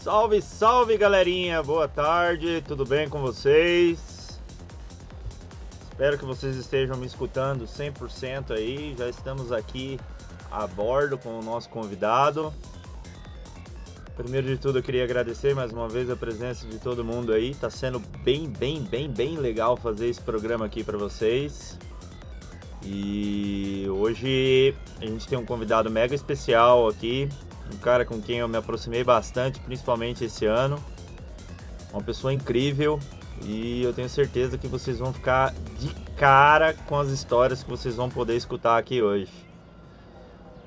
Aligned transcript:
Salve, 0.00 0.40
salve 0.40 0.96
galerinha, 0.96 1.60
boa 1.60 1.88
tarde, 1.88 2.62
tudo 2.66 2.86
bem 2.86 3.08
com 3.08 3.20
vocês? 3.20 4.38
Espero 5.90 6.16
que 6.16 6.24
vocês 6.24 6.54
estejam 6.54 6.96
me 6.96 7.04
escutando 7.04 7.64
100% 7.64 8.52
aí. 8.52 8.94
Já 8.96 9.08
estamos 9.08 9.50
aqui 9.50 9.98
a 10.52 10.68
bordo 10.68 11.18
com 11.18 11.40
o 11.40 11.42
nosso 11.42 11.68
convidado. 11.68 12.54
Primeiro 14.16 14.46
de 14.46 14.56
tudo, 14.56 14.78
eu 14.78 14.82
queria 14.84 15.02
agradecer 15.02 15.52
mais 15.52 15.72
uma 15.72 15.88
vez 15.88 16.08
a 16.08 16.14
presença 16.14 16.64
de 16.64 16.78
todo 16.78 17.04
mundo 17.04 17.32
aí. 17.32 17.52
Tá 17.56 17.68
sendo 17.68 17.98
bem, 18.22 18.48
bem, 18.48 18.80
bem, 18.80 19.10
bem 19.10 19.36
legal 19.36 19.76
fazer 19.76 20.06
esse 20.06 20.20
programa 20.20 20.64
aqui 20.64 20.84
para 20.84 20.96
vocês. 20.96 21.76
E 22.84 23.84
hoje 23.90 24.76
a 25.00 25.06
gente 25.06 25.26
tem 25.26 25.36
um 25.36 25.44
convidado 25.44 25.90
mega 25.90 26.14
especial 26.14 26.86
aqui, 26.86 27.28
um 27.72 27.78
cara 27.78 28.04
com 28.04 28.20
quem 28.20 28.38
eu 28.38 28.48
me 28.48 28.56
aproximei 28.56 29.04
bastante, 29.04 29.60
principalmente 29.60 30.24
esse 30.24 30.46
ano. 30.46 30.82
Uma 31.92 32.02
pessoa 32.02 32.32
incrível 32.32 32.98
e 33.44 33.82
eu 33.82 33.92
tenho 33.92 34.08
certeza 34.08 34.58
que 34.58 34.66
vocês 34.66 34.98
vão 34.98 35.12
ficar 35.12 35.54
de 35.78 35.88
cara 36.16 36.74
com 36.74 36.98
as 36.98 37.08
histórias 37.08 37.62
que 37.62 37.70
vocês 37.70 37.96
vão 37.96 38.08
poder 38.08 38.36
escutar 38.36 38.76
aqui 38.76 39.00
hoje. 39.02 39.32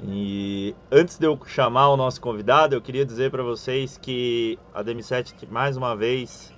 E 0.03 0.75
antes 0.91 1.17
de 1.17 1.27
eu 1.27 1.39
chamar 1.45 1.89
o 1.89 1.97
nosso 1.97 2.19
convidado, 2.19 2.73
eu 2.73 2.81
queria 2.81 3.05
dizer 3.05 3.29
para 3.29 3.43
vocês 3.43 3.97
que 3.97 4.57
a 4.73 4.83
DM7 4.83 5.47
mais 5.49 5.77
uma 5.77 5.95
vez 5.95 6.51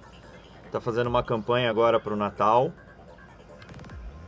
está 0.65 0.79
fazendo 0.79 1.07
uma 1.07 1.21
campanha 1.21 1.69
agora 1.69 1.99
para 1.99 2.13
o 2.13 2.15
Natal. 2.15 2.71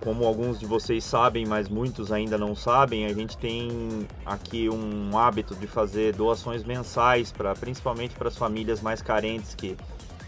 Como 0.05 0.23
alguns 0.23 0.59
de 0.59 0.67
vocês 0.67 1.03
sabem, 1.03 1.47
mas 1.47 1.67
muitos 1.67 2.11
ainda 2.11 2.37
não 2.37 2.55
sabem, 2.55 3.07
a 3.07 3.13
gente 3.13 3.35
tem 3.35 4.07
aqui 4.23 4.69
um 4.69 5.17
hábito 5.17 5.55
de 5.55 5.65
fazer 5.65 6.13
doações 6.13 6.63
mensais 6.63 7.31
para 7.31 7.55
principalmente 7.55 8.13
para 8.13 8.27
as 8.27 8.37
famílias 8.37 8.81
mais 8.81 9.01
carentes 9.01 9.55
que 9.55 9.75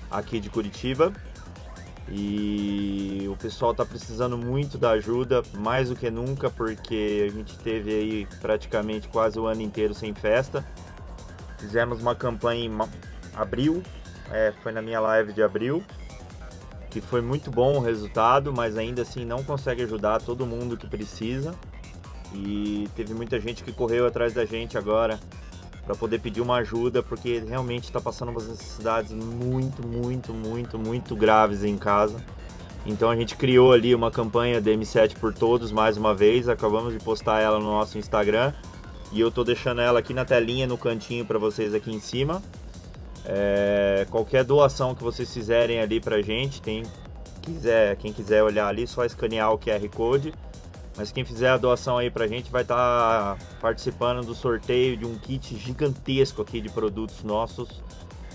aqui 0.10 0.40
de 0.40 0.50
Curitiba. 0.50 1.14
E 2.10 3.28
o 3.30 3.38
pessoal 3.38 3.70
está 3.70 3.86
precisando 3.86 4.36
muito 4.36 4.80
da 4.80 4.92
ajuda, 4.92 5.44
mais 5.60 5.90
do 5.90 5.96
que 5.96 6.10
nunca, 6.10 6.50
porque 6.50 7.28
a 7.30 7.32
gente 7.32 7.56
teve 7.60 7.92
aí 7.92 8.28
praticamente 8.42 9.08
quase 9.10 9.40
o 9.40 9.46
ano 9.46 9.62
inteiro 9.62 9.94
sem 9.94 10.12
festa. 10.12 10.66
Fizemos 11.60 12.02
uma 12.02 12.16
campanha 12.16 12.66
em 12.66 12.72
abril, 13.36 13.84
é, 14.32 14.52
foi 14.64 14.72
na 14.72 14.82
minha 14.82 15.00
live 15.00 15.34
de 15.34 15.44
abril, 15.44 15.84
que 17.02 17.08
foi 17.08 17.22
muito 17.22 17.52
bom 17.52 17.78
o 17.78 17.80
resultado, 17.80 18.54
mas 18.54 18.78
ainda 18.78 19.02
assim 19.02 19.26
não 19.26 19.44
consegue 19.44 19.84
ajudar 19.84 20.22
todo 20.22 20.46
mundo 20.46 20.78
que 20.78 20.88
precisa. 20.88 21.54
E 22.34 22.88
teve 22.96 23.14
muita 23.14 23.40
gente 23.40 23.64
que 23.64 23.72
correu 23.72 24.06
atrás 24.06 24.34
da 24.34 24.46
gente 24.46 24.78
agora 24.78 25.20
para 25.86 25.96
poder 25.96 26.20
pedir 26.20 26.42
uma 26.42 26.58
ajuda, 26.58 27.02
porque 27.02 27.40
realmente 27.40 27.86
está 27.86 28.02
passando 28.02 28.30
umas 28.30 28.48
necessidades 28.48 29.14
muito, 29.14 29.88
muito, 29.88 30.34
muito, 30.34 30.78
muito 30.78 31.16
graves 31.16 31.64
em 31.64 31.78
casa. 31.78 32.18
Então 32.86 33.10
a 33.10 33.16
gente 33.16 33.36
criou 33.36 33.72
ali 33.72 33.96
uma 33.96 34.12
campanha 34.12 34.62
DM7 34.62 35.18
por 35.18 35.34
todos 35.34 35.72
mais 35.72 35.98
uma 35.98 36.14
vez, 36.14 36.50
acabamos 36.50 36.94
de 36.94 37.00
postar 37.00 37.42
ela 37.42 37.60
no 37.60 37.66
nosso 37.66 37.98
Instagram 37.98 38.54
e 39.12 39.20
eu 39.20 39.32
tô 39.32 39.44
deixando 39.44 39.82
ela 39.82 40.00
aqui 40.00 40.14
na 40.14 40.26
telinha 40.26 40.68
no 40.68 40.78
cantinho 40.78 41.26
para 41.26 41.40
vocês 41.40 41.74
aqui 41.74 41.92
em 41.94 42.00
cima. 42.00 42.42
É, 43.30 44.08
qualquer 44.10 44.44
doação 44.46 44.96
que 44.96 45.04
vocês 45.04 45.32
fizerem 45.34 45.82
ali 45.82 46.00
pra 46.00 46.22
gente, 46.22 46.62
tem 46.62 46.84
quiser, 47.42 47.96
quem 47.98 48.14
quiser 48.14 48.42
olhar 48.42 48.68
ali, 48.68 48.88
só 48.88 49.04
escanear 49.04 49.52
o 49.52 49.58
QR 49.58 49.88
Code 49.90 50.34
mas 50.98 51.12
quem 51.12 51.24
fizer 51.24 51.50
a 51.50 51.58
doação 51.58 52.00
aí 52.00 52.10
pra 52.10 52.26
gente 52.26 52.52
vai 52.52 52.64
estar 52.64 52.76
tá 53.36 53.46
participando 53.62 54.26
do 54.26 54.34
sorteio 54.34 54.98
de 54.98 55.06
um 55.06 55.16
kit 55.16 55.56
gigantesco 55.56 56.42
aqui 56.42 56.60
de 56.60 56.70
produtos 56.70 57.24
nossos 57.24 57.84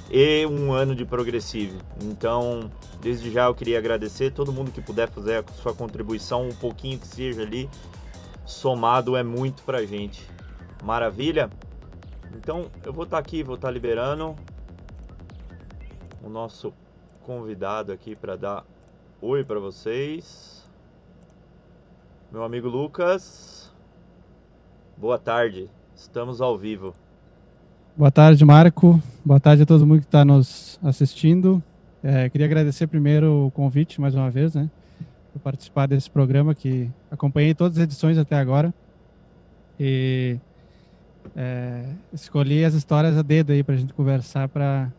e 0.08 0.46
um 0.46 0.72
ano 0.72 0.94
de 0.94 1.04
progressivo. 1.04 1.76
Então, 2.00 2.70
desde 3.00 3.32
já 3.32 3.46
eu 3.46 3.54
queria 3.54 3.78
agradecer 3.78 4.30
todo 4.30 4.52
mundo 4.52 4.70
que 4.70 4.80
puder 4.80 5.10
fazer 5.10 5.38
a 5.38 5.52
sua 5.54 5.74
contribuição, 5.74 6.46
um 6.48 6.54
pouquinho 6.54 7.00
que 7.00 7.06
seja 7.08 7.42
ali, 7.42 7.68
somado 8.46 9.16
é 9.16 9.24
muito 9.24 9.64
pra 9.64 9.84
gente. 9.84 10.24
Maravilha? 10.84 11.50
Então, 12.36 12.70
eu 12.84 12.92
vou 12.92 13.04
estar 13.04 13.16
tá 13.16 13.20
aqui, 13.20 13.42
vou 13.42 13.56
estar 13.56 13.68
tá 13.68 13.72
liberando 13.72 14.36
o 16.22 16.28
nosso 16.28 16.72
convidado 17.24 17.90
aqui 17.92 18.14
para 18.14 18.36
dar 18.36 18.64
oi 19.20 19.44
para 19.44 19.58
vocês. 19.58 20.64
Meu 22.30 22.44
amigo 22.44 22.68
Lucas, 22.68 23.72
boa 24.96 25.18
tarde. 25.18 25.68
Estamos 25.94 26.40
ao 26.40 26.56
vivo. 26.56 26.94
Boa 27.96 28.10
tarde, 28.10 28.44
Marco. 28.44 29.02
Boa 29.24 29.40
tarde 29.40 29.64
a 29.64 29.66
todo 29.66 29.86
mundo 29.86 30.00
que 30.00 30.06
está 30.06 30.24
nos 30.24 30.78
assistindo. 30.82 31.62
É, 32.02 32.28
queria 32.28 32.46
agradecer 32.46 32.86
primeiro 32.86 33.46
o 33.46 33.50
convite 33.50 34.00
mais 34.00 34.14
uma 34.14 34.30
vez, 34.30 34.54
né, 34.54 34.70
por 35.32 35.40
participar 35.40 35.86
desse 35.86 36.10
programa 36.10 36.54
que 36.54 36.90
acompanhei 37.10 37.54
todas 37.54 37.78
as 37.78 37.84
edições 37.84 38.18
até 38.18 38.36
agora 38.36 38.74
e 39.78 40.36
é, 41.36 41.84
escolhi 42.12 42.64
as 42.64 42.74
histórias 42.74 43.16
a 43.16 43.22
dedo 43.22 43.52
aí 43.52 43.62
para 43.62 43.74
a 43.74 43.78
gente 43.78 43.92
conversar 43.92 44.48
para 44.48 44.90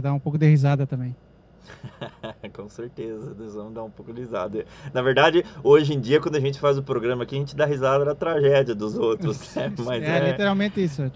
dar 0.00 0.12
um 0.12 0.20
pouco 0.20 0.38
de 0.38 0.46
risada 0.46 0.86
também. 0.86 1.14
Com 2.54 2.68
certeza, 2.68 3.34
nós 3.38 3.54
vamos 3.54 3.74
dar 3.74 3.82
um 3.84 3.90
pouco 3.90 4.12
de 4.12 4.20
risada. 4.20 4.64
Na 4.92 5.02
verdade, 5.02 5.44
hoje 5.62 5.94
em 5.94 6.00
dia, 6.00 6.20
quando 6.20 6.36
a 6.36 6.40
gente 6.40 6.58
faz 6.58 6.78
o 6.78 6.82
programa 6.82 7.22
aqui, 7.22 7.36
a 7.36 7.38
gente 7.38 7.56
dá 7.56 7.64
risada 7.64 8.04
da 8.04 8.14
tragédia 8.14 8.74
dos 8.74 8.96
outros. 8.96 9.52
Né? 9.54 9.72
Mas 9.84 10.02
é, 10.02 10.18
é, 10.18 10.30
literalmente 10.30 10.82
isso. 10.82 11.02
É. 11.02 11.10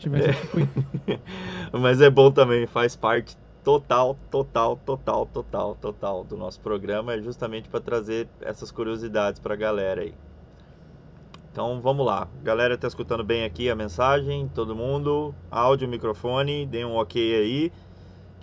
Mas 1.73 2.01
é 2.01 2.11
bom 2.11 2.31
também, 2.31 2.67
faz 2.67 2.95
parte 2.95 3.37
total, 3.65 4.17
total, 4.31 4.77
total, 4.77 5.27
total, 5.27 5.75
total 5.75 6.25
do 6.25 6.37
nosso 6.37 6.61
programa. 6.61 7.15
É 7.15 7.21
justamente 7.21 7.69
para 7.69 7.81
trazer 7.81 8.29
essas 8.41 8.71
curiosidades 8.71 9.41
para 9.41 9.55
a 9.55 9.57
galera 9.57 10.03
aí. 10.03 10.15
Então 11.51 11.81
vamos 11.81 12.05
lá. 12.05 12.29
Galera, 12.43 12.77
tá 12.77 12.87
escutando 12.87 13.25
bem 13.25 13.45
aqui 13.45 13.71
a 13.71 13.75
mensagem? 13.75 14.47
Todo 14.55 14.77
mundo? 14.77 15.35
Áudio, 15.51 15.89
microfone, 15.89 16.67
dê 16.67 16.85
um 16.85 16.95
ok 16.97 17.35
aí. 17.35 17.73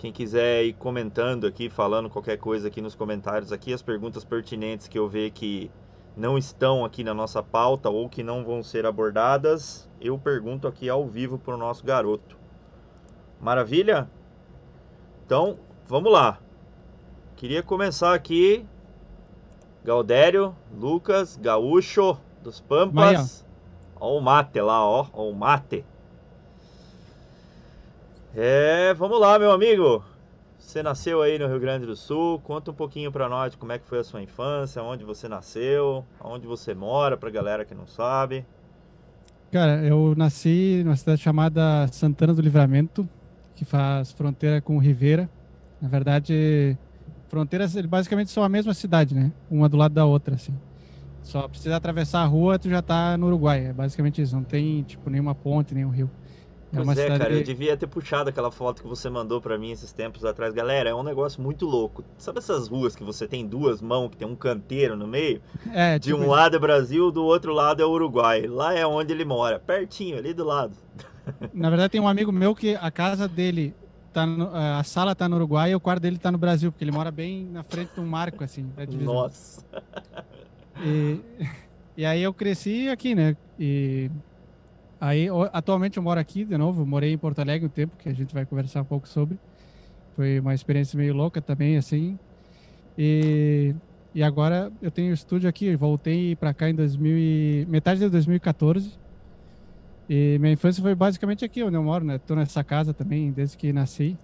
Quem 0.04 0.12
quiser 0.12 0.66
ir 0.66 0.74
comentando 0.74 1.46
aqui, 1.46 1.70
falando 1.70 2.10
qualquer 2.10 2.36
coisa 2.36 2.68
aqui 2.68 2.82
nos 2.82 2.94
comentários 2.94 3.50
aqui, 3.50 3.72
as 3.72 3.80
perguntas 3.80 4.22
pertinentes 4.22 4.86
que 4.86 4.98
eu 4.98 5.08
ver 5.08 5.30
que 5.30 5.70
não 6.14 6.36
estão 6.36 6.84
aqui 6.84 7.02
na 7.02 7.14
nossa 7.14 7.42
pauta 7.42 7.88
ou 7.88 8.06
que 8.06 8.22
não 8.22 8.44
vão 8.44 8.62
ser 8.62 8.84
abordadas, 8.84 9.88
eu 9.98 10.18
pergunto 10.18 10.68
aqui 10.68 10.90
ao 10.90 11.06
vivo 11.06 11.38
para 11.38 11.54
o 11.54 11.56
nosso 11.56 11.86
garoto. 11.86 12.36
Maravilha? 13.40 14.06
Então, 15.24 15.58
vamos 15.86 16.12
lá. 16.12 16.38
Queria 17.34 17.62
começar 17.62 18.12
aqui. 18.12 18.66
Galdério, 19.82 20.54
Lucas, 20.70 21.38
Gaúcho 21.38 22.20
dos 22.42 22.60
Pampas. 22.60 23.42
Ó 23.98 24.18
o 24.18 24.20
mate 24.20 24.60
lá, 24.60 24.86
ó, 24.86 25.06
ó 25.14 25.30
o 25.30 25.34
mate. 25.34 25.82
É, 28.36 28.92
vamos 28.94 29.20
lá, 29.20 29.38
meu 29.38 29.52
amigo. 29.52 30.02
Você 30.58 30.82
nasceu 30.82 31.22
aí 31.22 31.38
no 31.38 31.46
Rio 31.46 31.60
Grande 31.60 31.86
do 31.86 31.94
Sul. 31.94 32.40
Conta 32.40 32.72
um 32.72 32.74
pouquinho 32.74 33.12
para 33.12 33.28
nós 33.28 33.54
como 33.54 33.70
é 33.70 33.78
que 33.78 33.86
foi 33.86 34.00
a 34.00 34.04
sua 34.04 34.20
infância, 34.20 34.82
onde 34.82 35.04
você 35.04 35.28
nasceu, 35.28 36.04
onde 36.20 36.44
você 36.44 36.74
mora, 36.74 37.16
pra 37.16 37.30
galera 37.30 37.64
que 37.64 37.76
não 37.76 37.86
sabe. 37.86 38.44
Cara, 39.52 39.84
eu 39.84 40.14
nasci 40.16 40.82
numa 40.84 40.96
cidade 40.96 41.22
chamada 41.22 41.86
Santana 41.92 42.34
do 42.34 42.42
Livramento, 42.42 43.08
que 43.54 43.64
faz 43.64 44.10
fronteira 44.10 44.60
com 44.60 44.78
Rivera. 44.78 45.30
Na 45.80 45.88
verdade, 45.88 46.76
fronteiras 47.28 47.76
basicamente 47.86 48.32
são 48.32 48.42
a 48.42 48.48
mesma 48.48 48.74
cidade, 48.74 49.14
né? 49.14 49.30
Uma 49.48 49.68
do 49.68 49.76
lado 49.76 49.94
da 49.94 50.06
outra, 50.06 50.34
assim. 50.34 50.54
Só 51.22 51.46
precisa 51.46 51.76
atravessar 51.76 52.22
a 52.22 52.26
rua, 52.26 52.58
tu 52.58 52.68
já 52.68 52.82
tá 52.82 53.16
no 53.16 53.26
Uruguai. 53.28 53.66
É 53.66 53.72
basicamente 53.72 54.20
isso. 54.20 54.34
Não 54.34 54.42
tem, 54.42 54.82
tipo, 54.82 55.08
nenhuma 55.08 55.36
ponte, 55.36 55.72
nenhum 55.72 55.90
rio. 55.90 56.10
É 56.74 56.84
pois 56.84 56.98
é, 56.98 57.18
cara, 57.18 57.32
eu 57.32 57.42
devia 57.42 57.76
ter 57.76 57.86
puxado 57.86 58.28
aquela 58.28 58.50
foto 58.50 58.82
que 58.82 58.88
você 58.88 59.08
mandou 59.08 59.40
para 59.40 59.56
mim 59.56 59.70
esses 59.70 59.92
tempos 59.92 60.24
atrás. 60.24 60.52
Galera, 60.52 60.90
é 60.90 60.94
um 60.94 61.02
negócio 61.02 61.40
muito 61.40 61.64
louco. 61.66 62.04
Sabe 62.18 62.38
essas 62.38 62.66
ruas 62.66 62.96
que 62.96 63.04
você 63.04 63.28
tem 63.28 63.46
duas 63.46 63.80
mãos, 63.80 64.10
que 64.10 64.16
tem 64.16 64.26
um 64.26 64.34
canteiro 64.34 64.96
no 64.96 65.06
meio? 65.06 65.40
É, 65.72 65.98
tipo... 65.98 66.16
De 66.16 66.22
um 66.22 66.28
lado 66.28 66.56
é 66.56 66.58
Brasil, 66.58 67.12
do 67.12 67.24
outro 67.24 67.52
lado 67.52 67.80
é 67.80 67.86
Uruguai. 67.86 68.46
Lá 68.46 68.74
é 68.74 68.84
onde 68.84 69.12
ele 69.12 69.24
mora, 69.24 69.58
pertinho, 69.60 70.18
ali 70.18 70.34
do 70.34 70.44
lado. 70.44 70.76
Na 71.54 71.70
verdade, 71.70 71.90
tem 71.90 72.00
um 72.00 72.08
amigo 72.08 72.32
meu 72.32 72.54
que 72.54 72.74
a 72.74 72.90
casa 72.90 73.28
dele 73.28 73.74
tá 74.12 74.26
no, 74.26 74.50
a 74.54 74.82
sala 74.84 75.14
tá 75.14 75.28
no 75.28 75.36
Uruguai 75.36 75.72
e 75.72 75.74
o 75.74 75.80
quarto 75.80 76.02
dele 76.02 76.18
tá 76.18 76.30
no 76.30 76.38
Brasil, 76.38 76.70
porque 76.70 76.84
ele 76.84 76.92
mora 76.92 77.10
bem 77.10 77.44
na 77.52 77.62
frente 77.62 77.94
de 77.94 78.00
um 78.00 78.06
marco, 78.06 78.42
assim, 78.42 78.70
da 78.76 78.84
divisão. 78.84 79.14
Nossa! 79.14 79.64
E, 80.82 81.20
e 81.96 82.04
aí 82.04 82.22
eu 82.22 82.34
cresci 82.34 82.88
aqui, 82.88 83.14
né? 83.14 83.36
E 83.58 84.10
Aí, 85.04 85.26
atualmente 85.52 85.98
eu 85.98 86.02
moro 86.02 86.18
aqui 86.18 86.46
de 86.46 86.56
novo, 86.56 86.86
morei 86.86 87.12
em 87.12 87.18
Porto 87.18 87.38
Alegre 87.38 87.66
um 87.66 87.68
tempo, 87.68 87.94
que 87.98 88.08
a 88.08 88.14
gente 88.14 88.32
vai 88.32 88.46
conversar 88.46 88.80
um 88.80 88.86
pouco 88.86 89.06
sobre. 89.06 89.38
Foi 90.16 90.40
uma 90.40 90.54
experiência 90.54 90.96
meio 90.96 91.12
louca 91.12 91.42
também, 91.42 91.76
assim. 91.76 92.18
E, 92.96 93.74
e 94.14 94.22
agora 94.22 94.72
eu 94.80 94.90
tenho 94.90 95.12
estúdio 95.12 95.46
aqui, 95.46 95.76
voltei 95.76 96.34
para 96.34 96.54
cá 96.54 96.70
em 96.70 96.74
2000 96.74 97.18
e, 97.18 97.66
metade 97.68 98.00
de 98.00 98.08
2014. 98.08 98.92
E 100.08 100.38
minha 100.40 100.54
infância 100.54 100.82
foi 100.82 100.94
basicamente 100.94 101.44
aqui 101.44 101.62
onde 101.62 101.76
eu 101.76 101.82
moro, 101.82 102.02
né? 102.02 102.16
Tô 102.16 102.34
nessa 102.34 102.64
casa 102.64 102.94
também 102.94 103.30
desde 103.30 103.58
que 103.58 103.74
nasci. 103.74 104.16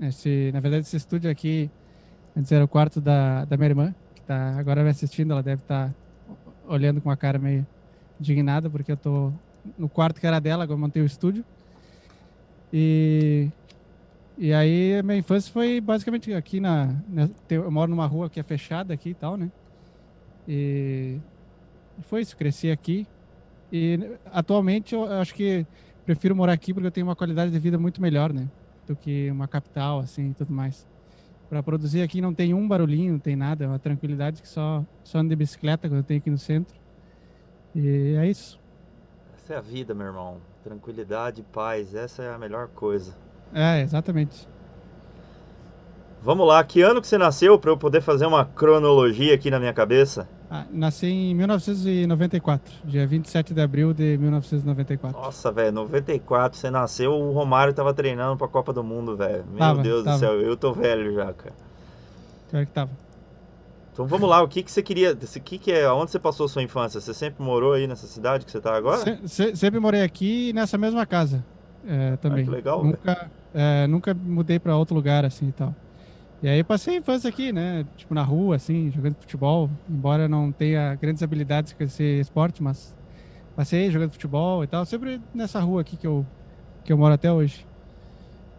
Esse, 0.00 0.52
na 0.52 0.60
verdade, 0.60 0.86
esse 0.86 0.96
estúdio 0.96 1.28
aqui, 1.28 1.68
antes 2.36 2.52
era 2.52 2.64
o 2.64 2.68
quarto 2.68 3.00
da, 3.00 3.44
da 3.46 3.56
minha 3.56 3.70
irmã, 3.70 3.94
que 4.14 4.22
tá 4.22 4.54
agora 4.56 4.84
me 4.84 4.90
assistindo, 4.90 5.32
ela 5.32 5.42
deve 5.42 5.62
estar 5.62 5.88
tá 5.88 5.94
olhando 6.68 7.00
com 7.00 7.10
a 7.10 7.16
cara 7.16 7.36
meio 7.36 7.66
indignada, 8.20 8.70
porque 8.70 8.92
eu 8.92 8.96
tô 8.96 9.32
no 9.78 9.88
quarto 9.88 10.20
que 10.20 10.26
era 10.26 10.40
dela, 10.40 10.64
agora 10.64 10.78
montei 10.78 11.02
o 11.02 11.06
estúdio. 11.06 11.44
E, 12.72 13.48
e 14.38 14.52
aí 14.52 14.98
a 14.98 15.02
minha 15.02 15.18
infância 15.18 15.52
foi 15.52 15.80
basicamente 15.80 16.32
aqui 16.32 16.60
na, 16.60 16.94
na. 17.08 17.28
Eu 17.48 17.70
moro 17.70 17.90
numa 17.90 18.06
rua 18.06 18.30
que 18.30 18.38
é 18.38 18.42
fechada 18.42 18.94
aqui 18.94 19.10
e 19.10 19.14
tal, 19.14 19.36
né? 19.36 19.50
E 20.48 21.18
foi 22.02 22.22
isso, 22.22 22.36
cresci 22.36 22.70
aqui. 22.70 23.06
E 23.72 23.98
atualmente 24.32 24.94
eu 24.94 25.04
acho 25.04 25.34
que 25.34 25.66
prefiro 26.04 26.34
morar 26.34 26.52
aqui 26.52 26.72
porque 26.72 26.86
eu 26.86 26.90
tenho 26.90 27.06
uma 27.06 27.16
qualidade 27.16 27.50
de 27.50 27.58
vida 27.58 27.78
muito 27.78 28.00
melhor, 28.00 28.32
né? 28.32 28.48
Do 28.86 28.96
que 28.96 29.30
uma 29.30 29.46
capital, 29.46 30.00
assim, 30.00 30.30
e 30.30 30.34
tudo 30.34 30.52
mais. 30.52 30.86
Para 31.48 31.62
produzir 31.62 32.02
aqui 32.02 32.20
não 32.20 32.32
tem 32.32 32.54
um 32.54 32.66
barulhinho, 32.66 33.12
não 33.12 33.18
tem 33.18 33.34
nada, 33.34 33.64
é 33.64 33.68
uma 33.68 33.78
tranquilidade 33.78 34.40
que 34.40 34.48
só, 34.48 34.84
só 35.02 35.18
ando 35.18 35.30
de 35.30 35.36
bicicleta 35.36 35.88
quando 35.88 35.98
eu 35.98 36.04
tenho 36.04 36.20
aqui 36.20 36.30
no 36.30 36.38
centro. 36.38 36.78
E 37.74 38.14
é 38.16 38.28
isso. 38.28 38.59
Essa 39.50 39.56
é 39.56 39.58
a 39.58 39.62
vida, 39.62 39.92
meu 39.92 40.06
irmão. 40.06 40.36
Tranquilidade, 40.62 41.42
paz, 41.42 41.92
essa 41.92 42.22
é 42.22 42.32
a 42.32 42.38
melhor 42.38 42.68
coisa. 42.68 43.16
É, 43.52 43.80
exatamente. 43.80 44.46
Vamos 46.22 46.46
lá, 46.46 46.62
que 46.62 46.80
ano 46.82 47.00
que 47.00 47.08
você 47.08 47.18
nasceu 47.18 47.58
para 47.58 47.68
eu 47.68 47.76
poder 47.76 48.00
fazer 48.00 48.26
uma 48.26 48.44
cronologia 48.44 49.34
aqui 49.34 49.50
na 49.50 49.58
minha 49.58 49.72
cabeça? 49.72 50.28
Ah, 50.48 50.66
nasci 50.70 51.08
em 51.08 51.34
1994, 51.34 52.72
dia 52.84 53.04
27 53.04 53.52
de 53.52 53.60
abril 53.60 53.92
de 53.92 54.16
1994. 54.18 55.20
Nossa, 55.20 55.50
velho, 55.50 55.72
94, 55.72 56.56
você 56.56 56.70
nasceu, 56.70 57.10
o 57.10 57.32
Romário 57.32 57.74
tava 57.74 57.92
treinando 57.92 58.36
pra 58.36 58.46
Copa 58.46 58.72
do 58.72 58.84
Mundo, 58.84 59.16
velho. 59.16 59.44
Meu 59.48 59.58
tava, 59.58 59.82
Deus 59.82 60.04
tava. 60.04 60.16
do 60.16 60.20
céu, 60.20 60.40
eu 60.40 60.56
tô 60.56 60.72
velho 60.72 61.12
já, 61.12 61.32
cara. 61.32 61.54
Pior 62.52 62.66
que 62.66 62.72
tava. 62.72 63.09
Então 63.92 64.06
vamos 64.06 64.28
lá, 64.28 64.42
o 64.42 64.48
que, 64.48 64.62
que 64.62 64.70
você 64.70 64.82
queria. 64.82 65.12
O 65.12 65.40
que, 65.40 65.58
que 65.58 65.72
é. 65.72 65.90
Onde 65.90 66.10
você 66.10 66.18
passou 66.18 66.48
sua 66.48 66.62
infância? 66.62 67.00
Você 67.00 67.12
sempre 67.12 67.42
morou 67.42 67.72
aí 67.72 67.86
nessa 67.86 68.06
cidade 68.06 68.44
que 68.44 68.50
você 68.50 68.60
tá 68.60 68.74
agora? 68.74 68.98
Se, 68.98 69.28
se, 69.28 69.56
sempre 69.56 69.80
morei 69.80 70.02
aqui 70.02 70.52
nessa 70.52 70.78
mesma 70.78 71.04
casa. 71.04 71.44
É, 71.86 72.16
também. 72.16 72.42
Ah, 72.42 72.44
que 72.44 72.50
legal, 72.50 72.84
nunca, 72.84 73.30
é, 73.54 73.86
nunca 73.86 74.14
mudei 74.14 74.58
para 74.58 74.76
outro 74.76 74.94
lugar 74.94 75.24
assim 75.24 75.48
e 75.48 75.52
tal. 75.52 75.74
E 76.42 76.48
aí 76.48 76.64
passei 76.64 76.94
a 76.94 76.98
infância 76.98 77.28
aqui, 77.28 77.52
né? 77.52 77.86
Tipo, 77.96 78.14
na 78.14 78.22
rua, 78.22 78.56
assim, 78.56 78.90
jogando 78.90 79.16
futebol. 79.16 79.68
Embora 79.88 80.26
não 80.26 80.50
tenha 80.50 80.94
grandes 80.94 81.22
habilidades 81.22 81.72
com 81.74 81.82
esse 81.82 82.02
esporte, 82.20 82.62
mas 82.62 82.94
passei 83.54 83.90
jogando 83.90 84.12
futebol 84.12 84.64
e 84.64 84.66
tal. 84.66 84.86
Sempre 84.86 85.20
nessa 85.34 85.60
rua 85.60 85.82
aqui 85.82 85.96
que 85.96 86.06
eu, 86.06 86.24
que 86.82 86.92
eu 86.92 86.96
moro 86.96 87.12
até 87.12 87.30
hoje. 87.30 87.66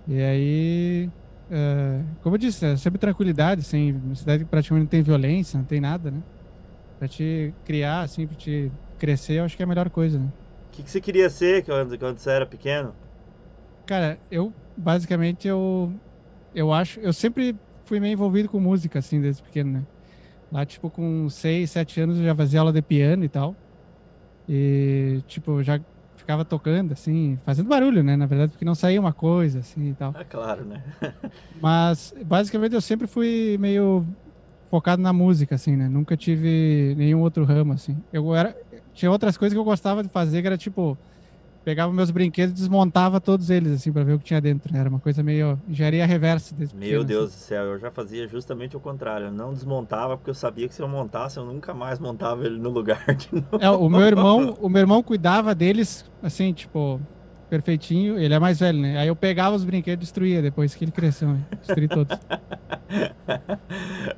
E 0.08 0.22
aí, 0.22 1.10
é, 1.52 2.04
como 2.22 2.36
eu 2.36 2.40
disse, 2.40 2.66
é 2.66 2.78
sempre 2.78 3.00
tranquilidade, 3.00 3.62
assim, 3.62 3.92
uma 3.92 4.16
cidade 4.16 4.44
que 4.46 4.50
praticamente 4.50 4.84
não 4.84 4.90
tem 4.90 5.04
violência, 5.04 5.60
não 5.60 5.66
tem 5.66 5.82
nada, 5.82 6.10
né? 6.10 6.22
Pra 6.98 7.08
te 7.08 7.54
criar, 7.66 8.02
assim, 8.02 8.26
pra 8.26 8.36
te 8.38 8.72
crescer, 8.98 9.40
eu 9.40 9.44
acho 9.46 9.56
que 9.58 9.64
é 9.64 9.66
a 9.66 9.68
melhor 9.68 9.90
coisa, 9.90 10.20
né? 10.20 10.28
O 10.28 10.72
que, 10.72 10.84
que 10.84 10.90
você 10.92 11.02
queria 11.02 11.30
ser 11.30 11.66
quando, 11.66 11.98
quando 12.00 12.18
você 12.18 12.30
era 12.30 12.46
pequeno? 12.46 12.96
Cara, 13.86 14.18
eu, 14.30 14.54
basicamente, 14.78 15.48
eu, 15.48 15.94
eu 16.54 16.72
acho, 16.72 17.00
eu 17.02 17.12
sempre 17.12 17.56
fui 17.86 18.00
meio 18.00 18.14
envolvido 18.14 18.48
com 18.48 18.60
música, 18.60 19.00
assim, 19.00 19.20
desde 19.20 19.42
pequeno, 19.44 19.74
né? 19.74 19.84
Lá, 20.52 20.66
tipo, 20.66 20.90
com 20.90 21.30
6, 21.30 21.72
7 21.72 22.00
anos 22.02 22.18
eu 22.18 22.24
já 22.24 22.36
fazia 22.36 22.60
aula 22.62 22.72
de 22.74 22.82
piano 22.82 23.24
e 23.26 23.30
tal. 23.30 23.56
E, 24.48 25.22
tipo, 25.28 25.64
já 25.64 25.80
ficava 26.22 26.46
tocando, 26.46 26.94
assim, 26.94 27.38
fazendo 27.46 27.68
barulho, 27.68 28.04
né? 28.04 28.16
Na 28.16 28.26
verdade, 28.26 28.52
porque 28.52 28.66
não 28.66 28.76
saía 28.76 29.00
uma 29.00 29.14
coisa, 29.14 29.60
assim, 29.60 29.90
e 29.90 29.94
tal. 29.94 30.14
É 30.18 30.24
claro, 30.24 30.64
né? 30.64 30.84
Mas, 31.62 32.14
basicamente, 32.26 32.74
eu 32.74 32.82
sempre 32.82 33.08
fui 33.08 33.58
meio 33.60 34.06
focado 34.70 35.02
na 35.02 35.12
música, 35.12 35.56
assim, 35.56 35.76
né? 35.76 35.90
Nunca 35.90 36.16
tive 36.16 36.94
nenhum 36.98 37.22
outro 37.22 37.44
ramo, 37.44 37.74
assim. 37.74 37.98
Eu 38.12 38.34
era... 38.34 38.56
Tinha 38.94 39.12
outras 39.12 39.38
coisas 39.38 39.54
que 39.54 39.60
eu 39.60 39.64
gostava 39.64 40.04
de 40.04 40.10
fazer, 40.10 40.42
que 40.42 40.48
era, 40.48 40.58
tipo, 40.58 40.98
pegava 41.64 41.94
meus 41.94 42.12
brinquedos 42.12 42.52
e 42.54 42.56
desmontava 42.56 43.20
todos 43.20 43.50
eles, 43.50 43.72
assim, 43.72 43.92
para 43.92 44.04
ver 44.04 44.14
o 44.14 44.20
que 44.20 44.26
tinha 44.26 44.42
dentro. 44.42 44.76
Era 44.76 44.90
uma 44.90 45.00
coisa 45.00 45.24
meio 45.24 45.60
engenharia 45.68 46.06
reversa. 46.06 46.56
Meu 46.58 46.68
pequeno, 46.68 47.04
Deus 47.04 47.30
assim. 47.30 47.38
do 47.38 47.42
céu, 47.42 47.64
eu 47.66 47.80
já 47.80 47.92
fazia 47.92 48.28
justamente 48.28 48.76
o 48.76 48.80
contrário. 48.80 49.28
Eu 49.28 49.32
não 49.32 49.54
desmontava 49.54 50.18
porque 50.18 50.30
eu 50.30 50.36
sabia 50.36 50.68
que 50.68 50.74
se 50.74 50.82
eu 50.82 50.88
montasse, 50.88 51.38
eu 51.38 51.46
nunca 51.46 51.74
mais 51.74 52.00
montava 52.00 52.46
ele 52.46 52.58
no 52.58 52.70
lugar 52.70 53.04
de 53.16 53.34
novo. 53.34 53.48
É, 53.60 53.70
o 53.70 53.90
meu 53.90 54.02
irmão, 54.02 54.58
o 54.62 54.70
meu 54.70 54.82
irmão 54.82 55.04
cuidava 55.04 55.54
deles, 55.54 56.10
assim, 56.22 56.54
tipo, 56.54 57.00
perfeitinho. 57.50 58.18
Ele 58.18 58.34
é 58.34 58.40
mais 58.40 58.60
velho, 58.60 58.80
né? 58.80 58.98
Aí 58.98 59.08
eu 59.08 59.16
pegava 59.16 59.56
os 59.56 59.64
brinquedos 59.64 60.04
e 60.04 60.06
destruía 60.06 60.42
depois 60.42 60.74
que 60.74 60.86
ele 60.86 60.92
cresceu, 60.92 61.30
né? 61.30 61.46
Destruí 61.60 61.88
todos. 61.88 62.18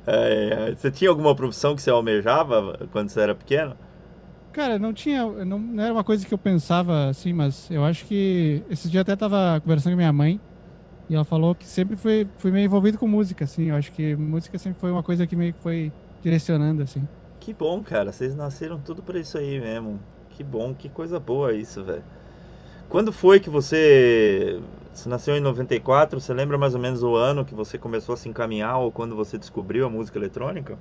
É, 0.06 0.74
você 0.74 0.90
tinha 0.90 1.08
alguma 1.08 1.34
profissão 1.34 1.76
que 1.76 1.82
você 1.82 1.88
almejava 1.88 2.88
quando 2.90 3.08
você 3.08 3.20
era 3.20 3.34
pequeno? 3.34 3.76
Cara, 4.54 4.78
não 4.78 4.92
tinha. 4.94 5.26
Não, 5.44 5.58
não, 5.58 5.82
era 5.82 5.92
uma 5.92 6.04
coisa 6.04 6.24
que 6.24 6.32
eu 6.32 6.38
pensava 6.38 7.08
assim, 7.08 7.32
mas 7.32 7.68
eu 7.70 7.84
acho 7.84 8.04
que. 8.06 8.62
Esse 8.70 8.88
dia 8.88 9.00
até 9.00 9.16
tava 9.16 9.60
conversando 9.60 9.94
com 9.94 9.96
minha 9.96 10.12
mãe. 10.12 10.40
E 11.10 11.14
ela 11.14 11.24
falou 11.24 11.54
que 11.56 11.66
sempre 11.66 11.96
fui, 11.96 12.26
fui 12.38 12.52
meio 12.52 12.64
envolvido 12.64 12.96
com 12.96 13.08
música, 13.08 13.44
assim. 13.44 13.70
Eu 13.70 13.74
acho 13.74 13.90
que 13.90 14.14
música 14.14 14.56
sempre 14.56 14.78
foi 14.78 14.92
uma 14.92 15.02
coisa 15.02 15.26
que 15.26 15.34
meio 15.34 15.52
que 15.52 15.60
foi 15.60 15.92
direcionando, 16.22 16.82
assim. 16.84 17.06
Que 17.40 17.52
bom, 17.52 17.82
cara. 17.82 18.12
Vocês 18.12 18.34
nasceram 18.36 18.78
tudo 18.78 19.02
para 19.02 19.18
isso 19.18 19.36
aí 19.36 19.60
mesmo. 19.60 19.98
Que 20.30 20.44
bom, 20.44 20.72
que 20.72 20.88
coisa 20.88 21.18
boa 21.18 21.52
isso, 21.52 21.82
velho. 21.82 22.04
Quando 22.88 23.12
foi 23.12 23.40
que 23.40 23.50
você. 23.50 24.60
Você 24.92 25.08
nasceu 25.08 25.36
em 25.36 25.40
94, 25.40 26.20
você 26.20 26.32
lembra 26.32 26.56
mais 26.56 26.76
ou 26.76 26.80
menos 26.80 27.02
o 27.02 27.16
ano 27.16 27.44
que 27.44 27.56
você 27.56 27.76
começou 27.76 28.12
a 28.12 28.16
se 28.16 28.28
encaminhar 28.28 28.78
ou 28.78 28.92
quando 28.92 29.16
você 29.16 29.36
descobriu 29.36 29.84
a 29.84 29.90
música 29.90 30.16
eletrônica? 30.16 30.78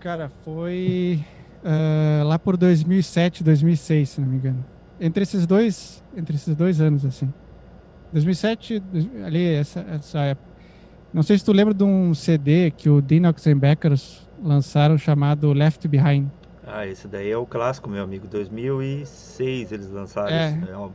Cara, 0.00 0.28
foi 0.44 1.24
uh, 1.64 2.24
lá 2.24 2.38
por 2.38 2.56
2007, 2.56 3.42
2006, 3.42 4.08
se 4.10 4.20
não 4.20 4.28
me 4.28 4.36
engano. 4.36 4.64
Entre 5.00 5.22
esses 5.22 5.46
dois, 5.46 6.04
entre 6.16 6.36
esses 6.36 6.54
dois 6.54 6.80
anos, 6.80 7.04
assim. 7.04 7.32
2007, 8.12 8.82
ali, 9.24 9.44
essa, 9.54 9.80
essa 9.80 10.18
época. 10.20 10.48
Não 11.12 11.22
sei 11.22 11.38
se 11.38 11.44
tu 11.44 11.52
lembra 11.52 11.74
de 11.74 11.84
um 11.84 12.14
CD 12.14 12.70
que 12.70 12.88
o 12.88 13.00
Dinox 13.00 13.46
and 13.46 13.58
Beckers 13.58 14.28
lançaram 14.42 14.98
chamado 14.98 15.52
Left 15.52 15.86
Behind. 15.88 16.28
Ah, 16.66 16.86
esse 16.86 17.06
daí 17.06 17.30
é 17.30 17.36
o 17.36 17.46
clássico, 17.46 17.88
meu 17.88 18.02
amigo. 18.02 18.26
2006 18.26 19.72
eles 19.72 19.90
lançaram 19.90 20.34
é, 20.34 20.50
esse 20.50 20.72
álbum. 20.72 20.94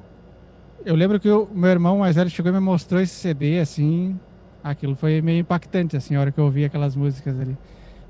Eu 0.86 0.96
lembro 0.96 1.20
que 1.20 1.30
o 1.30 1.48
meu 1.54 1.70
irmão 1.70 2.00
mais 2.00 2.16
velho 2.16 2.30
chegou 2.30 2.52
e 2.52 2.54
me 2.54 2.60
mostrou 2.60 3.02
esse 3.02 3.16
CD, 3.16 3.60
assim. 3.60 4.20
Aquilo 4.64 4.96
foi 4.96 5.22
meio 5.22 5.40
impactante, 5.40 5.96
assim, 5.96 6.16
a 6.16 6.22
hora 6.22 6.32
que 6.32 6.40
eu 6.40 6.46
ouvi 6.46 6.66
aquelas 6.66 6.96
músicas 6.96 7.40
ali. 7.40 7.58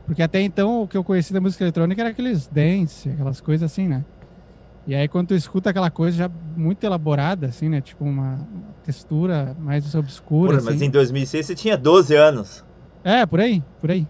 Porque 0.10 0.24
até 0.24 0.42
então 0.42 0.82
o 0.82 0.88
que 0.88 0.98
eu 0.98 1.04
conheci 1.04 1.32
da 1.32 1.40
música 1.40 1.64
eletrônica 1.64 2.02
era 2.02 2.10
aqueles 2.10 2.48
dance, 2.48 3.08
aquelas 3.08 3.40
coisas 3.40 3.72
assim, 3.72 3.88
né? 3.88 4.04
E 4.88 4.96
aí 4.96 5.08
quando 5.08 5.28
tu 5.28 5.36
escuta 5.36 5.70
aquela 5.70 5.92
coisa 5.92 6.18
já 6.18 6.32
muito 6.58 6.84
elaborada, 6.84 7.46
assim, 7.46 7.70
né? 7.70 7.80
Tipo 7.80 8.06
uma 8.06 8.40
textura 8.84 9.56
mais 9.60 9.94
obscura. 9.94 10.54
Porra, 10.54 10.58
assim. 10.62 10.70
Mas 10.72 10.82
em 10.82 10.90
2006 10.90 11.46
você 11.46 11.54
tinha 11.54 11.78
12 11.78 12.16
anos. 12.16 12.66
É, 13.04 13.24
por 13.24 13.40
aí, 13.40 13.64
por 13.80 13.92
aí. 13.92 14.08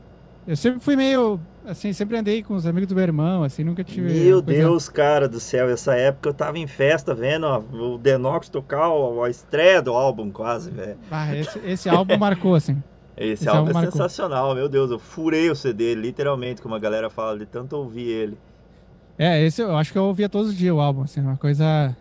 Eu 0.47 0.55
sempre 0.55 0.79
fui 0.79 0.95
meio, 0.95 1.37
assim, 1.67 1.91
sempre 1.91 2.15
andei 2.15 2.41
com 2.43 2.55
os 2.55 2.65
amigos 2.65 2.87
do 2.87 2.95
meu 2.95 3.03
irmão, 3.03 3.43
assim, 3.43 3.65
nunca 3.65 3.83
tive... 3.83 4.09
Meu 4.09 4.41
Deus, 4.41 4.87
cara 4.87 5.27
do 5.27 5.37
céu, 5.37 5.69
essa 5.69 5.95
época 5.95 6.29
eu 6.29 6.33
tava 6.33 6.57
em 6.57 6.65
festa 6.65 7.13
vendo 7.13 7.45
ó, 7.45 7.59
o 7.59 7.97
Denox 7.97 8.47
tocar 8.47 8.89
a 8.89 9.29
estreia 9.29 9.81
do 9.81 9.91
álbum 9.91 10.31
quase, 10.31 10.71
velho. 10.71 10.97
Ah, 11.11 11.35
esse, 11.35 11.59
esse 11.65 11.89
álbum 11.89 12.17
marcou, 12.17 12.55
assim. 12.55 12.81
Esse, 13.19 13.43
Esse 13.43 13.49
álbum 13.49 13.77
é 13.77 13.85
sensacional, 13.85 14.55
meu 14.55 14.69
Deus, 14.69 14.89
eu 14.89 14.97
furei 14.97 15.49
o 15.49 15.55
CD, 15.55 15.93
literalmente, 15.93 16.61
como 16.61 16.73
a 16.73 16.79
galera 16.79 17.09
fala, 17.09 17.37
de 17.37 17.45
tanto 17.45 17.75
ouvir 17.75 18.07
ele. 18.07 18.37
É, 19.17 19.43
esse 19.43 19.61
eu 19.61 19.75
acho 19.75 19.91
que 19.91 19.97
eu 19.97 20.05
ouvia 20.05 20.29
todos 20.29 20.51
os 20.51 20.57
dias 20.57 20.73
o 20.73 20.79
álbum, 20.79 21.03
assim, 21.03 21.19
uma 21.19 21.35
coisa 21.35 21.93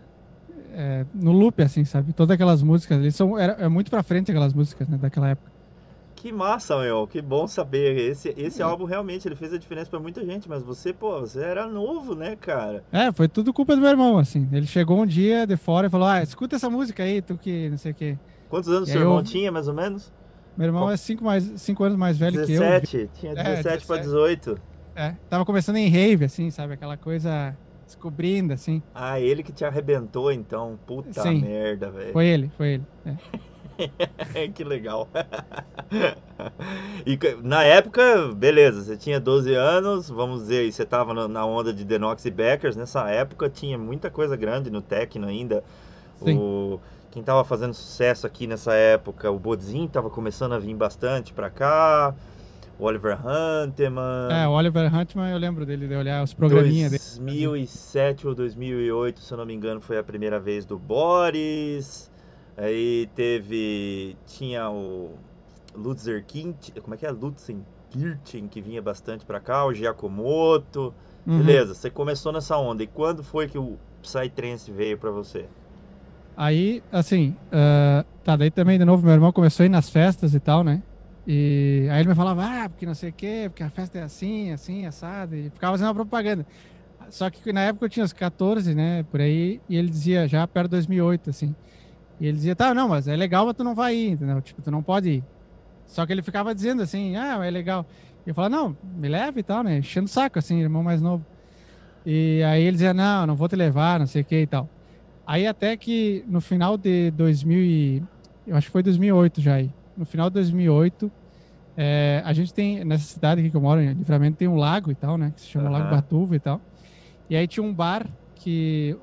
é, 0.73 1.05
no 1.13 1.33
loop, 1.33 1.61
assim, 1.61 1.83
sabe? 1.83 2.13
Todas 2.13 2.33
aquelas 2.33 2.63
músicas, 2.63 2.99
eles 2.99 3.13
são 3.13 3.37
era, 3.37 3.53
é 3.53 3.67
muito 3.67 3.91
pra 3.91 4.01
frente 4.01 4.31
aquelas 4.31 4.53
músicas, 4.53 4.87
né, 4.87 4.97
daquela 4.97 5.27
época. 5.27 5.51
Que 6.15 6.31
massa, 6.31 6.77
meu, 6.79 7.05
que 7.05 7.21
bom 7.21 7.47
saber. 7.47 7.97
Esse, 7.97 8.33
esse 8.37 8.61
é. 8.61 8.65
álbum 8.65 8.85
realmente 8.85 9.27
ele 9.27 9.35
fez 9.35 9.53
a 9.53 9.57
diferença 9.57 9.89
para 9.89 9.99
muita 9.99 10.23
gente, 10.25 10.47
mas 10.47 10.63
você, 10.63 10.93
pô, 10.93 11.19
você 11.19 11.41
era 11.41 11.67
novo, 11.67 12.15
né, 12.15 12.37
cara? 12.37 12.83
É, 12.91 13.11
foi 13.11 13.27
tudo 13.27 13.53
culpa 13.53 13.75
do 13.75 13.81
meu 13.81 13.89
irmão, 13.89 14.17
assim. 14.17 14.47
Ele 14.51 14.67
chegou 14.67 15.01
um 15.01 15.05
dia 15.05 15.45
de 15.45 15.57
fora 15.57 15.87
e 15.87 15.89
falou: 15.89 16.07
Ah, 16.07 16.21
escuta 16.21 16.57
essa 16.57 16.69
música 16.69 17.03
aí, 17.03 17.21
tu 17.21 17.37
que 17.37 17.69
não 17.69 17.77
sei 17.77 17.91
o 17.91 17.95
quê. 17.95 18.17
Quantos 18.49 18.69
anos 18.69 18.89
seu 18.89 19.01
irmão 19.01 19.17
eu... 19.17 19.23
tinha, 19.23 19.51
mais 19.51 19.67
ou 19.67 19.73
menos? 19.73 20.11
Meu 20.57 20.67
irmão 20.67 20.89
é 20.89 20.97
5 20.97 21.23
mais, 21.23 21.43
cinco 21.57 21.83
anos 21.83 21.97
mais 21.97 22.17
velho 22.17 22.45
17, 22.45 22.47
que 22.47 22.97
eu. 22.97 23.05
17, 23.05 23.19
tinha 23.19 23.35
17 23.35 23.83
é, 23.83 23.87
para 23.87 24.01
18. 24.01 24.59
É, 24.95 25.15
tava 25.29 25.45
começando 25.45 25.77
em 25.77 25.87
rave, 25.87 26.25
assim, 26.25 26.51
sabe? 26.51 26.73
Aquela 26.73 26.97
coisa 26.97 27.55
descobrindo, 27.85 28.53
assim. 28.53 28.83
Ah, 28.93 29.19
ele 29.19 29.41
que 29.41 29.51
te 29.51 29.65
arrebentou, 29.65 30.31
então. 30.31 30.77
Puta 30.85 31.21
Sim, 31.21 31.41
merda, 31.41 31.89
velho. 31.89 32.13
Foi 32.13 32.25
ele, 32.25 32.51
foi 32.55 32.67
ele. 32.73 32.83
É. 33.05 34.49
que 34.53 34.63
legal. 34.63 35.07
e 37.05 37.17
na 37.41 37.63
época, 37.63 38.33
beleza, 38.35 38.83
você 38.83 38.97
tinha 38.97 39.19
12 39.19 39.53
anos, 39.53 40.09
vamos 40.09 40.41
dizer, 40.41 40.71
você 40.71 40.85
tava 40.85 41.27
na 41.27 41.45
onda 41.45 41.73
de 41.73 41.83
Denox 41.85 42.25
e 42.25 42.31
Beckers, 42.31 42.75
nessa 42.75 43.09
época 43.09 43.49
tinha 43.49 43.77
muita 43.77 44.09
coisa 44.09 44.35
grande 44.35 44.69
no 44.69 44.81
Tecno 44.81 45.27
ainda. 45.27 45.63
Sim. 46.23 46.37
O 46.37 46.79
quem 47.11 47.23
tava 47.23 47.43
fazendo 47.43 47.73
sucesso 47.73 48.27
aqui 48.27 48.47
nessa 48.47 48.73
época, 48.73 49.29
o 49.31 49.39
Bodzin 49.39 49.87
tava 49.87 50.09
começando 50.09 50.53
a 50.53 50.59
vir 50.59 50.75
bastante 50.75 51.33
pra 51.33 51.49
cá, 51.49 52.13
o 52.77 52.83
Oliver 52.85 53.17
Hunteman. 53.17 54.29
É, 54.31 54.47
o 54.47 54.51
Oliver 54.51 54.93
Hunteman, 54.93 55.31
eu 55.31 55.37
lembro 55.37 55.65
dele, 55.65 55.87
de 55.87 55.95
olhar 55.95 56.23
os 56.23 56.33
programinhas 56.33 56.91
2007 56.91 58.17
dele. 58.17 58.29
ou 58.29 58.35
2008, 58.35 59.19
se 59.19 59.33
eu 59.33 59.37
não 59.37 59.45
me 59.45 59.53
engano, 59.53 59.81
foi 59.81 59.97
a 59.97 60.03
primeira 60.03 60.39
vez 60.39 60.65
do 60.65 60.77
Boris. 60.77 62.09
Aí 62.55 63.09
teve. 63.15 64.17
Tinha 64.25 64.69
o 64.69 65.15
Lutzer 65.73 66.25
Kint, 66.25 66.71
como 66.81 66.93
é 66.93 66.97
que 66.97 67.05
é? 67.05 67.11
Lutzen 67.11 67.65
Kirchen, 67.89 68.47
que 68.47 68.61
vinha 68.61 68.81
bastante 68.81 69.25
pra 69.25 69.39
cá, 69.39 69.65
o 69.65 69.73
Giacomoto. 69.73 70.93
Uhum. 71.25 71.37
Beleza, 71.39 71.73
você 71.73 71.89
começou 71.89 72.31
nessa 72.31 72.57
onda. 72.57 72.83
E 72.83 72.87
quando 72.87 73.23
foi 73.23 73.47
que 73.47 73.57
o 73.57 73.77
Psytrance 74.01 74.71
veio 74.71 74.97
pra 74.97 75.09
você? 75.09 75.45
Aí, 76.41 76.81
assim, 76.89 77.35
uh, 77.47 78.05
tá, 78.23 78.37
daí 78.37 78.49
também, 78.49 78.79
de 78.79 78.85
novo, 78.85 79.03
meu 79.03 79.11
irmão 79.11 79.29
começou 79.29 79.63
a 79.63 79.65
ir 79.65 79.69
nas 79.69 79.89
festas 79.89 80.33
e 80.33 80.39
tal, 80.39 80.63
né? 80.63 80.81
E 81.27 81.85
aí 81.91 81.99
ele 81.99 82.07
me 82.07 82.15
falava, 82.15 82.45
ah, 82.45 82.69
porque 82.69 82.85
não 82.85 82.95
sei 82.95 83.09
o 83.09 83.13
quê, 83.13 83.47
porque 83.49 83.61
a 83.61 83.69
festa 83.69 83.99
é 83.99 84.03
assim, 84.03 84.49
assim, 84.53 84.85
assado, 84.85 85.35
e 85.35 85.49
ficava 85.49 85.73
fazendo 85.73 85.87
uma 85.87 85.95
propaganda. 85.95 86.45
Só 87.09 87.29
que 87.29 87.51
na 87.51 87.59
época 87.59 87.87
eu 87.87 87.89
tinha 87.89 88.05
uns 88.05 88.13
14, 88.13 88.73
né, 88.73 89.03
por 89.11 89.19
aí, 89.19 89.59
e 89.67 89.75
ele 89.75 89.89
dizia, 89.89 90.29
já 90.29 90.47
perto 90.47 90.67
de 90.67 90.77
2008, 90.77 91.29
assim. 91.29 91.53
E 92.21 92.27
ele 92.27 92.37
dizia, 92.37 92.55
tá, 92.55 92.73
não, 92.73 92.87
mas 92.87 93.09
é 93.09 93.17
legal, 93.17 93.45
mas 93.45 93.55
tu 93.57 93.65
não 93.65 93.75
vai 93.75 93.93
ir, 93.93 94.11
entendeu? 94.11 94.41
Tipo, 94.41 94.61
tu 94.61 94.71
não 94.71 94.81
pode 94.81 95.09
ir. 95.09 95.23
Só 95.87 96.05
que 96.05 96.13
ele 96.13 96.21
ficava 96.21 96.55
dizendo 96.55 96.81
assim, 96.81 97.17
ah, 97.17 97.45
é 97.45 97.51
legal. 97.51 97.85
E 98.25 98.29
eu 98.29 98.33
falava, 98.33 98.55
não, 98.55 98.77
me 98.95 99.09
leve 99.09 99.41
e 99.41 99.43
tal, 99.43 99.61
né? 99.61 99.79
Enchendo 99.79 100.05
o 100.05 100.09
saco, 100.09 100.39
assim, 100.39 100.61
irmão 100.61 100.83
mais 100.83 101.01
novo. 101.01 101.25
E 102.05 102.41
aí 102.43 102.63
ele 102.63 102.77
dizia, 102.77 102.93
não, 102.93 103.27
não 103.27 103.35
vou 103.35 103.49
te 103.49 103.57
levar, 103.57 103.99
não 103.99 104.07
sei 104.07 104.21
o 104.21 104.25
que 104.25 104.39
e 104.39 104.47
tal. 104.47 104.69
Aí 105.29 105.45
até 105.45 105.77
que 105.77 106.25
no 106.27 106.41
final 106.41 106.75
de 106.75 107.11
2000 107.11 107.59
e... 107.59 108.03
Eu 108.47 108.55
acho 108.55 108.65
que 108.65 108.71
foi 108.71 108.81
2008 108.81 109.39
já 109.41 109.53
aí. 109.53 109.71
No 109.95 110.03
final 110.03 110.27
de 110.27 110.33
2008, 110.33 111.11
é, 111.77 112.19
a 112.25 112.33
gente 112.33 112.51
tem, 112.51 112.83
nessa 112.83 113.03
cidade 113.03 113.39
aqui 113.39 113.51
que 113.51 113.55
eu 113.55 113.61
moro, 113.61 113.79
em 113.79 113.93
Livramento, 113.93 114.37
tem 114.37 114.47
um 114.47 114.55
lago 114.55 114.89
e 114.89 114.95
tal, 114.95 115.19
né? 115.19 115.31
Que 115.35 115.41
se 115.41 115.47
chama 115.47 115.67
uhum. 115.67 115.71
Lago 115.73 115.91
Batuva 115.91 116.35
e 116.35 116.39
tal. 116.39 116.59
E 117.29 117.35
aí 117.35 117.47
tinha 117.47 117.63
um 117.63 117.71
bar 117.71 118.07
que 118.33 118.97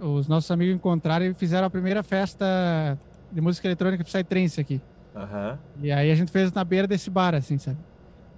os 0.00 0.28
nossos 0.28 0.48
amigos 0.52 0.72
encontraram 0.72 1.26
e 1.26 1.34
fizeram 1.34 1.66
a 1.66 1.70
primeira 1.70 2.04
festa 2.04 2.96
de 3.32 3.40
música 3.40 3.66
eletrônica 3.66 4.04
Psytrance 4.04 4.60
aqui. 4.60 4.80
Uhum. 5.16 5.58
E 5.82 5.90
aí 5.90 6.12
a 6.12 6.14
gente 6.14 6.30
fez 6.30 6.52
na 6.52 6.62
beira 6.62 6.86
desse 6.86 7.10
bar, 7.10 7.34
assim, 7.34 7.58
sabe? 7.58 7.78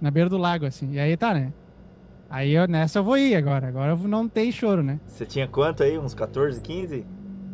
Na 0.01 0.09
beira 0.09 0.31
do 0.31 0.37
lago, 0.39 0.65
assim. 0.65 0.93
E 0.93 0.99
aí 0.99 1.15
tá, 1.15 1.31
né? 1.31 1.53
Aí 2.27 2.53
eu, 2.53 2.67
nessa 2.67 2.97
eu 2.97 3.03
vou 3.03 3.19
ir 3.19 3.35
agora. 3.35 3.67
Agora 3.67 3.95
não 3.95 4.27
tem 4.27 4.51
choro, 4.51 4.81
né? 4.81 4.99
Você 5.05 5.27
tinha 5.27 5.47
quanto 5.47 5.83
aí? 5.83 5.95
Uns 5.99 6.15
14, 6.15 6.59
15? 6.59 7.05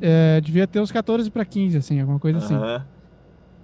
É, 0.02 0.42
devia 0.42 0.66
ter 0.66 0.80
uns 0.80 0.92
14 0.92 1.30
para 1.30 1.46
15, 1.46 1.78
assim, 1.78 2.00
alguma 2.00 2.20
coisa 2.20 2.40
uhum. 2.40 2.44
assim. 2.44 2.86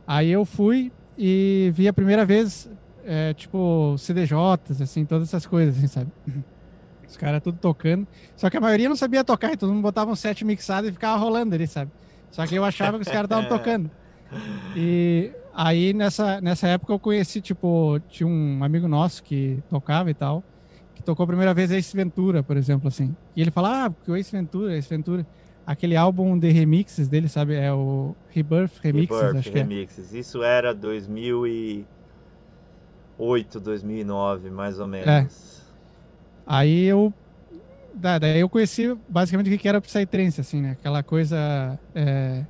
Aí 0.05 0.29
eu 0.29 0.45
fui 0.45 0.91
e 1.17 1.71
vi 1.73 1.87
a 1.87 1.93
primeira 1.93 2.25
vez, 2.25 2.69
é, 3.03 3.33
tipo, 3.33 3.95
CDJs, 3.97 4.81
assim, 4.81 5.03
todas 5.03 5.27
essas 5.27 5.45
coisas, 5.45 5.77
assim, 5.77 5.87
sabe? 5.87 6.11
Os 7.07 7.17
caras 7.17 7.41
tudo 7.41 7.57
tocando. 7.57 8.07
Só 8.35 8.49
que 8.49 8.57
a 8.57 8.61
maioria 8.61 8.87
não 8.87 8.95
sabia 8.95 9.23
tocar, 9.23 9.53
e 9.53 9.57
todo 9.57 9.73
mundo 9.73 9.81
botava 9.81 10.11
um 10.11 10.15
set 10.15 10.45
mixado 10.45 10.87
e 10.87 10.91
ficava 10.91 11.17
rolando 11.17 11.55
ali, 11.55 11.65
sabe? 11.65 11.91
Só 12.29 12.45
que 12.45 12.55
eu 12.55 12.63
achava 12.63 12.97
que 12.97 13.03
os 13.03 13.11
caras 13.11 13.25
estavam 13.25 13.47
tocando. 13.49 13.89
E 14.75 15.31
Aí 15.59 15.91
nessa, 15.91 16.39
nessa 16.39 16.67
época 16.67 16.93
eu 16.93 16.99
conheci, 16.99 17.41
tipo, 17.41 17.99
tinha 18.09 18.27
um 18.27 18.63
amigo 18.63 18.87
nosso 18.87 19.23
que 19.23 19.57
tocava 19.67 20.11
e 20.11 20.13
tal, 20.13 20.43
que 20.93 21.01
tocou 21.01 21.23
a 21.23 21.27
primeira 21.27 21.51
vez 21.51 21.71
Ace 21.71 21.97
Ventura, 21.97 22.43
por 22.43 22.55
exemplo, 22.55 22.87
assim. 22.87 23.15
E 23.35 23.41
ele 23.41 23.49
fala, 23.49 23.85
ah, 23.85 23.89
porque 23.89 24.11
o 24.11 24.15
Ace 24.15 24.31
Ventura, 24.31 24.77
Ace 24.77 24.87
Ventura, 24.87 25.25
aquele 25.67 25.95
álbum 25.97 26.39
de 26.39 26.49
remixes 26.49 27.09
dele, 27.09 27.27
sabe? 27.27 27.55
É 27.55 27.73
o 27.73 28.15
Rebirth 28.29 28.79
Remixes, 28.81 29.21
Rebirth 29.21 29.39
acho 29.39 29.51
remixes. 29.51 30.09
que 30.09 30.15
é. 30.15 30.19
Isso 30.21 30.41
era 30.41 30.73
2008, 30.73 33.59
2009, 33.59 34.49
mais 34.49 34.79
ou 34.79 34.87
menos. 34.87 35.07
É. 35.07 35.27
Aí 36.45 36.85
eu 36.85 37.13
daí 37.93 38.39
eu 38.39 38.47
conheci 38.47 38.97
basicamente 39.09 39.53
o 39.53 39.57
que 39.57 39.67
era 39.67 39.81
Psytrance, 39.81 40.39
assim, 40.39 40.61
né? 40.61 40.71
Aquela 40.71 41.03
coisa 41.03 41.77
é, 41.93 42.45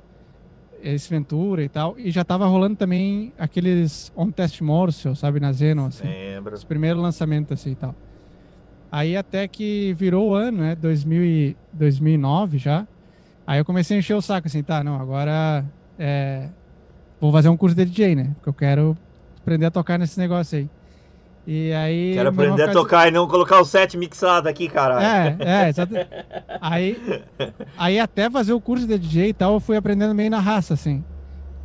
esse 0.80 1.10
Ventura 1.10 1.64
e 1.64 1.68
tal. 1.68 1.98
E 1.98 2.12
já 2.12 2.22
tava 2.22 2.46
rolando 2.46 2.76
também 2.76 3.32
aqueles 3.36 4.12
On 4.14 4.30
Test 4.30 4.60
Morse, 4.60 5.16
sabe, 5.16 5.40
na 5.40 5.52
Zeno, 5.52 5.86
assim. 5.86 6.06
Lembro. 6.06 6.54
Os 6.54 6.62
primeiros 6.62 7.02
lançamentos, 7.02 7.60
assim, 7.60 7.72
e 7.72 7.74
tal. 7.74 7.96
Aí 8.92 9.16
até 9.16 9.48
que 9.48 9.92
virou 9.94 10.30
o 10.30 10.34
ano, 10.34 10.58
né, 10.58 10.76
2000 10.76 11.24
e 11.24 11.56
2009 11.72 12.58
já. 12.58 12.86
Aí 13.48 13.58
eu 13.58 13.64
comecei 13.64 13.96
a 13.96 14.00
encher 14.00 14.12
o 14.12 14.20
saco, 14.20 14.46
assim, 14.46 14.62
tá, 14.62 14.84
não, 14.84 15.00
agora 15.00 15.64
é, 15.98 16.50
vou 17.18 17.32
fazer 17.32 17.48
um 17.48 17.56
curso 17.56 17.74
de 17.74 17.82
DJ, 17.82 18.14
né, 18.14 18.32
porque 18.34 18.50
eu 18.50 18.52
quero 18.52 18.98
aprender 19.40 19.64
a 19.64 19.70
tocar 19.70 19.98
nesse 19.98 20.18
negócio 20.18 20.58
aí. 20.58 20.70
E 21.46 21.72
aí. 21.72 22.12
Quero 22.12 22.28
aprender 22.28 22.64
a 22.64 22.72
tocar 22.72 23.08
e 23.08 23.10
não 23.10 23.26
colocar 23.26 23.58
o 23.58 23.64
set 23.64 23.96
mixado 23.96 24.50
aqui, 24.50 24.68
caralho. 24.68 25.40
É, 25.42 25.64
é, 25.64 25.68
exato. 25.70 25.94
aí, 26.60 27.24
aí 27.78 27.98
até 27.98 28.28
fazer 28.28 28.52
o 28.52 28.60
curso 28.60 28.86
de 28.86 28.98
DJ 28.98 29.30
e 29.30 29.32
tal, 29.32 29.54
eu 29.54 29.60
fui 29.60 29.78
aprendendo 29.78 30.14
meio 30.14 30.30
na 30.30 30.40
raça, 30.40 30.74
assim. 30.74 31.02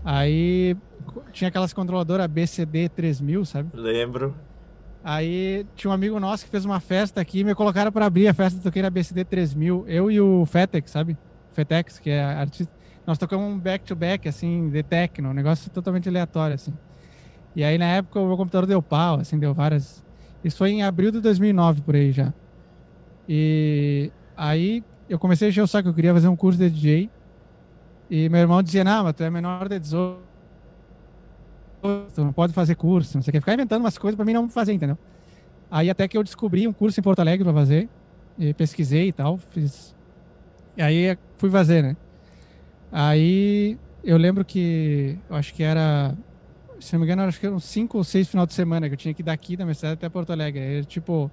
Aí 0.06 0.78
tinha 1.34 1.50
aquelas 1.50 1.74
controladoras 1.74 2.28
BCD 2.28 2.88
3000, 2.88 3.44
sabe? 3.44 3.70
Lembro. 3.74 4.34
Aí 5.04 5.66
tinha 5.76 5.92
um 5.92 5.94
amigo 5.94 6.18
nosso 6.18 6.46
que 6.46 6.50
fez 6.50 6.64
uma 6.64 6.80
festa 6.80 7.20
aqui 7.20 7.40
e 7.40 7.44
me 7.44 7.54
colocaram 7.54 7.92
para 7.92 8.06
abrir 8.06 8.30
a 8.30 8.34
festa, 8.34 8.62
toquei 8.64 8.82
na 8.82 8.90
BCD 8.90 9.26
3000. 9.26 9.84
Eu 9.86 10.10
e 10.10 10.22
o 10.22 10.46
Fetex, 10.46 10.90
sabe? 10.90 11.18
Fetex, 11.54 12.00
que 12.00 12.10
é 12.10 12.24
artista. 12.24 12.74
Nós 13.06 13.18
tocamos 13.18 13.46
um 13.46 13.60
back-to-back, 13.60 14.24
-back, 14.24 14.30
assim, 14.30 14.70
de 14.70 14.82
techno, 14.84 15.30
um 15.30 15.34
negócio 15.34 15.70
totalmente 15.70 16.08
aleatório, 16.08 16.56
assim. 16.56 16.74
E 17.56 17.64
aí, 17.64 17.78
na 17.78 17.86
época, 17.86 18.20
o 18.20 18.28
meu 18.28 18.38
computador 18.38 18.66
deu 18.68 18.82
pau, 18.82 19.20
assim, 19.20 19.38
deu 19.38 19.54
várias. 19.54 20.04
Isso 20.44 20.58
foi 20.58 20.72
em 20.72 20.84
abril 20.84 21.12
de 21.12 21.22
2009, 21.22 21.82
por 21.82 21.96
aí 21.96 22.12
já. 22.12 22.34
E 23.28 24.12
aí, 24.36 24.84
eu 25.08 25.20
comecei 25.20 25.48
a 25.48 25.50
encher 25.50 25.62
o 25.62 25.68
saco, 25.68 25.90
eu 25.90 25.94
queria 25.94 26.14
fazer 26.14 26.28
um 26.28 26.36
curso 26.36 26.58
de 26.58 26.70
DJ. 26.70 27.10
E 28.10 28.28
meu 28.30 28.42
irmão 28.42 28.62
dizia: 28.64 28.84
Não, 28.84 29.04
mas 29.04 29.14
tu 29.14 29.24
é 29.24 29.30
menor 29.30 29.70
de 29.70 29.80
18, 29.80 30.20
tu 32.14 32.24
não 32.24 32.34
pode 32.34 32.54
fazer 32.54 32.76
curso, 32.76 33.18
não 33.18 33.22
sei 33.22 33.32
o 33.32 33.34
que. 33.34 33.40
Ficar 33.40 33.54
inventando 33.54 33.82
umas 33.82 33.98
coisas 33.98 34.16
pra 34.16 34.26
mim 34.26 34.34
não 34.34 34.50
fazer, 34.50 34.74
entendeu? 34.74 34.98
Aí, 35.70 35.90
até 35.90 36.08
que 36.08 36.18
eu 36.18 36.24
descobri 36.24 36.68
um 36.68 36.74
curso 36.74 37.00
em 37.00 37.04
Porto 37.04 37.20
Alegre 37.20 37.44
pra 37.44 37.54
fazer. 37.54 37.90
Pesquisei 38.58 39.10
e 39.10 39.14
tal, 39.14 39.38
fiz. 39.38 39.96
Aí, 40.78 41.18
fui 41.38 41.50
fazer, 41.50 41.84
né? 41.84 41.98
Aí, 42.92 43.78
eu 44.04 44.18
lembro 44.18 44.44
que. 44.44 45.18
Eu 45.30 45.36
acho 45.36 45.54
que 45.54 45.64
era 45.64 46.16
se 46.84 46.94
não 46.94 47.00
me 47.00 47.06
engano, 47.06 47.24
acho 47.24 47.40
que 47.40 47.46
eram 47.46 47.60
cinco 47.60 47.98
ou 47.98 48.04
seis 48.04 48.28
final 48.28 48.46
de 48.46 48.54
semana 48.54 48.88
que 48.90 48.94
eu 48.94 48.98
tinha 48.98 49.14
que 49.14 49.22
ir 49.22 49.24
daqui 49.24 49.56
da 49.56 49.64
minha 49.64 49.74
cidade 49.74 49.94
até 49.94 50.10
Porto 50.10 50.32
Alegre. 50.32 50.60
Era, 50.60 50.84
tipo, 50.84 51.32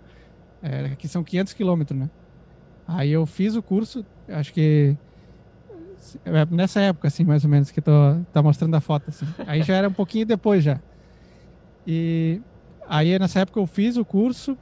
é, 0.62 0.86
aqui 0.92 1.08
são 1.08 1.24
500 1.24 1.52
quilômetros, 1.54 1.98
né? 1.98 2.08
Aí 2.86 3.10
eu 3.10 3.26
fiz 3.26 3.56
o 3.56 3.62
curso, 3.62 4.06
acho 4.28 4.52
que 4.52 4.96
é, 6.24 6.46
nessa 6.50 6.80
época, 6.80 7.08
assim, 7.08 7.24
mais 7.24 7.44
ou 7.44 7.50
menos, 7.50 7.70
que 7.70 7.80
tô 7.80 7.90
tá 8.32 8.42
mostrando 8.42 8.74
a 8.76 8.80
foto, 8.80 9.08
assim. 9.08 9.26
Aí 9.46 9.62
já 9.62 9.74
era 9.74 9.88
um 9.88 9.92
pouquinho 9.92 10.24
depois 10.24 10.62
já. 10.62 10.80
E 11.84 12.40
aí 12.88 13.18
nessa 13.18 13.40
época 13.40 13.58
eu 13.58 13.66
fiz 13.66 13.96
o 13.96 14.04
curso 14.04 14.56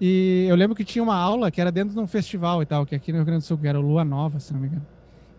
e 0.00 0.46
eu 0.48 0.56
lembro 0.56 0.74
que 0.74 0.84
tinha 0.84 1.02
uma 1.02 1.16
aula 1.16 1.50
que 1.50 1.60
era 1.60 1.70
dentro 1.70 1.94
de 1.94 2.00
um 2.00 2.06
festival 2.06 2.62
e 2.62 2.66
tal, 2.66 2.84
que 2.84 2.94
aqui 2.94 3.12
no 3.12 3.18
Rio 3.18 3.26
Grande 3.26 3.42
do 3.42 3.46
Sul, 3.46 3.58
que 3.58 3.68
era 3.68 3.78
o 3.78 3.82
Lua 3.82 4.04
Nova, 4.04 4.40
se 4.40 4.52
não 4.52 4.60
me 4.60 4.66
engano. 4.66 4.86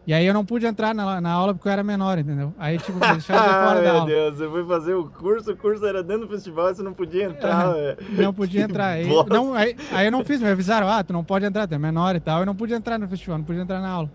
E 0.08 0.14
aí 0.14 0.26
eu 0.26 0.34
não 0.36 0.46
pude 0.46 0.68
entrar 0.68 0.94
na, 0.94 1.20
na 1.20 1.32
aula 1.32 1.56
porque 1.56 1.68
eu 1.68 1.72
era 1.72 1.84
menor, 1.84 2.20
entendeu? 2.20 2.54
Aí, 2.60 2.78
tipo, 2.78 2.94
me 2.94 3.00
deixaram 3.00 3.42
de 3.42 3.50
fora 3.68 3.82
da 3.82 3.92
aula. 3.92 4.06
Meu 4.06 4.16
Deus, 4.16 4.38
você 4.38 4.48
foi 4.48 4.66
fazer 4.66 4.94
o 4.94 5.10
curso, 5.10 5.52
o 5.52 5.58
curso 5.58 5.86
era 5.86 6.04
dentro 6.04 6.28
do 6.28 6.32
festival 6.32 6.70
e 6.70 6.76
você 6.76 6.84
não 6.84 6.94
podia 6.94 7.24
entrar, 7.24 7.76
é, 7.76 7.98
Não 8.12 8.32
podia 8.32 8.62
entrar. 8.62 8.90
Aí, 8.94 9.08
não, 9.28 9.56
aí, 9.56 9.76
aí, 9.92 10.06
eu 10.06 10.12
não 10.12 10.24
fiz, 10.24 10.40
me 10.40 10.48
avisaram, 10.48 10.88
ah, 10.88 11.04
tu 11.04 11.12
não 11.12 11.24
pode 11.24 11.44
entrar, 11.44 11.68
tu 11.68 11.74
é 11.74 11.80
menor 11.80 12.16
e 12.16 12.20
tal. 12.20 12.42
Eu 12.42 12.46
não 12.46 12.56
pude 12.56 12.74
entrar 12.74 13.00
no 13.00 13.08
festival, 13.08 13.40
não 13.40 13.46
podia 13.46 13.64
entrar 13.64 13.82
na 13.82 13.90
aula. 13.90 14.12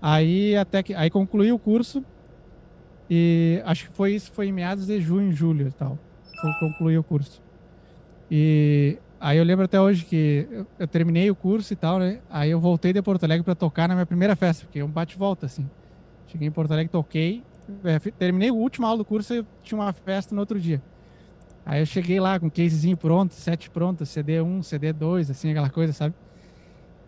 Aí 0.00 0.56
até 0.56 0.82
que. 0.82 0.94
Aí 0.94 1.10
concluí 1.10 1.52
o 1.52 1.58
curso 1.58 2.04
e 3.10 3.60
acho 3.64 3.90
que 3.90 3.96
foi 3.96 4.14
isso, 4.14 4.32
foi 4.32 4.46
em 4.46 4.52
meados 4.52 4.86
de 4.86 5.00
junho, 5.00 5.32
julho 5.32 5.68
e 5.68 5.72
tal. 5.72 5.98
Foi 6.40 6.50
concluí 6.60 6.96
o 6.96 7.02
curso. 7.02 7.42
E 8.30 8.98
Aí 9.22 9.38
eu 9.38 9.44
lembro 9.44 9.66
até 9.66 9.80
hoje 9.80 10.04
que 10.04 10.48
eu, 10.50 10.66
eu, 10.80 10.88
terminei 10.88 11.30
o 11.30 11.34
curso 11.36 11.72
e 11.72 11.76
tal, 11.76 12.00
né? 12.00 12.18
Aí 12.28 12.50
eu 12.50 12.58
voltei 12.58 12.92
de 12.92 13.00
Porto 13.00 13.22
Alegre 13.22 13.44
para 13.44 13.54
tocar 13.54 13.86
na 13.86 13.94
minha 13.94 14.04
primeira 14.04 14.34
festa, 14.34 14.64
porque 14.64 14.80
é 14.80 14.84
um 14.84 14.88
bate-volta, 14.88 15.46
assim. 15.46 15.64
Cheguei 16.26 16.48
em 16.48 16.50
Porto 16.50 16.72
Alegre, 16.72 16.90
toquei, 16.90 17.44
é, 17.84 18.00
terminei 18.10 18.50
o 18.50 18.56
último 18.56 18.84
aula 18.84 18.98
do 18.98 19.04
curso 19.04 19.32
e 19.32 19.46
tinha 19.62 19.78
uma 19.80 19.92
festa 19.92 20.34
no 20.34 20.40
outro 20.40 20.58
dia. 20.58 20.82
Aí 21.64 21.80
eu 21.80 21.86
cheguei 21.86 22.18
lá 22.18 22.40
com 22.40 22.50
casezinho 22.50 22.96
pronto, 22.96 23.32
set 23.32 23.70
pronto, 23.70 24.02
CD1, 24.02 24.58
CD2, 24.58 25.30
assim, 25.30 25.52
aquela 25.52 25.70
coisa, 25.70 25.92
sabe? 25.92 26.16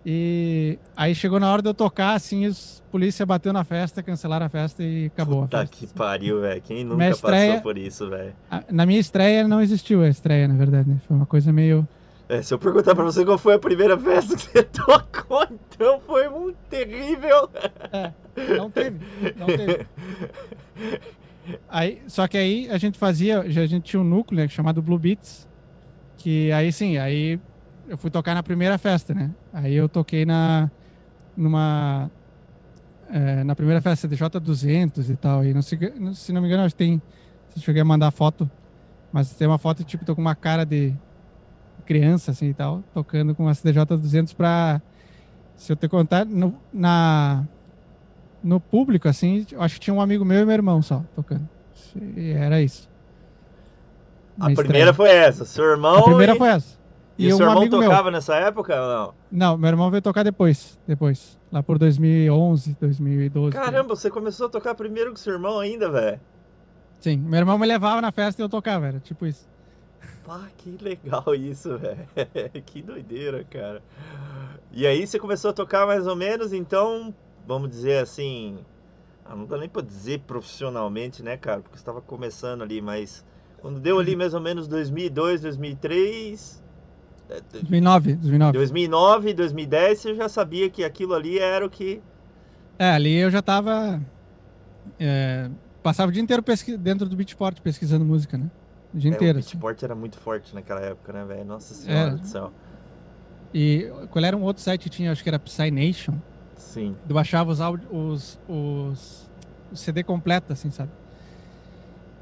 E 0.06 0.78
aí 0.96 1.16
chegou 1.16 1.40
na 1.40 1.52
hora 1.52 1.62
de 1.62 1.68
eu 1.68 1.74
tocar, 1.74 2.14
assim, 2.14 2.46
os 2.46 2.80
polícia 2.92 3.26
bateu 3.26 3.52
na 3.52 3.64
festa, 3.64 4.04
cancelaram 4.04 4.46
a 4.46 4.48
festa 4.48 4.84
e 4.84 5.06
acabou 5.06 5.42
Puta 5.42 5.66
festa. 5.66 5.76
que 5.76 5.92
pariu, 5.92 6.42
velho. 6.42 6.62
Quem 6.62 6.84
nunca 6.84 7.08
estreia, 7.08 7.54
passou 7.54 7.62
por 7.62 7.76
isso, 7.76 8.08
velho? 8.08 8.32
Na 8.70 8.86
minha 8.86 9.00
estreia 9.00 9.48
não 9.48 9.60
existiu 9.60 10.00
a 10.02 10.08
estreia, 10.08 10.46
na 10.46 10.54
verdade, 10.54 10.88
né? 10.88 11.00
Foi 11.08 11.16
uma 11.16 11.26
coisa 11.26 11.52
meio 11.52 11.88
É, 12.34 12.42
se 12.42 12.52
eu 12.52 12.58
perguntar 12.58 12.96
pra 12.96 13.04
você 13.04 13.24
qual 13.24 13.38
foi 13.38 13.54
a 13.54 13.58
primeira 13.60 13.96
festa 13.96 14.34
que 14.34 14.42
você 14.42 14.62
tocou, 14.74 15.46
então 15.50 16.00
foi 16.00 16.28
muito 16.28 16.56
terrível. 16.68 17.48
É, 17.92 18.12
não 18.56 18.68
teve, 18.68 18.98
não 19.36 19.46
teve. 19.46 19.86
Aí, 21.68 22.02
só 22.08 22.26
que 22.26 22.36
aí 22.36 22.68
a 22.70 22.76
gente 22.76 22.98
fazia, 22.98 23.40
a 23.40 23.48
gente 23.48 23.82
tinha 23.82 24.00
um 24.00 24.04
núcleo 24.04 24.40
né, 24.40 24.48
chamado 24.48 24.82
Blue 24.82 24.98
Beats, 24.98 25.46
que 26.16 26.50
aí 26.50 26.72
sim, 26.72 26.98
aí 26.98 27.38
eu 27.88 27.96
fui 27.96 28.10
tocar 28.10 28.34
na 28.34 28.42
primeira 28.42 28.78
festa, 28.78 29.14
né? 29.14 29.30
Aí 29.52 29.74
eu 29.74 29.88
toquei 29.88 30.24
na 30.24 30.68
numa 31.36 32.10
é, 33.10 33.44
na 33.44 33.54
primeira 33.54 33.80
festa 33.80 34.08
DJ 34.08 34.28
200 34.40 35.08
e 35.08 35.16
tal. 35.16 35.44
E 35.44 35.54
não 35.54 35.62
se, 35.62 35.78
se 36.14 36.32
não 36.32 36.40
me 36.40 36.48
engano, 36.48 36.64
acho 36.64 36.74
que 36.74 36.78
tem. 36.78 37.00
Se 37.50 37.60
eu 37.60 37.62
cheguei 37.62 37.82
a 37.82 37.84
mandar 37.84 38.10
foto, 38.10 38.50
mas 39.12 39.32
tem 39.34 39.46
uma 39.46 39.58
foto 39.58 39.84
tipo 39.84 40.04
tô 40.04 40.16
com 40.16 40.20
uma 40.20 40.34
cara 40.34 40.64
de 40.64 40.92
criança 41.84 42.30
assim 42.30 42.48
e 42.48 42.54
tal, 42.54 42.82
tocando 42.92 43.34
com 43.34 43.48
a 43.48 43.54
CDJ 43.54 43.84
200 43.96 44.32
para 44.32 44.80
se 45.56 45.72
eu 45.72 45.76
te 45.76 45.88
contar 45.88 46.24
no, 46.24 46.54
na 46.72 47.44
no 48.42 48.60
público 48.60 49.08
assim, 49.08 49.46
acho 49.58 49.74
que 49.74 49.80
tinha 49.80 49.94
um 49.94 50.00
amigo 50.00 50.24
meu 50.24 50.42
e 50.42 50.44
meu 50.44 50.54
irmão 50.54 50.82
só 50.82 51.02
tocando. 51.14 51.48
E 52.16 52.30
era 52.30 52.60
isso. 52.60 52.88
A 54.38 54.50
primeira 54.50 54.92
foi 54.92 55.10
essa, 55.10 55.44
seu 55.44 55.64
irmão. 55.64 55.96
A 55.96 56.02
primeira 56.02 56.34
e... 56.34 56.38
foi 56.38 56.48
essa. 56.48 56.78
E, 57.16 57.28
e 57.28 57.32
o 57.32 57.36
seu 57.36 57.46
um 57.46 57.50
irmão 57.50 57.68
tocava 57.68 58.02
meu. 58.04 58.12
nessa 58.12 58.34
época 58.34 58.74
ou 58.74 58.88
não? 58.88 59.14
Não, 59.30 59.56
meu 59.56 59.68
irmão 59.68 59.90
veio 59.90 60.02
tocar 60.02 60.24
depois, 60.24 60.78
depois, 60.86 61.38
lá 61.50 61.62
por 61.62 61.78
2011, 61.78 62.76
2012. 62.80 63.52
Caramba, 63.52 63.94
você 63.94 64.10
começou 64.10 64.46
a 64.46 64.50
tocar 64.50 64.74
primeiro 64.74 65.10
com 65.10 65.16
seu 65.16 65.32
irmão 65.32 65.60
ainda, 65.60 65.88
velho? 65.88 66.20
Sim, 67.00 67.18
meu 67.18 67.38
irmão 67.38 67.56
me 67.56 67.66
levava 67.66 68.00
na 68.00 68.10
festa 68.10 68.42
e 68.42 68.44
eu 68.44 68.48
tocava, 68.48 68.88
era 68.88 68.98
tipo 68.98 69.26
isso. 69.26 69.46
Pá, 70.24 70.48
que 70.56 70.76
legal 70.82 71.34
isso, 71.34 71.76
velho. 71.78 72.08
que 72.64 72.82
doideira, 72.82 73.44
cara. 73.44 73.82
E 74.72 74.86
aí 74.86 75.06
você 75.06 75.18
começou 75.18 75.50
a 75.50 75.54
tocar 75.54 75.86
mais 75.86 76.06
ou 76.06 76.16
menos, 76.16 76.52
então, 76.52 77.14
vamos 77.46 77.68
dizer 77.70 78.02
assim, 78.02 78.58
ah, 79.24 79.36
não 79.36 79.44
dá 79.46 79.58
nem 79.58 79.68
pra 79.68 79.82
dizer 79.82 80.20
profissionalmente, 80.20 81.22
né, 81.22 81.36
cara? 81.36 81.60
Porque 81.60 81.78
você 81.78 81.84
tava 81.84 82.00
começando 82.00 82.62
ali, 82.62 82.80
mas 82.80 83.24
quando 83.60 83.78
deu 83.78 83.98
ali 83.98 84.16
mais 84.16 84.34
ou 84.34 84.40
menos 84.40 84.66
2002, 84.66 85.42
2003, 85.42 86.62
2009, 87.52 88.14
2009. 88.16 88.58
2009, 88.58 89.34
2010, 89.34 89.98
você 89.98 90.14
já 90.14 90.28
sabia 90.28 90.68
que 90.68 90.84
aquilo 90.84 91.14
ali 91.14 91.38
era 91.38 91.64
o 91.64 91.70
que. 91.70 92.02
É, 92.78 92.90
ali 92.90 93.14
eu 93.14 93.30
já 93.30 93.40
tava. 93.40 94.00
É, 94.98 95.48
passava 95.82 96.10
o 96.10 96.12
dia 96.12 96.22
inteiro 96.22 96.42
pesqui... 96.42 96.76
dentro 96.76 97.08
do 97.08 97.16
Beatport 97.16 97.60
pesquisando 97.60 98.04
música, 98.04 98.36
né? 98.36 98.50
O 98.94 98.98
dia 98.98 99.10
é, 99.10 99.14
inteiro. 99.14 99.38
O. 99.38 99.42
Beatport 99.42 99.76
assim. 99.76 99.84
era 99.86 99.94
muito 99.94 100.18
forte 100.18 100.54
naquela 100.54 100.80
época, 100.80 101.12
né, 101.12 101.24
velho? 101.24 101.44
Nossa 101.44 101.74
senhora 101.74 102.12
é. 102.12 102.16
do 102.16 102.26
céu. 102.26 102.52
E 103.52 103.90
qual 104.10 104.24
era 104.24 104.36
um 104.36 104.42
outro 104.42 104.62
site 104.62 104.82
que 104.82 104.90
tinha, 104.90 105.12
acho 105.12 105.22
que 105.22 105.28
era 105.28 105.38
Psy 105.38 105.70
Nation. 105.70 106.14
Sim. 106.56 106.96
Eu 107.08 107.14
baixava 107.14 107.50
os, 107.50 107.60
os, 107.60 108.40
os, 108.48 109.30
os 109.72 109.80
CD 109.80 110.02
completo, 110.02 110.52
assim, 110.52 110.70
sabe? 110.70 110.90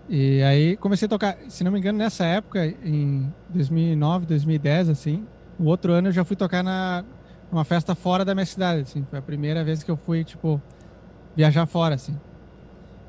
E 0.08 0.42
aí 0.42 0.76
comecei 0.76 1.06
a 1.06 1.08
tocar, 1.08 1.38
se 1.48 1.64
não 1.64 1.72
me 1.72 1.78
engano, 1.78 1.98
nessa 1.98 2.24
época, 2.24 2.66
em 2.66 3.32
2009, 3.48 4.26
2010, 4.26 4.90
assim. 4.90 5.26
O 5.58 5.64
outro 5.64 5.92
ano 5.92 6.08
eu 6.08 6.12
já 6.12 6.24
fui 6.24 6.36
tocar 6.36 6.62
na 6.62 7.04
uma 7.50 7.64
festa 7.64 7.94
fora 7.94 8.24
da 8.24 8.34
minha 8.34 8.46
cidade, 8.46 8.82
assim. 8.82 9.06
Foi 9.08 9.18
a 9.18 9.22
primeira 9.22 9.62
vez 9.62 9.82
que 9.82 9.90
eu 9.90 9.96
fui, 9.96 10.24
tipo, 10.24 10.60
viajar 11.36 11.66
fora, 11.66 11.94
assim. 11.94 12.18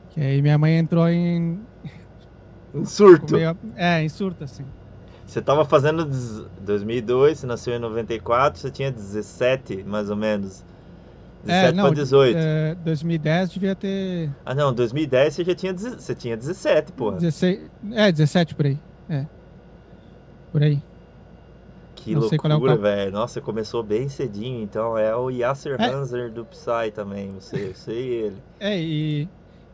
Que 0.10 0.20
aí 0.20 0.42
minha 0.42 0.58
mãe 0.58 0.78
entrou 0.78 1.10
em... 1.10 1.60
Em 2.74 2.86
surto. 2.86 3.36
Meio... 3.36 3.58
É, 3.76 4.02
em 4.02 4.10
surto, 4.10 4.44
assim. 4.44 4.66
Você 5.26 5.42
tava 5.42 5.66
fazendo 5.66 6.06
2002, 6.62 7.40
você 7.40 7.48
nasceu 7.48 7.74
em 7.74 7.80
94, 7.80 8.60
você 8.60 8.70
tinha 8.70 8.92
17, 8.92 9.84
mais 9.84 10.10
ou 10.10 10.16
menos. 10.16 10.64
17 11.44 11.68
é, 11.68 11.72
não, 11.72 11.86
para 11.86 11.96
18. 11.96 12.38
É, 12.38 12.76
2010 12.76 13.50
devia 13.50 13.76
ter. 13.76 14.30
Ah, 14.46 14.54
não, 14.54 14.74
2010 14.74 15.34
você 15.34 15.44
já 15.44 15.56
tinha, 15.56 15.74
você 15.74 16.16
tinha 16.16 16.38
17, 16.38 16.92
porra. 16.92 17.18
16, 17.18 17.72
é, 17.94 18.12
17 18.12 18.56
por 18.56 18.66
aí. 18.66 18.80
É. 19.10 19.26
Por 20.52 20.62
aí. 20.62 20.82
Que 21.96 22.14
não 22.14 22.22
loucura, 22.22 22.74
é 22.74 22.78
velho. 22.78 23.12
Nossa, 23.14 23.36
você 23.36 23.42
começou 23.42 23.82
bem 23.82 24.10
cedinho, 24.10 24.62
então 24.62 24.98
é 24.98 25.16
o 25.16 25.30
Yasser 25.30 25.80
é. 25.80 25.86
Hanser 25.86 26.32
do 26.32 26.46
Psy 26.46 26.92
também, 26.94 27.32
você, 27.32 27.70
eu 27.70 27.76
sei 27.76 28.26
ele. 28.26 28.38
É, 28.60 28.78
e, 28.78 29.28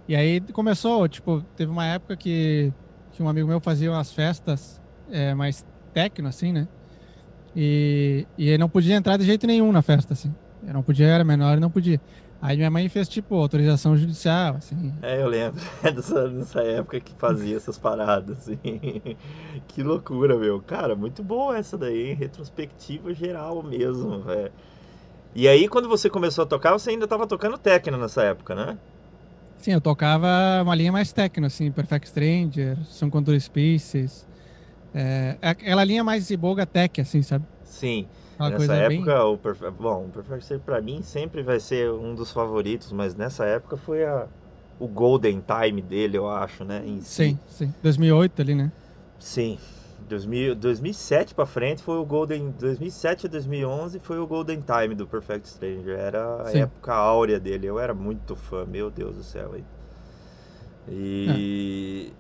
e 0.08 0.16
aí 0.16 0.40
começou, 0.54 1.08
tipo, 1.08 1.44
teve 1.56 1.72
uma 1.72 1.86
época 1.86 2.16
que, 2.16 2.72
que 3.20 3.24
um 3.24 3.28
amigo 3.28 3.50
meu 3.50 3.60
fazia 3.60 3.92
umas 3.92 4.14
festas 4.14 4.82
é, 5.12 5.34
mais 5.34 5.66
techno, 5.94 6.30
assim, 6.30 6.54
né? 6.54 6.70
E, 7.54 8.26
e 8.38 8.48
ele 8.48 8.58
não 8.58 8.70
podia 8.70 8.96
entrar 8.96 9.18
de 9.18 9.26
jeito 9.26 9.46
nenhum 9.46 9.74
na 9.74 9.82
festa, 9.82 10.14
assim. 10.14 10.34
Eu 10.66 10.74
não 10.74 10.82
podia, 10.82 11.08
era 11.08 11.24
menor 11.26 11.58
e 11.58 11.60
não 11.60 11.70
podia. 11.70 12.00
Aí 12.42 12.56
minha 12.56 12.72
mãe 12.72 12.88
fez, 12.88 13.10
tipo, 13.10 13.36
autorização 13.36 13.98
judicial, 13.98 14.56
assim. 14.56 14.94
É, 15.02 15.22
eu 15.22 15.28
lembro 15.28 15.62
dessa, 15.84 16.30
dessa 16.30 16.62
época 16.62 17.02
que 17.02 17.14
fazia 17.16 17.58
essas 17.58 17.78
paradas, 17.78 18.38
assim. 18.38 18.58
que 19.68 19.84
loucura, 19.84 20.38
meu. 20.38 20.62
Cara, 20.62 20.96
muito 20.96 21.22
boa 21.22 21.58
essa 21.58 21.78
daí? 21.78 22.14
Retrospectiva 22.14 23.14
geral 23.14 23.62
mesmo, 23.62 24.22
velho. 24.22 24.54
E 25.36 25.46
aí, 25.46 25.68
quando 25.68 25.90
você 25.90 26.10
começou 26.10 26.46
a 26.46 26.48
tocar, 26.48 26.72
você 26.72 26.92
ainda 26.92 27.04
estava 27.04 27.28
tocando 27.28 27.58
techno 27.58 27.98
nessa 27.98 28.24
época, 28.24 28.56
né? 28.56 28.78
Sim, 29.60 29.72
eu 29.72 29.82
tocava 29.82 30.28
uma 30.64 30.74
linha 30.74 30.92
mais 30.92 31.12
techno, 31.12 31.46
assim, 31.46 31.72
Perfect 31.72 32.08
Stranger, 32.08 32.78
Sun 32.86 33.10
Contour 33.10 33.40
Species. 33.40 34.26
É, 34.94 35.38
aquela 35.42 35.84
linha 35.84 36.04
mais 36.04 36.30
iboga 36.30 36.66
tech, 36.66 37.02
assim, 37.02 37.22
sabe? 37.22 37.46
Sim. 37.66 38.08
Uma 38.40 38.50
nessa 38.50 38.74
época, 38.76 39.14
bem... 39.14 39.34
o 39.34 39.38
Perfect, 39.38 39.82
bom, 39.82 40.06
o 40.06 40.10
Perfect 40.10 40.44
Stranger 40.46 40.66
pra 40.66 40.82
mim 40.82 41.02
sempre 41.04 41.44
vai 41.44 41.60
ser 41.60 41.92
um 41.92 42.16
dos 42.16 42.32
favoritos, 42.32 42.92
mas 42.94 43.16
nessa 43.16 43.46
época 43.46 43.76
foi 43.76 44.06
a, 44.06 44.28
o 44.80 44.88
Golden 44.88 45.42
Time 45.42 45.82
dele, 45.82 46.18
eu 46.18 46.30
acho, 46.30 46.64
né? 46.64 46.82
sim, 47.02 47.38
si. 47.48 47.66
sim. 47.66 47.74
2008 47.84 48.42
ali, 48.42 48.56
né? 48.56 48.72
Sim. 49.20 49.58
2000, 50.10 50.56
2007 50.56 51.34
para 51.36 51.46
frente 51.46 51.82
foi 51.82 51.98
o 51.98 52.06
Golden 52.06 52.54
2007 52.60 53.28
a 53.28 53.30
2011 53.30 54.00
foi 54.00 54.20
o 54.20 54.28
Golden 54.28 54.62
Time 54.62 54.96
do 54.96 55.08
Perfect 55.08 55.48
Stranger 55.48 55.98
era 55.98 56.42
a 56.42 56.46
Sim. 56.48 56.62
época 56.64 56.94
áurea 56.94 57.40
dele 57.40 57.68
eu 57.68 57.80
era 57.80 57.94
muito 57.94 58.36
fã 58.36 58.66
meu 58.66 58.90
Deus 58.90 59.16
do 59.16 59.24
céu 59.24 59.52
aí. 59.54 59.64
e, 60.88 62.12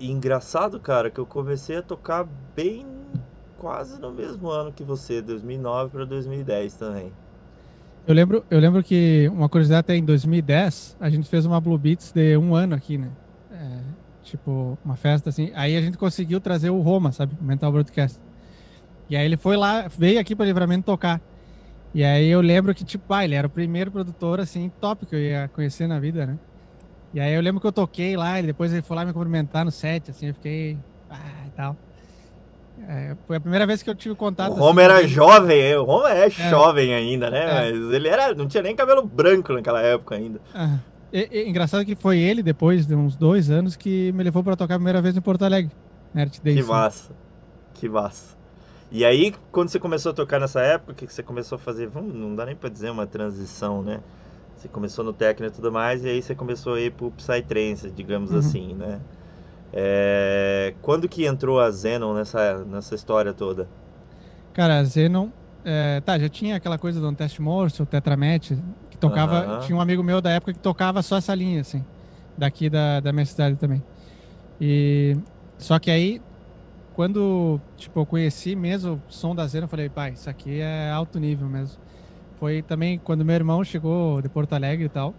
é. 0.00 0.04
e 0.04 0.10
engraçado 0.10 0.80
cara 0.80 1.10
que 1.10 1.20
eu 1.20 1.26
comecei 1.26 1.76
a 1.76 1.82
tocar 1.82 2.26
bem 2.56 2.86
quase 3.64 3.98
no 3.98 4.12
mesmo 4.12 4.50
ano 4.50 4.70
que 4.70 4.84
você, 4.84 5.22
2009 5.22 5.90
para 5.90 6.04
2010 6.04 6.74
também. 6.74 7.10
Eu 8.06 8.14
lembro, 8.14 8.44
eu 8.50 8.60
lembro 8.60 8.82
que 8.82 9.26
uma 9.32 9.48
curiosidade 9.48 9.80
até 9.80 9.96
em 9.96 10.04
2010 10.04 10.98
a 11.00 11.08
gente 11.08 11.26
fez 11.26 11.46
uma 11.46 11.58
Blue 11.58 11.78
Beats 11.78 12.12
de 12.12 12.36
um 12.36 12.54
ano 12.54 12.74
aqui, 12.74 12.98
né? 12.98 13.08
Tipo 14.24 14.78
uma 14.84 14.96
festa 14.96 15.28
assim. 15.28 15.52
Aí 15.54 15.76
a 15.76 15.80
gente 15.80 15.96
conseguiu 15.98 16.40
trazer 16.40 16.70
o 16.70 16.80
Roma, 16.80 17.12
sabe, 17.12 17.36
o 17.40 17.44
Mental 17.44 17.70
Broadcast. 17.70 18.18
E 19.08 19.16
aí 19.16 19.24
ele 19.24 19.36
foi 19.36 19.56
lá, 19.56 19.86
veio 19.86 20.18
aqui 20.18 20.34
para 20.34 20.46
Livramento 20.46 20.86
tocar. 20.86 21.20
E 21.94 22.02
aí 22.02 22.28
eu 22.28 22.40
lembro 22.40 22.74
que 22.74 22.84
tipo, 22.84 23.12
ah, 23.12 23.24
ele 23.24 23.34
era 23.34 23.46
o 23.46 23.50
primeiro 23.50 23.90
produtor 23.90 24.40
assim 24.40 24.70
top 24.80 25.06
que 25.06 25.14
eu 25.14 25.20
ia 25.20 25.48
conhecer 25.54 25.86
na 25.86 26.00
vida, 26.00 26.26
né? 26.26 26.38
E 27.12 27.20
aí 27.20 27.32
eu 27.32 27.40
lembro 27.40 27.60
que 27.60 27.66
eu 27.66 27.72
toquei 27.72 28.16
lá, 28.16 28.40
e 28.40 28.42
depois 28.42 28.72
ele 28.72 28.82
foi 28.82 28.96
lá 28.96 29.04
me 29.04 29.12
cumprimentar 29.12 29.64
no 29.64 29.70
set, 29.70 30.10
assim, 30.10 30.26
eu 30.26 30.34
fiquei, 30.34 30.76
ah, 31.08 31.46
e 31.46 31.50
tal. 31.50 31.76
É, 32.88 33.14
foi 33.26 33.36
a 33.36 33.40
primeira 33.40 33.64
vez 33.66 33.84
que 33.84 33.88
eu 33.88 33.94
tive 33.94 34.16
contato. 34.16 34.52
O 34.52 34.60
Homer 34.60 34.90
assim, 34.90 34.98
era 34.98 35.08
jovem, 35.08 35.76
o 35.76 35.86
Homer 35.86 36.10
é, 36.10 36.26
é, 36.26 36.30
jovem 36.30 36.92
ainda, 36.92 37.30
né? 37.30 37.44
É. 37.44 37.54
Mas 37.72 37.92
ele 37.92 38.08
era, 38.08 38.34
não 38.34 38.48
tinha 38.48 38.64
nem 38.64 38.74
cabelo 38.74 39.04
branco 39.04 39.52
naquela 39.52 39.80
época 39.80 40.16
ainda. 40.16 40.40
É. 40.52 40.93
E, 41.14 41.48
engraçado 41.48 41.84
que 41.84 41.94
foi 41.94 42.18
ele, 42.18 42.42
depois 42.42 42.86
de 42.88 42.94
uns 42.96 43.14
dois 43.14 43.48
anos, 43.48 43.76
que 43.76 44.10
me 44.10 44.24
levou 44.24 44.42
para 44.42 44.56
tocar 44.56 44.74
a 44.74 44.78
primeira 44.78 45.00
vez 45.00 45.16
em 45.16 45.20
Porto 45.20 45.44
Alegre. 45.44 45.70
Nerd 46.12 46.40
Day, 46.42 46.56
que 46.56 46.62
massa, 46.64 47.12
que 47.72 47.88
massa. 47.88 48.36
E 48.90 49.04
aí, 49.04 49.32
quando 49.52 49.68
você 49.68 49.78
começou 49.78 50.10
a 50.10 50.14
tocar 50.14 50.40
nessa 50.40 50.60
época, 50.60 50.92
o 50.92 50.94
que 50.96 51.06
você 51.06 51.22
começou 51.22 51.54
a 51.54 51.58
fazer? 51.60 51.88
Não 51.94 52.34
dá 52.34 52.44
nem 52.44 52.56
para 52.56 52.68
dizer 52.68 52.90
uma 52.90 53.06
transição, 53.06 53.80
né? 53.80 54.00
Você 54.56 54.66
começou 54.66 55.04
no 55.04 55.12
técnico 55.12 55.52
e 55.52 55.56
tudo 55.56 55.70
mais, 55.70 56.04
e 56.04 56.08
aí 56.08 56.20
você 56.20 56.34
começou 56.34 56.74
a 56.74 56.80
ir 56.80 56.90
pro 56.90 57.12
Psytrance, 57.12 57.90
digamos 57.92 58.32
uhum. 58.32 58.38
assim, 58.38 58.74
né? 58.74 59.00
É... 59.72 60.74
Quando 60.82 61.08
que 61.08 61.26
entrou 61.26 61.60
a 61.60 61.70
Zenon 61.70 62.14
nessa, 62.14 62.64
nessa 62.64 62.94
história 62.96 63.32
toda? 63.32 63.68
Cara, 64.52 64.80
a 64.80 64.84
Zenon... 64.84 65.28
É, 65.66 66.02
tá, 66.02 66.18
já 66.18 66.28
tinha 66.28 66.56
aquela 66.56 66.76
coisa 66.76 67.00
do 67.00 67.10
Test 67.14 67.38
Morse, 67.38 67.82
o 67.82 67.86
Tetramet, 67.86 68.62
que 68.94 68.98
tocava... 69.00 69.60
Tinha 69.66 69.76
um 69.76 69.80
amigo 69.80 70.02
meu 70.02 70.20
da 70.20 70.30
época 70.30 70.52
que 70.52 70.58
tocava 70.58 71.02
só 71.02 71.16
essa 71.16 71.34
linha, 71.34 71.60
assim. 71.60 71.84
Daqui 72.36 72.70
da, 72.70 73.00
da 73.00 73.12
minha 73.12 73.26
cidade 73.26 73.56
também. 73.56 73.82
E... 74.60 75.16
Só 75.58 75.78
que 75.78 75.90
aí, 75.90 76.20
quando, 76.94 77.60
tipo, 77.76 78.00
eu 78.00 78.06
conheci 78.06 78.56
mesmo 78.56 78.94
o 79.08 79.12
som 79.12 79.34
da 79.34 79.46
Zenon, 79.46 79.64
eu 79.64 79.68
falei, 79.68 79.88
pai, 79.88 80.12
isso 80.12 80.28
aqui 80.28 80.60
é 80.60 80.90
alto 80.90 81.18
nível 81.18 81.48
mesmo. 81.48 81.78
Foi 82.38 82.62
também 82.62 82.98
quando 82.98 83.24
meu 83.24 83.34
irmão 83.34 83.62
chegou 83.64 84.20
de 84.20 84.28
Porto 84.28 84.52
Alegre 84.52 84.86
e 84.86 84.88
tal. 84.88 85.14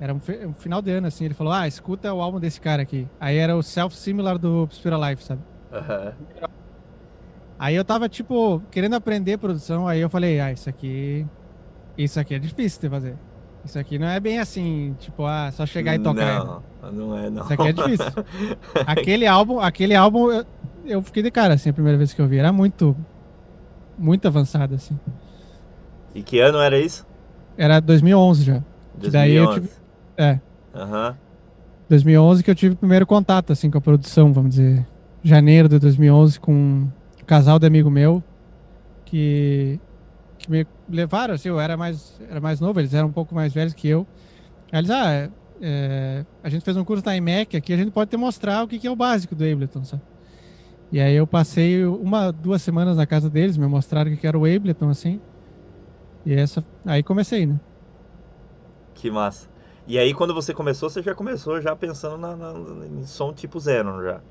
Era 0.00 0.12
um, 0.12 0.20
um, 0.46 0.54
final 0.54 0.82
de 0.82 0.90
ano, 0.90 1.06
assim. 1.06 1.24
Ele 1.24 1.34
falou: 1.34 1.52
Ah, 1.52 1.68
escuta 1.68 2.12
o 2.12 2.20
álbum 2.20 2.40
desse 2.40 2.60
cara 2.60 2.82
aqui. 2.82 3.06
Aí 3.20 3.36
era 3.36 3.56
o 3.56 3.62
Self 3.62 3.96
Similar 3.96 4.38
do 4.38 4.68
Spira 4.72 4.96
Life, 4.96 5.22
sabe? 5.22 5.42
Uhum. 5.72 6.48
Aí 7.58 7.74
eu 7.74 7.84
tava, 7.84 8.08
tipo, 8.08 8.60
querendo 8.70 8.94
aprender 8.94 9.38
produção, 9.38 9.86
aí 9.86 10.00
eu 10.00 10.10
falei, 10.10 10.40
ah, 10.40 10.52
isso 10.52 10.68
aqui. 10.68 11.26
Isso 11.96 12.18
aqui 12.18 12.34
é 12.34 12.38
difícil 12.38 12.80
de 12.80 12.88
fazer. 12.88 13.14
Isso 13.64 13.78
aqui 13.78 13.98
não 13.98 14.06
é 14.06 14.20
bem 14.20 14.38
assim, 14.38 14.94
tipo, 14.98 15.24
ah, 15.24 15.50
só 15.50 15.64
chegar 15.64 15.94
e 15.94 15.98
tocar. 15.98 16.44
Não, 16.44 16.92
não 16.92 17.18
é, 17.18 17.30
não. 17.30 17.42
Isso 17.42 17.52
aqui 17.52 17.68
é 17.68 17.72
difícil. 17.72 18.12
aquele 18.86 19.26
álbum, 19.26 19.58
aquele 19.58 19.94
álbum, 19.94 20.30
eu, 20.30 20.44
eu 20.84 21.02
fiquei 21.02 21.22
de 21.22 21.30
cara, 21.30 21.54
assim, 21.54 21.70
a 21.70 21.72
primeira 21.72 21.96
vez 21.96 22.12
que 22.12 22.20
eu 22.20 22.26
vi. 22.26 22.38
Era 22.38 22.52
muito, 22.52 22.94
muito 23.96 24.28
avançado, 24.28 24.74
assim. 24.74 24.98
E 26.14 26.22
que 26.22 26.40
ano 26.40 26.58
era 26.58 26.78
isso? 26.78 27.06
Era 27.56 27.80
2011 27.80 28.44
já. 28.44 28.62
2011. 28.98 29.10
Daí 29.10 29.34
eu 29.34 29.54
tive, 29.54 29.70
é, 30.16 30.38
Aham. 30.74 31.16
2011 31.88 32.42
que 32.42 32.50
eu 32.50 32.54
tive 32.54 32.74
o 32.74 32.78
primeiro 32.78 33.06
contato, 33.06 33.52
assim, 33.52 33.70
com 33.70 33.78
a 33.78 33.80
produção, 33.80 34.32
vamos 34.32 34.56
dizer. 34.56 34.86
Janeiro 35.22 35.68
de 35.68 35.78
2011, 35.78 36.38
com 36.38 36.52
um 36.52 36.90
casal 37.26 37.58
de 37.58 37.66
amigo 37.66 37.90
meu 37.90 38.22
que, 39.04 39.78
que 40.38 40.50
me 40.50 40.66
levaram, 40.88 41.34
assim, 41.34 41.48
eu 41.48 41.60
era 41.60 41.76
mais, 41.76 42.18
era 42.20 42.40
mais 42.40 42.60
novo, 42.60 42.80
eles 42.80 42.94
eram 42.94 43.08
um 43.08 43.12
pouco 43.12 43.34
mais 43.34 43.52
velhos 43.52 43.74
que 43.74 43.88
eu. 43.88 44.08
Aí 44.72 44.80
eles, 44.80 44.90
ah, 44.90 45.12
é, 45.12 45.32
é, 45.60 46.26
a 46.42 46.48
gente 46.50 46.64
fez 46.64 46.76
um 46.76 46.84
curso 46.84 47.04
da 47.04 47.16
IMEC 47.16 47.56
aqui, 47.56 47.72
a 47.72 47.76
gente 47.76 47.92
pode 47.92 48.10
te 48.10 48.16
mostrar 48.18 48.64
o 48.64 48.68
que, 48.68 48.78
que 48.80 48.86
é 48.86 48.90
o 48.90 48.96
básico 48.96 49.34
do 49.36 49.44
Ableton, 49.44 49.84
sabe? 49.84 50.02
E 50.92 51.00
aí 51.00 51.14
eu 51.16 51.26
passei 51.26 51.84
uma, 51.86 52.32
duas 52.32 52.62
semanas 52.62 52.96
na 52.96 53.06
casa 53.06 53.30
deles, 53.30 53.56
me 53.58 53.66
mostraram 53.68 54.12
o 54.12 54.16
que, 54.18 54.26
era 54.26 54.38
o 54.38 54.44
Ableton, 54.46 54.90
assim. 54.90 55.22
E 56.24 56.32
essa, 56.34 56.64
aí 56.84 57.02
comecei, 57.02 57.46
né? 57.46 57.60
Que 58.94 59.10
massa. 59.10 59.48
E 59.86 59.98
aí, 59.98 60.14
quando 60.14 60.32
você 60.34 60.54
começou, 60.54 60.88
você 60.88 61.02
já 61.02 61.14
começou 61.14 61.60
já 61.60 61.76
pensando 61.76 62.16
na, 62.18 62.34
na- 62.36 62.86
em 62.86 63.04
som 63.04 63.32
tipo 63.34 63.60
Xenon 63.60 64.02
já. 64.02 64.22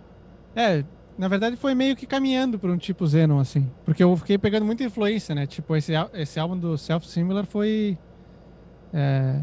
É, 0.55 0.85
na 1.17 1.27
verdade 1.27 1.55
foi 1.55 1.75
meio 1.75 1.95
que 1.95 2.05
caminhando 2.05 2.57
para 2.59 2.71
um 2.71 2.77
tipo 2.77 3.07
Xenon, 3.07 3.39
assim. 3.39 3.69
Porque 3.85 4.03
eu 4.03 4.15
fiquei 4.17 4.37
pegando 4.37 4.65
muita 4.65 4.83
influência, 4.83 5.35
né? 5.35 5.45
Tipo, 5.45 5.75
esse, 5.75 5.93
esse 6.13 6.39
álbum 6.39 6.57
do 6.57 6.77
Self 6.77 7.07
Similar 7.07 7.45
foi. 7.45 7.97
é, 8.93 9.41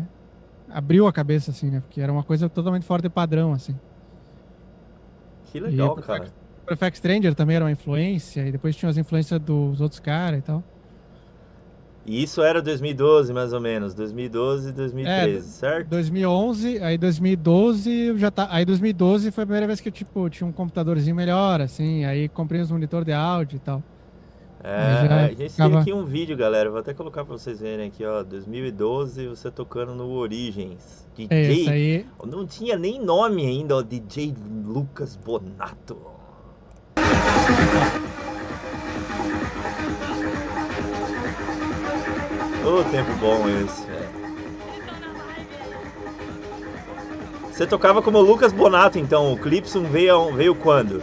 abriu 0.68 1.06
a 1.06 1.12
cabeça, 1.12 1.50
assim, 1.50 1.70
né? 1.70 1.80
Porque 1.80 2.00
era 2.00 2.12
uma 2.12 2.22
coisa 2.24 2.48
totalmente 2.48 2.84
fora 2.86 3.02
de 3.02 3.08
padrão, 3.10 3.52
assim. 3.52 3.78
Que 5.44 5.60
legal, 5.60 5.92
o 5.92 6.02
cara. 6.02 6.32
Perfect 6.66 6.98
Stranger 6.98 7.34
também 7.34 7.56
era 7.56 7.64
uma 7.64 7.72
influência, 7.72 8.46
e 8.46 8.52
depois 8.52 8.76
tinha 8.76 8.88
as 8.88 8.96
influências 8.96 9.40
dos 9.40 9.80
outros 9.80 9.98
caras 10.00 10.38
e 10.38 10.42
tal. 10.42 10.62
E 12.06 12.22
isso 12.22 12.42
era 12.42 12.62
2012, 12.62 13.32
mais 13.32 13.52
ou 13.52 13.60
menos. 13.60 13.94
2012, 13.94 14.72
2013, 14.72 15.36
É, 15.36 15.40
certo? 15.40 15.88
2011, 15.88 16.82
aí 16.82 16.96
2012 16.96 17.90
eu 17.90 18.18
já 18.18 18.30
tá, 18.30 18.48
aí 18.50 18.64
2012 18.64 19.30
foi 19.30 19.44
a 19.44 19.46
primeira 19.46 19.66
vez 19.66 19.80
que 19.80 19.88
eu 19.88 19.92
tipo 19.92 20.28
tinha 20.30 20.48
um 20.48 20.52
computadorzinho 20.52 21.14
melhor, 21.14 21.60
assim, 21.60 22.04
aí 22.04 22.28
comprei 22.28 22.60
uns 22.62 22.70
monitor 22.70 23.04
de 23.04 23.12
áudio 23.12 23.56
e 23.56 23.60
tal. 23.60 23.82
É, 24.62 24.68
a 25.08 25.26
gente 25.28 25.36
tem 25.36 25.48
ficava- 25.48 25.80
aqui 25.80 25.92
um 25.92 26.04
vídeo, 26.04 26.36
galera. 26.36 26.68
Vou 26.70 26.80
até 26.80 26.92
colocar 26.92 27.24
pra 27.24 27.36
vocês 27.36 27.60
verem 27.60 27.86
aqui, 27.88 28.04
ó. 28.04 28.22
2012, 28.22 29.26
você 29.26 29.50
tocando 29.50 29.94
no 29.94 30.10
Origens. 30.10 31.06
É 31.30 31.42
DJ. 31.42 31.52
isso 31.52 31.70
aí. 31.70 32.06
Não 32.26 32.46
tinha 32.46 32.76
nem 32.76 33.00
nome 33.02 33.46
ainda, 33.46 33.76
ó. 33.76 33.82
DJ 33.82 34.34
Lucas 34.66 35.16
Bonato. 35.16 35.96
Ô, 42.64 42.84
tempo 42.90 43.12
bom 43.14 43.48
esse. 43.48 43.86
Você 47.52 47.66
tocava 47.66 48.00
como 48.02 48.20
Lucas 48.20 48.52
Bonato, 48.52 48.98
então. 48.98 49.32
O 49.32 49.38
Clipson 49.38 49.84
veio, 49.84 50.32
veio 50.34 50.54
quando? 50.54 51.02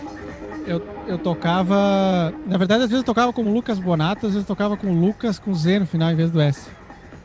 Eu, 0.66 0.82
eu 1.08 1.18
tocava. 1.18 2.34
Na 2.46 2.58
verdade, 2.58 2.84
às 2.84 2.90
vezes 2.90 3.04
eu 3.04 3.06
tocava 3.06 3.32
como 3.32 3.54
Lucas 3.54 3.80
Bonato, 3.80 4.26
às 4.28 4.34
vezes 4.34 4.48
eu 4.48 4.56
tocava 4.56 4.76
com 4.76 4.92
Lucas 4.92 5.40
com 5.40 5.54
Z 5.54 5.80
no 5.80 5.86
final 5.86 6.12
em 6.12 6.16
vez 6.16 6.32
do 6.32 6.42
S. 6.42 6.68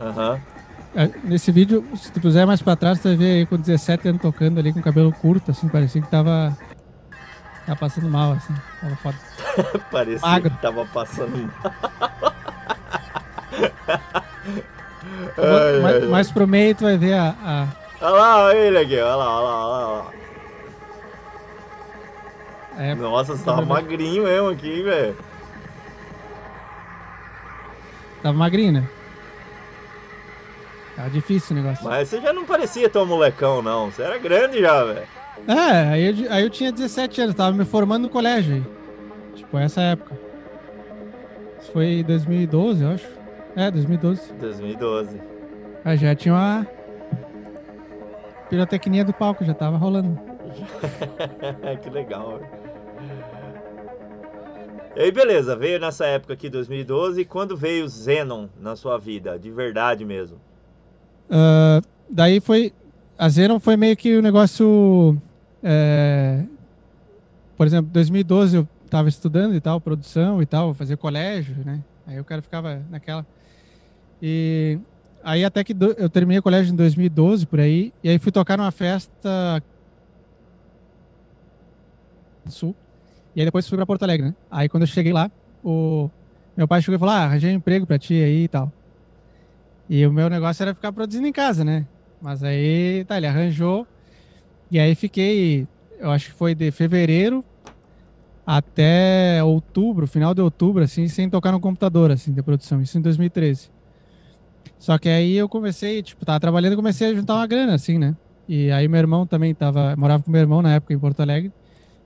Aham. 0.01 0.39
É, 0.95 1.09
Nesse 1.25 1.51
vídeo, 1.51 1.83
se 1.97 2.13
tu 2.13 2.21
puser 2.21 2.47
mais 2.47 2.61
pra 2.61 2.77
trás, 2.77 3.01
tu 3.01 3.09
vai 3.09 3.17
ver 3.17 3.33
aí 3.33 3.47
com 3.47 3.57
17 3.57 4.09
anos 4.09 4.21
tocando 4.21 4.59
ali 4.59 4.73
com 4.73 4.83
cabelo 4.83 5.11
curto, 5.13 5.51
assim, 5.51 5.69
parecia 5.69 6.03
que 6.03 6.11
tava. 6.11 6.57
Tava 7.67 7.79
passando 7.79 8.09
mal, 8.09 8.33
assim. 8.33 8.55
Tava 8.81 8.97
foda. 8.97 9.17
Parecia 9.91 10.29
Magro. 10.29 10.51
que 10.51 10.61
tava 10.61 10.85
passando 10.87 11.37
mal. 11.39 12.33
Ai, 15.37 15.79
mais, 15.81 15.97
ai, 16.11 16.25
pro 16.33 16.47
meio 16.47 16.75
tu 16.75 16.85
vai 16.85 16.97
ver 16.97 17.15
a. 17.15 17.31
a- 17.31 17.77
Olha 18.01 18.11
lá, 18.13 18.45
olha 18.47 18.59
ele 18.59 18.79
aqui, 18.79 18.95
olha 18.99 19.15
lá, 19.17 19.25
olha 19.41 19.43
lá, 19.45 19.67
olha 19.69 20.05
lá. 20.05 20.15
é, 22.77 22.95
Nossa, 22.95 23.37
você 23.37 23.45
tava 23.45 23.63
magrinho 23.63 24.25
mesmo 24.25 24.49
aqui, 24.49 24.83
velho. 24.83 25.17
tava 28.21 28.37
magrinho, 28.39 28.73
né? 28.73 28.91
Tava 30.95 31.11
difícil 31.11 31.55
o 31.55 31.57
negócio. 31.57 31.85
Mas 31.85 32.09
você 32.09 32.21
já 32.21 32.33
não 32.33 32.47
parecia 32.47 32.89
tão 32.91 33.05
molecão, 33.07 33.61
não. 33.63 33.91
Você 33.91 34.03
era 34.03 34.19
grande 34.19 34.61
já, 34.61 34.85
velho. 34.85 35.09
É, 35.47 35.53
aí 35.93 36.03
eu, 36.25 36.33
aí 36.33 36.43
eu 36.45 36.51
tinha 36.51 36.73
17 36.73 37.21
anos, 37.21 37.35
tava 37.35 37.57
me 37.57 37.65
formando 37.65 38.05
no 38.05 38.11
colégio 38.11 38.55
aí. 38.55 38.71
Tipo, 39.35 39.59
essa 39.59 39.83
época. 39.83 40.21
Isso 41.59 41.71
foi 41.73 41.87
em 42.01 42.05
2012, 42.05 42.85
eu 42.85 42.91
acho. 42.91 43.22
É, 43.57 43.71
2012. 43.71 44.33
2012. 44.35 45.21
Aí 45.85 45.97
já 45.97 46.15
tinha 46.15 46.35
uma 46.35 46.67
pirotecnia 48.49 49.05
do 49.05 49.13
palco, 49.13 49.45
já 49.45 49.55
tava 49.55 49.77
rolando. 49.77 50.19
que 51.83 51.91
legal. 51.91 52.41
E 54.95 55.01
aí, 55.01 55.11
beleza, 55.11 55.57
veio 55.57 55.81
nessa 55.81 56.05
época 56.07 56.35
aqui, 56.35 56.51
2012, 56.51 57.23
e 57.23 57.25
quando 57.25 57.57
veio 57.57 57.87
o 57.87 57.89
Xenon 57.89 58.49
na 58.61 58.77
sua 58.77 58.99
vida, 58.99 59.39
de 59.39 59.51
verdade 59.51 60.05
mesmo? 60.05 60.39
Ah, 61.31 61.81
daí 62.09 62.41
foi. 62.41 62.73
A 63.19 63.31
Xenon 63.31 63.59
foi 63.59 63.77
meio 63.77 63.97
que 63.97 64.17
o 64.17 64.23
negócio. 64.23 65.17
é, 65.63 66.45
por 67.57 67.67
exemplo, 67.67 67.91
2012 67.91 68.57
eu 68.57 68.69
tava 68.91 69.09
estudando 69.09 69.55
e 69.55 69.61
tal, 69.61 69.81
produção 69.81 70.43
e 70.43 70.47
tal, 70.47 70.75
fazia 70.75 70.97
colégio, 70.97 71.57
né? 71.65 71.81
Aí 72.07 72.19
o 72.21 72.25
cara 72.25 72.43
ficava 72.43 72.85
naquela. 72.91 73.27
E 74.21 74.79
aí 75.23 75.45
até 75.45 75.65
que 75.65 75.75
do- 75.75 75.95
eu 75.99 76.11
terminei 76.11 76.39
o 76.39 76.43
colégio 76.43 76.73
em 76.73 76.77
2012 76.77 77.47
por 77.47 77.61
aí, 77.61 77.93
e 78.03 78.09
aí 78.09 78.19
fui 78.19 78.33
tocar 78.33 78.57
numa 78.59 78.73
festa 78.73 79.63
sul. 82.49 82.75
E 83.35 83.41
aí 83.41 83.47
depois 83.47 83.69
fui 83.69 83.77
pra 83.77 83.87
Porto 83.87 84.03
Alegre, 84.03 84.29
né? 84.29 84.35
Aí 84.51 84.69
quando 84.69 84.83
eu 84.85 84.87
cheguei 84.87 85.13
lá, 85.13 85.31
o 85.63 86.11
meu 86.57 86.69
pai 86.69 86.83
chegou 86.83 86.97
e 86.97 86.99
falou: 86.99 87.15
"Ah, 87.15 87.25
arranjei 87.25 87.51
um 87.53 87.57
emprego 87.57 87.87
pra 87.87 87.99
ti 87.99 88.15
aí 88.15 88.45
e 88.45 88.49
tal". 88.49 88.73
E 89.89 90.07
o 90.07 90.13
meu 90.13 90.29
negócio 90.29 90.63
era 90.63 90.75
ficar 90.75 90.93
produzindo 90.93 91.27
em 91.27 91.33
casa, 91.33 91.65
né? 91.65 91.87
Mas 92.21 92.43
aí, 92.43 93.05
tá, 93.05 93.17
ele 93.17 93.27
arranjou. 93.27 93.87
E 94.71 94.79
aí 94.79 94.95
fiquei, 94.95 95.67
eu 95.99 96.11
acho 96.11 96.27
que 96.31 96.37
foi 96.39 96.55
de 96.55 96.71
fevereiro 96.71 97.45
até 98.47 99.43
outubro, 99.43 100.07
final 100.07 100.35
de 100.35 100.41
outubro, 100.41 100.83
assim, 100.83 101.09
sem 101.09 101.31
tocar 101.31 101.53
no 101.53 101.61
computador, 101.61 102.11
assim, 102.11 102.33
de 102.33 102.43
produção. 102.43 102.81
Isso 102.83 102.99
em 102.99 103.01
2013. 103.01 103.71
Só 104.79 104.99
que 104.99 105.09
aí 105.09 105.37
eu 105.37 105.49
comecei, 105.49 106.03
tipo, 106.03 106.25
tava 106.25 106.41
trabalhando 106.41 106.73
e 106.73 106.77
comecei 106.77 107.11
a 107.11 107.15
juntar 107.15 107.37
uma 107.37 107.47
grana, 107.47 107.75
assim, 107.75 107.99
né? 107.99 108.17
E 108.49 108.71
aí 108.71 108.89
meu 108.89 108.99
irmão 108.99 109.27
também 109.27 109.55
tava, 109.55 109.95
morava 109.97 110.23
com 110.23 110.31
meu 110.31 110.41
irmão 110.41 110.61
na 110.61 110.75
época 110.75 110.93
em 110.93 110.99
Porto 110.99 111.21
Alegre. 111.21 111.53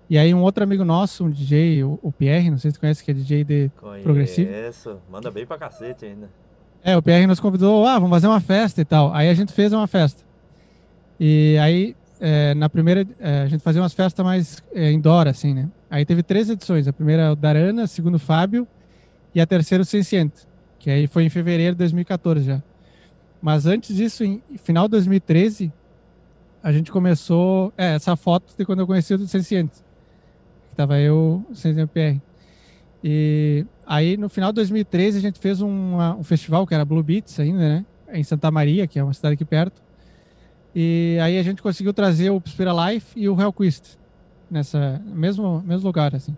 E 0.09 0.17
aí 0.17 0.33
um 0.33 0.43
outro 0.43 0.63
amigo 0.63 0.85
nosso, 0.85 1.25
um 1.25 1.31
DJ, 1.31 1.83
o, 1.83 1.99
o 2.03 2.13
Pierre, 2.13 2.51
não 2.51 2.59
sei 2.59 2.71
se 2.71 2.77
tu 2.77 2.81
conhece, 2.81 3.03
que 3.03 3.11
é 3.11 3.15
DJ 3.15 3.45
de 3.45 3.71
Progressivo? 4.03 4.51
Conheço. 4.51 4.99
Manda 5.11 5.31
bem 5.31 5.47
pra 5.47 5.59
cacete 5.59 6.05
ainda. 6.05 6.29
É, 6.85 6.97
o 6.97 7.03
PR 7.03 7.27
nos 7.27 7.41
convidou, 7.41 7.85
ah, 7.85 7.95
vamos 7.95 8.11
fazer 8.11 8.29
uma 8.29 8.41
festa 8.41 8.81
e 8.81 8.85
tal. 8.85 9.13
Aí 9.13 9.29
a 9.29 9.35
gente 9.35 9.53
fez 9.53 9.73
uma 9.73 9.89
festa. 9.89 10.23
E 11.19 11.57
aí, 11.61 11.97
é, 12.21 12.55
na 12.55 12.69
primeira, 12.69 13.05
é, 13.19 13.41
a 13.41 13.49
gente 13.49 13.63
fazia 13.63 13.83
umas 13.83 13.93
festas 13.93 14.25
mais 14.25 14.63
é, 14.73 14.93
indoor, 14.93 15.27
assim, 15.27 15.53
né? 15.53 15.69
Aí 15.91 16.05
teve 16.05 16.23
três 16.23 16.51
edições. 16.51 16.89
A 16.89 16.93
primeira 16.93 17.23
é 17.23 17.31
o 17.31 17.37
Darana, 17.37 17.85
a 17.85 17.87
segunda 17.87 18.17
o 18.17 18.21
Fábio 18.21 18.67
e 19.35 19.41
a 19.41 19.47
terceira 19.47 19.83
o 19.83 19.85
Senciente, 19.85 20.47
que 20.79 20.91
aí 20.91 21.07
foi 21.07 21.25
em 21.25 21.29
fevereiro 21.31 21.75
de 21.75 21.79
2014 21.79 22.45
já. 22.45 22.63
Mas 23.41 23.67
antes 23.67 23.95
disso, 23.95 24.25
em 24.25 24.43
final 24.63 24.85
de 24.85 24.93
2013, 24.93 25.73
a 26.63 26.73
gente 26.73 26.91
começou, 26.91 27.73
é, 27.77 27.95
essa 27.95 28.17
foto 28.17 28.55
de 28.57 28.65
quando 28.65 28.81
eu 28.81 28.87
conheci 28.87 29.15
o 29.15 29.29
Senciente. 29.29 29.77
Tava 30.75 30.99
eu, 30.99 31.45
o 31.49 31.55
Senciente 31.55 31.91
PR. 31.93 32.21
E 33.05 33.65
aí, 33.87 34.17
no 34.17 34.29
final 34.29 34.51
de 34.51 34.57
2013, 34.57 35.19
a 35.19 35.21
gente 35.21 35.39
fez 35.39 35.61
uma- 35.61 36.17
um 36.17 36.25
festival 36.25 36.67
que 36.67 36.75
era 36.75 36.85
Blue 36.85 37.03
Beats 37.03 37.39
ainda, 37.39 37.59
né? 37.61 37.87
Em 38.13 38.25
Santa 38.25 38.51
Maria, 38.51 38.87
que 38.87 38.99
é 38.99 39.05
uma 39.05 39.13
cidade 39.15 39.35
aqui 39.35 39.45
perto. 39.45 39.81
E 40.75 41.19
aí 41.23 41.39
a 41.39 41.43
gente 41.43 41.63
conseguiu 41.63 41.93
trazer 41.95 42.31
o 42.31 42.43
Spira 42.45 42.73
Life 42.73 43.19
e 43.19 43.29
o 43.29 43.41
Hellquist 43.41 43.97
nessa 44.51 45.01
mesmo 45.05 45.63
mesmo 45.67 45.87
lugar, 45.87 46.15
assim. 46.15 46.37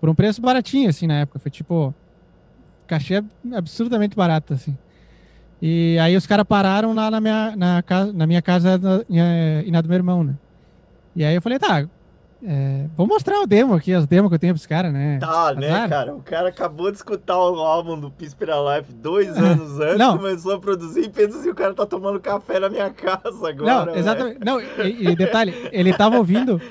Por 0.00 0.08
um 0.08 0.14
preço 0.14 0.40
baratinho, 0.40 0.88
assim, 0.88 1.06
na 1.06 1.20
época. 1.20 1.38
Foi 1.38 1.50
tipo... 1.50 1.94
Cachê 2.86 3.24
absurdamente 3.52 4.14
barato, 4.14 4.54
assim. 4.54 4.76
E 5.60 5.98
aí 5.98 6.16
os 6.16 6.26
caras 6.26 6.44
pararam 6.44 6.92
lá 6.92 7.10
na 7.10 7.20
minha, 7.20 7.56
na, 7.56 7.82
casa, 7.82 8.12
na 8.12 8.26
minha 8.26 8.42
casa 8.42 8.78
eh, 9.10 9.64
e 9.66 9.70
na 9.70 9.80
do 9.80 9.88
meu 9.88 9.96
irmão, 9.96 10.22
né? 10.22 10.34
E 11.14 11.24
aí 11.24 11.34
eu 11.34 11.42
falei, 11.42 11.58
tá, 11.58 11.88
É, 12.48 12.86
vou 12.96 13.08
mostrar 13.08 13.40
o 13.40 13.46
demo 13.46 13.74
aqui, 13.74 13.92
as 13.92 14.06
demos 14.06 14.28
que 14.28 14.36
eu 14.36 14.38
tenho 14.38 14.54
pros 14.54 14.66
caras, 14.66 14.92
né? 14.92 15.18
Tá, 15.18 15.52
né, 15.52 15.68
Azar. 15.68 15.88
cara? 15.88 16.14
O 16.14 16.22
cara 16.22 16.48
acabou 16.48 16.92
de 16.92 16.96
escutar 16.96 17.36
o 17.36 17.56
álbum 17.56 17.98
do 17.98 18.08
Pispira 18.08 18.54
Life 18.54 18.92
dois 18.92 19.30
anos 19.36 19.80
antes, 19.80 19.98
Não. 19.98 20.16
começou 20.16 20.54
a 20.54 20.60
produzir 20.60 21.06
e 21.06 21.08
pensa 21.08 21.40
assim, 21.40 21.50
o 21.50 21.54
cara 21.56 21.74
tá 21.74 21.84
tomando 21.84 22.20
café 22.20 22.60
na 22.60 22.68
minha 22.68 22.88
casa 22.90 23.48
agora. 23.48 23.86
Não, 23.86 23.96
exatamente. 23.96 24.38
Não, 24.44 24.60
e, 24.60 25.08
e, 25.08 25.16
detalhe, 25.16 25.52
ele 25.72 25.92
tava 25.92 26.18
ouvindo. 26.18 26.60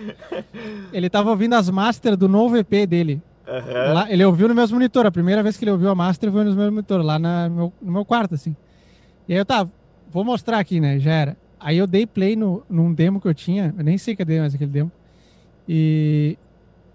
Ele 0.93 1.09
tava 1.09 1.29
ouvindo 1.29 1.55
as 1.55 1.69
master 1.69 2.15
do 2.15 2.29
novo 2.29 2.55
EP 2.55 2.87
dele. 2.87 3.21
Uhum. 3.45 3.93
Lá, 3.93 4.09
ele 4.09 4.23
ouviu 4.23 4.47
no 4.47 4.55
meus 4.55 4.71
monitor. 4.71 5.05
A 5.05 5.11
primeira 5.11 5.43
vez 5.43 5.57
que 5.57 5.65
ele 5.65 5.71
ouviu 5.71 5.89
a 5.89 5.95
master 5.95 6.31
foi 6.31 6.45
nos 6.45 6.55
meus 6.55 6.69
monitor, 6.69 7.01
lá 7.01 7.19
na, 7.19 7.49
meu, 7.49 7.73
no 7.81 7.91
meu 7.91 8.05
quarto, 8.05 8.33
assim. 8.33 8.55
E 9.27 9.33
aí 9.33 9.39
eu 9.39 9.45
tava, 9.45 9.69
vou 10.09 10.23
mostrar 10.23 10.57
aqui, 10.57 10.79
né? 10.79 10.97
Já 10.99 11.11
era. 11.11 11.37
Aí 11.59 11.77
eu 11.77 11.85
dei 11.85 12.07
play 12.07 12.37
no, 12.37 12.63
num 12.69 12.93
demo 12.93 13.19
que 13.19 13.27
eu 13.27 13.33
tinha, 13.33 13.73
eu 13.77 13.83
nem 13.83 13.97
sei 13.97 14.15
cadê 14.15 14.39
mais 14.39 14.55
aquele 14.55 14.71
demo. 14.71 14.91
E 15.67 16.37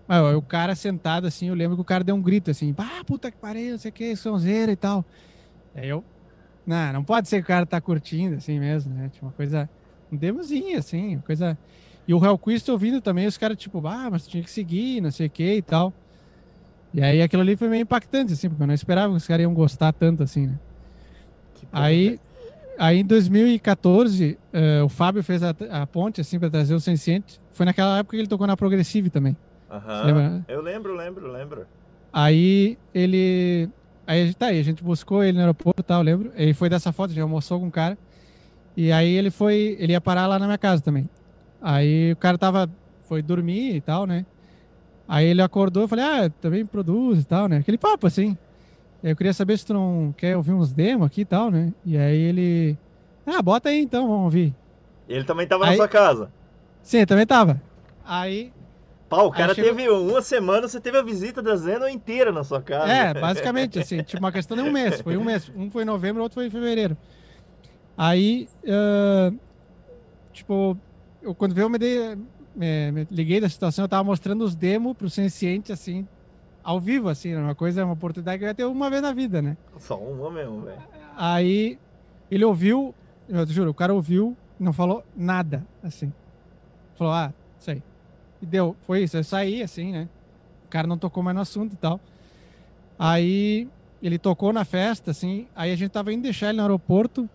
ah, 0.09 0.37
o 0.37 0.43
cara 0.43 0.75
sentado 0.75 1.27
assim, 1.27 1.49
eu 1.49 1.55
lembro 1.55 1.77
que 1.77 1.83
o 1.83 1.85
cara 1.85 2.03
deu 2.03 2.15
um 2.15 2.23
grito 2.23 2.51
assim, 2.51 2.75
ah, 2.79 3.05
puta 3.05 3.31
que 3.31 3.37
pariu, 3.37 3.73
não 3.73 3.79
sei 3.79 3.91
o 3.91 3.95
que, 3.95 4.17
sonzeira 4.17 4.73
e 4.73 4.77
tal. 4.77 5.05
Aí 5.75 5.89
eu, 5.89 6.05
não, 6.67 6.93
não 6.93 7.05
pode 7.05 7.29
ser 7.29 7.37
que 7.37 7.45
o 7.45 7.47
cara 7.47 7.65
tá 7.65 7.81
curtindo 7.81 8.37
assim 8.37 8.59
mesmo, 8.59 8.93
né? 8.95 9.09
Tipo, 9.13 9.27
uma 9.27 9.33
coisa, 9.33 9.69
um 10.11 10.17
demozinho 10.17 10.79
assim, 10.79 11.17
uma 11.17 11.23
coisa. 11.23 11.57
E 12.09 12.15
o 12.15 12.25
Hellquist 12.25 12.69
ouvindo 12.71 13.01
também, 13.01 13.27
os 13.27 13.39
caras 13.39 13.57
tipo, 13.57 13.87
ah, 13.87 14.09
mas 14.11 14.27
tinha 14.27 14.43
que 14.43 14.51
seguir, 14.51 15.01
não 15.01 15.11
sei 15.11 15.27
o 15.27 15.31
que 15.31 15.57
e 15.57 15.63
tal. 15.63 15.93
E 16.93 17.01
aí 17.03 17.23
aquilo 17.23 17.43
ali 17.43 17.57
foi 17.57 17.69
meio 17.69 17.83
impactante, 17.83 18.33
assim, 18.33 18.49
porque 18.49 18.63
eu 18.63 18.67
não 18.67 18.75
esperava 18.75 19.13
que 19.13 19.17
os 19.17 19.27
caras 19.27 19.43
iam 19.43 19.55
gostar 19.55 19.93
tanto 19.93 20.23
assim, 20.23 20.49
né? 20.49 20.59
Aí, 21.73 22.19
aí 22.81 23.01
em 23.01 23.05
2014, 23.05 24.33
uh, 24.33 24.39
eh, 24.53 24.83
o 24.83 24.89
Fábio 24.89 25.23
fez 25.23 25.43
a, 25.43 25.55
a 25.71 25.87
ponte, 25.87 26.21
assim, 26.21 26.39
para 26.39 26.49
trazer 26.49 26.75
o 26.75 26.81
Senciente. 26.81 27.41
Foi 27.53 27.67
naquela 27.67 27.99
época 27.99 28.17
que 28.17 28.23
ele 28.23 28.29
tocou 28.29 28.47
na 28.47 28.57
Progressive 28.57 29.11
também. 29.11 29.37
Aham. 29.71 30.03
Lembra? 30.05 30.45
Eu 30.49 30.63
lembro, 30.63 30.97
lembro, 30.97 31.31
lembro. 31.31 31.67
Aí 32.13 32.79
ele. 32.95 33.69
Aí 34.07 34.35
tá 34.35 34.47
aí, 34.47 34.59
a 34.59 34.65
gente 34.65 34.83
buscou 34.83 35.23
ele 35.23 35.35
no 35.35 35.41
aeroporto 35.41 35.81
e 35.81 35.85
tal, 35.85 36.03
lembro. 36.03 36.33
Ele 36.35 36.55
foi 36.55 36.69
dessa 36.69 36.91
foto, 36.91 37.13
já 37.13 37.23
almoçou 37.23 37.61
com 37.61 37.67
um 37.67 37.71
cara. 37.71 37.97
E 38.77 38.91
aí 38.91 39.11
ele 39.11 39.31
foi. 39.31 39.77
Ele 39.79 39.93
ia 39.93 40.01
parar 40.01 40.27
lá 40.27 40.39
na 40.39 40.47
minha 40.47 40.59
casa 40.59 40.83
também. 40.83 41.09
Aí 41.61 42.13
o 42.13 42.17
cara 42.17 42.39
tava. 42.39 42.69
Foi 43.05 43.21
dormir 43.23 43.75
e 43.77 43.81
tal, 43.81 44.07
né? 44.07 44.25
Aí 45.07 45.27
ele 45.27 45.43
acordou 45.43 45.85
e 45.85 45.89
falei, 45.89 46.05
ah, 46.05 46.31
também 46.41 46.65
produz 46.65 47.23
e 47.23 47.25
tal, 47.25 47.49
né? 47.49 47.57
Aquele 47.57 47.77
papo 47.77 48.07
assim. 48.07 48.39
Eu 49.03 49.17
queria 49.17 49.33
saber 49.33 49.59
se 49.59 49.67
tu 49.67 49.73
não 49.73 50.15
quer 50.17 50.37
ouvir 50.37 50.53
uns 50.53 50.73
demos 50.73 51.07
aqui 51.07 51.23
e 51.23 51.25
tal, 51.25 51.51
né? 51.51 51.73
E 51.85 51.97
aí 51.97 52.19
ele. 52.19 52.79
Ah, 53.27 53.41
bota 53.41 53.69
aí 53.69 53.81
então, 53.81 54.07
vamos 54.07 54.25
ouvir. 54.25 54.55
Ele 55.09 55.25
também 55.25 55.47
tava 55.47 55.65
aí... 55.65 55.71
na 55.71 55.77
sua 55.77 55.89
casa. 55.89 56.31
Sim, 56.83 57.05
também 57.07 57.27
tava. 57.27 57.61
Aí 58.05 58.53
Pau, 59.11 59.27
o 59.27 59.33
cara 59.33 59.53
chegou... 59.57 59.75
teve 59.75 59.91
uma 59.91 60.23
semana, 60.23 60.69
você 60.69 60.81
teve 60.81 60.97
a 60.97 61.03
visita 61.03 61.43
da 61.43 61.57
Zeno 61.57 61.89
inteira 61.89 62.31
na 62.31 62.45
sua 62.45 62.63
casa. 62.63 62.93
É, 62.93 63.13
basicamente, 63.13 63.81
assim, 63.81 64.05
tipo 64.05 64.23
uma 64.23 64.31
questão 64.31 64.57
de 64.57 64.63
um 64.63 64.71
mês. 64.71 65.01
Foi 65.01 65.17
um 65.17 65.25
mês. 65.25 65.51
Um 65.57 65.69
foi 65.69 65.83
em 65.83 65.87
novembro, 65.87 66.23
outro 66.23 66.37
foi 66.37 66.47
em 66.47 66.51
fevereiro. 66.51 66.97
Aí, 67.99 68.49
uh, 68.63 69.37
tipo, 70.33 70.79
eu, 71.21 71.35
quando 71.35 71.57
veio, 71.57 71.65
eu 71.65 71.69
me, 71.69 71.77
dei, 71.77 72.17
me, 72.55 72.93
me, 72.93 73.09
liguei 73.11 73.41
da 73.41 73.49
situação, 73.49 73.85
eu 73.85 73.89
tava 73.89 74.05
mostrando 74.05 74.45
os 74.45 74.55
demos 74.55 74.97
pro 74.97 75.11
Senciente, 75.11 75.73
assim, 75.73 76.07
ao 76.63 76.81
vivo, 76.81 77.09
assim, 77.09 77.35
uma 77.35 77.55
coisa, 77.55 77.85
uma 77.85 77.95
oportunidade 77.95 78.39
que 78.39 78.45
eu 78.45 78.49
ia 78.49 78.55
ter 78.55 78.65
uma 78.65 78.91
vez 78.91 79.03
na 79.03 79.13
vida, 79.13 79.41
né? 79.41 79.57
Só 79.79 79.99
uma 79.99 80.31
mesmo, 80.31 80.63
velho. 80.63 80.81
Aí, 81.17 81.79
ele 82.31 82.45
ouviu, 82.45 82.95
eu 83.29 83.47
te 83.47 83.53
juro, 83.53 83.71
o 83.71 83.75
cara 83.75 83.93
ouviu, 83.95 84.37
não 84.59 84.73
falou 84.73 85.05
nada, 85.17 85.67
assim. 85.83 86.13
Falou, 86.97 87.13
ah, 87.13 87.33
isso 87.59 87.71
aí. 87.71 87.83
E 88.43 88.47
deu, 88.47 88.77
foi 88.87 89.03
isso. 89.03 89.17
Eu 89.17 89.25
saí 89.25 89.63
assim, 89.63 89.93
né? 89.93 90.09
O 90.67 90.69
cara 90.69 90.87
não 90.87 90.97
tocou 90.99 91.23
mais 91.23 91.35
no 91.35 91.41
assunto 91.43 91.73
e 91.73 91.77
tal. 91.77 92.01
Aí 92.99 93.69
ele 94.03 94.19
tocou 94.19 94.53
na 94.53 94.65
festa, 94.65 95.11
assim. 95.11 95.47
Aí 95.55 95.73
a 95.73 95.77
gente 95.77 95.91
tava 95.91 96.13
indo 96.13 96.23
deixar 96.23 96.49
ele 96.49 96.57
no 96.57 96.63
aeroporto. 96.63 97.29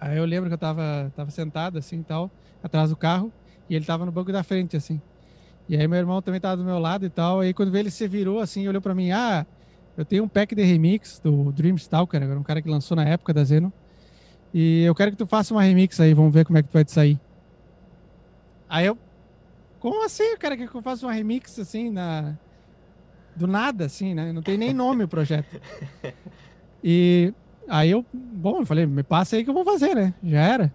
Aí 0.00 0.16
eu 0.16 0.24
lembro 0.24 0.48
que 0.48 0.54
eu 0.54 0.58
tava, 0.58 1.12
tava 1.14 1.30
sentado 1.30 1.78
assim 1.78 2.00
e 2.00 2.04
tal, 2.04 2.30
atrás 2.62 2.90
do 2.90 2.96
carro. 2.96 3.32
E 3.68 3.74
ele 3.74 3.84
tava 3.84 4.06
no 4.06 4.12
banco 4.12 4.32
da 4.32 4.42
frente, 4.42 4.76
assim. 4.76 5.00
E 5.68 5.76
aí 5.76 5.86
meu 5.88 5.98
irmão 5.98 6.22
também 6.22 6.40
tava 6.40 6.56
do 6.56 6.64
meu 6.64 6.78
lado 6.78 7.04
e 7.04 7.10
tal. 7.10 7.40
Aí 7.40 7.52
quando 7.52 7.74
ele 7.76 7.90
se 7.90 8.06
virou 8.06 8.40
assim, 8.40 8.66
olhou 8.68 8.80
para 8.80 8.94
mim: 8.94 9.10
Ah, 9.10 9.46
eu 9.96 10.04
tenho 10.04 10.24
um 10.24 10.28
pack 10.28 10.54
de 10.54 10.62
remix 10.62 11.20
do 11.22 11.52
Dream 11.52 11.76
Stalker, 11.76 12.22
um 12.38 12.42
cara 12.42 12.60
que 12.62 12.68
lançou 12.68 12.96
na 12.96 13.04
época 13.04 13.32
da 13.32 13.42
Zeno. 13.44 13.72
E 14.52 14.82
eu 14.84 14.94
quero 14.94 15.10
que 15.10 15.16
tu 15.16 15.26
faça 15.26 15.52
uma 15.52 15.62
remix 15.62 16.00
aí, 16.00 16.14
vamos 16.14 16.32
ver 16.32 16.44
como 16.44 16.58
é 16.58 16.62
que 16.62 16.68
tu 16.68 16.72
vai 16.72 16.84
te 16.84 16.92
sair. 16.92 17.18
Aí 18.68 18.86
eu, 18.86 18.98
como 19.80 20.04
assim, 20.04 20.34
o 20.34 20.38
cara 20.38 20.56
quer 20.56 20.68
que 20.68 20.74
eu 20.74 20.82
faça 20.82 21.06
uma 21.06 21.12
remix 21.12 21.58
assim 21.58 21.90
na 21.90 22.34
do 23.34 23.46
nada 23.46 23.84
assim, 23.84 24.14
né? 24.14 24.32
Não 24.32 24.42
tem 24.42 24.56
nem 24.56 24.72
nome 24.72 25.04
o 25.04 25.08
projeto. 25.08 25.60
E 26.88 27.32
aí 27.68 27.90
eu, 27.90 28.06
bom, 28.12 28.60
eu 28.60 28.66
falei, 28.66 28.86
me 28.86 29.02
passa 29.02 29.34
aí 29.34 29.42
que 29.42 29.50
eu 29.50 29.54
vou 29.54 29.64
fazer, 29.64 29.92
né? 29.92 30.14
Já 30.22 30.40
era. 30.40 30.72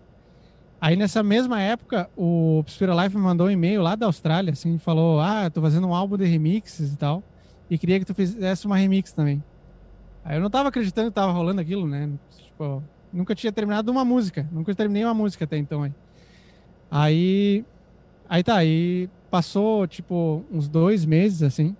Aí 0.81 0.95
nessa 0.95 1.21
mesma 1.23 1.61
época, 1.61 2.09
o 2.15 2.63
Spira 2.67 2.93
Life 3.03 3.15
me 3.15 3.21
mandou 3.21 3.47
um 3.47 3.51
e-mail 3.51 3.81
lá 3.83 3.95
da 3.95 4.07
Austrália, 4.07 4.51
assim, 4.53 4.77
falou: 4.79 5.19
"Ah, 5.21 5.49
tô 5.51 5.61
fazendo 5.61 5.87
um 5.87 5.93
álbum 5.95 6.17
de 6.17 6.25
remixes 6.25 6.93
e 6.93 6.97
tal, 6.97 7.23
e 7.69 7.77
queria 7.77 7.99
que 7.99 8.05
tu 8.05 8.15
fizesse 8.15 8.65
uma 8.65 8.77
remix 8.77 9.13
também". 9.13 9.43
Aí 10.23 10.37
eu 10.37 10.41
não 10.41 10.49
tava 10.51 10.69
acreditando 10.69 11.09
que 11.11 11.15
tava 11.15 11.31
rolando 11.33 11.61
aquilo, 11.61 11.87
né? 11.87 12.09
Tipo, 12.31 12.83
nunca 13.11 13.35
tinha 13.35 13.53
terminado 13.53 13.91
uma 13.91 14.05
música, 14.05 14.47
nunca 14.51 14.75
terminei 14.75 15.05
uma 15.05 15.13
música 15.15 15.45
até 15.45 15.57
então 15.57 15.83
aí. 15.83 15.93
Aí 16.89 17.65
Aí 18.29 18.43
tá, 18.43 18.57
aí 18.57 19.09
passou, 19.29 19.87
tipo, 19.87 20.47
uns 20.51 20.69
dois 20.69 21.05
meses, 21.05 21.43
assim, 21.43 21.77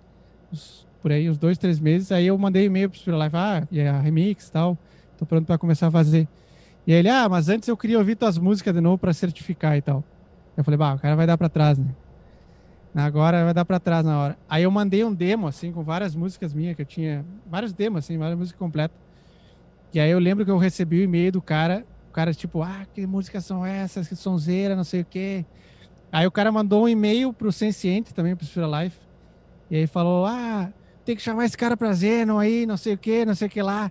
uns, 0.52 0.86
por 1.02 1.12
aí, 1.12 1.30
uns 1.30 1.38
dois, 1.38 1.58
três 1.58 1.80
meses, 1.80 2.12
aí 2.12 2.26
eu 2.28 2.38
mandei 2.38 2.66
e-mail 2.66 2.90
pro 2.90 2.98
Spiro 2.98 3.16
Live, 3.18 3.36
ah, 3.36 3.66
e 3.70 3.80
a 3.82 4.00
remix 4.00 4.48
e 4.48 4.52
tal, 4.52 4.80
tô 5.16 5.26
pronto 5.26 5.46
pra 5.46 5.58
começar 5.58 5.88
a 5.88 5.92
fazer. 5.92 6.28
E 6.86 6.92
aí 6.92 6.98
ele, 6.98 7.08
ah, 7.08 7.28
mas 7.28 7.48
antes 7.48 7.68
eu 7.68 7.76
queria 7.76 7.98
ouvir 7.98 8.16
tuas 8.16 8.38
músicas 8.38 8.74
de 8.74 8.80
novo 8.80 8.98
pra 8.98 9.12
certificar 9.12 9.76
e 9.76 9.82
tal. 9.82 10.04
Eu 10.56 10.64
falei, 10.64 10.76
bah, 10.76 10.94
o 10.94 10.98
cara 10.98 11.16
vai 11.16 11.26
dar 11.26 11.38
pra 11.38 11.48
trás, 11.48 11.78
né? 11.78 11.94
Agora 12.94 13.44
vai 13.44 13.54
dar 13.54 13.64
pra 13.64 13.80
trás 13.80 14.04
na 14.04 14.18
hora. 14.18 14.38
Aí 14.48 14.64
eu 14.64 14.70
mandei 14.70 15.02
um 15.02 15.14
demo, 15.14 15.46
assim, 15.46 15.72
com 15.72 15.82
várias 15.82 16.14
músicas 16.14 16.52
minhas, 16.52 16.76
que 16.76 16.82
eu 16.82 16.86
tinha, 16.86 17.24
vários 17.46 17.72
demos, 17.72 18.04
assim, 18.04 18.18
várias 18.18 18.38
músicas 18.38 18.58
completas. 18.58 18.96
E 19.94 20.00
aí 20.00 20.10
eu 20.10 20.18
lembro 20.18 20.44
que 20.44 20.50
eu 20.50 20.58
recebi 20.58 21.00
o 21.00 21.04
e-mail 21.04 21.32
do 21.32 21.40
cara, 21.40 21.86
o 22.10 22.12
cara, 22.12 22.34
tipo, 22.34 22.62
ah, 22.62 22.84
que 22.92 23.06
músicas 23.06 23.44
são 23.46 23.64
essas, 23.64 24.08
que 24.08 24.16
sonzeira, 24.16 24.76
não 24.76 24.84
sei 24.84 25.00
o 25.00 25.04
quê. 25.04 25.46
Aí 26.10 26.26
o 26.26 26.30
cara 26.30 26.52
mandou 26.52 26.84
um 26.84 26.88
e-mail 26.88 27.32
pro 27.32 27.50
Senciente 27.50 28.12
também, 28.12 28.36
pro 28.36 28.44
Sphere 28.44 28.66
Life. 28.66 28.98
E 29.70 29.76
aí 29.76 29.86
falou: 29.86 30.26
Ah, 30.26 30.70
tem 31.06 31.16
que 31.16 31.22
chamar 31.22 31.46
esse 31.46 31.56
cara 31.56 31.74
pra 31.74 31.92
Zeno 31.94 32.38
aí, 32.38 32.66
não 32.66 32.76
sei 32.76 32.92
o 32.92 32.98
que, 32.98 33.24
não 33.24 33.34
sei 33.34 33.48
o 33.48 33.50
que 33.50 33.62
lá. 33.62 33.90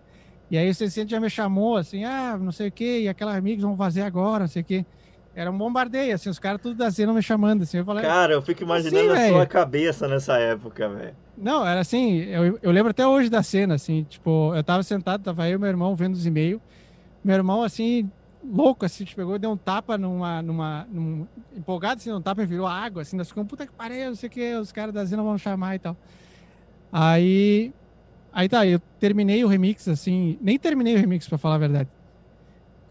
E 0.52 0.58
aí 0.58 0.70
o 0.70 0.76
Senciente 0.76 1.12
já 1.12 1.20
me 1.20 1.30
chamou 1.30 1.78
assim: 1.78 2.04
Ah, 2.04 2.38
não 2.38 2.52
sei 2.52 2.68
o 2.68 2.72
que, 2.72 3.00
e 3.00 3.10
aquelas 3.10 3.36
amigos 3.38 3.64
vão 3.64 3.78
fazer 3.78 4.02
agora, 4.02 4.42
não 4.42 4.50
sei 4.50 4.62
o 4.62 4.66
que. 4.66 4.86
Era 5.34 5.50
um 5.50 5.58
bombardeio, 5.58 6.14
assim, 6.14 6.30
os 6.30 6.38
caras 6.38 6.62
tudo 6.62 6.76
da 6.76 6.90
Zeno 6.90 7.14
me 7.14 7.22
chamando, 7.22 7.64
assim. 7.64 7.78
Eu 7.78 7.86
falei, 7.86 8.04
cara, 8.04 8.34
eu 8.34 8.42
fico 8.42 8.64
imaginando 8.64 9.14
assim, 9.14 9.28
a 9.28 9.30
sua 9.30 9.46
cabeça 9.46 10.06
nessa 10.10 10.38
época, 10.38 10.90
velho. 10.90 11.16
Não, 11.38 11.66
era 11.66 11.80
assim, 11.80 12.18
eu, 12.24 12.60
eu 12.62 12.70
lembro 12.70 12.92
até 12.92 13.08
hoje 13.08 13.30
da 13.30 13.42
cena, 13.42 13.76
assim, 13.76 14.04
tipo, 14.04 14.54
eu 14.54 14.62
tava 14.62 14.84
sentado, 14.84 15.24
tava 15.24 15.44
aí 15.44 15.56
o 15.56 15.60
meu 15.60 15.70
irmão 15.70 15.96
vendo 15.96 16.16
os 16.16 16.26
e-mails. 16.26 16.60
Meu 17.24 17.38
irmão, 17.38 17.64
assim, 17.64 18.12
louco, 18.44 18.86
assim, 18.86 19.06
te 19.06 19.16
pegou, 19.16 19.40
deu 19.40 19.52
um 19.52 19.58
tapa 19.58 19.98
numa, 19.98 20.42
numa, 20.42 20.86
num, 20.92 21.26
empolgado, 21.56 22.02
assim, 22.02 22.12
um 22.12 22.22
tapa 22.22 22.44
e 22.44 22.46
virou 22.46 22.68
água, 22.68 23.04
assim, 23.04 23.16
nós 23.16 23.30
ficamos, 23.30 23.50
puta 23.50 23.66
que 23.66 23.72
pariu, 23.72 24.08
não 24.08 24.16
sei 24.16 24.28
o 24.28 24.32
que, 24.32 24.54
os 24.56 24.74
caras 24.74 24.94
da 24.94 25.06
Zena 25.06 25.24
vão 25.24 25.38
chamar 25.38 25.76
e 25.76 25.80
tal. 25.80 25.96
Aí, 26.92 27.74
aí 28.32 28.48
tá, 28.50 28.66
eu 28.66 28.80
terminei 29.00 29.44
o 29.44 29.48
remix, 29.48 29.88
assim, 29.88 30.38
nem 30.42 30.58
terminei 30.58 30.96
o 30.96 30.98
remix, 30.98 31.28
pra 31.28 31.38
falar 31.38 31.56
a 31.56 31.60
verdade. 31.60 31.90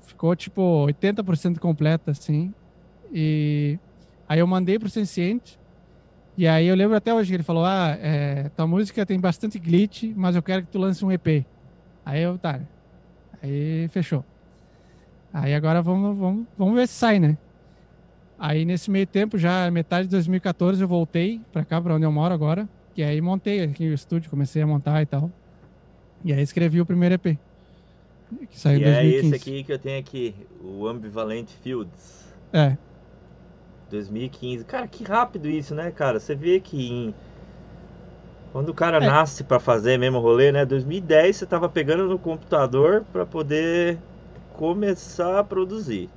Ficou, 0.03 0.35
tipo, 0.37 0.87
80% 0.87 1.59
completa, 1.59 2.11
assim, 2.11 2.53
e 3.13 3.79
aí 4.29 4.39
eu 4.39 4.47
mandei 4.47 4.79
pro 4.79 4.91
Senciente, 4.91 5.59
e 6.37 6.47
aí 6.47 6.67
eu 6.67 6.75
lembro 6.75 6.97
até 6.97 7.13
hoje 7.13 7.31
que 7.31 7.37
ele 7.37 7.43
falou, 7.43 7.65
ah, 7.65 7.97
é, 8.01 8.49
tua 8.51 8.67
música 8.67 9.05
tem 9.05 9.19
bastante 9.19 9.59
glitch, 9.59 10.05
mas 10.17 10.37
eu 10.37 10.43
quero 10.43 10.63
que 10.63 10.69
tu 10.69 10.79
lance 10.79 11.05
um 11.05 11.13
EP. 11.13 11.45
Aí 12.05 12.23
eu, 12.23 12.39
tá, 12.39 12.61
aí 13.43 13.89
fechou. 13.89 14.25
Aí 15.33 15.55
agora 15.55 15.81
vamos, 15.83 16.17
vamos, 16.17 16.47
vamos 16.57 16.75
ver 16.75 16.89
se 16.89 16.95
sai, 16.95 17.19
né? 17.19 17.37
Aí 18.39 18.65
nesse 18.65 18.91
meio 18.91 19.07
tempo, 19.07 19.37
já 19.37 19.71
metade 19.71 20.07
de 20.07 20.13
2014, 20.13 20.81
eu 20.81 20.89
voltei 20.89 21.43
para 21.53 21.63
cá, 21.63 21.81
para 21.81 21.95
onde 21.95 22.07
eu 22.07 22.13
moro 22.13 22.33
agora. 22.33 22.67
E 22.97 23.03
aí 23.03 23.21
montei 23.21 23.63
aqui 23.63 23.89
o 23.89 23.95
estúdio, 23.95 24.31
comecei 24.31 24.63
a 24.63 24.67
montar 24.67 25.03
e 25.03 25.07
tal. 25.07 25.31
E 26.25 26.33
aí 26.33 26.43
escrevi 26.43 26.81
o 26.81 26.87
primeiro 26.87 27.15
EP. 27.15 27.39
Que 28.51 28.59
saiu 28.59 28.81
em 28.81 28.85
2015. 28.85 29.17
é 29.17 29.19
esse 29.19 29.35
aqui 29.35 29.65
que 29.65 29.73
eu 29.73 29.79
tenho 29.79 29.99
aqui, 29.99 30.35
o 30.63 30.87
Ambivalent 30.87 31.49
Fields. 31.63 32.33
É. 32.53 32.77
2015. 33.91 34.65
Cara, 34.65 34.87
que 34.87 35.03
rápido 35.03 35.49
isso, 35.49 35.75
né, 35.75 35.91
cara? 35.91 36.21
Você 36.21 36.35
vê 36.35 36.61
que 36.61 36.91
em... 36.91 37.15
quando 38.53 38.69
o 38.69 38.75
cara 38.75 38.99
é. 38.99 39.07
nasce 39.07 39.43
para 39.43 39.59
fazer 39.59 39.99
mesmo 39.99 40.21
rolê, 40.21 40.53
né? 40.53 40.65
2010 40.65 41.37
você 41.37 41.47
tava 41.47 41.69
pegando 41.69 42.09
no 42.09 42.19
computador 42.19 43.05
para 43.13 43.27
poder 43.27 43.99
começar 44.55 45.41
a 45.41 45.45
produzir. 45.45 46.09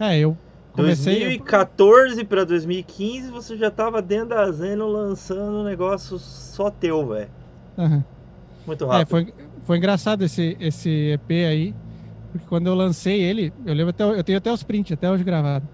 É, 0.00 0.18
eu 0.18 0.36
Comecei 0.74 1.20
2014 1.20 2.24
para 2.24 2.44
2015 2.44 3.30
você 3.30 3.56
já 3.56 3.70
tava 3.70 4.02
dentro 4.02 4.30
da 4.30 4.50
Zeno 4.50 4.88
lançando 4.88 5.58
um 5.58 5.64
negócio 5.64 6.18
só 6.18 6.68
teu, 6.68 7.06
velho. 7.06 7.30
Uhum. 7.78 8.02
Muito 8.66 8.84
rápido. 8.86 9.02
É, 9.02 9.06
foi, 9.06 9.34
foi 9.64 9.76
engraçado 9.78 10.24
esse, 10.24 10.56
esse 10.58 11.12
EP 11.12 11.30
aí, 11.30 11.74
porque 12.32 12.46
quando 12.48 12.66
eu 12.66 12.74
lancei 12.74 13.22
ele, 13.22 13.52
eu 13.64 13.72
lembro 13.72 13.90
até, 13.90 14.02
eu 14.02 14.24
tenho 14.24 14.38
até 14.38 14.52
os 14.52 14.64
prints, 14.64 14.92
até 14.92 15.08
hoje 15.08 15.22
gravado. 15.22 15.66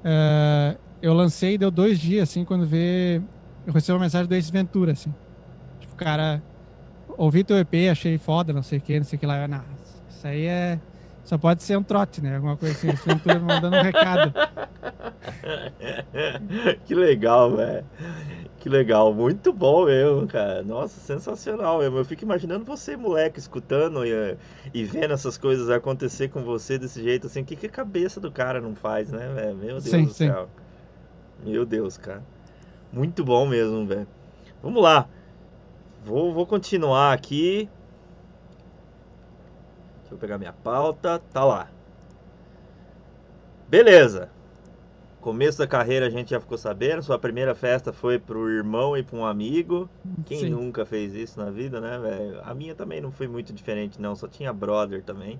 Uh, 0.00 0.78
eu 1.00 1.14
lancei 1.14 1.56
deu 1.56 1.70
dois 1.70 1.98
dias, 1.98 2.28
assim, 2.28 2.44
quando 2.44 2.66
vê, 2.66 3.22
eu 3.66 3.72
recebi 3.72 3.94
uma 3.94 4.04
mensagem 4.04 4.28
do 4.28 4.34
Ace 4.34 4.52
Ventura, 4.52 4.92
assim. 4.92 5.14
Tipo, 5.80 5.94
cara, 5.96 6.42
ouvi 7.16 7.42
teu 7.42 7.56
EP, 7.56 7.74
achei 7.90 8.18
foda, 8.18 8.52
não 8.52 8.62
sei 8.62 8.78
o 8.78 8.82
que, 8.82 8.98
não 8.98 9.06
sei 9.06 9.16
o 9.16 9.20
que 9.20 9.26
lá. 9.26 9.48
Não, 9.48 9.62
isso 10.10 10.26
aí 10.26 10.44
é 10.44 10.78
só 11.26 11.36
pode 11.36 11.64
ser 11.64 11.76
um 11.76 11.82
trote, 11.82 12.22
né? 12.22 12.36
Alguma 12.36 12.56
coisa 12.56 12.72
assim. 12.72 12.86
Eles 12.86 13.04
estão 13.04 13.40
mandando 13.40 13.76
um 13.76 13.82
recado. 13.82 14.32
que 16.86 16.94
legal, 16.94 17.56
velho. 17.56 17.84
Que 18.60 18.68
legal. 18.68 19.12
Muito 19.12 19.52
bom 19.52 19.86
mesmo, 19.86 20.28
cara. 20.28 20.62
Nossa, 20.62 21.00
sensacional 21.00 21.80
mesmo. 21.80 21.98
Eu 21.98 22.04
fico 22.04 22.22
imaginando 22.22 22.64
você, 22.64 22.96
moleque, 22.96 23.40
escutando 23.40 24.06
e, 24.06 24.36
e 24.72 24.84
vendo 24.84 25.14
essas 25.14 25.36
coisas 25.36 25.68
acontecer 25.68 26.28
com 26.28 26.44
você 26.44 26.78
desse 26.78 27.02
jeito, 27.02 27.26
assim. 27.26 27.42
O 27.42 27.44
que, 27.44 27.56
que 27.56 27.66
a 27.66 27.70
cabeça 27.70 28.20
do 28.20 28.30
cara 28.30 28.60
não 28.60 28.76
faz, 28.76 29.10
né, 29.10 29.28
velho? 29.34 29.56
Meu 29.56 29.68
Deus 29.80 29.84
sim, 29.84 30.04
do 30.04 30.12
sim. 30.12 30.28
céu. 30.28 30.48
Meu 31.44 31.66
Deus, 31.66 31.98
cara. 31.98 32.22
Muito 32.92 33.24
bom 33.24 33.46
mesmo, 33.48 33.84
velho. 33.84 34.06
Vamos 34.62 34.80
lá. 34.80 35.08
Vou, 36.04 36.32
vou 36.32 36.46
continuar 36.46 37.12
aqui. 37.12 37.68
Eu 40.16 40.18
pegar 40.18 40.38
minha 40.38 40.52
pauta. 40.52 41.20
Tá 41.32 41.44
lá. 41.44 41.68
Beleza. 43.68 44.30
Começo 45.20 45.58
da 45.58 45.66
carreira 45.66 46.06
a 46.06 46.10
gente 46.10 46.30
já 46.30 46.40
ficou 46.40 46.56
sabendo. 46.56 47.02
Sua 47.02 47.18
primeira 47.18 47.54
festa 47.54 47.92
foi 47.92 48.18
pro 48.18 48.48
irmão 48.48 48.96
e 48.96 49.02
para 49.02 49.18
um 49.18 49.26
amigo. 49.26 49.90
Quem 50.24 50.40
Sim. 50.40 50.50
nunca 50.50 50.86
fez 50.86 51.14
isso 51.14 51.38
na 51.38 51.50
vida, 51.50 51.80
né, 51.80 51.98
velho? 51.98 52.40
A 52.44 52.54
minha 52.54 52.74
também 52.74 53.00
não 53.00 53.10
foi 53.10 53.28
muito 53.28 53.52
diferente, 53.52 54.00
não. 54.00 54.16
Só 54.16 54.26
tinha 54.26 54.52
brother 54.52 55.02
também. 55.02 55.38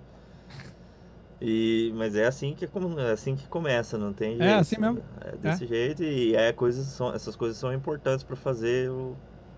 E, 1.41 1.93
mas 1.95 2.17
é 2.17 2.27
assim 2.27 2.55
que 2.55 2.65
é 2.65 3.11
assim 3.13 3.37
que 3.37 3.47
começa, 3.47 3.97
não 3.97 4.13
tem 4.13 4.35
é 4.35 4.37
jeito. 4.37 4.43
É 4.43 4.55
assim 4.55 4.81
mesmo. 4.81 5.03
É 5.21 5.37
desse 5.37 5.65
é. 5.65 5.67
jeito 5.67 6.03
e 6.03 6.35
é 6.35 6.53
coisas 6.53 6.87
são, 6.87 7.15
essas 7.15 7.37
coisas 7.37 7.57
são 7.57 7.73
importantes 7.73 8.25
para 8.25 8.37
fazer 8.37 8.91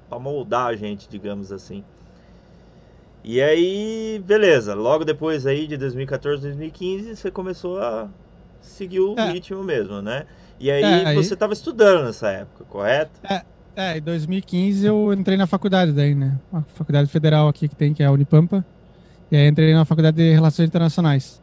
para 0.08 0.18
moldar 0.18 0.66
a 0.66 0.76
gente, 0.76 1.08
digamos 1.08 1.52
assim. 1.52 1.84
E 3.28 3.42
aí, 3.42 4.24
beleza. 4.26 4.72
Logo 4.72 5.04
depois 5.04 5.46
aí 5.46 5.66
de 5.66 5.76
2014, 5.76 6.40
2015, 6.40 7.14
você 7.14 7.30
começou 7.30 7.78
a 7.78 8.08
seguir 8.58 9.00
o 9.00 9.14
é. 9.18 9.32
ritmo 9.32 9.62
mesmo, 9.62 10.00
né? 10.00 10.24
E 10.58 10.70
aí, 10.70 10.82
é, 10.82 11.08
aí... 11.08 11.14
você 11.14 11.34
estava 11.34 11.52
estudando 11.52 12.06
nessa 12.06 12.30
época, 12.30 12.64
correto? 12.64 13.20
É, 13.22 13.42
é, 13.76 13.98
em 13.98 14.00
2015 14.00 14.86
eu 14.86 15.12
entrei 15.12 15.36
na 15.36 15.46
faculdade 15.46 15.92
daí, 15.92 16.14
né? 16.14 16.38
A 16.50 16.62
faculdade 16.62 17.10
federal 17.10 17.48
aqui 17.48 17.68
que 17.68 17.76
tem, 17.76 17.92
que 17.92 18.02
é 18.02 18.06
a 18.06 18.10
Unipampa. 18.10 18.64
E 19.30 19.36
aí 19.36 19.46
entrei 19.46 19.74
na 19.74 19.84
faculdade 19.84 20.16
de 20.16 20.32
Relações 20.32 20.66
Internacionais. 20.66 21.42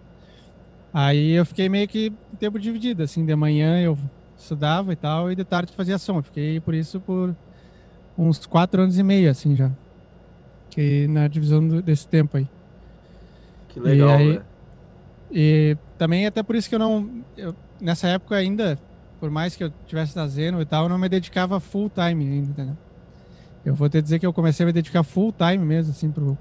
Aí 0.91 1.33
eu 1.33 1.45
fiquei 1.45 1.69
meio 1.69 1.87
que 1.87 2.11
tempo 2.39 2.57
dividido, 2.57 3.03
assim, 3.03 3.23
de 3.23 3.35
manhã 3.35 3.79
eu 3.79 3.95
estudava 4.35 4.91
e 4.91 4.95
tal, 4.95 5.31
e 5.31 5.35
de 5.35 5.43
tarde 5.43 5.71
fazia 5.71 5.99
som. 5.99 6.17
Eu 6.17 6.23
fiquei 6.23 6.59
por 6.59 6.73
isso 6.73 6.99
por 6.99 7.35
uns 8.17 8.43
quatro 8.47 8.81
anos 8.81 8.97
e 8.97 9.03
meio, 9.03 9.29
assim, 9.29 9.55
já 9.55 9.69
que 10.75 11.07
na 11.07 11.29
divisão 11.29 11.65
do, 11.65 11.81
desse 11.81 12.05
tempo 12.05 12.35
aí. 12.35 12.45
Que 13.69 13.79
legal, 13.79 14.09
e, 14.09 14.13
aí, 14.13 14.41
e 15.31 15.77
também 15.97 16.27
até 16.27 16.43
por 16.43 16.53
isso 16.53 16.67
que 16.67 16.75
eu 16.75 16.79
não. 16.79 17.23
Eu, 17.37 17.55
nessa 17.79 18.09
época 18.09 18.35
ainda, 18.35 18.77
por 19.17 19.31
mais 19.31 19.55
que 19.55 19.63
eu 19.63 19.71
tivesse 19.87 20.13
na 20.17 20.27
Zeno 20.27 20.61
e 20.61 20.65
tal, 20.65 20.83
eu 20.83 20.89
não 20.89 20.97
me 20.97 21.07
dedicava 21.07 21.61
full 21.61 21.89
time 21.89 22.25
ainda, 22.25 22.49
entendeu? 22.49 22.77
Eu 23.65 23.73
vou 23.73 23.87
te 23.87 24.01
dizer 24.01 24.19
que 24.19 24.25
eu 24.25 24.33
comecei 24.33 24.65
a 24.65 24.67
me 24.67 24.73
dedicar 24.73 25.01
full 25.01 25.31
time 25.31 25.65
mesmo, 25.65 25.91
assim, 25.91 26.11
pro, 26.11 26.37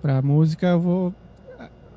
pra 0.00 0.22
música, 0.22 0.68
eu 0.68 0.80
vou 0.80 1.14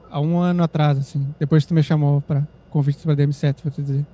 há 0.10 0.20
um 0.20 0.40
ano 0.40 0.64
atrás, 0.64 0.98
assim. 0.98 1.28
Depois 1.40 1.64
que 1.64 1.70
tu 1.70 1.76
me 1.76 1.84
chamou 1.84 2.22
para 2.22 2.46
convite 2.72 3.04
para 3.04 3.16
DM7, 3.16 3.58
vou 3.64 3.72
te 3.72 3.84
dizer. 3.84 4.06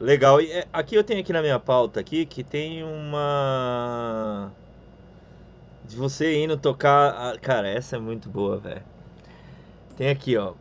Legal. 0.00 0.40
E 0.40 0.50
é, 0.50 0.66
aqui 0.72 0.96
eu 0.96 1.04
tenho 1.04 1.20
aqui 1.20 1.32
na 1.32 1.42
minha 1.42 1.60
pauta 1.60 2.00
aqui 2.00 2.26
que 2.26 2.42
tem 2.42 2.82
uma 2.82 4.52
de 5.88 5.96
você 5.96 6.42
indo 6.42 6.56
tocar. 6.56 7.38
Cara, 7.38 7.68
essa 7.68 7.96
é 7.96 7.98
muito 7.98 8.28
boa, 8.28 8.58
velho. 8.58 8.82
Tem 9.96 10.10
aqui, 10.10 10.36
ó. 10.36 10.52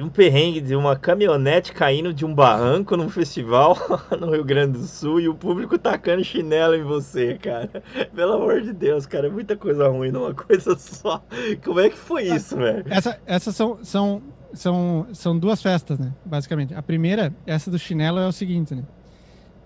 Um 0.00 0.08
perrengue 0.08 0.60
de 0.60 0.76
uma 0.76 0.94
caminhonete 0.94 1.72
caindo 1.72 2.14
de 2.14 2.24
um 2.24 2.32
barranco 2.32 2.96
num 2.96 3.08
festival 3.08 3.76
no 4.20 4.30
Rio 4.30 4.44
Grande 4.44 4.78
do 4.78 4.84
Sul 4.84 5.18
e 5.18 5.28
o 5.28 5.34
público 5.34 5.76
tacando 5.76 6.22
chinelo 6.22 6.76
em 6.76 6.84
você, 6.84 7.36
cara. 7.36 7.82
Pelo 8.14 8.34
amor 8.34 8.60
de 8.60 8.72
Deus, 8.72 9.06
cara, 9.06 9.26
é 9.26 9.30
muita 9.30 9.56
coisa 9.56 9.88
ruim 9.88 10.12
numa 10.12 10.32
coisa 10.34 10.78
só. 10.78 11.20
Como 11.64 11.80
é 11.80 11.90
que 11.90 11.96
foi 11.96 12.28
isso, 12.28 12.56
velho? 12.56 12.84
Essa, 12.88 13.18
essas 13.26 13.56
são, 13.56 13.80
são, 13.82 14.22
são, 14.52 15.06
são 15.12 15.36
duas 15.36 15.60
festas, 15.60 15.98
né? 15.98 16.14
Basicamente. 16.24 16.72
A 16.74 16.82
primeira, 16.82 17.34
essa 17.44 17.68
do 17.68 17.78
chinelo, 17.78 18.20
é 18.20 18.28
o 18.28 18.32
seguinte, 18.32 18.76
né? 18.76 18.84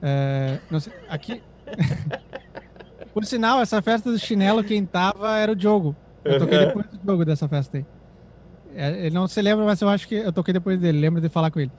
É, 0.01 0.59
sei, 0.81 0.93
aqui. 1.11 1.43
Por 3.13 3.25
sinal, 3.25 3.61
essa 3.61 3.83
festa 3.83 4.11
do 4.11 4.19
chinelo, 4.19 4.65
quem 4.65 4.85
tava 4.87 5.37
era 5.37 5.53
o 5.53 5.57
Diogo. 5.57 5.95
Eu 6.25 6.39
toquei 6.39 6.59
depois 6.59 6.87
do 6.87 6.99
Diogo 6.99 7.25
dessa 7.25 7.49
festa 7.49 7.79
aí. 7.79 7.87
É, 8.75 9.07
ele 9.07 9.15
não 9.15 9.29
se 9.29 9.41
lembra, 9.43 9.65
mas 9.65 9.81
eu 9.81 9.89
acho 9.89 10.09
que 10.09 10.15
eu 10.15 10.33
toquei 10.33 10.55
depois 10.55 10.79
dele. 10.81 10.99
Lembro 10.99 11.21
de 11.21 11.29
falar 11.29 11.51
com 11.51 11.61
ele. 11.61 11.73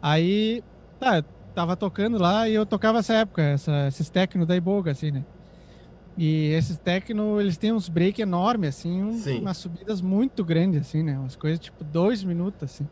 Aí, 0.00 0.62
tá, 0.98 1.18
eu 1.18 1.24
tava 1.54 1.76
tocando 1.76 2.18
lá 2.18 2.48
e 2.48 2.54
eu 2.54 2.64
tocava 2.64 2.98
essa 2.98 3.14
época, 3.14 3.42
essa, 3.42 3.88
esses 3.88 4.08
techno 4.08 4.46
da 4.46 4.56
Iboga, 4.56 4.90
assim, 4.90 5.10
né? 5.10 5.24
E 6.16 6.52
esses 6.52 6.78
techno, 6.78 7.40
eles 7.40 7.56
têm 7.56 7.72
uns 7.72 7.88
break 7.88 8.22
enormes, 8.22 8.68
assim, 8.70 9.02
um, 9.02 9.38
umas 9.40 9.56
subidas 9.56 10.00
muito 10.00 10.44
grandes, 10.44 10.82
assim, 10.82 11.02
né? 11.02 11.18
Umas 11.18 11.36
coisas 11.36 11.58
tipo 11.58 11.82
dois 11.82 12.22
minutos, 12.22 12.62
assim. 12.62 12.86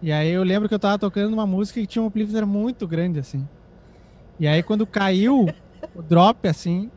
E 0.00 0.10
aí 0.10 0.30
eu 0.30 0.42
lembro 0.42 0.68
que 0.68 0.74
eu 0.74 0.78
tava 0.78 0.98
tocando 0.98 1.32
uma 1.32 1.46
música 1.46 1.80
que 1.80 1.86
tinha 1.86 2.02
um 2.02 2.06
amplifier 2.06 2.46
muito 2.46 2.88
grande, 2.88 3.20
assim. 3.20 3.46
E 4.40 4.46
aí 4.46 4.62
quando 4.62 4.86
caiu, 4.86 5.46
o 5.94 6.02
drop, 6.02 6.46
assim, 6.48 6.90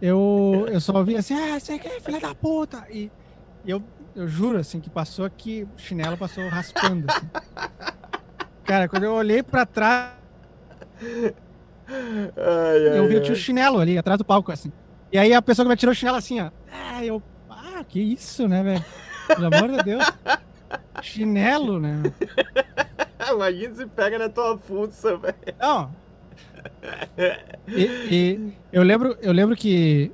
eu, 0.00 0.66
eu 0.68 0.80
só 0.80 0.92
ouvi 0.96 1.16
assim, 1.16 1.34
ah, 1.34 1.58
você 1.58 1.78
quer, 1.78 2.00
filha 2.00 2.20
da 2.20 2.34
puta! 2.34 2.84
E, 2.90 3.10
e 3.64 3.70
eu, 3.70 3.82
eu 4.14 4.26
juro, 4.26 4.58
assim, 4.58 4.80
que 4.80 4.90
passou 4.90 5.24
aqui, 5.24 5.66
o 5.76 5.78
chinelo 5.78 6.16
passou 6.16 6.48
raspando, 6.48 7.06
assim. 7.08 7.28
Cara, 8.64 8.88
quando 8.88 9.04
eu 9.04 9.12
olhei 9.12 9.42
pra 9.42 9.64
trás, 9.64 10.12
ai, 12.36 12.98
eu 12.98 13.08
vi 13.08 13.16
o 13.16 13.22
tio 13.22 13.36
chinelo 13.36 13.78
ali, 13.78 13.98
atrás 13.98 14.18
do 14.18 14.24
palco, 14.24 14.52
assim. 14.52 14.72
E 15.12 15.18
aí 15.18 15.32
a 15.34 15.42
pessoa 15.42 15.64
que 15.64 15.70
me 15.70 15.76
tirou 15.76 15.92
o 15.92 15.94
chinelo 15.94 16.16
assim, 16.16 16.40
ó. 16.40 16.50
Ah, 16.72 17.04
eu, 17.04 17.22
ah, 17.50 17.84
que 17.86 18.00
isso, 18.00 18.48
né, 18.48 18.62
velho? 18.62 18.84
Pelo 19.26 19.54
amor 19.54 19.70
de 19.70 19.84
Deus. 19.84 20.04
Chinelo, 21.02 21.78
né? 21.78 22.02
Imagina 23.30 23.74
se 23.74 23.86
pega 23.86 24.18
na 24.18 24.28
tua 24.28 24.58
fuça, 24.58 25.16
velho. 25.16 25.34
Não, 25.60 25.94
e, 27.68 27.82
e, 28.10 28.52
eu 28.72 28.82
lembro, 28.82 29.16
eu 29.20 29.32
lembro 29.32 29.56
que 29.56 30.10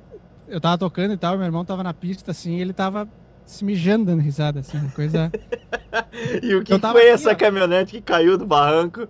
eu 0.47 0.59
tava 0.59 0.77
tocando 0.77 1.13
e 1.13 1.17
tal, 1.17 1.37
meu 1.37 1.45
irmão 1.45 1.63
tava 1.63 1.83
na 1.83 1.93
pista 1.93 2.31
assim, 2.31 2.57
e 2.57 2.61
ele 2.61 2.73
tava 2.73 3.07
se 3.45 3.65
mijando 3.65 4.05
dando 4.05 4.21
risada, 4.21 4.59
assim, 4.59 4.79
coisa. 4.89 5.31
e 6.43 6.53
o 6.55 6.63
que 6.63 6.77
foi 6.77 6.89
aqui, 6.89 7.09
essa 7.09 7.31
ó... 7.31 7.35
caminhonete 7.35 7.93
que 7.93 8.01
caiu 8.01 8.37
do 8.37 8.45
barranco? 8.45 9.07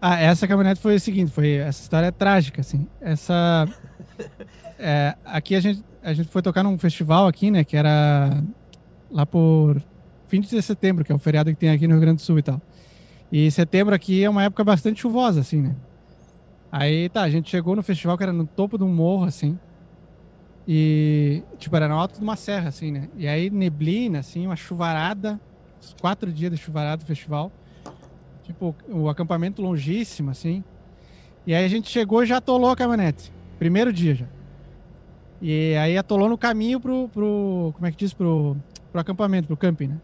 Ah, 0.00 0.20
essa 0.20 0.46
caminhonete 0.46 0.80
foi 0.80 0.96
o 0.96 1.00
seguinte, 1.00 1.32
foi 1.32 1.54
essa 1.54 1.82
história 1.82 2.06
é 2.06 2.10
trágica, 2.10 2.60
assim. 2.60 2.86
Essa 3.00 3.66
é, 4.78 5.14
aqui 5.24 5.54
a 5.54 5.60
gente 5.60 5.84
a 6.04 6.12
gente 6.12 6.28
foi 6.28 6.42
tocar 6.42 6.62
num 6.62 6.78
festival 6.78 7.26
aqui, 7.26 7.50
né, 7.50 7.64
que 7.64 7.76
era 7.76 8.42
lá 9.10 9.24
por 9.24 9.82
fim 10.28 10.40
de 10.40 10.62
setembro, 10.62 11.02
que 11.04 11.10
é 11.10 11.14
o 11.14 11.18
feriado 11.18 11.50
que 11.50 11.56
tem 11.56 11.70
aqui 11.70 11.86
no 11.86 11.94
Rio 11.94 12.02
Grande 12.02 12.16
do 12.16 12.22
Sul 12.22 12.38
e 12.38 12.42
tal. 12.42 12.60
E 13.32 13.50
setembro 13.50 13.94
aqui 13.94 14.22
é 14.22 14.28
uma 14.28 14.44
época 14.44 14.62
bastante 14.62 15.00
chuvosa, 15.00 15.40
assim, 15.40 15.62
né? 15.62 15.74
Aí 16.76 17.08
tá, 17.08 17.22
a 17.22 17.30
gente 17.30 17.48
chegou 17.48 17.76
no 17.76 17.84
festival 17.84 18.16
que 18.18 18.24
era 18.24 18.32
no 18.32 18.44
topo 18.44 18.76
de 18.76 18.82
um 18.82 18.92
morro, 18.92 19.26
assim. 19.26 19.56
E, 20.66 21.40
tipo, 21.56 21.76
era 21.76 21.86
no 21.86 21.94
alto 21.94 22.18
de 22.18 22.20
uma 22.20 22.34
serra, 22.34 22.68
assim, 22.68 22.90
né? 22.90 23.08
E 23.16 23.28
aí 23.28 23.48
neblina, 23.48 24.18
assim, 24.18 24.44
uma 24.44 24.56
chuvarada. 24.56 25.40
Quatro 26.00 26.32
dias 26.32 26.50
de 26.50 26.56
chuvarada 26.56 26.96
do 26.96 27.06
festival. 27.06 27.52
Tipo, 28.42 28.74
o 28.88 29.08
acampamento 29.08 29.62
longíssimo, 29.62 30.32
assim. 30.32 30.64
E 31.46 31.54
aí 31.54 31.64
a 31.64 31.68
gente 31.68 31.88
chegou 31.88 32.24
e 32.24 32.26
já 32.26 32.38
atolou 32.38 32.70
a 32.72 32.76
caminhonete. 32.76 33.32
Primeiro 33.56 33.92
dia 33.92 34.16
já. 34.16 34.26
E 35.40 35.76
aí 35.76 35.96
atolou 35.96 36.28
no 36.28 36.36
caminho 36.36 36.80
pro, 36.80 37.08
pro 37.08 37.70
como 37.72 37.86
é 37.86 37.92
que 37.92 37.98
diz, 37.98 38.12
pro, 38.12 38.56
pro 38.90 39.00
acampamento, 39.00 39.46
pro 39.46 39.56
camping, 39.56 39.86
né? 39.86 40.00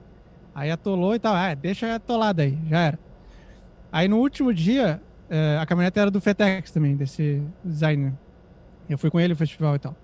Aí 0.55 0.71
atolou 0.71 1.17
e 1.17 1.19
tal. 1.19 1.35
Ah, 1.35 1.53
deixa 1.53 1.97
atolada 1.97 2.45
aí, 2.45 2.57
já 2.69 2.79
era. 2.79 2.99
Aí 3.91 4.07
no 4.07 4.19
último 4.19 4.55
dia, 4.55 5.03
a 5.61 5.67
caminhonete 5.67 5.99
era 5.99 6.11
do 6.11 6.21
Fetex 6.21 6.71
também, 6.71 6.97
desse 6.97 7.43
designer. 7.65 8.13
Eu 8.89 8.99
fui 8.99 9.11
com 9.11 9.21
ele 9.21 9.35
no 9.35 9.37
festival 9.37 9.77
e 9.77 9.79
tal. 9.79 9.95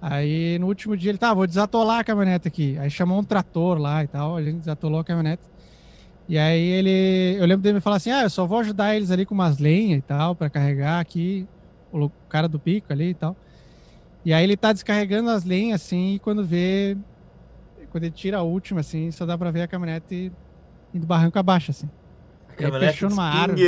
Aí 0.00 0.58
no 0.58 0.66
último 0.66 0.96
dia 0.96 1.10
ele, 1.10 1.18
tá, 1.18 1.34
vou 1.34 1.46
desatolar 1.46 2.00
a 2.00 2.04
caminhonete 2.04 2.48
aqui. 2.48 2.78
Aí 2.78 2.90
chamou 2.90 3.18
um 3.18 3.24
trator 3.24 3.78
lá 3.78 4.02
e 4.02 4.06
tal, 4.06 4.36
a 4.36 4.42
gente 4.42 4.60
desatolou 4.60 5.00
a 5.00 5.04
caminhonete. 5.04 5.42
E 6.26 6.38
aí 6.38 6.60
ele, 6.60 7.36
eu 7.38 7.46
lembro 7.46 7.62
dele 7.62 7.74
me 7.74 7.80
falar 7.80 7.96
assim, 7.96 8.10
ah, 8.10 8.22
eu 8.22 8.30
só 8.30 8.46
vou 8.46 8.60
ajudar 8.60 8.94
eles 8.94 9.10
ali 9.10 9.26
com 9.26 9.34
umas 9.34 9.58
lenhas 9.58 9.98
e 9.98 10.02
tal, 10.02 10.34
para 10.34 10.48
carregar 10.48 11.00
aqui, 11.00 11.46
o 11.92 12.08
cara 12.28 12.48
do 12.48 12.58
pico 12.58 12.92
ali 12.92 13.10
e 13.10 13.14
tal. 13.14 13.36
E 14.24 14.32
aí 14.32 14.44
ele 14.44 14.56
tá 14.56 14.72
descarregando 14.72 15.28
as 15.28 15.44
lenhas 15.44 15.82
assim, 15.82 16.14
e 16.14 16.18
quando 16.18 16.44
vê, 16.44 16.96
quando 17.90 18.04
ele 18.04 18.12
tira 18.12 18.38
a 18.38 18.42
última 18.42 18.80
assim, 18.80 19.10
só 19.10 19.26
dá 19.26 19.36
para 19.36 19.50
ver 19.50 19.62
a 19.62 19.68
caminhonete 19.68 20.30
indo 20.94 21.06
barranco 21.06 21.38
abaixo 21.38 21.72
assim. 21.72 21.90
A 22.52 22.62
caminhonete 22.62 22.92
fechou 22.92 23.10
numa 23.10 23.24
árvore. 23.24 23.62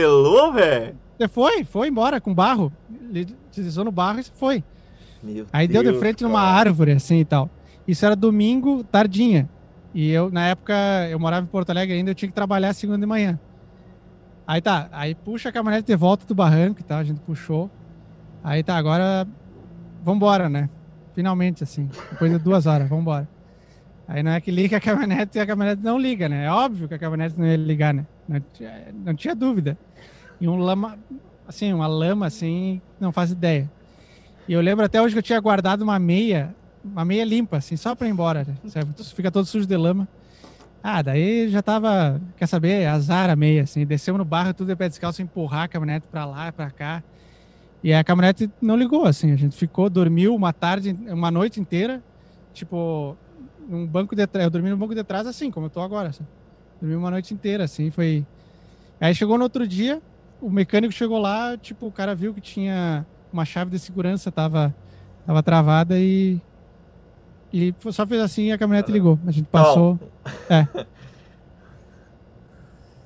velho? 0.52 0.94
Foi, 1.28 1.64
foi 1.64 1.88
embora 1.88 2.20
com 2.20 2.34
barro. 2.34 2.72
Ele 3.10 3.26
deslizou 3.50 3.84
no 3.84 3.92
barro 3.92 4.20
e 4.20 4.24
foi. 4.24 4.64
Meu 5.22 5.46
aí 5.52 5.68
Deus, 5.68 5.84
deu 5.84 5.92
de 5.92 5.98
frente 5.98 6.18
cara. 6.18 6.28
numa 6.28 6.42
árvore 6.42 6.92
assim 6.92 7.20
e 7.20 7.24
tal. 7.24 7.48
Isso 7.86 8.04
era 8.04 8.16
domingo, 8.16 8.82
tardinha. 8.84 9.48
E 9.94 10.10
eu, 10.10 10.30
na 10.30 10.48
época, 10.48 10.74
eu 11.10 11.18
morava 11.18 11.44
em 11.44 11.48
Porto 11.48 11.70
Alegre 11.70 11.94
ainda, 11.96 12.10
eu 12.10 12.14
tinha 12.14 12.28
que 12.28 12.34
trabalhar 12.34 12.72
segunda 12.72 12.98
de 12.98 13.06
manhã. 13.06 13.38
Aí 14.46 14.60
tá, 14.60 14.88
aí 14.90 15.14
puxa 15.14 15.50
a 15.50 15.52
caminhonete 15.52 15.86
de 15.86 15.96
volta 15.96 16.26
do 16.26 16.34
barranco 16.34 16.80
e 16.80 16.82
tal, 16.82 16.98
a 16.98 17.04
gente 17.04 17.20
puxou. 17.20 17.70
Aí 18.42 18.62
tá, 18.62 18.76
agora 18.76 19.26
vambora, 20.02 20.48
né? 20.48 20.68
Finalmente, 21.14 21.62
assim, 21.62 21.88
depois 22.10 22.32
de 22.32 22.38
duas 22.38 22.66
horas, 22.66 22.88
vambora. 22.88 23.28
Aí 24.08 24.22
não 24.22 24.32
é 24.32 24.40
que 24.40 24.50
liga 24.50 24.78
a 24.78 24.80
caminhonete 24.80 25.38
e 25.38 25.40
a 25.40 25.46
caminhonete 25.46 25.82
não 25.82 25.98
liga, 25.98 26.28
né? 26.28 26.46
É 26.46 26.50
óbvio 26.50 26.88
que 26.88 26.94
a 26.94 26.98
caminhonete 26.98 27.38
não 27.38 27.46
ia 27.46 27.56
ligar, 27.56 27.94
né? 27.94 28.06
Não 28.32 28.40
tinha, 28.52 28.86
não 28.92 29.14
tinha 29.14 29.34
dúvida. 29.34 29.78
E 30.40 30.48
um 30.48 30.56
lama, 30.56 30.98
assim, 31.46 31.72
uma 31.72 31.86
lama 31.86 32.26
assim, 32.26 32.80
não 32.98 33.12
faz 33.12 33.30
ideia. 33.30 33.70
E 34.48 34.52
eu 34.52 34.60
lembro 34.60 34.84
até 34.84 35.00
hoje 35.00 35.14
que 35.14 35.18
eu 35.18 35.22
tinha 35.22 35.40
guardado 35.40 35.82
uma 35.82 35.98
meia 35.98 36.54
uma 36.84 37.04
meia 37.04 37.24
limpa, 37.24 37.58
assim, 37.58 37.76
só 37.76 37.94
para 37.94 38.08
ir 38.08 38.10
embora. 38.10 38.44
Né? 38.44 38.54
Fica 39.14 39.30
todo 39.30 39.46
sujo 39.46 39.66
de 39.66 39.76
lama. 39.76 40.08
Ah, 40.82 41.00
daí 41.00 41.48
já 41.48 41.62
tava, 41.62 42.20
quer 42.36 42.46
saber, 42.46 42.86
azar 42.86 43.30
a 43.30 43.36
meia, 43.36 43.62
assim. 43.62 43.86
Descemos 43.86 44.18
no 44.18 44.24
barro, 44.24 44.52
tudo 44.52 44.66
de 44.68 44.76
pé 44.76 44.88
descalço, 44.88 45.22
empurrar 45.22 45.64
a 45.64 45.68
caminhonete 45.68 46.06
para 46.10 46.24
lá, 46.24 46.50
para 46.50 46.70
cá. 46.70 47.02
E 47.84 47.92
a 47.92 48.02
caminhonete 48.02 48.50
não 48.60 48.76
ligou, 48.76 49.04
assim. 49.04 49.30
A 49.30 49.36
gente 49.36 49.56
ficou, 49.56 49.88
dormiu 49.88 50.34
uma 50.34 50.52
tarde, 50.52 50.96
uma 51.08 51.30
noite 51.30 51.60
inteira, 51.60 52.02
tipo, 52.52 53.16
num 53.68 53.86
banco 53.86 54.16
de 54.16 54.26
trás. 54.26 54.44
Eu 54.44 54.50
dormi 54.50 54.70
no 54.70 54.76
banco 54.76 54.94
de 54.94 55.04
trás, 55.04 55.26
assim, 55.26 55.52
como 55.52 55.66
eu 55.66 55.70
tô 55.70 55.80
agora. 55.80 56.08
Assim. 56.08 56.26
Dormi 56.82 56.96
uma 56.96 57.12
noite 57.12 57.32
inteira, 57.32 57.62
assim, 57.62 57.92
foi. 57.92 58.26
Aí 59.00 59.14
chegou 59.14 59.38
no 59.38 59.44
outro 59.44 59.68
dia, 59.68 60.02
o 60.40 60.50
mecânico 60.50 60.92
chegou 60.92 61.20
lá, 61.20 61.56
tipo, 61.56 61.86
o 61.86 61.92
cara 61.92 62.12
viu 62.12 62.34
que 62.34 62.40
tinha 62.40 63.06
uma 63.32 63.44
chave 63.44 63.70
de 63.70 63.78
segurança, 63.78 64.32
tava, 64.32 64.74
tava 65.24 65.40
travada 65.44 65.96
e 65.96 66.40
e 67.52 67.72
só 67.90 68.04
fez 68.04 68.20
assim 68.20 68.46
e 68.46 68.52
a 68.52 68.58
caminhonete 68.58 68.90
ligou. 68.90 69.16
A 69.24 69.30
gente 69.30 69.46
passou. 69.46 69.96
É. 70.50 70.66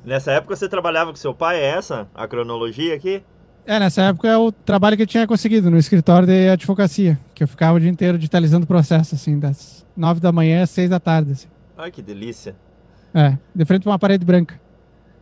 Nessa 0.02 0.32
época 0.32 0.56
você 0.56 0.68
trabalhava 0.70 1.10
com 1.10 1.16
seu 1.16 1.34
pai, 1.34 1.58
é 1.58 1.66
essa 1.66 2.08
a 2.14 2.26
cronologia 2.26 2.94
aqui? 2.94 3.22
É, 3.66 3.80
nessa 3.80 4.02
época 4.02 4.28
é 4.28 4.36
o 4.36 4.52
trabalho 4.52 4.96
que 4.96 5.02
eu 5.02 5.06
tinha 5.08 5.26
conseguido 5.26 5.68
no 5.68 5.76
escritório 5.76 6.24
de 6.28 6.48
advocacia, 6.48 7.18
que 7.34 7.42
eu 7.42 7.48
ficava 7.48 7.76
o 7.76 7.80
dia 7.80 7.90
inteiro 7.90 8.16
digitalizando 8.16 8.62
o 8.62 8.68
processo, 8.68 9.16
assim, 9.16 9.40
das 9.40 9.84
nove 9.96 10.20
da 10.20 10.30
manhã 10.30 10.62
às 10.62 10.70
seis 10.70 10.88
da 10.88 11.00
tarde. 11.00 11.32
Assim. 11.32 11.48
Ai, 11.76 11.90
que 11.90 12.00
delícia. 12.00 12.54
É, 13.16 13.38
de 13.54 13.64
frente 13.64 13.88
a 13.88 13.90
uma 13.90 13.98
parede 13.98 14.26
branca. 14.26 14.60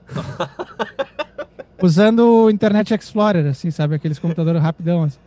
Usando 1.81 2.27
o 2.27 2.51
Internet 2.51 2.93
Explorer, 2.93 3.47
assim, 3.47 3.71
sabe? 3.71 3.95
Aqueles 3.95 4.19
computadores 4.19 4.61
rapidão, 4.61 5.05
assim. 5.05 5.19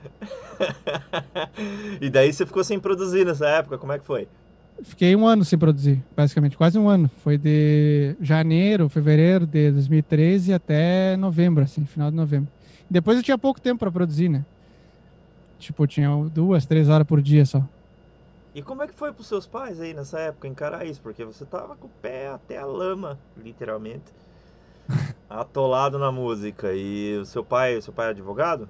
e 2.01 2.09
daí 2.09 2.33
você 2.33 2.45
ficou 2.45 2.65
sem 2.65 2.77
produzir 2.77 3.25
nessa 3.25 3.47
época, 3.47 3.77
como 3.77 3.93
é 3.93 3.99
que 3.99 4.05
foi? 4.05 4.27
Fiquei 4.83 5.15
um 5.15 5.25
ano 5.25 5.45
sem 5.45 5.57
produzir, 5.57 6.03
basicamente, 6.13 6.57
quase 6.57 6.77
um 6.77 6.89
ano. 6.89 7.09
Foi 7.23 7.37
de 7.37 8.17
janeiro, 8.19 8.89
fevereiro 8.89 9.47
de 9.47 9.71
2013 9.71 10.53
até 10.53 11.15
novembro, 11.15 11.63
assim, 11.63 11.85
final 11.85 12.11
de 12.11 12.17
novembro. 12.17 12.49
Depois 12.89 13.15
eu 13.15 13.23
tinha 13.23 13.37
pouco 13.37 13.61
tempo 13.61 13.79
para 13.79 13.91
produzir, 13.91 14.27
né? 14.27 14.43
Tipo, 15.57 15.87
tinha 15.87 16.09
duas, 16.33 16.65
três 16.65 16.89
horas 16.89 17.07
por 17.07 17.21
dia 17.21 17.45
só. 17.45 17.63
E 18.57 18.61
como 18.63 18.81
é 18.81 18.87
que 18.87 18.93
foi 18.95 19.13
pros 19.13 19.27
seus 19.27 19.45
pais 19.45 19.79
aí 19.79 19.93
nessa 19.93 20.19
época 20.19 20.47
encarar 20.47 20.83
isso? 20.83 20.99
Porque 20.99 21.23
você 21.23 21.45
tava 21.45 21.75
com 21.75 21.85
o 21.85 21.91
pé 22.01 22.29
até 22.29 22.57
a 22.57 22.65
lama, 22.65 23.19
literalmente, 23.37 24.11
atolado 25.29 25.99
na 25.99 26.11
música. 26.11 26.73
E 26.73 27.19
o 27.19 27.23
seu 27.23 27.43
pai, 27.43 27.77
o 27.77 27.81
seu 27.83 27.93
pai 27.93 28.07
é 28.07 28.09
advogado? 28.09 28.67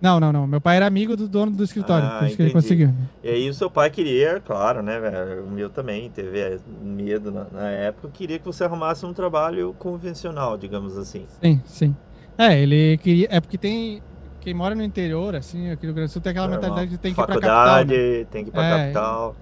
Não, 0.00 0.20
não, 0.20 0.32
não. 0.32 0.46
Meu 0.46 0.60
pai 0.60 0.76
era 0.76 0.86
amigo 0.86 1.16
do 1.16 1.26
dono 1.26 1.50
do 1.50 1.64
escritório, 1.64 2.06
ah, 2.06 2.18
por 2.20 2.28
isso 2.28 2.36
que 2.36 2.42
ele 2.44 2.52
conseguiu. 2.52 2.94
E 3.20 3.28
aí 3.30 3.50
o 3.50 3.54
seu 3.54 3.68
pai 3.68 3.90
queria, 3.90 4.38
claro, 4.38 4.80
né, 4.80 5.00
velho? 5.00 5.44
O 5.44 5.50
meu 5.50 5.68
também 5.70 6.08
teve 6.10 6.38
é, 6.38 6.60
medo 6.80 7.32
na, 7.32 7.46
na, 7.50 7.70
época, 7.70 8.08
queria 8.12 8.38
que 8.38 8.44
você 8.44 8.62
arrumasse 8.62 9.04
um 9.04 9.12
trabalho 9.12 9.74
convencional, 9.76 10.56
digamos 10.56 10.96
assim. 10.96 11.26
Sim, 11.42 11.60
sim. 11.64 11.96
É, 12.38 12.60
ele 12.60 12.96
queria. 12.98 13.26
É 13.28 13.40
porque 13.40 13.58
tem. 13.58 14.00
Quem 14.44 14.52
mora 14.52 14.74
no 14.74 14.82
interior, 14.82 15.34
assim, 15.34 15.70
aqui 15.70 15.86
no 15.86 15.88
Rio 15.88 15.94
Grande 15.94 16.10
do 16.10 16.12
Sul 16.12 16.20
tem 16.20 16.30
aquela 16.32 16.46
Normal. 16.46 16.62
mentalidade 16.62 16.90
de 16.90 16.98
tem 16.98 17.14
que 17.14 17.20
ir 17.20 17.24
pra 17.24 17.34
capital. 17.34 17.84
Né? 17.86 18.24
tem 18.30 18.44
que 18.44 18.50
ir 18.50 18.52
pra 18.52 18.64
é, 18.64 18.78
capital. 18.78 19.36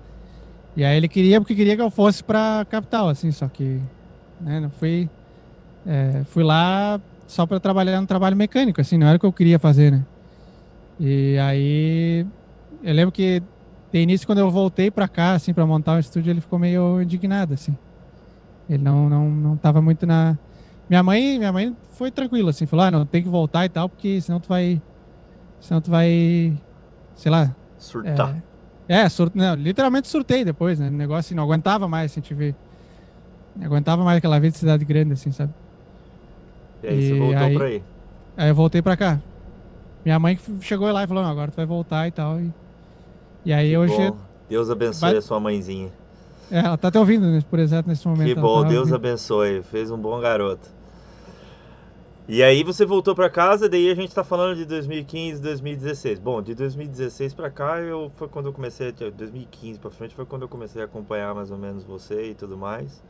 E 0.76 0.84
aí 0.84 0.96
ele 0.96 1.09
queria, 1.09 1.40
porque 1.40 1.57
queria 1.57 1.74
que 1.74 1.82
eu 1.82 1.90
fosse 1.90 2.22
pra 2.22 2.64
capital, 2.70 3.09
assim, 3.09 3.32
só 3.32 3.48
que. 3.48 3.80
Né, 4.40 4.61
não 4.61 4.70
fui. 4.70 5.11
É, 5.84 6.22
fui 6.26 6.44
lá 6.44 7.00
só 7.26 7.44
para 7.46 7.59
trabalhar 7.59 8.00
no 8.00 8.07
trabalho 8.07 8.36
mecânico, 8.36 8.80
assim, 8.80 8.96
não 8.96 9.09
era 9.09 9.16
o 9.16 9.20
que 9.20 9.26
eu 9.26 9.32
queria 9.32 9.59
fazer, 9.59 9.90
né? 9.90 10.05
E 11.00 11.36
aí 11.38 12.24
eu 12.84 12.94
lembro 12.94 13.11
que 13.11 13.42
de 13.92 13.98
início 14.00 14.26
quando 14.26 14.38
eu 14.38 14.50
voltei 14.50 14.90
para 14.90 15.09
cá 15.09 15.32
assim 15.32 15.53
para 15.53 15.66
montar 15.66 15.96
o 15.96 15.98
estúdio, 15.98 16.30
ele 16.30 16.40
ficou 16.40 16.59
meio 16.61 17.03
indignado 17.03 17.55
assim. 17.55 17.76
Ele 18.70 18.82
não 18.84 19.09
não 19.09 19.28
não 19.28 19.57
tava 19.57 19.82
muito 19.82 20.07
na 20.07 20.38
Minha 20.88 21.03
mãe, 21.03 21.38
minha 21.38 21.53
mãe 21.53 21.76
foi 21.90 22.11
tranquila 22.12 22.50
assim, 22.50 22.66
falou: 22.66 22.84
"Ah, 22.84 22.90
não, 22.90 23.05
tem 23.05 23.22
que 23.22 23.28
voltar 23.28 23.64
e 23.64 23.68
tal, 23.68 23.88
porque 23.88 24.20
senão 24.20 24.38
tu 24.38 24.48
vai 24.48 24.80
senão 25.62 25.80
tu 25.80 25.90
vai 25.90 26.52
sei 27.14 27.30
lá, 27.30 27.54
surtar". 27.78 28.36
É, 28.88 29.00
é 29.00 29.08
sur... 29.08 29.30
não, 29.34 29.54
literalmente 29.54 30.08
surtei 30.08 30.44
depois, 30.44 30.78
né? 30.78 30.88
O 30.88 30.92
negócio 30.92 31.20
assim, 31.20 31.34
não 31.34 31.44
aguentava 31.44 31.88
mais, 31.88 32.10
assim, 32.10 32.34
ver. 32.34 32.54
Não 33.56 33.66
aguentava 33.66 34.04
mais 34.04 34.18
aquela 34.18 34.38
vida 34.38 34.52
de 34.52 34.58
cidade 34.58 34.84
grande 34.84 35.12
assim, 35.12 35.30
sabe? 35.30 35.52
E 36.82 36.88
aí 36.88 36.98
e 36.98 37.08
você 37.08 37.18
voltou 37.18 37.38
aí, 37.38 37.56
pra 37.56 37.66
aí? 37.66 37.82
Aí 38.36 38.48
eu 38.48 38.54
voltei 38.54 38.82
pra 38.82 38.96
cá. 38.96 39.20
Minha 40.04 40.18
mãe 40.18 40.38
chegou 40.60 40.90
lá 40.90 41.04
e 41.04 41.06
falou, 41.06 41.24
agora 41.24 41.50
tu 41.50 41.56
vai 41.56 41.66
voltar 41.66 42.08
e 42.08 42.10
tal. 42.10 42.40
E, 42.40 42.52
e 43.44 43.52
aí 43.52 43.70
que 43.70 43.78
hoje. 43.78 44.10
Bom. 44.10 44.16
Deus 44.48 44.68
abençoe 44.68 45.10
vai... 45.10 45.18
a 45.18 45.22
sua 45.22 45.38
mãezinha. 45.38 45.90
É, 46.50 46.58
ela 46.58 46.76
tá 46.76 46.88
até 46.88 46.98
ouvindo 46.98 47.26
né, 47.26 47.40
por 47.48 47.58
exato 47.58 47.88
nesse 47.88 48.06
momento. 48.06 48.26
Que 48.26 48.34
bom, 48.34 48.62
Deus 48.64 48.90
ouvindo. 48.90 48.96
abençoe. 48.96 49.62
Fez 49.62 49.90
um 49.90 49.96
bom 49.96 50.20
garoto. 50.20 50.68
E 52.29 52.41
aí 52.41 52.62
você 52.62 52.87
voltou 52.87 53.16
para 53.16 53.29
casa, 53.29 53.68
daí 53.68 53.91
a 53.91 53.97
gente 53.97 54.14
tá 54.14 54.23
falando 54.23 54.57
de 54.57 54.64
2015, 54.64 55.43
2016. 55.43 56.20
Bom, 56.20 56.41
de 56.41 56.55
2016 56.55 57.35
para 57.35 57.51
cá 57.51 57.81
eu 57.81 58.12
foi 58.14 58.29
quando 58.29 58.47
eu 58.47 58.53
comecei, 58.53 58.93
2015 58.93 59.81
para 59.81 59.91
frente 59.91 60.14
foi 60.14 60.25
quando 60.25 60.43
eu 60.43 60.49
comecei 60.49 60.81
a 60.81 60.85
acompanhar 60.85 61.35
mais 61.35 61.51
ou 61.51 61.59
menos 61.59 61.83
você 61.83 62.31
e 62.31 62.35
tudo 62.35 62.57
mais. 62.57 63.03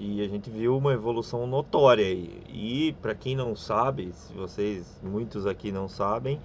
E 0.00 0.22
a 0.22 0.28
gente 0.28 0.48
viu 0.48 0.76
uma 0.76 0.94
evolução 0.94 1.46
notória 1.46 2.06
aí. 2.06 2.42
E 2.48 2.94
para 3.02 3.14
quem 3.14 3.36
não 3.36 3.54
sabe, 3.54 4.10
se 4.14 4.32
vocês, 4.32 4.98
muitos 5.02 5.46
aqui 5.46 5.70
não 5.70 5.86
sabem, 5.86 6.40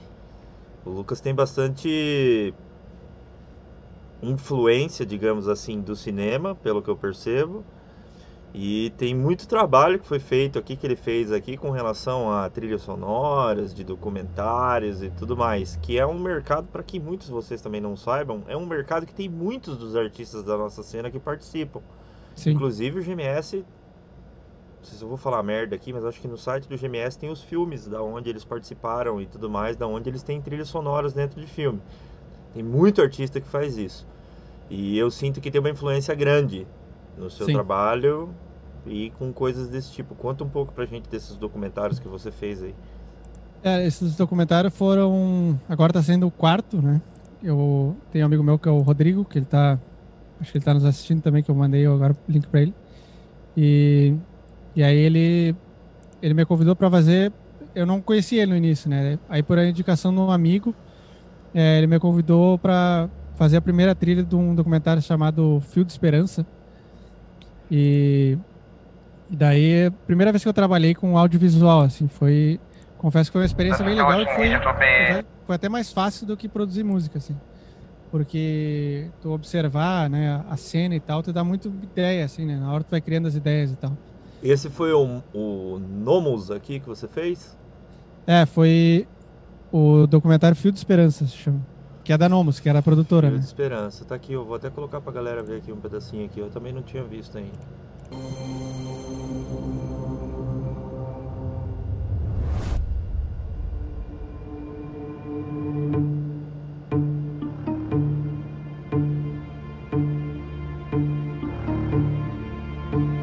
o 0.86 0.90
Lucas 0.90 1.22
tem 1.22 1.34
bastante 1.34 2.54
influência, 4.22 5.06
digamos 5.06 5.48
assim, 5.48 5.80
do 5.80 5.96
cinema, 5.96 6.54
pelo 6.56 6.82
que 6.82 6.90
eu 6.90 6.98
percebo. 6.98 7.64
E 8.54 8.92
tem 8.98 9.14
muito 9.14 9.48
trabalho 9.48 10.00
que 10.00 10.08
foi 10.08 10.20
feito 10.20 10.58
aqui, 10.58 10.76
que 10.76 10.86
ele 10.86 10.96
fez 10.96 11.32
aqui 11.32 11.56
com 11.56 11.70
relação 11.70 12.32
a 12.32 12.50
trilhas 12.50 12.82
sonoras, 12.82 13.74
de 13.74 13.84
documentários 13.84 15.04
e 15.04 15.10
tudo 15.12 15.38
mais. 15.38 15.76
Que 15.82 16.00
é 16.00 16.06
um 16.06 16.20
mercado, 16.20 16.68
para 16.68 16.82
que 16.82 17.00
muitos 17.00 17.28
de 17.28 17.34
vocês 17.34 17.62
também 17.62 17.80
não 17.80 17.96
saibam, 17.96 18.44
é 18.48 18.58
um 18.58 18.66
mercado 18.66 19.06
que 19.06 19.14
tem 19.14 19.30
muitos 19.30 19.78
dos 19.78 19.96
artistas 19.96 20.44
da 20.44 20.58
nossa 20.58 20.82
cena 20.82 21.12
que 21.12 21.20
participam. 21.20 21.82
Sim. 22.36 22.52
Inclusive 22.52 23.00
o 23.00 23.04
GMS, 23.04 23.58
não 23.58 24.84
sei 24.84 24.98
se 24.98 25.04
eu 25.04 25.10
vou 25.10 25.18
falar 25.18 25.44
merda 25.44 25.76
aqui, 25.76 25.94
mas 25.94 26.04
acho 26.04 26.20
que 26.20 26.28
no 26.28 26.38
site 26.38 26.68
do 26.68 26.76
GMS 26.76 27.20
tem 27.20 27.30
os 27.30 27.44
filmes 27.44 27.88
da 27.88 28.02
onde 28.02 28.32
eles 28.32 28.44
participaram 28.44 29.22
e 29.22 29.28
tudo 29.28 29.48
mais, 29.48 29.76
da 29.76 29.86
onde 29.86 30.10
eles 30.10 30.24
têm 30.24 30.42
trilhas 30.42 30.70
sonoras 30.70 31.14
dentro 31.14 31.40
de 31.40 31.46
filme. 31.46 31.80
Tem 32.54 32.64
muito 32.64 33.00
artista 33.00 33.40
que 33.40 33.48
faz 33.48 33.78
isso. 33.78 34.08
E 34.72 34.98
eu 34.98 35.12
sinto 35.12 35.40
que 35.40 35.52
tem 35.52 35.60
uma 35.60 35.70
influência 35.70 36.16
grande 36.16 36.66
no 37.20 37.30
seu 37.30 37.46
Sim. 37.46 37.54
trabalho 37.54 38.30
e 38.86 39.12
com 39.12 39.32
coisas 39.34 39.68
desse 39.68 39.92
tipo. 39.92 40.16
Conta 40.16 40.44
um 40.44 40.50
pouco 40.50 40.74
pra 40.74 40.86
gente 40.86 41.10
desses 41.10 41.36
documentários 41.36 42.00
que 42.00 42.08
você 42.08 42.32
fez 42.32 42.64
aí. 42.64 42.74
É, 43.62 43.86
esses 43.86 44.16
documentários 44.16 44.74
foram. 44.74 45.60
Agora 45.68 45.92
tá 45.92 46.02
sendo 46.02 46.26
o 46.26 46.32
quarto, 46.32 46.82
né? 46.82 47.02
Eu 47.44 47.96
tenho 48.12 48.26
um 48.26 48.28
amigo 48.28 48.44
meu 48.44 48.58
que 48.58 48.68
é 48.70 48.72
o 48.72 48.80
Rodrigo, 48.80 49.26
que 49.26 49.38
ele 49.38 49.46
tá 49.46 49.78
Acho 50.40 50.52
que 50.52 50.58
ele 50.58 50.62
está 50.62 50.74
nos 50.74 50.86
assistindo 50.86 51.22
também, 51.22 51.44
que 51.44 51.52
eu 51.52 51.56
mandei 51.56 51.86
agora 51.86 52.14
o 52.14 52.32
link 52.32 52.48
para 52.48 52.62
ele. 52.62 52.74
E, 53.58 54.16
e 54.76 54.82
aí 54.82 54.96
ele, 54.96 55.56
ele 56.22 56.34
me 56.34 56.46
convidou 56.46 56.76
para 56.76 56.90
fazer. 56.90 57.32
Eu 57.76 57.86
não 57.86 58.02
conhecia 58.02 58.42
ele 58.42 58.52
no 58.52 58.58
início, 58.58 58.90
né? 58.90 59.20
Aí 59.28 59.44
por 59.44 59.58
indicação 59.60 60.14
de 60.14 60.20
um 60.20 60.32
amigo, 60.32 60.74
é, 61.54 61.78
ele 61.78 61.88
me 61.88 62.00
convidou 62.00 62.58
para 62.58 63.10
fazer 63.36 63.58
a 63.58 63.62
primeira 63.62 63.94
trilha 63.94 64.24
de 64.24 64.36
um 64.36 64.56
documentário 64.56 65.02
chamado 65.02 65.62
Fio 65.70 65.84
de 65.84 65.92
Esperança. 65.92 66.46
E 67.72 68.38
E 69.32 69.36
daí, 69.36 69.92
primeira 70.08 70.32
vez 70.32 70.42
que 70.42 70.50
eu 70.50 70.54
trabalhei 70.54 70.96
com 70.96 71.18
audiovisual, 71.18 71.82
assim, 71.82 72.08
foi. 72.08 72.60
Confesso 72.98 73.30
que 73.30 73.34
foi 73.34 73.42
uma 73.42 73.46
experiência 73.46 73.86
bem 73.86 73.96
legal 73.96 74.22
e 74.22 74.26
foi, 74.36 74.50
foi 75.46 75.56
até 75.56 75.70
mais 75.70 75.94
fácil 75.94 76.28
do 76.28 76.36
que 76.36 76.50
produzir 76.50 76.84
música, 76.84 77.18
assim. 77.18 77.36
Porque 78.12 79.10
tu 79.22 79.32
observar, 79.32 80.10
né, 80.10 80.44
a 80.50 80.58
cena 80.58 80.96
e 80.96 81.00
tal, 81.00 81.22
tu 81.24 81.32
dá 81.32 81.44
muito 81.44 81.72
ideia, 81.84 82.26
assim, 82.26 82.46
né? 82.46 82.58
Na 82.58 82.74
hora 82.74 82.84
tu 82.84 82.90
vai 82.90 83.00
criando 83.00 83.28
as 83.28 83.36
ideias 83.36 83.72
e 83.72 83.76
tal. 83.76 83.96
Esse 84.44 84.70
foi 84.70 84.92
o, 84.92 85.22
o 85.34 85.80
Nomos 85.80 86.50
aqui 86.50 86.80
que 86.80 86.88
você 86.88 87.08
fez? 87.08 87.56
É, 88.26 88.46
foi 88.46 89.08
o 89.72 90.08
documentário 90.08 90.58
Fio 90.58 90.72
de 90.72 90.80
Esperança, 90.80 91.26
se 91.26 91.38
chama. 91.38 91.62
Que 92.10 92.14
é 92.14 92.18
da 92.18 92.28
Nomos, 92.28 92.60
que 92.60 92.68
era 92.68 92.80
a 92.80 92.82
produtora, 92.82 93.30
né? 93.30 93.38
de 93.38 93.46
Esperança, 93.46 94.04
tá 94.04 94.16
aqui, 94.16 94.34
eu 94.34 94.44
vou 94.44 94.56
até 94.56 94.68
colocar 94.68 95.00
pra 95.00 95.14
galera 95.14 95.44
ver 95.44 95.58
aqui 95.58 95.72
um 95.72 95.80
pedacinho 95.80 96.26
aqui, 96.26 96.40
eu 96.40 96.50
também 96.50 96.74
não 96.74 96.82
tinha 96.82 97.04
visto 97.04 97.38
ainda. 97.38 97.52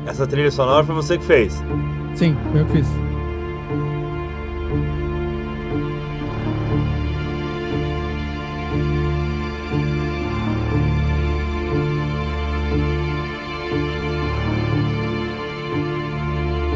Essa 0.07 0.29
trilha 0.29 0.53
sonora 0.53 0.85
foi 0.85 0.95
você 0.95 1.19
que 1.19 1.25
fez? 1.25 1.55
Sim, 2.15 2.37
foi 2.53 2.61
eu 2.61 2.67
que 2.67 2.73
fiz. 2.75 3.06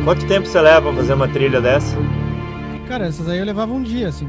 Quanto 0.04 0.26
tempo 0.26 0.46
você 0.46 0.60
leva 0.60 0.80
pra 0.80 0.94
fazer 0.94 1.12
uma 1.12 1.28
trilha 1.28 1.60
dessa? 1.60 1.96
Cara, 2.88 3.06
essas 3.06 3.28
aí 3.28 3.38
eu 3.38 3.44
levava 3.44 3.72
um 3.72 3.82
dia, 3.82 4.08
assim. 4.08 4.28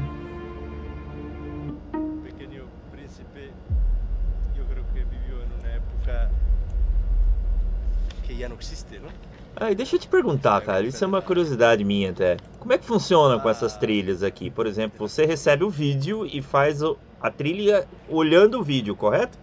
Ah, 9.56 9.70
e 9.70 9.74
deixa 9.74 9.96
eu 9.96 10.00
te 10.00 10.08
perguntar, 10.08 10.60
cara, 10.62 10.84
isso 10.84 11.02
é 11.04 11.06
uma 11.06 11.22
curiosidade 11.22 11.84
minha 11.84 12.10
até. 12.10 12.36
Como 12.58 12.72
é 12.72 12.78
que 12.78 12.84
funciona 12.84 13.38
com 13.38 13.48
essas 13.48 13.76
trilhas 13.76 14.22
aqui? 14.22 14.50
Por 14.50 14.66
exemplo, 14.66 15.08
você 15.08 15.24
recebe 15.24 15.62
o 15.62 15.70
vídeo 15.70 16.26
e 16.26 16.42
faz 16.42 16.80
a 17.20 17.30
trilha 17.30 17.86
olhando 18.08 18.58
o 18.58 18.62
vídeo, 18.62 18.96
correto? 18.96 19.38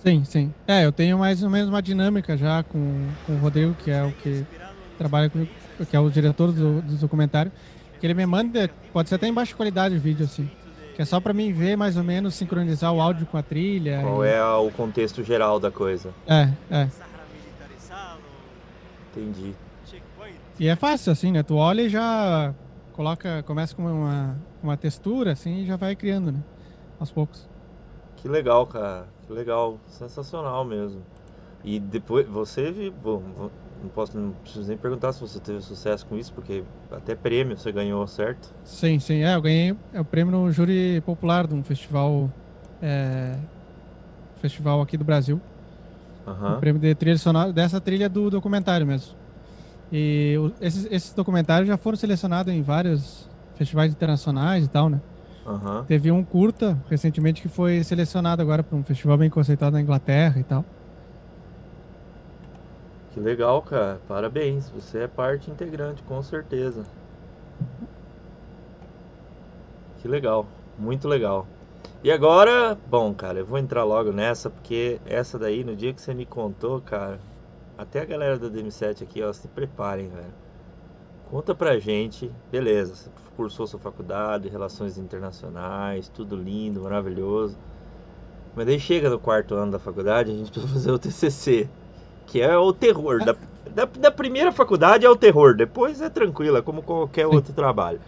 Sim, 0.00 0.24
sim. 0.24 0.54
É, 0.68 0.84
eu 0.84 0.92
tenho 0.92 1.18
mais 1.18 1.42
ou 1.42 1.50
menos 1.50 1.68
uma 1.68 1.82
dinâmica 1.82 2.36
já 2.36 2.62
com, 2.62 3.14
com 3.26 3.34
o 3.34 3.38
Rodrigo, 3.38 3.74
que 3.74 3.90
é 3.90 4.04
o 4.04 4.12
que 4.12 4.46
trabalha 4.98 5.28
comigo, 5.30 5.50
que 5.88 5.96
é 5.96 6.00
o 6.00 6.10
diretor 6.10 6.52
do, 6.52 6.80
do 6.82 6.96
documentário, 6.96 7.50
que 8.00 8.06
ele 8.06 8.14
me 8.14 8.26
manda, 8.26 8.68
pode 8.92 9.08
ser 9.08 9.16
até 9.16 9.26
em 9.26 9.32
baixa 9.34 9.54
qualidade 9.54 9.96
o 9.96 10.00
vídeo, 10.00 10.24
assim. 10.24 10.48
Que 10.94 11.02
é 11.02 11.04
só 11.04 11.20
pra 11.20 11.32
mim 11.32 11.52
ver 11.52 11.76
mais 11.76 11.96
ou 11.96 12.04
menos, 12.04 12.34
sincronizar 12.34 12.92
o 12.92 13.00
áudio 13.00 13.26
com 13.26 13.36
a 13.36 13.42
trilha. 13.42 14.00
Qual 14.02 14.24
e- 14.24 14.28
é 14.28 14.44
o 14.44 14.70
contexto 14.70 15.24
geral 15.24 15.58
da 15.58 15.70
coisa? 15.70 16.14
É, 16.26 16.48
é. 16.70 16.88
Entendi. 19.16 19.54
E 20.58 20.68
é 20.68 20.76
fácil, 20.76 21.12
assim, 21.12 21.32
né? 21.32 21.42
Tu 21.42 21.54
olha 21.56 21.82
e 21.82 21.88
já 21.88 22.54
coloca, 22.92 23.42
começa 23.42 23.74
com 23.74 23.82
uma, 23.82 24.36
uma 24.62 24.76
textura, 24.76 25.32
assim, 25.32 25.62
e 25.62 25.66
já 25.66 25.76
vai 25.76 25.96
criando, 25.96 26.30
né? 26.30 26.40
Aos 27.00 27.10
poucos. 27.10 27.48
Que 28.16 28.28
legal, 28.28 28.64
cara. 28.66 29.06
Que 29.26 29.32
legal. 29.32 29.78
Sensacional 29.88 30.64
mesmo. 30.64 31.02
E 31.64 31.80
depois, 31.80 32.26
você 32.28 32.92
bom, 33.02 33.22
não 33.84 33.90
posso, 33.90 34.18
não 34.18 34.32
preciso 34.32 34.66
nem 34.68 34.76
perguntar 34.78 35.12
se 35.12 35.20
você 35.20 35.38
teve 35.38 35.60
sucesso 35.60 36.06
com 36.06 36.16
isso, 36.18 36.32
porque 36.32 36.64
até 36.90 37.14
prêmio 37.14 37.56
você 37.56 37.70
ganhou, 37.70 38.06
certo? 38.06 38.48
Sim, 38.64 38.98
sim. 38.98 39.22
É, 39.22 39.34
eu 39.34 39.42
ganhei 39.42 39.74
é, 39.92 40.00
o 40.00 40.04
prêmio 40.04 40.32
no 40.32 40.50
júri 40.50 41.00
popular 41.02 41.46
de 41.46 41.54
um 41.54 41.62
festival, 41.62 42.30
é, 42.80 43.36
festival 44.40 44.80
aqui 44.80 44.96
do 44.96 45.04
Brasil. 45.04 45.40
O 46.26 46.30
Aham. 46.30 46.60
prêmio 46.60 46.80
de 46.80 46.94
trilha 46.94 47.18
sonora, 47.18 47.52
dessa 47.52 47.80
trilha 47.80 48.08
do 48.08 48.30
documentário 48.30 48.86
mesmo. 48.86 49.14
E 49.92 50.36
o- 50.38 50.52
esses, 50.60 50.86
esses 50.90 51.14
documentários 51.14 51.68
já 51.68 51.76
foram 51.76 51.96
selecionados 51.96 52.52
em 52.52 52.62
vários 52.62 53.28
festivais 53.54 53.92
internacionais 53.92 54.64
e 54.64 54.68
tal, 54.68 54.88
né? 54.88 55.00
Aham. 55.46 55.84
Teve 55.86 56.10
um 56.10 56.24
curta 56.24 56.78
recentemente 56.88 57.42
que 57.42 57.48
foi 57.48 57.84
selecionado 57.84 58.40
agora 58.40 58.64
para 58.64 58.76
um 58.76 58.84
festival 58.84 59.18
bem 59.18 59.28
conceituado 59.30 59.74
na 59.74 59.82
Inglaterra 59.82 60.40
e 60.40 60.44
tal. 60.44 60.64
Que 63.14 63.20
legal, 63.20 63.62
cara. 63.62 64.00
Parabéns. 64.08 64.68
Você 64.70 64.98
é 64.98 65.06
parte 65.06 65.48
integrante, 65.48 66.02
com 66.02 66.20
certeza. 66.20 66.84
Que 70.02 70.08
legal. 70.08 70.44
Muito 70.76 71.06
legal. 71.06 71.46
E 72.02 72.10
agora, 72.10 72.76
bom, 72.90 73.14
cara, 73.14 73.38
eu 73.38 73.46
vou 73.46 73.56
entrar 73.56 73.84
logo 73.84 74.12
nessa, 74.12 74.50
porque 74.50 75.00
essa 75.06 75.38
daí, 75.38 75.62
no 75.62 75.76
dia 75.76 75.94
que 75.94 76.02
você 76.02 76.12
me 76.12 76.26
contou, 76.26 76.80
cara, 76.80 77.20
até 77.78 78.00
a 78.00 78.04
galera 78.04 78.36
da 78.36 78.48
DM7 78.48 79.04
aqui, 79.04 79.22
ó, 79.22 79.32
se 79.32 79.46
preparem, 79.46 80.08
velho. 80.08 80.34
Conta 81.30 81.54
pra 81.54 81.78
gente, 81.78 82.30
beleza, 82.50 82.94
você 82.96 83.10
cursou 83.36 83.66
sua 83.66 83.80
faculdade, 83.80 84.48
relações 84.48 84.98
internacionais, 84.98 86.08
tudo 86.08 86.36
lindo, 86.36 86.82
maravilhoso. 86.82 87.56
Mas 88.54 88.66
daí 88.66 88.78
chega 88.78 89.08
no 89.08 89.18
quarto 89.18 89.54
ano 89.54 89.72
da 89.72 89.78
faculdade, 89.78 90.30
a 90.30 90.34
gente 90.34 90.50
precisa 90.50 90.72
fazer 90.72 90.90
o 90.90 90.98
TCC, 90.98 91.68
que 92.26 92.40
é 92.40 92.56
o 92.56 92.72
terror. 92.72 93.24
Da, 93.24 93.34
da, 93.74 93.84
da 93.86 94.10
primeira 94.10 94.52
faculdade 94.52 95.04
é 95.04 95.10
o 95.10 95.16
terror, 95.16 95.54
depois 95.56 96.00
é 96.00 96.08
tranquilo, 96.08 96.56
é 96.56 96.62
como 96.62 96.82
qualquer 96.82 97.26
outro 97.26 97.52
trabalho. 97.52 98.00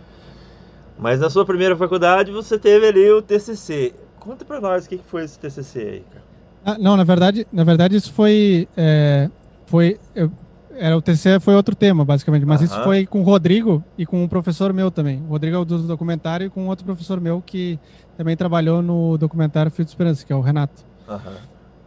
Mas 0.99 1.21
na 1.21 1.29
sua 1.29 1.45
primeira 1.45 1.77
faculdade 1.77 2.31
você 2.33 2.59
teve 2.59 2.87
ali 2.89 3.11
o 3.11 3.21
TCC. 3.21 3.95
Conta 4.19 4.45
pra 4.45 4.61
nós 4.61 4.87
o 4.87 4.89
que 4.89 4.99
foi 4.99 5.25
esse 5.25 5.39
TCC 5.39 5.79
aí, 5.81 6.05
cara. 6.11 6.25
Ah, 6.65 6.77
não, 6.81 6.97
na 6.97 7.05
verdade, 7.05 7.47
na 7.53 7.63
verdade 7.63 7.95
isso 7.97 8.13
foi, 8.13 8.67
é, 8.77 9.29
foi, 9.67 9.99
eu- 10.15 10.31
era 10.79 10.97
o 10.97 11.01
TCC 11.03 11.39
foi 11.41 11.55
outro 11.55 11.75
tema 11.77 12.05
basicamente, 12.05 12.45
mas 12.45 12.61
isso 12.61 12.75
foi 12.85 13.07
com 13.07 13.21
o 13.21 13.23
Rodrigo 13.23 13.83
e 13.97 14.05
com 14.05 14.23
um 14.23 14.29
professor 14.29 14.73
meu 14.73 14.91
também. 14.91 15.23
O 15.23 15.31
Rodrigo 15.31 15.57
é 15.57 15.59
o 15.59 15.65
do 15.65 15.79
documentário 15.79 16.47
e 16.47 16.51
com 16.51 16.67
outro 16.67 16.85
professor 16.85 17.21
meu 17.21 17.43
que 17.45 17.79
também 18.17 18.37
trabalhou 18.37 18.83
no 18.83 19.17
documentário 19.17 19.71
Fio 19.71 19.85
de 19.85 19.91
Esperança, 19.91 20.25
que 20.27 20.33
é 20.33 20.37
o 20.37 20.41
Renato. 20.41 20.85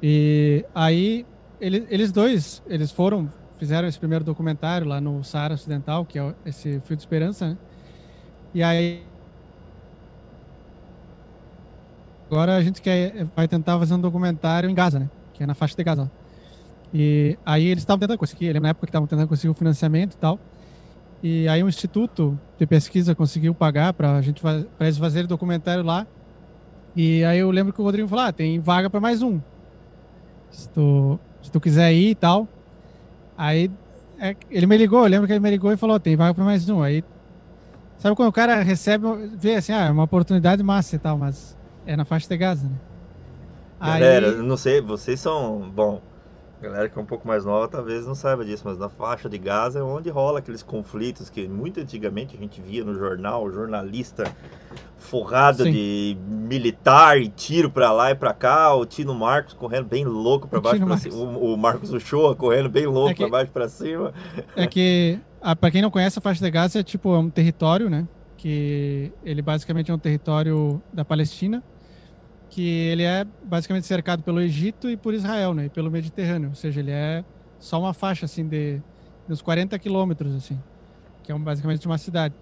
E 0.01 0.65
aí 0.73 1.25
ele- 1.59 1.85
eles 1.89 2.11
dois, 2.11 2.61
eles 2.67 2.91
foram, 2.91 3.29
fizeram 3.57 3.87
esse 3.87 3.99
primeiro 3.99 4.23
documentário 4.23 4.87
lá 4.87 4.99
no 5.01 5.23
Saara 5.23 5.53
Ocidental, 5.53 6.05
que 6.05 6.19
é 6.19 6.35
esse 6.45 6.79
Fio 6.81 6.95
de 6.95 7.01
Esperança, 7.01 7.49
né? 7.49 7.57
E 8.53 8.63
aí 8.63 9.03
agora 12.29 12.55
a 12.55 12.61
gente 12.63 12.81
quer 12.81 13.25
vai 13.35 13.47
tentar 13.47 13.77
fazer 13.79 13.93
um 13.93 13.99
documentário 14.01 14.69
em 14.69 14.73
Gaza, 14.73 14.99
né? 14.99 15.09
Que 15.33 15.43
é 15.43 15.45
na 15.45 15.53
faixa 15.53 15.75
de 15.75 15.83
Gaza. 15.83 16.11
E 16.93 17.37
aí 17.45 17.65
eles 17.67 17.83
estavam 17.83 17.99
tentando 17.99 18.17
conseguir, 18.17 18.59
na 18.59 18.69
época 18.69 18.87
que 18.87 18.89
estavam 18.89 19.07
tentando 19.07 19.27
conseguir 19.27 19.49
o 19.49 19.53
financiamento 19.53 20.13
e 20.13 20.17
tal. 20.17 20.39
E 21.21 21.47
aí 21.47 21.63
um 21.63 21.69
instituto 21.69 22.39
de 22.57 22.65
pesquisa 22.67 23.15
conseguiu 23.15 23.53
pagar 23.53 23.93
para 23.93 24.15
a 24.17 24.21
gente 24.21 24.41
para 24.41 24.65
eles 24.81 24.97
fazerem 24.97 25.27
documentário 25.27 25.83
lá. 25.83 26.07
E 26.95 27.23
aí 27.25 27.39
eu 27.39 27.51
lembro 27.51 27.73
que 27.73 27.81
o 27.81 27.83
Rodrigo 27.83 28.07
falou: 28.07 28.25
"Ah, 28.25 28.33
tem 28.33 28.59
vaga 28.59 28.89
para 28.89 28.99
mais 28.99 29.21
um. 29.21 29.41
Se 30.49 30.67
tu, 30.69 31.19
se 31.41 31.51
tu 31.51 31.59
quiser 31.59 31.91
ir 31.93 32.09
e 32.11 32.15
tal". 32.15 32.47
Aí 33.37 33.69
é, 34.19 34.35
ele 34.49 34.65
me 34.67 34.77
ligou, 34.77 34.99
eu 35.03 35.09
lembro 35.09 35.27
que 35.27 35.33
ele 35.33 35.39
me 35.39 35.49
ligou 35.49 35.71
e 35.71 35.77
falou: 35.77 35.99
"Tem 35.99 36.15
vaga 36.15 36.33
para 36.33 36.43
mais 36.43 36.67
um". 36.69 36.81
Aí 36.81 37.03
sabe 37.97 38.15
quando 38.15 38.29
o 38.29 38.33
cara 38.33 38.61
recebe, 38.61 39.05
vê 39.37 39.55
assim, 39.55 39.71
ah, 39.73 39.85
é 39.85 39.91
uma 39.91 40.03
oportunidade 40.03 40.63
massa 40.63 40.95
e 40.95 40.99
tal, 40.99 41.17
mas 41.17 41.57
é 41.85 41.95
na 41.95 42.05
faixa 42.05 42.27
de 42.27 42.37
Gaza, 42.37 42.67
né? 42.67 42.75
Galera, 43.79 44.29
Aí- 44.31 44.35
não 44.37 44.57
sei, 44.57 44.81
vocês 44.81 45.19
são. 45.19 45.69
Bom, 45.73 46.01
galera 46.61 46.89
que 46.89 46.97
é 46.97 47.01
um 47.01 47.05
pouco 47.05 47.27
mais 47.27 47.45
nova 47.45 47.67
talvez 47.67 48.05
não 48.05 48.13
saiba 48.15 48.43
disso, 48.43 48.63
mas 48.65 48.77
na 48.77 48.89
faixa 48.89 49.29
de 49.29 49.37
Gaza 49.37 49.79
é 49.79 49.83
onde 49.83 50.09
rola 50.09 50.39
aqueles 50.39 50.61
conflitos 50.61 51.29
que 51.29 51.47
muito 51.47 51.79
antigamente 51.79 52.35
a 52.35 52.39
gente 52.39 52.61
via 52.61 52.83
no 52.83 52.93
jornal, 52.95 53.49
jornalista 53.51 54.31
forrado 54.97 55.63
Sim. 55.63 55.71
de 55.71 56.17
militar 56.27 57.17
e 57.19 57.29
tiro 57.29 57.69
pra 57.71 57.91
lá 57.91 58.11
e 58.11 58.15
pra 58.15 58.33
cá, 58.33 58.73
o 58.75 58.85
Tino 58.85 59.13
Marcos 59.15 59.53
correndo 59.53 59.87
bem 59.87 60.03
louco 60.05 60.47
pra 60.47 60.59
O 60.59 60.61
baixo 60.61 60.85
pra 60.85 60.97
cima, 60.97 61.15
o, 61.15 61.53
o 61.53 61.57
Marcos 61.57 61.91
Uchoa 61.93 62.35
correndo 62.35 62.69
bem 62.69 62.85
louco 62.85 63.11
É 63.11 63.13
que- 63.13 63.23
pra 63.23 63.29
baixo 63.31 63.51
pra 63.51 63.69
cima. 63.69 64.13
É 64.55 64.67
que, 64.67 65.17
pra 65.59 65.71
quem 65.71 65.81
não 65.81 65.89
conhece, 65.89 66.19
a 66.19 66.21
faixa 66.21 66.43
de 66.43 66.51
Gaza 66.51 66.79
é 66.79 66.83
tipo 66.83 67.15
é 67.15 67.19
um 67.19 67.29
território, 67.29 67.89
né? 67.89 68.05
Que 68.37 69.11
ele 69.23 69.41
basicamente 69.41 69.89
é 69.89 69.93
um 69.93 69.97
território 69.99 70.81
da 70.93 71.03
Palestina, 71.05 71.63
que 72.49 72.67
ele 72.67 73.03
é 73.03 73.25
basicamente 73.43 73.85
cercado 73.85 74.23
pelo 74.23 74.41
Egito 74.41 74.89
e 74.89 74.97
por 74.97 75.13
Israel, 75.13 75.53
né? 75.53 75.65
E 75.65 75.69
pelo 75.69 75.91
Mediterrâneo. 75.91 76.49
Ou 76.49 76.55
seja, 76.55 76.79
ele 76.79 76.91
é 76.91 77.23
só 77.59 77.79
uma 77.79 77.93
faixa, 77.93 78.25
assim, 78.25 78.47
de 78.47 78.81
uns 79.29 79.41
40 79.41 79.77
quilômetros, 79.77 80.35
assim. 80.35 80.59
Que 81.23 81.31
é 81.31 81.35
um, 81.35 81.39
basicamente 81.39 81.85
uma 81.85 81.97
cidade. 81.97 82.33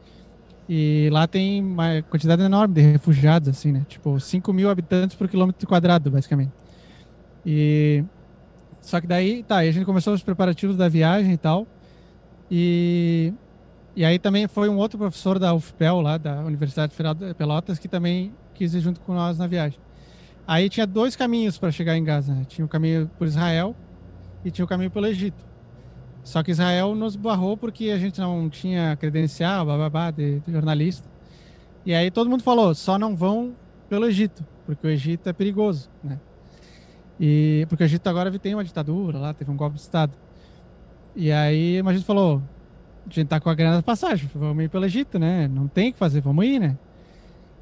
E 0.69 1.09
lá 1.11 1.27
tem 1.27 1.61
uma 1.61 2.01
quantidade 2.09 2.41
enorme 2.41 2.73
de 2.73 2.81
refugiados, 2.81 3.49
assim, 3.49 3.71
né? 3.71 3.85
Tipo, 3.87 4.19
5 4.19 4.53
mil 4.53 4.69
habitantes 4.69 5.15
por 5.15 5.27
quilômetro 5.27 5.67
quadrado, 5.67 6.09
basicamente. 6.09 6.51
E... 7.45 8.03
Só 8.81 9.01
que 9.01 9.07
daí, 9.07 9.43
tá, 9.43 9.57
aí 9.57 9.67
a 9.67 9.71
gente 9.71 9.85
começou 9.85 10.13
os 10.13 10.23
preparativos 10.23 10.77
da 10.77 10.87
viagem 10.87 11.33
e 11.33 11.37
tal. 11.37 11.67
E, 12.49 13.33
e 13.93 14.05
aí 14.05 14.17
também 14.17 14.47
foi 14.47 14.69
um 14.69 14.77
outro 14.77 14.97
professor 14.97 15.37
da 15.37 15.53
UFPEL, 15.53 15.99
lá 15.99 16.17
da 16.17 16.39
Universidade 16.45 16.95
Federal 16.95 17.13
de 17.13 17.33
Pelotas, 17.33 17.77
que 17.77 17.89
também 17.89 18.33
quis 18.53 18.73
ir 18.73 18.79
junto 18.79 19.01
com 19.01 19.13
nós 19.13 19.37
na 19.37 19.47
viagem. 19.47 19.77
Aí 20.47 20.69
tinha 20.69 20.87
dois 20.87 21.13
caminhos 21.13 21.57
para 21.57 21.71
chegar 21.71 21.97
em 21.97 22.03
Gaza. 22.03 22.33
Né? 22.33 22.45
Tinha 22.47 22.63
o 22.63 22.69
caminho 22.69 23.11
por 23.17 23.27
Israel 23.27 23.75
e 24.45 24.49
tinha 24.49 24.63
o 24.63 24.67
caminho 24.67 24.89
pelo 24.89 25.05
Egito. 25.05 25.45
Só 26.23 26.41
que 26.41 26.51
Israel 26.51 26.95
nos 26.95 27.17
barrou 27.17 27.57
porque 27.57 27.89
a 27.89 27.97
gente 27.97 28.19
não 28.19 28.49
tinha 28.49 28.95
credencial, 28.95 29.65
bababá, 29.65 30.09
de, 30.09 30.39
de 30.39 30.51
jornalista. 30.51 31.07
E 31.85 31.93
aí 31.93 32.09
todo 32.09 32.29
mundo 32.29 32.43
falou, 32.43 32.73
só 32.73 32.97
não 32.97 33.15
vão 33.15 33.53
pelo 33.89 34.05
Egito, 34.05 34.45
porque 34.65 34.85
o 34.85 34.89
Egito 34.89 35.27
é 35.29 35.33
perigoso, 35.33 35.89
né? 36.03 36.19
E 37.19 37.65
porque 37.69 37.83
o 37.83 37.85
Egito 37.85 38.07
agora 38.07 38.29
tem 38.37 38.53
uma 38.53 38.63
ditadura 38.63 39.17
lá, 39.17 39.33
teve 39.33 39.49
um 39.49 39.55
golpe 39.55 39.75
de 39.75 39.81
estado. 39.81 40.13
E 41.15 41.31
aí 41.31 41.79
a 41.79 41.93
gente 41.93 42.05
falou, 42.05 42.43
a 43.09 43.13
gente 43.13 43.27
tá 43.27 43.39
com 43.39 43.49
a 43.49 43.55
grana 43.55 43.77
da 43.77 43.83
passagem, 43.83 44.29
vamos 44.35 44.63
ir 44.63 44.69
pelo 44.69 44.85
Egito, 44.85 45.17
né? 45.17 45.47
Não 45.47 45.67
tem 45.67 45.89
o 45.89 45.93
que 45.93 45.99
fazer, 45.99 46.19
vamos 46.19 46.45
ir, 46.45 46.59
né? 46.59 46.77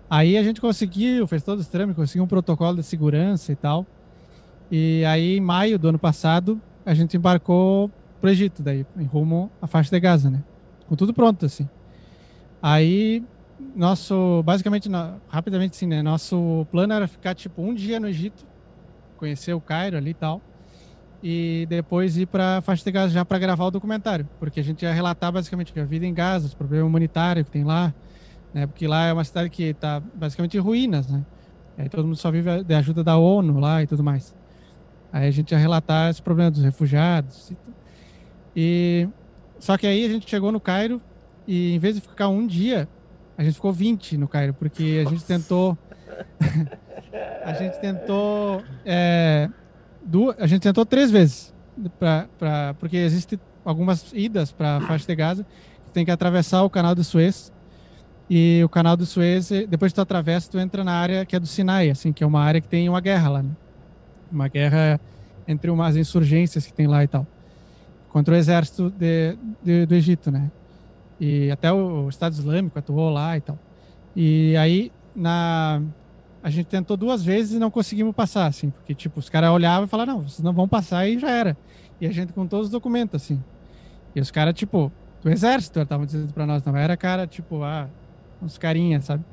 Aí 0.09 0.37
a 0.37 0.43
gente 0.43 0.61
conseguiu, 0.61 1.27
fez 1.27 1.43
todos 1.43 1.65
os 1.65 1.71
trâmites, 1.71 1.95
conseguiu 1.95 2.23
um 2.23 2.27
protocolo 2.27 2.77
de 2.77 2.83
segurança 2.83 3.51
e 3.51 3.55
tal. 3.55 3.85
E 4.71 5.03
aí, 5.05 5.37
em 5.37 5.41
maio 5.41 5.77
do 5.79 5.89
ano 5.89 5.99
passado, 5.99 6.61
a 6.85 6.93
gente 6.93 7.17
embarcou 7.17 7.89
pro 8.21 8.29
Egito, 8.29 8.61
daí, 8.61 8.85
em 8.97 9.05
rumo 9.05 9.51
à 9.61 9.67
faixa 9.67 9.89
de 9.89 9.99
Gaza, 9.99 10.29
né? 10.29 10.43
Com 10.87 10.95
tudo 10.95 11.13
pronto, 11.13 11.45
assim. 11.45 11.67
Aí, 12.61 13.23
nosso, 13.75 14.41
basicamente, 14.43 14.89
rapidamente 15.27 15.75
assim, 15.75 15.87
né? 15.87 16.01
Nosso 16.01 16.65
plano 16.71 16.93
era 16.93 17.07
ficar, 17.07 17.33
tipo, 17.35 17.61
um 17.61 17.73
dia 17.73 17.99
no 17.99 18.07
Egito, 18.07 18.45
conhecer 19.17 19.53
o 19.53 19.61
Cairo 19.61 19.97
ali 19.97 20.11
e 20.11 20.13
tal, 20.13 20.41
e 21.23 21.65
depois 21.69 22.17
ir 22.17 22.27
para 22.27 22.61
faixa 22.61 22.83
de 22.83 22.91
Gaza 22.91 23.13
já 23.13 23.25
para 23.25 23.39
gravar 23.39 23.65
o 23.65 23.71
documentário, 23.71 24.27
porque 24.39 24.59
a 24.59 24.63
gente 24.63 24.83
ia 24.83 24.93
relatar 24.93 25.31
basicamente 25.31 25.77
a 25.79 25.85
vida 25.85 26.05
em 26.05 26.13
Gaza, 26.13 26.45
os 26.45 26.53
problemas 26.53 26.87
humanitários 26.87 27.45
que 27.45 27.51
tem 27.51 27.63
lá, 27.63 27.93
né? 28.55 28.65
Porque 28.65 28.87
lá 28.87 29.07
é 29.07 29.11
uma 29.11 29.25
cidade 29.25 29.49
que 29.49 29.63
está 29.63 29.99
basicamente 29.99 30.55
em 30.55 30.61
ruínas, 30.61 31.09
né? 31.09 31.25
Aí 31.77 31.89
todo 31.89 32.05
mundo 32.05 32.15
só 32.15 32.31
vive 32.31 32.63
de 32.63 32.73
ajuda 32.73 33.03
da 33.03 33.17
ONU 33.17 33.59
lá 33.59 33.83
e 33.83 33.87
tudo 33.87 34.01
mais. 34.01 34.33
Aí 35.11 35.27
a 35.27 35.31
gente 35.31 35.51
ia 35.51 35.57
relatar 35.57 36.09
esse 36.09 36.21
problema 36.21 36.49
dos 36.49 36.63
refugiados. 36.63 37.51
E, 38.55 39.09
só 39.59 39.77
que 39.77 39.85
aí 39.85 40.05
a 40.05 40.07
gente 40.07 40.29
chegou 40.29 40.53
no 40.53 40.61
Cairo 40.61 41.01
e 41.45 41.75
em 41.75 41.79
vez 41.79 41.95
de 41.95 42.01
ficar 42.01 42.29
um 42.29 42.47
dia, 42.47 42.87
a 43.37 43.43
gente 43.43 43.55
ficou 43.55 43.73
20 43.73 44.17
no 44.17 44.25
Cairo, 44.25 44.53
porque 44.53 45.03
a 45.05 45.09
gente 45.09 45.25
tentou 45.25 45.77
a 47.43 47.53
gente 47.55 47.77
tentou 47.81 48.63
é, 48.85 49.49
duas, 50.01 50.37
a 50.39 50.47
gente 50.47 50.61
tentou 50.61 50.85
três 50.85 51.11
vezes 51.11 51.53
pra, 51.99 52.29
pra, 52.39 52.73
porque 52.79 52.95
existe 52.95 53.37
algumas 53.65 54.13
idas 54.13 54.53
para 54.53 54.77
a 54.77 54.81
faixa 54.81 55.05
de 55.05 55.15
Gaza 55.15 55.45
que 55.85 55.91
tem 55.91 56.05
que 56.05 56.11
atravessar 56.11 56.63
o 56.63 56.69
canal 56.69 56.95
do 56.95 57.03
Suez 57.03 57.51
e 58.29 58.61
o 58.63 58.69
canal 58.69 58.97
do 58.97 59.05
Suez 59.05 59.49
depois 59.69 59.91
que 59.91 59.95
tu 59.95 60.01
atravessa 60.01 60.49
tu 60.51 60.59
entra 60.59 60.83
na 60.83 60.93
área 60.93 61.25
que 61.25 61.35
é 61.35 61.39
do 61.39 61.45
Sinai 61.45 61.89
assim 61.89 62.11
que 62.11 62.23
é 62.23 62.27
uma 62.27 62.41
área 62.41 62.59
que 62.59 62.67
tem 62.67 62.89
uma 62.89 62.99
guerra 62.99 63.29
lá 63.29 63.43
né? 63.43 63.51
uma 64.31 64.47
guerra 64.47 64.99
entre 65.47 65.69
umas 65.69 65.95
insurgências 65.95 66.65
que 66.65 66.73
tem 66.73 66.87
lá 66.87 67.03
e 67.03 67.07
tal 67.07 67.27
contra 68.09 68.33
o 68.33 68.37
exército 68.37 68.89
de, 68.89 69.37
de, 69.63 69.85
do 69.85 69.93
Egito 69.93 70.31
né 70.31 70.49
e 71.19 71.51
até 71.51 71.71
o 71.71 72.09
Estado 72.09 72.33
Islâmico 72.33 72.77
atuou 72.79 73.09
lá 73.09 73.37
e 73.37 73.41
tal 73.41 73.59
e 74.15 74.55
aí 74.57 74.91
na 75.15 75.81
a 76.45 76.49
gente 76.51 76.67
tentou 76.67 76.95
duas 76.95 77.25
vezes 77.25 77.55
e 77.55 77.59
não 77.59 77.71
conseguimos 77.71 78.13
passar, 78.13 78.45
assim, 78.45 78.69
porque, 78.69 78.93
tipo, 78.93 79.19
os 79.19 79.27
caras 79.27 79.49
olhavam 79.49 79.85
e 79.85 79.87
falaram, 79.87 80.17
não, 80.17 80.27
vocês 80.29 80.43
não 80.43 80.53
vão 80.53 80.67
passar 80.67 81.07
e 81.07 81.17
já 81.17 81.31
era. 81.31 81.57
E 81.99 82.05
a 82.05 82.11
gente 82.11 82.33
com 82.33 82.45
todos 82.45 82.67
os 82.67 82.71
documentos, 82.71 83.19
assim. 83.19 83.43
E 84.13 84.21
os 84.21 84.29
caras, 84.29 84.53
tipo, 84.53 84.91
do 85.23 85.31
exército 85.31 85.79
estavam 85.79 86.05
dizendo 86.05 86.31
pra 86.31 86.45
nós, 86.45 86.63
não 86.63 86.77
era 86.77 86.95
cara, 86.95 87.25
tipo, 87.25 87.63
ah, 87.63 87.89
uns 88.41 88.57
carinhas, 88.57 89.05
sabe? 89.05 89.23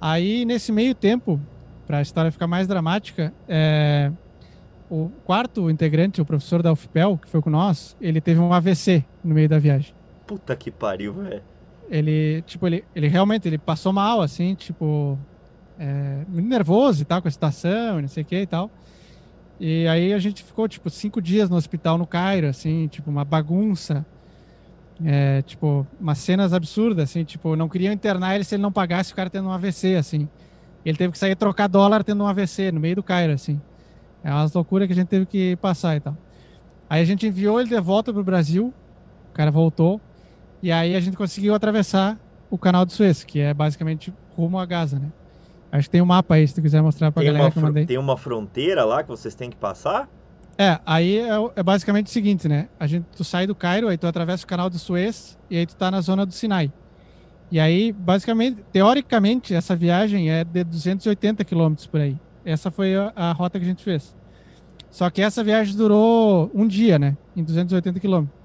Aí, 0.00 0.44
nesse 0.44 0.72
meio 0.72 0.94
tempo, 0.94 1.40
pra 1.86 2.02
história 2.02 2.30
ficar 2.30 2.46
mais 2.46 2.66
dramática, 2.66 3.32
é, 3.48 4.12
o 4.90 5.10
quarto 5.24 5.70
integrante, 5.70 6.20
o 6.20 6.24
professor 6.24 6.62
da 6.62 6.72
UFPEL, 6.72 7.18
que 7.18 7.28
foi 7.28 7.40
com 7.40 7.50
nós, 7.50 7.96
ele 8.00 8.20
teve 8.20 8.40
um 8.40 8.52
AVC 8.52 9.04
no 9.24 9.34
meio 9.34 9.48
da 9.48 9.58
viagem. 9.58 9.94
Puta 10.26 10.54
que 10.56 10.70
pariu, 10.70 11.14
velho. 11.14 11.42
Ele, 11.88 12.42
tipo, 12.42 12.66
ele, 12.66 12.84
ele 12.94 13.08
realmente, 13.08 13.46
ele 13.48 13.58
passou 13.58 13.92
mal, 13.92 14.20
assim, 14.20 14.54
tipo, 14.54 15.18
é, 15.78 16.24
nervoso 16.28 17.02
e 17.02 17.04
tal, 17.04 17.22
com 17.22 17.28
a 17.28 17.30
situação, 17.30 18.00
não 18.00 18.08
sei 18.08 18.22
o 18.22 18.26
que 18.26 18.40
e 18.40 18.46
tal. 18.46 18.70
E 19.58 19.86
aí 19.88 20.12
a 20.12 20.18
gente 20.18 20.42
ficou, 20.42 20.68
tipo, 20.68 20.90
cinco 20.90 21.20
dias 21.20 21.48
no 21.48 21.56
hospital 21.56 21.96
no 21.96 22.06
Cairo, 22.06 22.48
assim, 22.48 22.88
tipo, 22.88 23.10
uma 23.10 23.24
bagunça. 23.24 24.04
É, 25.04 25.42
tipo, 25.42 25.86
umas 26.00 26.18
cenas 26.18 26.52
absurdas, 26.52 27.10
assim, 27.10 27.22
tipo, 27.22 27.54
não 27.54 27.68
queriam 27.68 27.92
internar 27.92 28.34
ele 28.34 28.44
se 28.44 28.54
ele 28.54 28.62
não 28.62 28.72
pagasse 28.72 29.12
o 29.12 29.16
cara 29.16 29.28
tendo 29.28 29.48
um 29.48 29.52
AVC, 29.52 29.96
assim. 29.96 30.28
Ele 30.84 30.96
teve 30.96 31.12
que 31.12 31.18
sair 31.18 31.36
trocar 31.36 31.66
dólar 31.66 32.02
tendo 32.02 32.22
um 32.22 32.26
AVC 32.26 32.72
no 32.72 32.80
meio 32.80 32.96
do 32.96 33.02
Cairo, 33.02 33.32
assim. 33.32 33.60
É 34.24 34.30
umas 34.30 34.52
loucuras 34.52 34.86
que 34.86 34.92
a 34.92 34.96
gente 34.96 35.08
teve 35.08 35.26
que 35.26 35.56
passar 35.56 35.96
e 35.96 36.00
tal. 36.00 36.16
Aí 36.88 37.02
a 37.02 37.04
gente 37.04 37.26
enviou 37.26 37.60
ele 37.60 37.68
de 37.68 37.80
volta 37.80 38.12
pro 38.12 38.24
Brasil, 38.24 38.72
o 39.30 39.34
cara 39.34 39.50
voltou, 39.50 40.00
e 40.62 40.72
aí 40.72 40.94
a 40.94 41.00
gente 41.00 41.16
conseguiu 41.16 41.54
atravessar 41.54 42.18
o 42.48 42.56
canal 42.56 42.86
do 42.86 42.92
Suez, 42.92 43.24
que 43.24 43.40
é 43.40 43.52
basicamente 43.52 44.12
rumo 44.36 44.58
a 44.58 44.64
Gaza, 44.64 44.98
né? 44.98 45.10
Acho 45.70 45.88
que 45.88 45.90
tem 45.90 46.00
um 46.00 46.06
mapa 46.06 46.36
aí, 46.36 46.46
se 46.46 46.54
tu 46.54 46.62
quiser 46.62 46.80
mostrar 46.80 47.10
pra 47.10 47.22
tem 47.22 47.32
galera 47.32 47.50
que 47.50 47.58
eu 47.58 47.62
mandei. 47.62 47.86
Tem 47.86 47.98
uma 47.98 48.16
fronteira 48.16 48.84
lá 48.84 49.02
que 49.02 49.08
vocês 49.08 49.34
têm 49.34 49.50
que 49.50 49.56
passar? 49.56 50.08
É, 50.58 50.80
aí 50.86 51.18
é, 51.18 51.28
é, 51.56 51.62
basicamente 51.62 52.06
o 52.06 52.10
seguinte, 52.10 52.48
né? 52.48 52.68
A 52.80 52.86
gente, 52.86 53.04
tu 53.14 53.22
sai 53.22 53.46
do 53.46 53.54
Cairo, 53.54 53.88
aí 53.88 53.98
tu 53.98 54.06
atravessa 54.06 54.44
o 54.44 54.46
canal 54.46 54.70
do 54.70 54.78
Suez 54.78 55.38
e 55.50 55.56
aí 55.58 55.66
tu 55.66 55.76
tá 55.76 55.90
na 55.90 56.00
zona 56.00 56.24
do 56.24 56.32
Sinai. 56.32 56.72
E 57.50 57.60
aí, 57.60 57.92
basicamente, 57.92 58.64
teoricamente, 58.72 59.54
essa 59.54 59.76
viagem 59.76 60.30
é 60.30 60.42
de 60.42 60.64
280 60.64 61.44
quilômetros 61.44 61.86
por 61.86 62.00
aí. 62.00 62.18
Essa 62.44 62.70
foi 62.70 62.96
a, 62.96 63.12
a, 63.14 63.32
rota 63.32 63.58
que 63.58 63.64
a 63.64 63.68
gente 63.68 63.84
fez. 63.84 64.16
Só 64.90 65.10
que 65.10 65.20
essa 65.20 65.44
viagem 65.44 65.76
durou 65.76 66.50
um 66.54 66.66
dia, 66.66 66.98
né? 66.98 67.16
Em 67.36 67.44
280 67.44 68.00
quilômetros. 68.00 68.36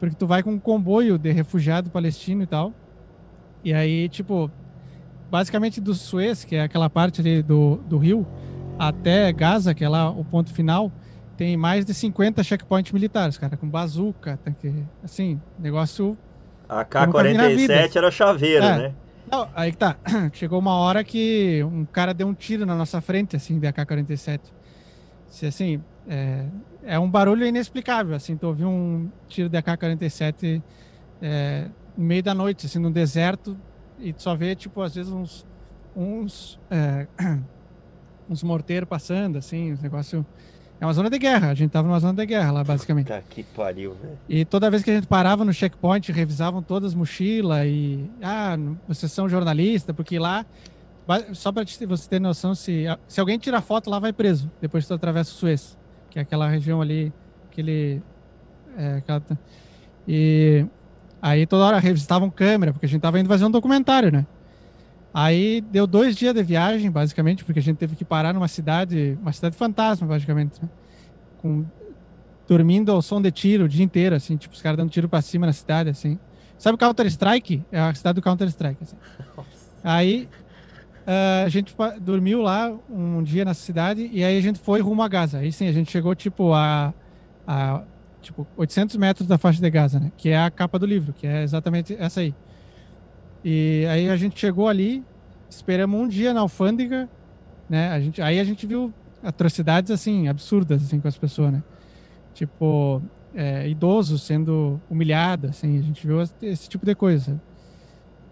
Porque 0.00 0.16
tu 0.16 0.26
vai 0.26 0.42
com 0.42 0.52
um 0.52 0.58
comboio 0.58 1.18
de 1.18 1.30
refugiado 1.30 1.90
palestino 1.90 2.42
e 2.42 2.46
tal. 2.46 2.72
E 3.62 3.72
aí, 3.72 4.08
tipo, 4.08 4.50
basicamente 5.30 5.80
do 5.80 5.94
Suez, 5.94 6.42
que 6.42 6.56
é 6.56 6.62
aquela 6.62 6.88
parte 6.88 7.20
ali 7.20 7.42
do, 7.42 7.76
do 7.88 7.98
rio, 7.98 8.26
até 8.78 9.32
Gaza, 9.32 9.74
que 9.74 9.84
é 9.84 9.88
lá 9.88 10.10
o 10.10 10.24
ponto 10.24 10.52
final, 10.52 10.90
tem 11.36 11.56
mais 11.56 11.84
de 11.84 11.92
50 11.92 12.42
checkpoints 12.42 12.92
militares, 12.92 13.36
cara, 13.36 13.56
com 13.56 13.68
bazuca, 13.68 14.38
assim, 15.02 15.40
negócio. 15.58 16.16
A 16.68 16.84
K-47 16.84 17.96
era 17.96 18.10
chaveiro, 18.10 18.64
é. 18.64 18.78
né? 18.78 18.94
Não, 19.30 19.48
aí 19.54 19.72
que 19.72 19.78
tá. 19.78 19.96
Chegou 20.32 20.58
uma 20.58 20.74
hora 20.74 21.02
que 21.02 21.62
um 21.64 21.84
cara 21.84 22.14
deu 22.14 22.26
um 22.26 22.34
tiro 22.34 22.64
na 22.64 22.74
nossa 22.74 23.00
frente, 23.00 23.36
assim, 23.36 23.58
da 23.58 23.70
AK-47. 23.70 24.40
Assim, 25.46 25.82
é, 26.06 26.46
é, 26.84 26.98
um 26.98 27.10
barulho 27.10 27.44
inexplicável, 27.44 28.14
assim, 28.14 28.36
tu 28.36 28.46
ouviu 28.46 28.68
um 28.68 29.10
tiro 29.26 29.48
da 29.48 29.58
AK-47 29.58 30.62
é, 31.20 31.66
no 31.96 32.04
meio 32.04 32.22
da 32.22 32.34
noite, 32.34 32.66
assim, 32.66 32.78
no 32.78 32.90
deserto, 32.90 33.56
e 33.98 34.12
tu 34.12 34.22
só 34.22 34.36
vê, 34.36 34.54
tipo, 34.54 34.80
às 34.80 34.94
vezes 34.94 35.10
uns, 35.10 35.44
uns, 35.96 36.60
é, 36.70 37.08
uns 38.30 38.42
morteiros 38.44 38.88
passando, 38.88 39.38
assim, 39.38 39.72
os 39.72 39.82
negócio... 39.82 40.24
É 40.80 40.86
uma 40.86 40.92
zona 40.92 41.08
de 41.08 41.18
guerra, 41.18 41.50
a 41.50 41.54
gente 41.54 41.70
tava 41.70 41.88
numa 41.88 42.00
zona 42.00 42.14
de 42.14 42.26
guerra 42.26 42.50
lá, 42.50 42.64
basicamente. 42.64 43.06
Puta 43.06 43.22
que 43.30 43.42
pariu, 43.42 43.94
velho. 43.94 44.18
E 44.28 44.44
toda 44.44 44.70
vez 44.70 44.82
que 44.82 44.90
a 44.90 44.94
gente 44.94 45.06
parava 45.06 45.44
no 45.44 45.52
checkpoint, 45.52 46.10
revisavam 46.12 46.62
todas 46.62 46.90
as 46.90 46.94
mochilas 46.94 47.66
e... 47.66 48.10
Ah, 48.22 48.56
vocês 48.86 49.10
são 49.10 49.28
jornalista, 49.28 49.94
porque 49.94 50.18
lá... 50.18 50.44
Só 51.32 51.52
para 51.52 51.64
você 51.64 52.08
ter 52.08 52.20
noção, 52.20 52.54
se, 52.54 52.84
se 53.06 53.20
alguém 53.20 53.38
tira 53.38 53.60
foto 53.60 53.90
lá, 53.90 53.98
vai 53.98 54.12
preso. 54.12 54.50
Depois 54.60 54.84
que 54.84 54.88
tu 54.88 54.94
atravessa 54.94 55.30
o 55.30 55.34
Suez, 55.34 55.78
que 56.10 56.18
é 56.18 56.22
aquela 56.22 56.48
região 56.48 56.80
ali, 56.80 57.12
aquele... 57.50 58.02
É, 58.76 58.96
aquela, 58.96 59.22
e 60.08 60.66
Aí 61.24 61.46
toda 61.46 61.64
hora 61.64 61.78
revistavam 61.78 62.28
câmera, 62.28 62.70
porque 62.70 62.84
a 62.84 62.88
gente 62.88 63.00
tava 63.00 63.18
indo 63.18 63.30
fazer 63.30 63.46
um 63.46 63.50
documentário, 63.50 64.12
né? 64.12 64.26
Aí 65.14 65.60
deu 65.60 65.86
dois 65.86 66.16
dias 66.16 66.34
de 66.34 66.42
viagem, 66.42 66.90
basicamente, 66.90 67.44
porque 67.44 67.60
a 67.60 67.62
gente 67.62 67.76
teve 67.76 67.94
que 67.94 68.04
parar 68.04 68.34
numa 68.34 68.48
cidade, 68.48 69.16
uma 69.22 69.32
cidade 69.32 69.56
fantasma, 69.56 70.08
basicamente, 70.08 70.60
né? 70.60 70.68
Com, 71.38 71.64
dormindo 72.48 72.90
ao 72.90 73.00
som 73.00 73.22
de 73.22 73.30
tiro 73.30 73.66
o 73.66 73.68
dia 73.68 73.84
inteiro, 73.84 74.16
assim, 74.16 74.36
tipo, 74.36 74.52
os 74.52 74.60
caras 74.60 74.76
dando 74.76 74.90
tiro 74.90 75.08
pra 75.08 75.22
cima 75.22 75.46
na 75.46 75.52
cidade, 75.52 75.88
assim. 75.88 76.18
Sabe 76.58 76.74
o 76.74 76.78
Counter-Strike? 76.78 77.62
É 77.70 77.78
a 77.78 77.94
cidade 77.94 78.16
do 78.16 78.22
Counter-Strike, 78.22 78.82
assim. 78.82 78.96
Aí 79.84 80.28
uh, 81.06 81.44
a 81.46 81.48
gente 81.48 81.76
dormiu 82.00 82.42
lá 82.42 82.72
um 82.90 83.22
dia 83.22 83.44
na 83.44 83.54
cidade 83.54 84.10
e 84.12 84.24
aí 84.24 84.36
a 84.38 84.40
gente 84.40 84.58
foi 84.58 84.80
rumo 84.80 85.02
a 85.02 85.08
Gaza. 85.08 85.38
Aí 85.38 85.52
sim, 85.52 85.68
a 85.68 85.72
gente 85.72 85.92
chegou, 85.92 86.14
tipo, 86.14 86.54
a, 86.54 86.92
a 87.46 87.82
tipo, 88.22 88.46
800 88.56 88.96
metros 88.96 89.28
da 89.28 89.36
faixa 89.36 89.60
de 89.60 89.70
Gaza, 89.70 90.00
né? 90.00 90.10
Que 90.16 90.30
é 90.30 90.42
a 90.42 90.50
capa 90.50 90.78
do 90.78 90.86
livro, 90.86 91.12
que 91.12 91.26
é 91.26 91.42
exatamente 91.42 91.94
essa 91.98 92.20
aí. 92.20 92.34
E 93.44 93.84
aí 93.90 94.08
a 94.08 94.16
gente 94.16 94.40
chegou 94.40 94.68
ali, 94.68 95.04
esperamos 95.50 96.00
um 96.00 96.08
dia 96.08 96.32
na 96.32 96.40
alfândega, 96.40 97.08
né? 97.68 97.90
A 97.90 98.00
gente, 98.00 98.22
aí 98.22 98.40
a 98.40 98.44
gente 98.44 98.66
viu 98.66 98.92
atrocidades, 99.22 99.90
assim, 99.90 100.28
absurdas, 100.28 100.82
assim, 100.82 100.98
com 100.98 101.06
as 101.06 101.18
pessoas, 101.18 101.52
né? 101.52 101.62
Tipo, 102.32 103.02
é, 103.34 103.68
idosos 103.68 104.22
sendo 104.22 104.80
humilhados, 104.88 105.50
assim, 105.50 105.78
a 105.78 105.82
gente 105.82 106.06
viu 106.06 106.22
esse 106.40 106.68
tipo 106.68 106.86
de 106.86 106.94
coisa. 106.94 107.40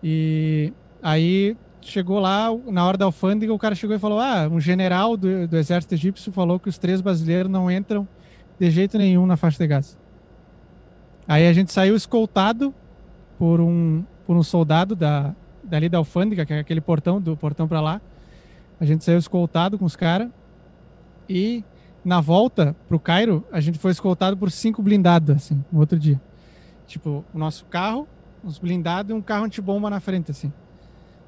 E 0.02 0.72
aí 1.02 1.56
chegou 1.82 2.18
lá, 2.18 2.48
na 2.66 2.86
hora 2.86 2.96
da 2.96 3.04
alfândega, 3.04 3.52
o 3.52 3.58
cara 3.58 3.74
chegou 3.74 3.94
e 3.94 3.98
falou: 3.98 4.18
Ah, 4.18 4.48
um 4.50 4.60
general 4.60 5.16
do, 5.16 5.46
do 5.46 5.56
exército 5.56 5.94
egípcio 5.94 6.32
falou 6.32 6.58
que 6.58 6.68
os 6.68 6.78
três 6.78 7.00
brasileiros 7.00 7.50
não 7.50 7.70
entram 7.70 8.08
de 8.58 8.70
jeito 8.70 8.96
nenhum 8.96 9.26
na 9.26 9.36
faixa 9.36 9.58
de 9.58 9.66
Gaza. 9.66 9.96
Aí 11.26 11.46
a 11.46 11.52
gente 11.52 11.72
saiu 11.72 11.94
escoltado 11.94 12.74
por 13.38 13.60
um, 13.60 14.04
por 14.26 14.36
um 14.36 14.42
soldado 14.42 14.94
da, 14.94 15.34
dali 15.62 15.88
da 15.88 15.98
alfândega, 15.98 16.44
que 16.44 16.52
é 16.52 16.58
aquele 16.58 16.80
portão, 16.80 17.20
do 17.20 17.36
portão 17.36 17.68
para 17.68 17.80
lá. 17.80 18.00
A 18.80 18.84
gente 18.84 19.04
saiu 19.04 19.18
escoltado 19.18 19.78
com 19.78 19.84
os 19.84 19.96
caras. 19.96 20.28
E 21.28 21.64
na 22.04 22.20
volta 22.20 22.74
pro 22.88 22.98
Cairo, 22.98 23.44
a 23.52 23.60
gente 23.60 23.78
foi 23.78 23.92
escoltado 23.92 24.36
por 24.36 24.50
cinco 24.50 24.82
blindados, 24.82 25.36
assim, 25.36 25.64
no 25.70 25.80
outro 25.80 25.98
dia. 25.98 26.20
Tipo, 26.86 27.24
o 27.32 27.38
nosso 27.38 27.64
carro, 27.66 28.08
uns 28.44 28.58
blindados 28.58 29.10
e 29.10 29.14
um 29.14 29.22
carro 29.22 29.44
antibomba 29.44 29.88
na 29.88 30.00
frente, 30.00 30.30
assim. 30.30 30.52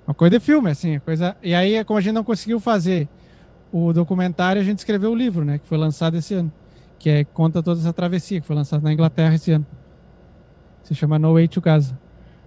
Uma 0.07 0.15
coisa 0.15 0.39
de 0.39 0.45
filme, 0.45 0.71
assim, 0.71 0.99
coisa. 0.99 1.37
E 1.43 1.55
aí, 1.55 1.83
como 1.85 1.99
a 1.99 2.01
gente 2.01 2.13
não 2.13 2.25
conseguiu 2.25 2.61
fazer 2.61 3.09
o 3.73 3.93
documentário, 3.93 4.61
a 4.61 4.65
gente 4.65 4.79
escreveu 4.79 5.13
o 5.13 5.15
livro, 5.15 5.45
né? 5.45 5.59
Que 5.59 5.67
foi 5.67 5.79
lançado 5.79 6.17
esse 6.17 6.35
ano. 6.35 6.53
Que 6.99 7.09
é, 7.09 7.25
conta 7.25 7.63
toda 7.63 7.81
essa 7.81 7.93
travessia, 7.93 8.41
que 8.41 8.47
foi 8.47 8.57
lançado 8.57 8.83
na 8.83 8.93
Inglaterra 8.93 9.35
esse 9.35 9.53
ano. 9.53 9.67
Se 10.83 10.95
chama 10.95 11.19
No 11.19 11.33
Way 11.35 11.49
to 11.49 11.61
Gaza. 11.61 11.99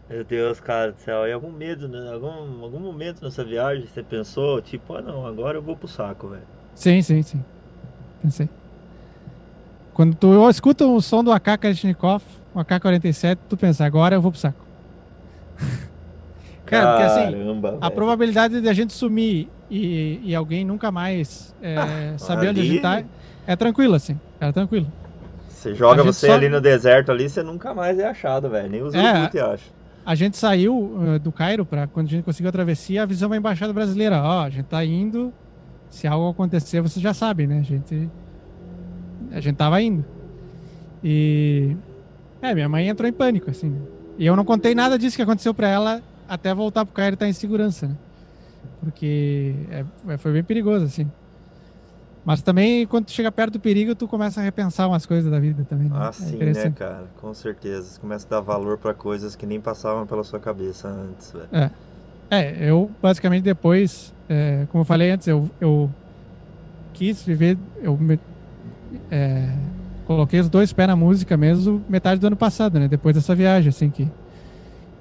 Meu 0.09 0.23
Deus, 0.23 0.59
cara 0.59 0.91
do 0.93 0.99
céu. 0.99 1.27
E 1.27 1.31
algum 1.33 1.51
medo, 1.51 1.87
né? 1.87 2.11
Algum, 2.13 2.63
algum 2.63 2.79
momento 2.79 3.21
nessa 3.23 3.43
viagem 3.43 3.85
você 3.85 4.01
pensou, 4.01 4.61
tipo, 4.61 4.95
ah 4.95 5.01
não, 5.01 5.25
agora 5.25 5.57
eu 5.57 5.61
vou 5.61 5.75
pro 5.75 5.87
saco, 5.87 6.29
velho. 6.29 6.43
Sim, 6.73 7.01
sim, 7.01 7.21
sim. 7.21 7.43
Pensei. 8.21 8.47
Quando 9.93 10.15
tu 10.15 10.49
escuta 10.49 10.85
o 10.85 11.01
som 11.01 11.23
do 11.23 11.31
AK 11.31 11.57
Kalashnikov, 11.59 12.21
o 12.53 12.59
AK-47, 12.59 13.37
tu 13.49 13.57
pensa, 13.57 13.83
agora 13.85 14.15
eu 14.15 14.21
vou 14.21 14.31
pro 14.31 14.39
saco. 14.39 14.63
Cara, 16.65 16.91
porque 16.91 17.03
assim, 17.03 17.31
Caramba, 17.31 17.77
a 17.81 17.89
probabilidade 17.91 18.61
de 18.61 18.69
a 18.69 18.73
gente 18.73 18.93
sumir 18.93 19.47
e, 19.69 20.19
e 20.23 20.35
alguém 20.35 20.65
nunca 20.65 20.91
mais 20.91 21.55
é, 21.61 22.17
saber 22.17 22.49
onde 22.49 22.59
a 22.59 22.63
ali- 22.63 22.71
gente 22.73 22.81
tá 22.81 23.03
é 23.45 23.55
tranquilo, 23.55 23.95
assim. 23.95 24.19
É 24.39 24.51
tranquilo. 24.51 24.87
Você 25.49 25.73
joga 25.73 26.03
você 26.03 26.27
só- 26.27 26.33
ali 26.33 26.49
no 26.49 26.61
deserto 26.61 27.11
ali, 27.11 27.29
você 27.29 27.41
nunca 27.41 27.73
mais 27.73 27.97
é 27.97 28.07
achado, 28.07 28.49
velho. 28.49 28.69
Nem 28.69 28.81
os 28.83 28.93
É. 28.93 28.99
é. 28.99 29.39
acha. 29.41 29.76
A 30.07 30.15
gente 30.15 30.37
saiu 30.37 30.97
eh, 31.15 31.19
do 31.19 31.33
Cairo 31.33 31.65
para 31.65 31.85
quando 31.85 32.07
a 32.07 32.09
gente 32.09 32.23
conseguiu 32.23 32.47
a 32.47 32.51
travessia, 32.53 33.03
avisamos 33.03 33.35
a 33.35 33.37
embaixada 33.37 33.73
brasileira, 33.73 34.23
ó, 34.23 34.43
a 34.43 34.49
gente 34.49 34.63
tá 34.67 34.83
indo, 34.85 35.33
se 35.89 36.07
algo 36.07 36.29
acontecer, 36.29 36.79
vocês 36.79 37.03
já 37.03 37.13
sabem, 37.13 37.45
né? 37.45 37.59
A 37.59 37.63
gente 37.63 38.09
a 39.33 39.41
gente 39.41 39.57
tava 39.57 39.81
indo. 39.81 40.05
E 41.03 41.75
é, 42.41 42.53
minha 42.55 42.69
mãe 42.69 42.87
entrou 42.87 43.07
em 43.09 43.11
pânico 43.11 43.49
assim. 43.49 43.69
né? 43.69 43.81
E 44.17 44.25
eu 44.25 44.33
não 44.37 44.45
contei 44.45 44.73
nada 44.73 44.97
disso 44.97 45.17
que 45.17 45.21
aconteceu 45.21 45.53
para 45.53 45.67
ela 45.67 46.01
até 46.27 46.53
voltar 46.53 46.85
pro 46.85 46.93
Cairo 46.95 47.13
e 47.13 47.15
estar 47.15 47.27
em 47.27 47.33
segurança, 47.33 47.87
né? 47.87 47.95
Porque 48.79 49.53
é- 49.69 49.83
é- 50.13 50.17
foi 50.17 50.31
bem 50.31 50.43
perigoso 50.43 50.85
assim. 50.85 51.11
Mas 52.27 52.41
também 52.43 52.85
quando 52.87 53.09
chega 53.11 53.31
perto 53.31 53.53
do 53.53 53.61
perigo, 53.61 53.95
tu 53.95 54.07
começa 54.07 54.41
a 54.41 54.43
repensar 54.43 54.87
umas 54.89 55.05
coisas 55.05 55.31
da 55.31 55.39
vida 55.39 55.65
também. 55.65 55.89
Né? 55.89 55.97
Ah, 55.97 56.11
É 56.11 56.13
sim, 56.13 56.37
né, 56.49 56.69
cara? 56.69 57.07
Com 57.15 57.33
certeza. 57.33 57.89
Você 57.89 57.99
começa 57.99 58.25
a 58.27 58.29
dar 58.29 58.41
valor 58.41 58.77
pra 58.77 58.93
coisas 58.93 59.35
que 59.35 59.45
nem 59.45 59.61
passavam 59.61 60.05
pela 60.07 60.23
sua 60.23 60.39
cabeça 60.39 60.87
antes, 60.87 61.31
velho. 61.31 61.49
É, 62.29 62.69
eu 62.69 62.93
basicamente 63.01 63.43
depois, 63.43 64.13
é, 64.27 64.67
como 64.67 64.81
eu 64.81 64.85
falei 64.85 65.11
antes, 65.11 65.27
eu, 65.27 65.49
eu 65.59 65.95
quis 66.93 67.23
viver, 67.23 67.59
eu 67.77 67.97
me- 67.97 68.19
é, 69.11 69.71
coloquei 70.03 70.39
os 70.39 70.49
dois 70.49 70.73
pés 70.73 70.87
na 70.87 70.95
música 70.95 71.37
mesmo 71.37 71.85
metade 71.89 72.19
do 72.21 72.27
ano 72.27 72.37
passado, 72.37 72.79
né? 72.79 72.87
Depois 72.87 73.15
dessa 73.15 73.35
viagem, 73.35 73.69
assim, 73.69 73.91
que, 73.91 74.13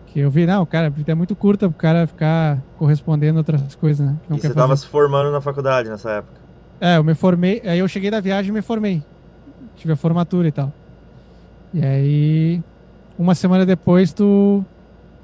que 0.06 0.20
eu 0.20 0.30
vi, 0.30 0.46
não, 0.46 0.66
cara, 0.66 0.88
a 0.88 0.90
vida 0.90 1.12
é 1.12 1.14
muito 1.14 1.36
curta 1.36 1.68
pro 1.68 1.76
cara 1.76 2.06
ficar 2.06 2.64
correspondendo 2.76 3.38
a 3.38 3.40
outras 3.40 3.74
coisas, 3.76 4.06
né? 4.06 4.18
Não 4.28 4.36
E 4.36 4.40
você 4.40 4.54
tava 4.54 4.76
fazer. 4.76 4.76
se 4.76 4.86
formando 4.86 5.32
na 5.32 5.40
faculdade 5.40 5.88
nessa 5.88 6.12
época. 6.12 6.45
É, 6.80 6.96
eu 6.96 7.04
me 7.04 7.14
formei, 7.14 7.62
aí 7.64 7.78
eu 7.78 7.88
cheguei 7.88 8.10
da 8.10 8.20
viagem 8.20 8.50
e 8.50 8.52
me 8.52 8.62
formei. 8.62 9.02
Tive 9.76 9.92
a 9.92 9.96
formatura 9.96 10.48
e 10.48 10.52
tal. 10.52 10.72
E 11.72 11.84
aí, 11.84 12.62
uma 13.18 13.34
semana 13.34 13.64
depois, 13.66 14.12
tu 14.12 14.64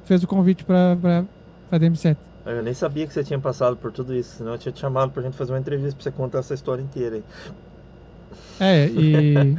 fez 0.05 0.23
o 0.23 0.27
convite 0.27 0.65
pra, 0.65 0.97
pra, 1.01 1.25
pra 1.69 1.79
DM7. 1.79 2.17
Eu 2.45 2.63
nem 2.63 2.75
sabia 2.75 3.07
que 3.07 3.13
você 3.13 3.23
tinha 3.23 3.39
passado 3.39 3.77
por 3.77 3.93
tudo 3.93 4.15
isso, 4.15 4.37
senão 4.37 4.53
eu 4.53 4.59
tinha 4.59 4.73
te 4.73 4.81
chamado 4.81 5.13
pra 5.13 5.23
gente 5.23 5.37
fazer 5.37 5.53
uma 5.53 5.61
entrevista 5.61 5.95
pra 5.95 6.03
você 6.03 6.11
contar 6.11 6.39
essa 6.41 6.55
história 6.55 6.83
inteira 6.83 7.17
aí. 7.17 7.25
É, 8.59 8.87
e 8.89 9.57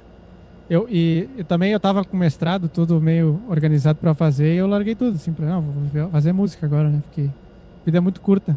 eu 0.70 0.86
e, 0.88 1.28
e 1.36 1.44
também 1.44 1.72
eu 1.72 1.80
tava 1.80 2.04
com 2.04 2.16
mestrado 2.16 2.68
tudo 2.68 3.00
meio 3.00 3.40
organizado 3.48 3.98
pra 3.98 4.14
fazer 4.14 4.54
e 4.54 4.56
eu 4.56 4.66
larguei 4.66 4.94
tudo 4.94 5.16
assim, 5.16 5.32
para 5.32 5.46
não, 5.46 5.60
vou 5.60 6.08
fazer 6.10 6.32
música 6.32 6.64
agora, 6.64 6.88
né? 6.88 7.02
Porque 7.04 7.22
a 7.22 7.84
vida 7.84 7.98
é 7.98 8.00
muito 8.00 8.20
curta. 8.20 8.56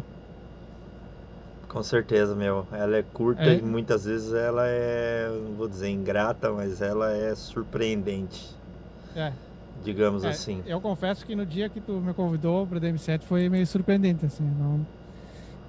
Com 1.76 1.82
certeza, 1.82 2.34
meu. 2.34 2.66
Ela 2.72 2.96
é 2.96 3.02
curta 3.02 3.42
É. 3.42 3.58
e 3.58 3.60
muitas 3.60 4.06
vezes 4.06 4.32
ela 4.32 4.66
é, 4.66 5.28
não 5.28 5.52
vou 5.56 5.68
dizer 5.68 5.90
ingrata, 5.90 6.50
mas 6.50 6.80
ela 6.80 7.12
é 7.12 7.34
surpreendente, 7.34 8.46
É, 9.14 9.30
digamos 9.84 10.24
é, 10.24 10.30
assim. 10.30 10.62
eu 10.66 10.80
confesso 10.80 11.26
que 11.26 11.36
no 11.36 11.44
dia 11.44 11.68
que 11.68 11.78
tu 11.82 12.00
me 12.00 12.14
convidou 12.14 12.66
pra 12.66 12.80
DM7 12.80 13.26
foi 13.26 13.50
meio 13.50 13.66
surpreendente 13.66 14.24
assim, 14.24 14.44
não 14.58 14.86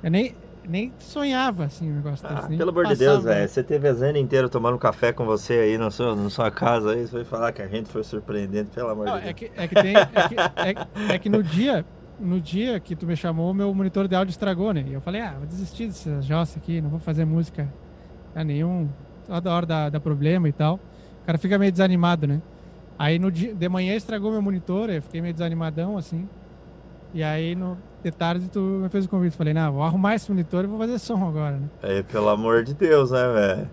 eu 0.01 0.09
nem 0.09 0.33
nem 0.65 0.93
sonhava 0.99 1.65
assim 1.65 1.91
o 1.91 1.95
negócio 1.95 2.25
Ah, 2.25 2.35
desse, 2.35 2.57
pelo 2.57 2.69
amor 2.71 2.87
de 2.87 2.95
Deus, 2.95 3.23
velho. 3.25 3.49
Você 3.49 3.63
teve 3.63 3.87
a 3.89 3.93
Zena 3.93 4.17
inteira 4.17 4.47
tomando 4.47 4.77
café 4.77 5.11
com 5.11 5.25
você 5.25 5.53
aí 5.55 5.77
na 5.77 5.91
sua, 5.91 6.15
na 6.15 6.29
sua 6.29 6.49
casa 6.51 6.91
aí. 6.91 7.05
Você 7.05 7.15
vai 7.17 7.25
falar 7.25 7.51
que 7.51 7.61
a 7.61 7.67
gente 7.67 7.89
foi 7.89 8.03
surpreendente, 8.03 8.71
pelo 8.71 8.89
amor 8.89 9.07
Não, 9.07 9.15
de 9.17 9.23
Deus. 9.23 9.31
é 9.31 9.33
que, 9.33 9.51
é 9.55 9.67
que 9.67 9.75
tem. 9.75 9.95
É 9.95 10.27
que, 10.27 10.35
é- 10.35 11.15
é 11.15 11.19
que 11.19 11.29
no 11.29 11.43
dia. 11.43 11.85
No 12.19 12.41
dia 12.41 12.79
que 12.79 12.95
tu 12.95 13.05
me 13.05 13.15
chamou, 13.15 13.53
meu 13.53 13.73
monitor 13.73 14.07
de 14.07 14.15
áudio 14.15 14.31
estragou, 14.31 14.73
né? 14.73 14.83
E 14.87 14.93
eu 14.93 15.01
falei, 15.01 15.21
ah, 15.21 15.35
vou 15.37 15.45
desistir 15.45 15.87
dessa 15.87 16.21
jossa 16.21 16.57
aqui, 16.57 16.81
não 16.81 16.89
vou 16.89 16.99
fazer 16.99 17.25
música 17.25 17.71
a 18.35 18.43
nenhum. 18.43 18.89
Toda 19.27 19.51
hora 19.51 19.65
dá, 19.65 19.89
dá 19.89 19.99
problema 19.99 20.49
e 20.49 20.51
tal. 20.51 20.79
O 21.21 21.25
cara 21.25 21.37
fica 21.37 21.59
meio 21.59 21.71
desanimado, 21.71 22.25
né? 22.25 22.41
Aí 22.97 23.19
no 23.19 23.31
dia, 23.31 23.53
de 23.53 23.69
manhã 23.69 23.93
estragou 23.93 24.31
meu 24.31 24.41
monitor, 24.41 24.89
eu 24.89 25.01
fiquei 25.01 25.21
meio 25.21 25.33
desanimadão, 25.33 25.97
assim. 25.97 26.27
E 27.13 27.21
aí 27.21 27.55
no, 27.55 27.77
de 28.03 28.11
tarde 28.11 28.49
tu 28.49 28.59
me 28.59 28.89
fez 28.89 29.05
o 29.05 29.09
convite. 29.09 29.37
Falei, 29.37 29.53
não, 29.53 29.73
vou 29.73 29.83
arrumar 29.83 30.15
esse 30.15 30.29
monitor 30.31 30.63
e 30.63 30.67
vou 30.67 30.79
fazer 30.79 30.97
som 30.97 31.27
agora, 31.27 31.57
né? 31.57 31.69
É, 31.83 32.01
pelo 32.01 32.29
amor 32.29 32.63
de 32.63 32.73
Deus, 32.73 33.11
né, 33.11 33.27
velho? 33.33 33.69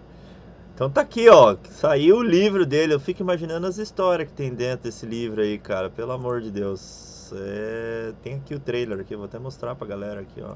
Então 0.74 0.90
tá 0.90 1.02
aqui, 1.02 1.28
ó. 1.28 1.56
Saiu 1.70 2.16
o 2.16 2.22
livro 2.22 2.66
dele. 2.66 2.92
Eu 2.92 3.00
fico 3.00 3.22
imaginando 3.22 3.66
as 3.66 3.78
histórias 3.78 4.28
que 4.28 4.34
tem 4.34 4.52
dentro 4.52 4.84
desse 4.84 5.06
livro 5.06 5.40
aí, 5.40 5.56
cara. 5.56 5.88
Pelo 5.88 6.12
amor 6.12 6.40
de 6.40 6.50
Deus. 6.50 7.13
É, 7.32 8.12
Tem 8.22 8.36
aqui 8.36 8.54
o 8.54 8.60
trailer 8.60 9.00
aqui. 9.00 9.14
Vou 9.16 9.24
até 9.24 9.38
mostrar 9.38 9.74
pra 9.74 9.86
galera 9.86 10.20
aqui, 10.20 10.42
ó. 10.42 10.54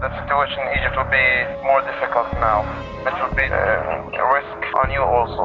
The 0.00 0.08
situation 0.22 0.62
in 0.62 0.78
Egypt 0.78 0.96
will 0.96 1.10
be 1.10 1.62
more 1.62 1.82
difficult 1.82 2.32
now. 2.40 2.64
It 3.06 3.12
will 3.20 3.34
be 3.34 3.44
uh, 3.44 4.22
a 4.22 4.32
risk 4.32 4.74
on 4.82 4.90
you 4.90 5.02
also. 5.02 5.42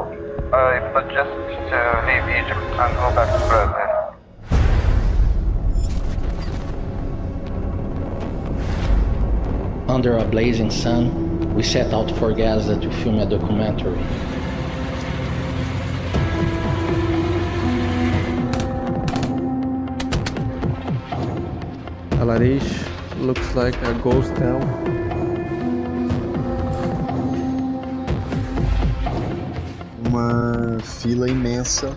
Uh, 0.52 0.80
but 0.94 1.08
just 1.12 1.28
to 1.70 1.78
leave 2.06 2.24
Egypt 2.40 2.64
and 2.78 2.96
go 2.96 3.10
back 3.14 3.28
to 3.32 3.38
Brazil. 3.48 4.06
Under 9.88 10.16
a 10.16 10.24
blazing 10.24 10.70
sun, 10.70 11.54
we 11.54 11.62
set 11.62 11.92
out 11.92 12.10
for 12.12 12.32
Gaza 12.32 12.78
to 12.80 12.90
film 13.02 13.18
a 13.18 13.26
documentary. 13.26 13.98
Alarish 22.26 22.84
looks 23.20 23.54
like 23.54 23.80
a 23.82 23.94
ghost 24.02 24.34
town. 24.34 24.60
uma 30.08 30.76
fila 30.82 31.28
imensa, 31.28 31.96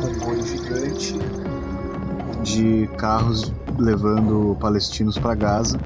um 0.00 0.18
comboio 0.18 0.42
gigante 0.44 1.14
de 2.42 2.90
carros 2.98 3.52
levando 3.78 4.56
palestinos 4.58 5.16
para 5.16 5.36
Gaza. 5.36 5.78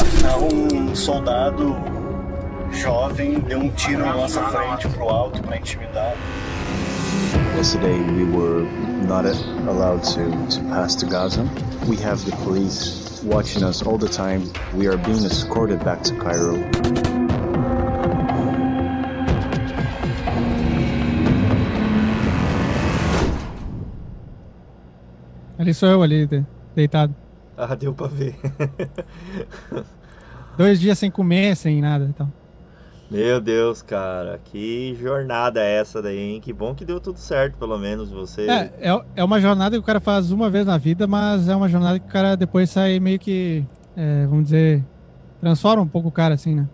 Afinal, 0.00 0.48
um 0.52 0.92
soldado 0.92 1.76
jovem 2.72 3.38
deu 3.38 3.60
um 3.60 3.70
tiro 3.70 4.04
na 4.04 4.14
nossa 4.14 4.42
frente 4.42 4.88
pro 4.88 5.08
alto 5.08 5.40
para 5.40 5.56
intimidar. 5.56 6.16
Yesterday 7.62 8.00
we 8.10 8.24
were 8.24 8.64
not 9.06 9.24
allowed 9.24 10.02
to, 10.02 10.24
to 10.50 10.60
pass 10.74 10.96
to 10.96 11.06
Gaza. 11.06 11.48
We 11.86 11.94
have 11.98 12.24
the 12.24 12.32
police 12.42 13.22
watching 13.22 13.62
us 13.62 13.84
all 13.84 13.96
the 13.96 14.08
time. 14.08 14.50
We 14.74 14.88
are 14.88 14.96
being 14.96 15.22
escorted 15.22 15.78
back 15.84 16.02
to 16.02 16.16
Cairo. 16.16 16.58
Ali 25.56 25.72
sou 25.72 25.88
eu 25.88 26.02
ali, 26.02 26.26
deitado. 26.74 27.14
Ah, 27.56 27.76
deu 27.76 27.94
pra 27.94 28.08
ver. 28.08 28.34
Dois 30.58 30.80
dias 30.80 30.98
sem 30.98 31.12
comer, 31.12 31.54
sem 31.54 31.80
nada 31.80 32.06
e 32.10 32.12
tal. 32.12 32.41
Meu 33.12 33.42
Deus, 33.42 33.82
cara, 33.82 34.40
que 34.42 34.96
jornada 34.98 35.60
é 35.60 35.78
essa 35.78 36.00
daí, 36.00 36.18
hein? 36.18 36.40
Que 36.40 36.50
bom 36.50 36.74
que 36.74 36.82
deu 36.82 36.98
tudo 36.98 37.18
certo, 37.18 37.58
pelo 37.58 37.78
menos 37.78 38.10
você. 38.10 38.48
É, 38.48 38.72
é, 38.80 39.04
é 39.16 39.22
uma 39.22 39.38
jornada 39.38 39.76
que 39.76 39.80
o 39.80 39.84
cara 39.84 40.00
faz 40.00 40.30
uma 40.32 40.48
vez 40.48 40.64
na 40.64 40.78
vida, 40.78 41.06
mas 41.06 41.46
é 41.46 41.54
uma 41.54 41.68
jornada 41.68 42.00
que 42.00 42.06
o 42.06 42.10
cara 42.10 42.34
depois 42.34 42.70
sai 42.70 42.98
meio 42.98 43.18
que, 43.18 43.66
é, 43.94 44.24
vamos 44.24 44.44
dizer, 44.44 44.82
transforma 45.42 45.82
um 45.82 45.88
pouco 45.88 46.08
o 46.08 46.12
cara, 46.12 46.36
assim, 46.36 46.54
né? 46.54 46.66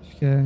Acho 0.00 0.16
que 0.16 0.24
é. 0.24 0.44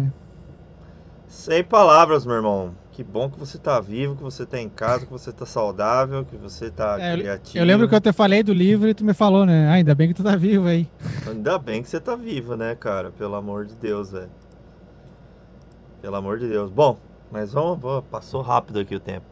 Sem 1.28 1.62
palavras, 1.62 2.26
meu 2.26 2.34
irmão. 2.34 2.74
Que 2.96 3.04
bom 3.04 3.28
que 3.28 3.38
você 3.38 3.58
tá 3.58 3.78
vivo, 3.78 4.16
que 4.16 4.22
você 4.22 4.46
tá 4.46 4.58
em 4.58 4.70
casa, 4.70 5.04
que 5.04 5.12
você 5.12 5.30
tá 5.30 5.44
saudável, 5.44 6.24
que 6.24 6.34
você 6.34 6.70
tá 6.70 6.96
É, 6.98 7.14
criativo. 7.14 7.58
Eu 7.58 7.66
lembro 7.66 7.86
que 7.86 7.94
eu 7.94 8.00
te 8.00 8.10
falei 8.10 8.42
do 8.42 8.54
livro 8.54 8.88
e 8.88 8.94
tu 8.94 9.04
me 9.04 9.12
falou, 9.12 9.44
né? 9.44 9.68
Ah, 9.68 9.72
ainda 9.72 9.94
bem 9.94 10.08
que 10.08 10.14
tu 10.14 10.24
tá 10.24 10.34
vivo 10.34 10.66
aí. 10.66 10.88
Ainda 11.26 11.58
bem 11.58 11.82
que 11.82 11.90
você 11.90 12.00
tá 12.00 12.16
vivo, 12.16 12.56
né, 12.56 12.74
cara? 12.74 13.10
Pelo 13.10 13.34
amor 13.34 13.66
de 13.66 13.74
Deus, 13.74 14.12
velho. 14.12 14.30
Pelo 16.00 16.16
amor 16.16 16.38
de 16.38 16.48
Deus. 16.48 16.70
Bom, 16.70 16.98
mas 17.30 17.52
vamos, 17.52 17.78
passou 18.10 18.40
rápido 18.40 18.78
aqui 18.78 18.94
o 18.96 19.00
tempo. 19.00 19.26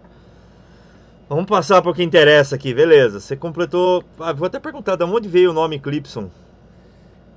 Vamos 1.26 1.46
passar 1.46 1.80
pro 1.80 1.94
que 1.94 2.02
interessa 2.02 2.56
aqui, 2.56 2.74
beleza. 2.74 3.18
Você 3.18 3.34
completou. 3.34 4.04
Ah, 4.20 4.34
vou 4.34 4.46
até 4.46 4.60
perguntar 4.60 4.96
de 4.96 5.04
onde 5.04 5.26
veio 5.26 5.52
o 5.52 5.54
nome 5.54 5.78
Clipson. 5.78 6.28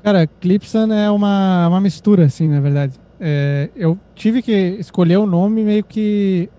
Cara, 0.03 0.27
Clipson 0.27 0.91
é 0.91 1.09
uma, 1.09 1.69
uma 1.69 1.79
mistura, 1.79 2.25
assim, 2.25 2.49
na 2.49 2.59
verdade. 2.59 2.99
É, 3.19 3.69
eu 3.75 3.97
tive 4.13 4.41
que 4.41 4.51
escolher 4.79 5.17
o 5.17 5.25
nome 5.25 5.63
meio 5.63 5.83
que 5.83 6.49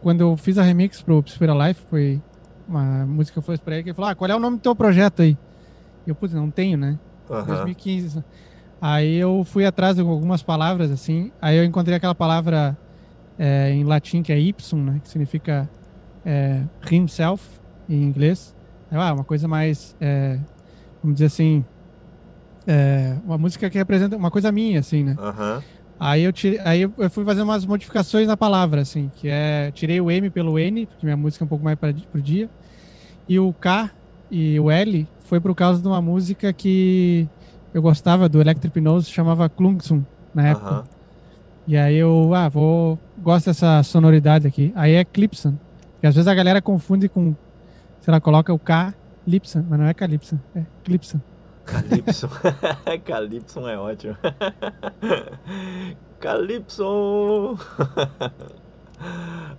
quando 0.00 0.20
eu 0.20 0.36
fiz 0.36 0.58
a 0.58 0.62
remix 0.62 1.00
pro 1.00 1.22
Spira 1.26 1.54
Life, 1.54 1.80
foi 1.88 2.20
uma 2.68 3.06
música 3.06 3.34
que 3.34 3.38
eu 3.38 3.52
fiz 3.52 3.60
pra 3.60 3.74
ele, 3.74 3.84
que 3.84 3.88
ele 3.90 3.94
falou, 3.94 4.10
ah, 4.10 4.14
qual 4.14 4.30
é 4.30 4.34
o 4.34 4.40
nome 4.40 4.56
do 4.56 4.62
teu 4.62 4.74
projeto 4.74 5.22
aí? 5.22 5.36
E 6.06 6.10
eu, 6.10 6.14
putz, 6.14 6.34
não 6.34 6.50
tenho, 6.50 6.76
né? 6.76 6.98
Aham. 7.30 7.44
2015. 7.46 8.22
Aí 8.80 9.14
eu 9.14 9.44
fui 9.44 9.64
atrás 9.64 9.94
de 9.94 10.02
algumas 10.02 10.42
palavras, 10.42 10.90
assim, 10.90 11.30
aí 11.40 11.56
eu 11.56 11.64
encontrei 11.64 11.96
aquela 11.96 12.16
palavra 12.16 12.76
é, 13.38 13.70
em 13.70 13.84
latim 13.84 14.22
que 14.22 14.32
é 14.32 14.38
ipsum, 14.38 14.82
né? 14.82 15.00
Que 15.02 15.08
significa 15.08 15.70
é, 16.26 16.62
himself, 16.90 17.60
em 17.88 18.02
inglês. 18.02 18.54
Aí, 18.90 18.98
Ah, 18.98 19.14
uma 19.14 19.24
coisa 19.24 19.46
mais, 19.46 19.96
é, 20.00 20.36
vamos 21.00 21.14
dizer 21.14 21.26
assim, 21.26 21.64
é, 22.66 23.16
uma 23.24 23.38
música 23.38 23.70
que 23.70 23.78
representa 23.78 24.16
uma 24.16 24.30
coisa 24.30 24.50
minha, 24.50 24.80
assim, 24.80 25.04
né? 25.04 25.16
Aham. 25.18 25.62
Aí 25.98 26.22
eu, 26.22 26.32
tirei, 26.32 26.58
aí 26.64 26.82
eu 26.82 27.10
fui 27.10 27.24
fazer 27.24 27.42
umas 27.42 27.64
modificações 27.64 28.26
na 28.26 28.36
palavra, 28.36 28.80
assim, 28.80 29.10
que 29.16 29.28
é. 29.28 29.70
Tirei 29.72 30.00
o 30.00 30.10
M 30.10 30.30
pelo 30.30 30.58
N, 30.58 30.86
porque 30.86 31.06
minha 31.06 31.16
música 31.16 31.44
é 31.44 31.46
um 31.46 31.48
pouco 31.48 31.64
mais 31.64 31.78
pra, 31.78 31.92
pro 32.10 32.20
dia. 32.20 32.50
E 33.28 33.38
o 33.38 33.52
K 33.52 33.90
e 34.30 34.58
o 34.58 34.70
L 34.70 35.06
foi 35.20 35.40
por 35.40 35.54
causa 35.54 35.80
de 35.80 35.86
uma 35.86 36.02
música 36.02 36.52
que 36.52 37.28
eu 37.72 37.80
gostava 37.80 38.28
do 38.28 38.40
Electric 38.40 38.76
Hypnose, 38.76 39.10
chamava 39.10 39.48
Klungsum, 39.48 40.02
na 40.34 40.48
época. 40.48 40.84
E 41.66 41.76
aí 41.76 41.96
eu, 41.96 42.34
ah, 42.34 42.48
vou. 42.48 42.98
Gosto 43.18 43.46
dessa 43.46 43.82
sonoridade 43.84 44.46
aqui. 44.46 44.72
Aí 44.74 44.94
é 44.94 45.04
Clipson. 45.04 45.54
E 46.02 46.06
às 46.06 46.14
vezes 46.14 46.26
a 46.26 46.34
galera 46.34 46.60
confunde 46.60 47.08
com. 47.08 47.34
Sei 48.00 48.10
lá, 48.10 48.20
coloca 48.20 48.52
o 48.52 48.58
K, 48.58 48.92
Lipson, 49.26 49.64
mas 49.68 49.78
não 49.78 49.86
é 49.86 49.94
Calypso, 49.94 50.40
é 50.56 50.62
Clipson. 50.82 51.20
Calypso. 51.64 52.28
Calypso 53.04 53.66
é 53.68 53.78
ótimo. 53.78 54.16
Calypso. 56.20 57.58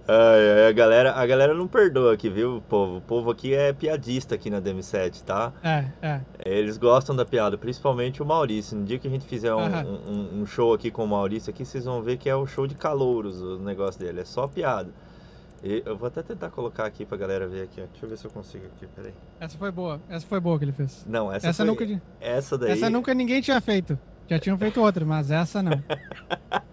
Ai, 0.08 0.50
ai, 0.52 0.70
a 0.70 0.72
galera, 0.72 1.14
a 1.14 1.26
galera 1.26 1.54
não 1.54 1.68
perdoa 1.68 2.14
aqui, 2.14 2.30
viu, 2.30 2.64
povo? 2.70 2.98
O 2.98 3.02
povo 3.02 3.30
aqui 3.30 3.54
é 3.54 3.74
piadista 3.74 4.36
aqui 4.36 4.50
na 4.50 4.62
DM7, 4.62 5.22
tá? 5.24 5.52
É, 5.62 5.86
é. 6.02 6.22
Eles 6.46 6.78
gostam 6.78 7.14
da 7.14 7.26
piada, 7.26 7.58
principalmente 7.58 8.22
o 8.22 8.26
Maurício. 8.26 8.78
No 8.78 8.86
dia 8.86 8.98
que 9.00 9.08
a 9.08 9.12
gente 9.12 9.26
fizer 9.26 9.54
um, 9.54 9.60
um- 9.62 10.42
um 10.42 10.46
show 10.46 10.74
aqui 10.74 10.90
com 10.90 11.04
o 11.04 11.08
Maurício 11.08 11.50
aqui, 11.50 11.66
vocês 11.66 11.84
vão 11.84 12.02
ver 12.02 12.16
que 12.18 12.30
é 12.30 12.36
o 12.36 12.46
show 12.48 12.66
de 12.66 12.76
calouros 12.76 13.42
o 13.42 13.60
negócio 13.60 14.00
dele, 14.00 14.22
é 14.22 14.26
só 14.26 14.48
piada. 14.48 14.90
E 15.64 15.82
eu 15.86 15.96
vou 15.96 16.08
até 16.08 16.22
tentar 16.22 16.50
colocar 16.50 16.86
aqui 16.86 17.06
pra 17.06 17.18
galera 17.18 17.48
ver 17.48 17.64
aqui, 17.64 17.80
ó. 17.82 17.86
Deixa 17.90 18.06
eu 18.06 18.10
ver 18.10 18.18
se 18.18 18.26
eu 18.26 18.32
consigo 18.32 18.66
aqui, 18.66 18.86
peraí. 18.88 19.14
Essa 19.40 19.58
foi 19.58 19.72
boa. 19.72 20.02
Essa 20.10 20.26
foi 20.28 20.40
boa 20.40 20.60
que 20.60 20.66
ele 20.66 20.74
fez. 20.74 21.06
Não, 21.08 21.32
essa, 21.32 21.48
Essa, 21.48 21.66
foi- 21.66 21.86
nunca. 21.88 22.02
Essa 22.20 22.58
daí. 22.58 22.72
Essa 22.72 22.90
nunca 22.90 23.14
ninguém 23.14 23.42
tinha 23.42 23.62
feito. 23.62 23.98
Já 24.28 24.38
tinham 24.40 24.58
feito 24.58 24.82
outra, 24.82 25.06
mas 25.06 25.32
essa 25.32 25.64
não. 25.64 25.72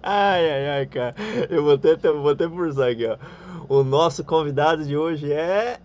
Ai, 0.02 0.50
ai, 0.50 0.68
ai, 0.70 0.86
cara. 0.86 1.14
Eu 1.48 1.62
vou 1.62 1.74
até, 1.74 1.96
eu 2.02 2.20
vou 2.22 2.30
até 2.32 2.48
forçar 2.48 2.90
aqui, 2.90 3.06
ó. 3.06 3.16
O 3.68 3.84
nosso 3.84 4.24
convidado 4.24 4.84
de 4.84 4.96
hoje 4.96 5.30
é. 5.32 5.78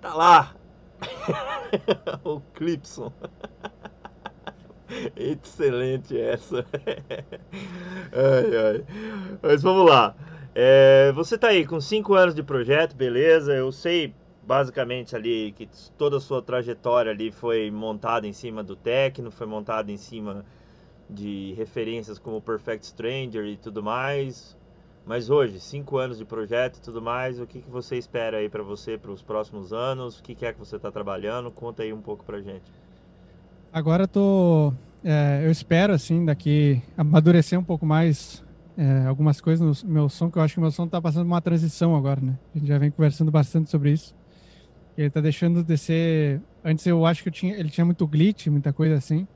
Tá 0.00 0.14
lá! 0.14 0.54
o 2.22 2.40
Clipson. 2.54 3.12
Excelente 5.16 6.16
essa. 6.20 6.64
ai, 8.12 8.56
ai. 8.56 8.84
Mas 9.42 9.62
vamos 9.62 9.88
lá. 9.90 10.14
É, 10.58 11.12
você 11.12 11.36
tá 11.36 11.48
aí 11.48 11.66
com 11.66 11.78
5 11.78 12.14
anos 12.14 12.34
de 12.34 12.42
projeto, 12.42 12.96
beleza? 12.96 13.52
Eu 13.52 13.70
sei 13.70 14.14
basicamente 14.42 15.14
ali 15.14 15.52
que 15.52 15.68
toda 15.98 16.16
a 16.16 16.20
sua 16.20 16.40
trajetória 16.40 17.12
ali 17.12 17.30
foi 17.30 17.70
montada 17.70 18.26
em 18.26 18.32
cima 18.32 18.64
do 18.64 18.74
Tecno, 18.74 19.30
foi 19.30 19.46
montada 19.46 19.92
em 19.92 19.98
cima 19.98 20.46
de 21.10 21.52
referências 21.58 22.18
como 22.18 22.40
Perfect 22.40 22.86
Stranger 22.86 23.44
e 23.44 23.58
tudo 23.58 23.82
mais. 23.82 24.56
Mas 25.04 25.28
hoje, 25.28 25.60
cinco 25.60 25.98
anos 25.98 26.16
de 26.16 26.24
projeto 26.24 26.78
e 26.78 26.80
tudo 26.80 27.02
mais, 27.02 27.38
o 27.38 27.46
que, 27.46 27.60
que 27.60 27.68
você 27.68 27.96
espera 27.98 28.38
aí 28.38 28.48
pra 28.48 28.62
você 28.62 28.96
para 28.96 29.10
os 29.10 29.20
próximos 29.20 29.74
anos? 29.74 30.18
O 30.18 30.22
que, 30.22 30.34
que 30.34 30.46
é 30.46 30.54
que 30.54 30.58
você 30.58 30.76
está 30.76 30.90
trabalhando? 30.90 31.50
Conta 31.50 31.82
aí 31.82 31.92
um 31.92 32.00
pouco 32.00 32.24
pra 32.24 32.40
gente. 32.40 32.64
Agora 33.70 34.04
eu 34.04 34.08
tô. 34.08 34.72
é, 35.04 35.42
eu 35.44 35.50
espero, 35.50 35.92
assim, 35.92 36.24
daqui 36.24 36.80
amadurecer 36.96 37.60
um 37.60 37.64
pouco 37.64 37.84
mais 37.84 38.42
é, 38.76 39.06
algumas 39.06 39.40
coisas 39.40 39.82
no 39.82 39.90
meu 39.92 40.08
som, 40.08 40.30
que 40.30 40.38
eu 40.38 40.42
acho 40.42 40.54
que 40.54 40.60
o 40.60 40.62
meu 40.62 40.70
som 40.72 40.88
tá 40.88 41.00
passando 41.00 41.26
uma 41.26 41.42
transição 41.42 41.96
agora, 41.96 42.20
né? 42.20 42.38
A 42.54 42.58
gente 42.58 42.68
já 42.68 42.78
vem 42.78 42.90
conversando 42.92 43.30
bastante 43.30 43.70
sobre 43.70 43.92
isso. 43.92 44.14
Ele 44.96 45.10
tá 45.10 45.20
deixando 45.20 45.64
de 45.64 45.76
ser. 45.78 46.42
Antes 46.64 46.86
eu 46.86 47.06
acho 47.06 47.22
que 47.22 47.28
eu 47.28 47.32
tinha, 47.32 47.56
ele 47.56 47.70
tinha 47.70 47.84
muito 47.84 48.06
glitch, 48.08 48.48
muita 48.48 48.72
coisa 48.74 48.96
assim. 48.96 49.28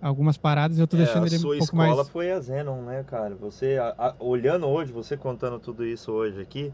Algumas 0.00 0.38
paradas, 0.38 0.78
eu 0.78 0.88
tô 0.88 0.96
deixando 0.96 1.24
É, 1.24 1.26
a 1.26 1.26
ele 1.26 1.38
sua 1.38 1.54
um 1.54 1.56
pouco 1.56 1.76
escola 1.76 2.04
mais. 2.04 2.12
foi 2.12 2.30
a 2.32 2.40
Zenon, 2.40 2.82
né, 2.82 3.04
cara? 3.04 3.36
Você, 3.36 3.76
a- 3.78 3.94
a- 3.98 4.16
olhando 4.18 4.66
hoje, 4.66 4.90
você 4.92 5.16
contando 5.16 5.60
tudo 5.60 5.84
isso 5.84 6.10
hoje 6.12 6.40
aqui, 6.40 6.72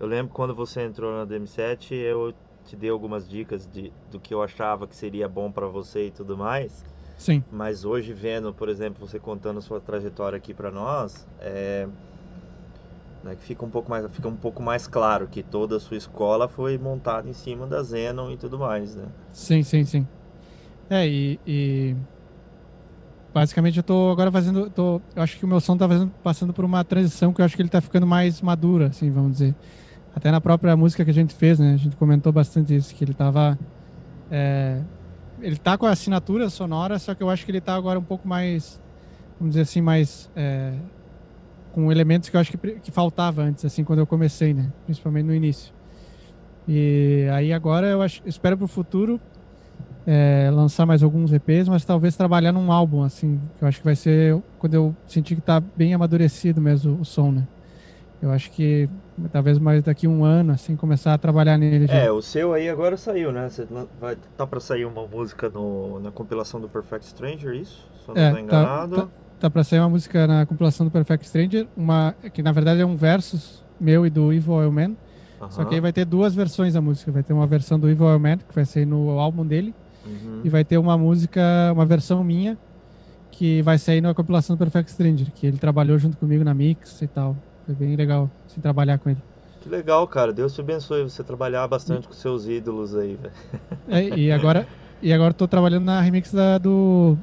eu 0.00 0.06
lembro 0.06 0.32
quando 0.32 0.54
você 0.54 0.82
entrou 0.82 1.12
na 1.12 1.24
DM7, 1.24 1.94
eu 1.94 2.34
te 2.64 2.76
dei 2.76 2.90
algumas 2.90 3.28
dicas 3.28 3.66
de, 3.66 3.94
do 4.10 4.20
que 4.20 4.34
eu 4.34 4.42
achava 4.42 4.86
que 4.88 4.96
seria 4.96 5.28
bom 5.28 5.50
pra 5.52 5.66
você 5.68 6.08
e 6.08 6.10
tudo 6.12 6.36
mais. 6.36 6.84
Sim, 7.16 7.44
Mas 7.50 7.84
hoje 7.84 8.12
vendo, 8.14 8.54
por 8.54 8.68
exemplo, 8.68 9.06
você 9.06 9.20
contando 9.20 9.60
sua 9.62 9.80
trajetória 9.80 10.36
aqui 10.38 10.54
pra 10.54 10.70
nós, 10.70 11.28
é, 11.38 11.86
né, 13.22 13.36
que 13.36 13.44
fica 13.44 13.64
um 13.64 13.70
pouco 13.70 13.90
mais, 13.90 14.10
fica 14.12 14.28
um 14.28 14.36
pouco 14.36 14.62
mais 14.62 14.86
claro 14.86 15.28
que 15.28 15.42
toda 15.42 15.76
a 15.76 15.80
sua 15.80 15.96
escola 15.96 16.48
foi 16.48 16.76
montada 16.78 17.28
em 17.28 17.32
cima 17.32 17.66
da 17.66 17.82
Zenon 17.82 18.30
e 18.30 18.36
tudo 18.36 18.58
mais, 18.58 18.94
né? 18.96 19.06
sim, 19.32 19.62
sim, 19.62 19.84
sim. 19.84 20.08
É, 20.90 21.08
e. 21.08 21.40
e 21.46 21.96
Basicamente 23.34 23.78
eu 23.78 23.82
tô 23.84 24.10
agora 24.10 24.30
fazendo. 24.30 24.70
Tô, 24.70 25.02
eu 25.14 25.22
acho 25.22 25.38
que 25.38 25.44
o 25.44 25.48
meu 25.48 25.60
som 25.60 25.76
tá 25.76 25.88
fazendo- 25.88 26.12
passando 26.22 26.52
por 26.52 26.64
uma 26.64 26.84
transição 26.84 27.32
que 27.32 27.40
eu 27.40 27.44
acho 27.44 27.56
que 27.56 27.62
ele 27.62 27.68
tá 27.70 27.80
ficando 27.80 28.06
mais 28.06 28.42
maduro, 28.42 28.84
assim, 28.84 29.10
vamos 29.10 29.32
dizer. 29.32 29.56
Até 30.14 30.30
na 30.30 30.40
própria 30.40 30.76
música 30.76 31.04
que 31.04 31.10
a 31.10 31.14
gente 31.14 31.34
fez, 31.34 31.58
né? 31.58 31.74
A 31.74 31.76
gente 31.78 31.96
comentou 31.96 32.32
bastante 32.32 32.74
isso, 32.74 32.94
que 32.94 33.04
ele 33.04 33.14
tava. 33.14 33.58
é, 34.30 34.84
ele 35.42 35.56
tá 35.56 35.76
com 35.76 35.86
a 35.86 35.90
assinatura 35.90 36.48
sonora, 36.48 36.98
só 36.98 37.14
que 37.14 37.22
eu 37.22 37.28
acho 37.28 37.44
que 37.44 37.50
ele 37.50 37.60
tá 37.60 37.74
agora 37.74 37.98
um 37.98 38.04
pouco 38.04 38.26
mais. 38.26 38.80
Vamos 39.38 39.54
dizer 39.54 39.62
assim, 39.62 39.80
mais. 39.80 40.30
é, 40.36 40.72
com 41.72 41.90
elementos 41.90 42.28
que 42.28 42.36
eu 42.36 42.40
acho 42.40 42.50
que, 42.50 42.58
que 42.80 42.90
faltava 42.90 43.42
antes, 43.42 43.64
assim, 43.64 43.82
quando 43.82 43.98
eu 44.00 44.06
comecei, 44.06 44.54
né? 44.54 44.70
Principalmente 44.84 45.26
no 45.26 45.34
início. 45.34 45.72
E 46.68 47.26
aí 47.32 47.52
agora 47.52 47.86
eu 47.86 48.02
acho, 48.02 48.22
espero 48.24 48.56
pro 48.56 48.68
futuro 48.68 49.20
é, 50.06 50.50
lançar 50.52 50.86
mais 50.86 51.02
alguns 51.02 51.32
EPs, 51.32 51.68
mas 51.68 51.84
talvez 51.84 52.16
trabalhar 52.16 52.52
num 52.52 52.70
álbum, 52.70 53.02
assim, 53.02 53.40
que 53.58 53.64
eu 53.64 53.68
acho 53.68 53.78
que 53.78 53.84
vai 53.84 53.96
ser 53.96 54.40
quando 54.58 54.74
eu 54.74 54.96
sentir 55.06 55.34
que 55.34 55.40
tá 55.40 55.60
bem 55.60 55.94
amadurecido 55.94 56.60
mesmo 56.60 57.00
o 57.00 57.04
som, 57.04 57.32
né? 57.32 57.48
Eu 58.22 58.30
acho 58.30 58.52
que 58.52 58.88
talvez 59.32 59.58
mais 59.58 59.82
daqui 59.82 60.06
um 60.06 60.24
ano, 60.24 60.52
assim, 60.52 60.76
começar 60.76 61.12
a 61.12 61.18
trabalhar 61.18 61.58
nele 61.58 61.88
já. 61.88 61.94
É, 61.94 62.10
o 62.12 62.22
seu 62.22 62.52
aí 62.52 62.68
agora 62.68 62.96
saiu, 62.96 63.32
né? 63.32 63.48
Você 63.48 63.66
vai 64.00 64.16
tá 64.36 64.46
para 64.46 64.60
sair 64.60 64.84
uma 64.84 65.04
música 65.08 65.48
no, 65.50 65.98
na 65.98 66.12
compilação 66.12 66.60
do 66.60 66.68
Perfect 66.68 67.04
Stranger, 67.06 67.52
isso? 67.54 67.84
Só 68.06 68.14
não 68.14 68.22
É, 68.22 68.30
tá- 68.32 68.40
enganado. 68.40 68.96
tá- 68.96 69.08
Tá 69.40 69.50
pra 69.50 69.64
sair 69.64 69.80
uma 69.80 69.88
música 69.88 70.24
na 70.24 70.46
compilação 70.46 70.86
do 70.86 70.92
Perfect 70.92 71.26
Stranger, 71.26 71.66
uma 71.76 72.14
que 72.32 72.44
na 72.44 72.52
verdade 72.52 72.80
é 72.80 72.86
um 72.86 72.94
versus 72.94 73.60
meu 73.80 74.06
e 74.06 74.10
do 74.10 74.32
Evil 74.32 74.52
Oil 74.52 74.70
Man, 74.70 74.92
só 75.50 75.64
que 75.64 75.74
aí 75.74 75.80
vai 75.80 75.92
ter 75.92 76.04
duas 76.04 76.32
versões 76.32 76.74
da 76.74 76.80
música. 76.80 77.10
Vai 77.10 77.24
ter 77.24 77.32
uma 77.32 77.44
versão 77.44 77.76
do 77.76 77.90
Evil 77.90 78.06
Oil 78.06 78.20
Man, 78.20 78.36
que 78.36 78.54
vai 78.54 78.64
sair 78.64 78.86
no 78.86 79.18
álbum 79.18 79.44
dele, 79.44 79.74
Uhum. 80.06 80.42
e 80.44 80.48
vai 80.48 80.64
ter 80.64 80.78
uma 80.78 80.96
música, 80.96 81.40
uma 81.72 81.84
versão 81.84 82.22
minha, 82.22 82.56
que 83.32 83.60
vai 83.62 83.78
sair 83.78 84.00
na 84.00 84.14
compilação 84.14 84.54
do 84.54 84.58
Perfect 84.60 84.92
Stranger, 84.92 85.32
que 85.34 85.44
ele 85.44 85.58
trabalhou 85.58 85.98
junto 85.98 86.16
comigo 86.16 86.44
na 86.44 86.54
mix 86.54 87.02
e 87.02 87.08
tal. 87.08 87.34
Foi 87.66 87.74
bem 87.74 87.96
legal 87.96 88.30
assim, 88.46 88.60
trabalhar 88.60 88.98
com 88.98 89.10
ele. 89.10 89.22
Que 89.60 89.68
legal, 89.68 90.06
cara. 90.08 90.32
Deus 90.32 90.54
te 90.54 90.60
abençoe 90.60 91.04
você 91.04 91.22
trabalhar 91.22 91.66
bastante 91.68 92.08
com 92.08 92.14
seus 92.14 92.46
ídolos 92.46 92.96
aí, 92.96 93.16
velho. 93.16 93.34
É, 93.88 94.18
e 94.18 94.32
agora 94.32 94.66
e 95.00 95.12
agora 95.12 95.32
tô 95.32 95.48
trabalhando 95.48 95.84
na 95.84 96.00
remix 96.00 96.32
da, 96.32 96.58
do 96.58 97.16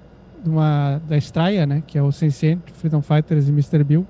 uma 0.46 1.02
da 1.08 1.18
estreia, 1.18 1.66
né? 1.66 1.84
Que 1.86 1.98
é 1.98 2.04
o 2.04 2.12
Sensient, 2.12 2.62
Freedom 2.74 3.02
Fighters 3.02 3.48
e 3.48 3.52
Mr. 3.52 3.84
Bill. 3.84 4.06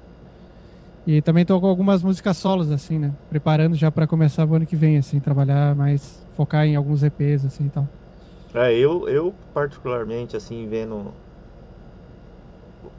E 1.08 1.22
também 1.22 1.46
tô 1.46 1.60
com 1.60 1.68
algumas 1.68 2.04
músicas 2.04 2.38
solos, 2.38 2.72
assim, 2.72 3.00
né? 3.00 3.12
Preparando 3.30 3.76
já 3.76 3.92
para 3.92 4.06
começar 4.06 4.46
o 4.46 4.54
ano 4.54 4.66
que 4.66 4.76
vem, 4.76 4.98
assim, 4.98 5.20
trabalhar 5.20 5.76
mais, 5.76 6.24
focar 6.36 6.66
em 6.66 6.76
alguns 6.76 7.02
EPs, 7.04 7.46
assim 7.46 7.66
e 7.66 7.70
tal. 7.70 7.88
É, 8.54 8.74
eu, 8.74 9.08
eu 9.10 9.34
particularmente, 9.54 10.36
assim, 10.36 10.68
vendo 10.68 11.12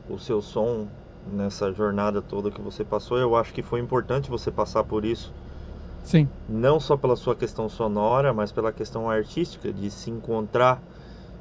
o 0.08 0.18
seu 0.18 0.42
som 0.42 0.86
nessa 1.26 1.72
jornada 1.72 2.20
toda 2.22 2.50
que 2.50 2.60
você 2.60 2.84
passou, 2.84 3.18
eu 3.18 3.36
acho 3.36 3.52
que 3.52 3.62
foi 3.62 3.80
importante 3.80 4.30
você 4.30 4.50
passar 4.50 4.84
por 4.84 5.04
isso. 5.04 5.32
Sim. 6.04 6.28
Não 6.48 6.80
só 6.80 6.96
pela 6.96 7.16
sua 7.16 7.36
questão 7.36 7.68
sonora, 7.68 8.32
mas 8.32 8.50
pela 8.50 8.72
questão 8.72 9.08
artística, 9.08 9.72
de 9.72 9.90
se 9.90 10.10
encontrar, 10.10 10.82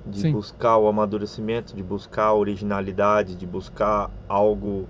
de 0.05 0.21
Sim. 0.21 0.32
buscar 0.32 0.77
o 0.77 0.88
amadurecimento, 0.88 1.75
de 1.75 1.84
buscar 1.84 2.25
a 2.25 2.34
originalidade, 2.34 3.36
de 3.36 3.45
buscar 3.45 4.09
algo 4.27 4.88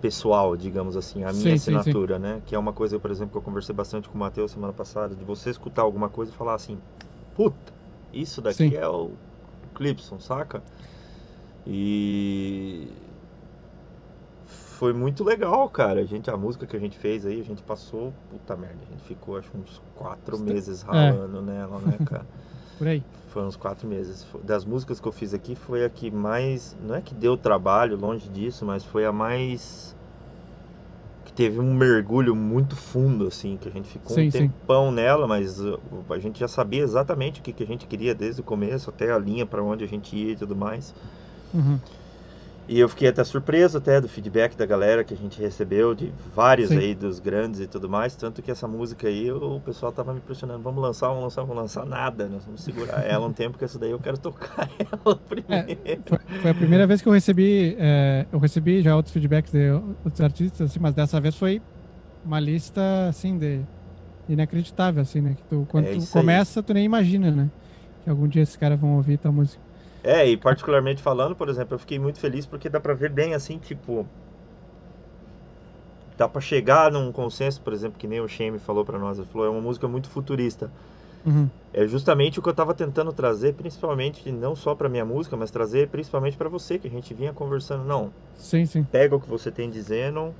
pessoal, 0.00 0.56
digamos 0.56 0.96
assim, 0.96 1.24
a 1.24 1.32
minha 1.32 1.56
Sim, 1.56 1.58
sim, 1.58 1.72
sim. 1.72 1.76
assinatura, 1.76 2.18
né? 2.18 2.40
Que 2.46 2.54
é 2.54 2.58
uma 2.58 2.72
coisa, 2.72 2.98
por 2.98 3.10
exemplo, 3.10 3.32
que 3.32 3.38
eu 3.38 3.42
conversei 3.42 3.74
bastante 3.74 4.08
com 4.08 4.14
o 4.16 4.20
Matheus 4.20 4.52
semana 4.52 4.72
passada, 4.72 5.14
de 5.14 5.24
você 5.24 5.50
escutar 5.50 5.82
alguma 5.82 6.08
coisa 6.08 6.30
e 6.30 6.34
falar 6.34 6.54
assim, 6.54 6.78
puta, 7.34 7.72
isso 8.12 8.40
daqui 8.40 8.68
Sim. 8.70 8.74
é 8.76 8.86
o 8.86 9.10
Clipson, 9.74 10.20
saca? 10.20 10.62
E 11.66 12.88
foi 14.76 14.92
muito 14.92 15.24
legal, 15.24 15.68
cara. 15.70 16.00
A 16.00 16.04
gente, 16.04 16.30
a 16.30 16.36
música 16.36 16.66
que 16.66 16.76
a 16.76 16.80
gente 16.80 16.98
fez 16.98 17.24
aí, 17.24 17.40
a 17.40 17.44
gente 17.44 17.62
passou, 17.62 18.12
puta 18.30 18.54
merda, 18.56 18.76
a 18.86 18.92
gente 18.92 19.02
ficou 19.04 19.38
acho 19.38 19.50
uns 19.56 19.80
quatro 19.94 20.38
meses 20.38 20.84
É. 20.84 20.86
ralando 20.86 21.40
nela, 21.42 21.78
né, 21.80 21.96
cara? 22.04 22.26
Por 22.78 22.86
aí. 22.86 23.02
Foram 23.28 23.48
uns 23.48 23.56
quatro 23.56 23.88
meses. 23.88 24.26
Das 24.44 24.64
músicas 24.66 25.00
que 25.00 25.08
eu 25.08 25.12
fiz 25.12 25.32
aqui, 25.32 25.54
foi 25.54 25.84
a 25.84 25.88
que 25.88 26.10
mais. 26.10 26.76
Não 26.86 26.94
é 26.94 27.00
que 27.00 27.14
deu 27.14 27.36
trabalho, 27.36 27.96
longe 27.96 28.28
disso, 28.28 28.66
mas 28.66 28.84
foi 28.84 29.06
a 29.06 29.12
mais. 29.12 29.96
que 31.24 31.32
teve 31.32 31.58
um 31.58 31.72
mergulho 31.74 32.36
muito 32.36 32.76
fundo, 32.76 33.26
assim, 33.26 33.56
que 33.56 33.68
a 33.68 33.72
gente 33.72 33.88
ficou 33.88 34.14
Sim, 34.14 34.28
um 34.28 34.30
sim. 34.30 34.38
tempão 34.40 34.92
nela, 34.92 35.26
mas 35.26 35.58
uh, 35.58 35.80
a 36.10 36.18
gente 36.18 36.38
já 36.38 36.48
sabia 36.48 36.82
exatamente 36.82 37.40
o 37.40 37.42
que, 37.42 37.52
que 37.52 37.62
a 37.62 37.66
gente 37.66 37.86
queria 37.86 38.14
desde 38.14 38.42
o 38.42 38.44
começo, 38.44 38.90
até 38.90 39.10
a 39.10 39.18
linha 39.18 39.46
pra 39.46 39.62
onde 39.62 39.84
a 39.84 39.88
gente 39.88 40.14
ia 40.14 40.32
e 40.32 40.36
tudo 40.36 40.54
mais. 40.54 40.94
Uhum. 41.54 41.78
E 42.68 42.80
eu 42.80 42.88
fiquei 42.88 43.08
até 43.08 43.22
surpreso 43.22 43.78
até 43.78 44.00
do 44.00 44.08
feedback 44.08 44.56
da 44.56 44.66
galera 44.66 45.04
que 45.04 45.14
a 45.14 45.16
gente 45.16 45.40
recebeu, 45.40 45.94
de 45.94 46.12
vários 46.34 46.70
Sim. 46.70 46.78
aí 46.78 46.94
dos 46.96 47.20
grandes 47.20 47.60
e 47.60 47.66
tudo 47.68 47.88
mais, 47.88 48.16
tanto 48.16 48.42
que 48.42 48.50
essa 48.50 48.66
música 48.66 49.06
aí 49.06 49.30
o 49.30 49.60
pessoal 49.60 49.92
tava 49.92 50.12
me 50.12 50.20
pressionando, 50.20 50.62
vamos 50.62 50.82
lançar, 50.82 51.08
vamos 51.08 51.22
lançar, 51.22 51.42
vamos 51.42 51.56
lançar 51.56 51.86
nada, 51.86 52.28
nós 52.28 52.44
vamos 52.44 52.60
segurar 52.62 53.04
ela 53.06 53.24
um 53.24 53.32
tempo 53.32 53.56
que 53.56 53.64
essa 53.64 53.78
daí 53.78 53.92
eu 53.92 54.00
quero 54.00 54.18
tocar 54.18 54.68
ela 54.80 55.14
primeiro. 55.16 56.02
Foi, 56.06 56.18
foi 56.42 56.50
a 56.50 56.54
primeira 56.54 56.86
vez 56.88 57.00
que 57.00 57.08
eu 57.08 57.12
recebi, 57.12 57.76
é, 57.78 58.26
eu 58.32 58.38
recebi 58.40 58.82
já 58.82 58.96
outros 58.96 59.12
feedbacks 59.12 59.52
de 59.52 59.70
outros 60.04 60.20
artistas, 60.20 60.70
assim, 60.70 60.80
mas 60.80 60.92
dessa 60.92 61.20
vez 61.20 61.36
foi 61.36 61.62
uma 62.24 62.40
lista, 62.40 62.80
assim, 63.08 63.38
de 63.38 63.60
inacreditável, 64.28 65.02
assim, 65.02 65.20
né? 65.20 65.36
Que 65.36 65.42
tu, 65.44 65.66
quando 65.70 65.86
É 65.86 65.92
tu 65.92 65.98
isso 65.98 66.18
aí. 66.18 66.22
começa, 66.24 66.62
tu 66.62 66.74
nem 66.74 66.84
imagina, 66.84 67.30
né? 67.30 67.48
Que 68.02 68.10
algum 68.10 68.26
dia 68.26 68.42
esses 68.42 68.56
caras 68.56 68.78
vão 68.78 68.96
ouvir 68.96 69.18
tua 69.18 69.30
música. 69.30 69.65
É, 70.06 70.24
e 70.24 70.36
particularmente 70.36 71.02
falando, 71.02 71.34
por 71.34 71.48
exemplo, 71.48 71.74
eu 71.74 71.78
fiquei 71.80 71.98
muito 71.98 72.20
feliz 72.20 72.46
porque 72.46 72.68
dá 72.68 72.78
pra 72.78 72.94
ver 72.94 73.10
bem 73.10 73.34
assim, 73.34 73.58
tipo. 73.58 74.06
Dá 76.16 76.28
pra 76.28 76.40
chegar 76.40 76.92
num 76.92 77.10
consenso, 77.10 77.60
por 77.60 77.72
exemplo, 77.72 77.98
que 77.98 78.06
nem 78.06 78.20
o 78.20 78.28
Shame 78.28 78.58
falou 78.60 78.84
pra 78.84 79.00
nós, 79.00 79.18
ele 79.18 79.26
falou, 79.26 79.48
é 79.48 79.50
uma 79.50 79.60
música 79.60 79.88
muito 79.88 80.08
futurista. 80.08 80.70
Uhum. 81.26 81.48
É 81.74 81.86
justamente 81.88 82.38
o 82.38 82.42
que 82.42 82.48
eu 82.48 82.54
tava 82.54 82.72
tentando 82.72 83.12
trazer, 83.12 83.54
principalmente, 83.54 84.30
não 84.30 84.54
só 84.54 84.76
pra 84.76 84.88
minha 84.88 85.04
música, 85.04 85.36
mas 85.36 85.50
trazer 85.50 85.88
principalmente 85.88 86.36
pra 86.36 86.48
você, 86.48 86.78
que 86.78 86.86
a 86.86 86.90
gente 86.90 87.12
vinha 87.12 87.32
conversando. 87.32 87.84
Não, 87.84 88.12
Sim, 88.38 88.64
sim. 88.64 88.84
pega 88.84 89.16
o 89.16 89.20
que 89.20 89.28
você 89.28 89.50
tem 89.50 89.68
dizendo, 89.68 90.32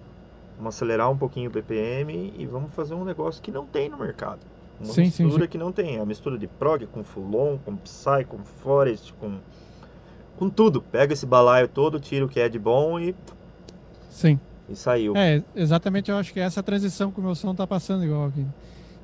vamos 0.57 0.77
acelerar 0.77 1.11
um 1.11 1.19
pouquinho 1.19 1.51
o 1.51 1.53
BPM 1.53 2.33
e 2.39 2.47
vamos 2.47 2.73
fazer 2.73 2.95
um 2.95 3.05
negócio 3.05 3.43
que 3.43 3.51
não 3.51 3.67
tem 3.67 3.89
no 3.89 3.99
mercado. 3.99 4.41
Uma 4.79 4.93
Sim, 4.93 5.11
sim, 5.11 5.25
mistura 5.25 5.45
sim. 5.45 5.51
que 5.51 5.59
não 5.59 5.73
tem. 5.73 5.99
A 5.99 6.05
mistura 6.05 6.39
de 6.39 6.47
prog 6.47 6.87
com 6.87 7.03
Fulon, 7.03 7.57
com 7.65 7.77
Psy, 7.77 8.25
com 8.29 8.39
Forest, 8.39 9.13
com. 9.15 9.39
Com 10.37 10.51
tudo. 10.51 10.83
Pega 10.83 11.15
esse 11.15 11.25
balaio 11.25 11.67
todo, 11.67 11.99
tira 11.99 12.25
o 12.25 12.29
que 12.29 12.39
é 12.39 12.47
de 12.49 12.59
bom 12.59 13.01
e, 13.01 13.15
Sim. 14.11 14.39
e 14.69 14.77
saiu. 14.77 15.15
É, 15.17 15.43
exatamente, 15.55 16.11
eu 16.11 16.17
acho 16.19 16.31
que 16.33 16.39
é 16.39 16.43
essa 16.43 16.63
transição 16.63 17.11
que 17.11 17.19
o 17.19 17.23
meu 17.23 17.35
som 17.35 17.55
tá 17.55 17.67
passando 17.67 18.05
igual 18.05 18.27
aqui. 18.27 18.45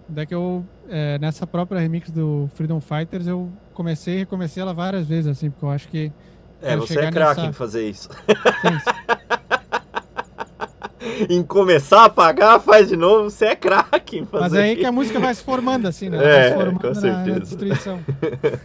Daí 0.08 0.26
que 0.26 0.34
eu, 0.34 0.62
é, 0.90 1.18
nessa 1.18 1.46
própria 1.46 1.80
remix 1.80 2.10
do 2.10 2.50
Freedom 2.54 2.80
Fighters, 2.82 3.26
eu 3.26 3.50
comecei 3.72 4.16
e 4.16 4.18
recomecei 4.18 4.62
ela 4.62 4.74
várias 4.74 5.06
vezes, 5.06 5.26
assim, 5.26 5.48
porque 5.48 5.64
eu 5.64 5.70
acho 5.70 5.88
que 5.88 6.12
É, 6.60 6.76
você 6.76 6.98
é 6.98 7.10
craque 7.10 7.40
nessa- 7.40 7.48
em 7.50 7.52
fazer 7.54 7.88
isso. 7.88 8.10
tem- 8.60 8.76
em 11.28 11.42
começar 11.42 12.02
a 12.02 12.04
apagar, 12.06 12.60
faz 12.60 12.88
de 12.88 12.96
novo, 12.96 13.30
você 13.30 13.46
é 13.46 13.56
craque 13.56 14.26
Mas 14.30 14.52
é 14.54 14.62
aí 14.62 14.76
que 14.76 14.84
a 14.84 14.92
música 14.92 15.18
vai 15.18 15.34
se 15.34 15.42
formando, 15.42 15.86
assim, 15.86 16.08
né? 16.08 16.18
É, 16.22 16.32
vai 16.32 16.48
se 16.48 16.54
formando 16.54 16.80
com 16.80 16.94
certeza. 16.94 17.30
Na 17.30 17.38
destruição. 17.38 18.00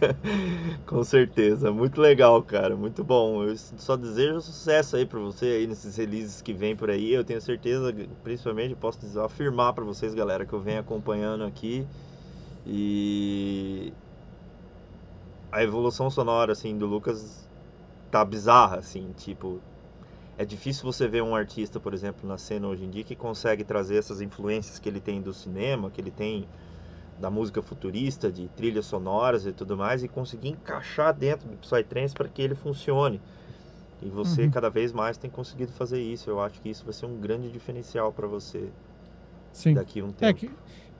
Com 0.86 1.04
certeza, 1.04 1.70
muito 1.70 2.00
legal, 2.00 2.42
cara, 2.42 2.74
muito 2.76 3.04
bom. 3.04 3.44
Eu 3.44 3.56
só 3.56 3.96
desejo 3.96 4.40
sucesso 4.40 4.96
aí 4.96 5.04
pra 5.04 5.18
você 5.18 5.46
aí 5.46 5.66
nesses 5.66 5.96
releases 5.96 6.40
que 6.40 6.52
vem 6.52 6.74
por 6.74 6.90
aí. 6.90 7.12
Eu 7.12 7.24
tenho 7.24 7.40
certeza, 7.40 7.94
principalmente, 8.22 8.74
posso 8.74 8.98
afirmar 9.20 9.72
pra 9.72 9.84
vocês, 9.84 10.14
galera, 10.14 10.46
que 10.46 10.52
eu 10.52 10.60
venho 10.60 10.80
acompanhando 10.80 11.44
aqui 11.44 11.86
e 12.66 13.92
a 15.50 15.62
evolução 15.62 16.10
sonora 16.10 16.52
assim 16.52 16.76
do 16.76 16.86
Lucas 16.86 17.48
tá 18.10 18.24
bizarra, 18.24 18.76
assim, 18.76 19.12
tipo, 19.16 19.60
é 20.38 20.44
difícil 20.46 20.84
você 20.84 21.08
ver 21.08 21.22
um 21.22 21.34
artista, 21.36 21.80
por 21.80 21.94
exemplo, 21.94 22.28
na 22.28 22.38
cena 22.38 22.68
hoje 22.68 22.84
em 22.84 22.90
dia 22.90 23.04
que 23.04 23.16
consegue 23.16 23.64
trazer 23.64 23.96
essas 23.98 24.20
influências 24.22 24.78
que 24.78 24.88
ele 24.88 25.00
tem 25.00 25.20
do 25.22 25.34
cinema, 25.34 25.90
que 25.90 26.00
ele 26.00 26.10
tem 26.12 26.48
da 27.20 27.30
música 27.30 27.62
futurista, 27.62 28.32
de 28.32 28.48
trilhas 28.50 28.86
sonoras 28.86 29.46
e 29.46 29.52
tudo 29.52 29.76
mais, 29.76 30.02
e 30.04 30.08
conseguir 30.08 30.48
encaixar 30.50 31.14
dentro 31.14 31.48
do 31.48 31.56
Psytrance 31.58 32.14
para 32.14 32.28
que 32.28 32.42
ele 32.42 32.54
funcione. 32.54 33.20
E 34.02 34.08
você 34.10 34.46
Uhum. 34.46 34.50
cada 34.50 34.70
vez 34.70 34.92
mais 34.92 35.18
tem 35.18 35.30
conseguido 35.30 35.72
fazer 35.72 36.00
isso. 36.00 36.30
Eu 36.30 36.40
acho 36.40 36.60
que 36.60 36.68
isso 36.70 36.84
vai 36.84 36.94
ser 36.94 37.06
um 37.06 37.18
grande 37.20 37.50
diferencial 37.52 38.12
para 38.12 38.26
você 38.28 38.72
Sim. 39.52 39.74
daqui 39.74 40.00
a 40.00 40.04
um 40.04 40.12
É 40.20 40.32
tempo. 40.32 40.34
que, 40.34 40.48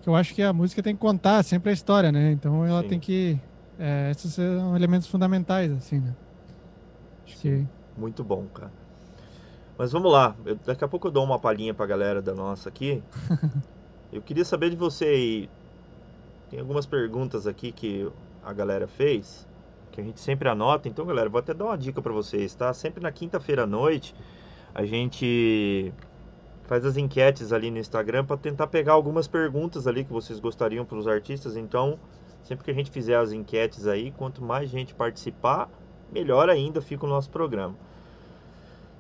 que 0.01 0.09
eu 0.09 0.15
acho 0.17 0.35
que 0.35 0.43
a 0.43 0.53
música 0.53 0.83
tem 0.83 0.95
que 0.95 1.01
contar 1.01 1.43
sempre 1.45 1.71
a 1.71 1.73
história, 1.75 2.13
né? 2.13 2.33
Então 2.33 2.65
ela 2.65 2.83
Sim. 2.83 2.89
tem 2.89 3.01
que. 3.01 3.41
É, 3.79 4.11
esses 4.11 4.35
são 4.35 4.77
elementos 4.77 5.09
fundamentais, 5.09 5.71
assim, 5.73 6.01
né? 6.01 6.17
Acho 7.25 7.37
que. 7.41 7.69
Muito 7.95 8.25
bom, 8.25 8.49
cara. 8.49 8.73
Mas 9.79 9.93
vamos 9.93 10.11
lá. 10.11 10.35
Eu- 10.45 10.57
daqui 10.67 10.85
a 10.85 10.89
pouco 10.89 11.07
eu 11.07 11.13
dou 11.13 11.25
uma 11.25 11.39
palhinha 11.39 11.73
pra 11.73 11.87
galera 11.87 12.21
da 12.21 12.35
nossa 12.35 12.69
aqui. 12.69 13.01
eu 14.13 14.21
queria 14.21 14.45
saber 14.45 14.71
de 14.71 14.77
você 14.77 15.05
aí. 15.05 15.51
Tem 16.51 16.59
algumas 16.59 16.85
perguntas 16.85 17.47
aqui 17.47 17.71
que 17.71 18.11
a 18.45 18.53
galera 18.53 18.89
fez, 18.89 19.47
que 19.93 20.01
a 20.01 20.05
gente 20.05 20.19
sempre 20.19 20.49
anota. 20.49 20.89
Então, 20.89 21.07
galera, 21.07 21.29
vou 21.29 21.39
até 21.39 21.55
dar 21.55 21.67
uma 21.67 21.79
dica 21.79 22.03
pra 22.03 22.13
vocês, 22.13 22.55
tá? 22.55 22.73
Sempre 22.75 23.01
na 23.01 23.13
quinta-feira 23.13 23.63
à 23.63 23.67
noite, 23.67 24.15
a 24.75 24.85
gente 24.85 25.93
faz 26.65 26.85
as 26.85 26.97
enquetes 26.97 27.53
ali 27.53 27.71
no 27.71 27.79
Instagram 27.79 28.25
pra 28.25 28.37
tentar 28.37 28.67
pegar 28.67 28.95
algumas 28.95 29.29
perguntas 29.29 29.87
ali 29.87 30.05
que 30.05 30.13
vocês 30.13 30.41
gostariam 30.41 30.85
para 30.85 30.99
os 30.99 31.07
artistas. 31.07 31.57
Então, 31.57 32.01
sempre 32.43 32.65
que 32.65 32.71
a 32.71 32.75
gente 32.75 32.91
fizer 32.91 33.17
as 33.17 33.31
enquetes 33.31 33.87
aí, 33.87 34.11
quanto 34.11 34.43
mais 34.43 34.69
gente 34.69 34.95
participar, 34.95 35.71
melhor 36.11 36.51
ainda 36.51 36.81
fica 36.81 37.07
o 37.07 37.09
nosso 37.09 37.31
programa. 37.31 37.77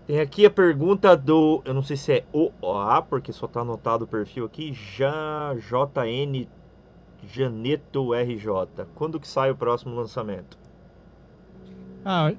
Tem 0.09 0.21
aqui 0.21 0.47
a 0.47 0.51
pergunta 0.51 1.15
do, 1.15 1.61
eu 1.67 1.75
não 1.75 1.83
sei 1.83 1.95
se 1.97 2.11
é 2.13 2.25
OA, 2.33 3.03
porque 3.03 3.31
só 3.31 3.47
tá 3.47 3.61
anotado 3.61 4.05
o 4.05 4.09
perfil 4.09 4.47
aqui, 4.47 4.73
já 4.73 5.55
JN 5.55 6.47
Janeto 7.31 8.15
RJ. 8.15 8.87
Quando 8.95 9.21
que 9.21 9.29
sai 9.29 9.51
o 9.51 9.55
próximo 9.55 9.95
lançamento? 9.95 10.59
Ah, 12.03 12.33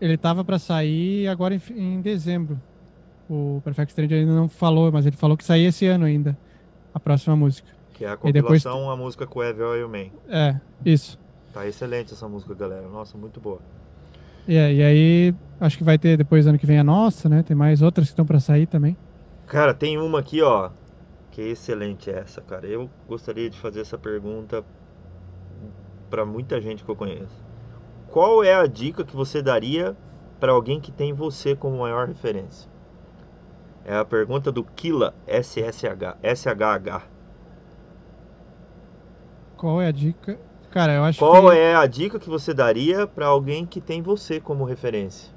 ele 0.00 0.16
tava 0.16 0.44
pra 0.44 0.58
sair 0.58 1.28
agora 1.28 1.54
em, 1.54 1.60
em 1.76 2.00
dezembro. 2.00 2.60
O 3.30 3.60
Perfect 3.64 3.92
Stranger 3.92 4.18
ainda 4.18 4.34
não 4.34 4.48
falou, 4.48 4.90
mas 4.90 5.06
ele 5.06 5.16
falou 5.16 5.36
que 5.36 5.44
saía 5.44 5.68
esse 5.68 5.86
ano 5.86 6.04
ainda. 6.04 6.36
A 6.92 6.98
próxima 6.98 7.36
música. 7.36 7.68
Que 7.94 8.04
é 8.04 8.08
a 8.08 8.18
E 8.24 8.32
depois- 8.32 8.64
compilação, 8.64 8.90
a 8.90 8.96
música 8.96 9.28
com 9.28 9.38
o 9.38 9.44
Evil 9.44 9.76
e 9.76 9.84
o 9.84 9.88
Man. 9.88 10.10
É, 10.28 10.56
isso. 10.84 11.16
Tá 11.54 11.68
excelente 11.68 12.12
essa 12.14 12.26
música, 12.28 12.52
galera. 12.52 12.88
Nossa, 12.88 13.16
muito 13.16 13.38
boa. 13.38 13.60
E, 14.46 14.56
é, 14.56 14.72
e 14.72 14.82
aí, 14.82 15.34
acho 15.60 15.78
que 15.78 15.84
vai 15.84 15.98
ter 15.98 16.16
depois 16.16 16.46
ano 16.46 16.58
que 16.58 16.66
vem 16.66 16.78
a 16.78 16.84
nossa, 16.84 17.28
né? 17.28 17.42
Tem 17.42 17.56
mais 17.56 17.82
outras 17.82 18.08
que 18.08 18.12
estão 18.12 18.26
pra 18.26 18.40
sair 18.40 18.66
também. 18.66 18.96
Cara, 19.46 19.72
tem 19.72 19.98
uma 19.98 20.18
aqui, 20.18 20.42
ó, 20.42 20.70
que 21.30 21.40
é 21.40 21.48
excelente 21.48 22.10
essa, 22.10 22.40
cara. 22.40 22.66
Eu 22.66 22.90
gostaria 23.08 23.48
de 23.48 23.58
fazer 23.58 23.80
essa 23.80 23.98
pergunta 23.98 24.64
pra 26.10 26.26
muita 26.26 26.60
gente 26.60 26.84
que 26.84 26.90
eu 26.90 26.96
conheço. 26.96 27.42
Qual 28.08 28.44
é 28.44 28.54
a 28.54 28.66
dica 28.66 29.04
que 29.04 29.16
você 29.16 29.40
daria 29.40 29.96
pra 30.38 30.52
alguém 30.52 30.80
que 30.80 30.92
tem 30.92 31.12
você 31.12 31.56
como 31.56 31.78
maior 31.78 32.08
referência? 32.08 32.70
É 33.84 33.96
a 33.96 34.04
pergunta 34.04 34.52
do 34.52 34.62
Kila 34.62 35.14
SSH, 35.26 36.18
SHH. 36.22 37.08
Qual 39.56 39.80
é 39.80 39.86
a 39.86 39.92
dica? 39.92 40.38
Cara, 40.72 40.94
eu 40.94 41.04
acho 41.04 41.24
Qual 41.24 41.50
que... 41.50 41.52
é 41.52 41.74
a 41.74 41.86
dica 41.86 42.20
que 42.20 42.28
você 42.28 42.52
daria 42.52 43.06
para 43.06 43.26
alguém 43.26 43.66
que 43.66 43.80
tem 43.80 44.02
você 44.02 44.38
como 44.38 44.66
referência? 44.66 45.32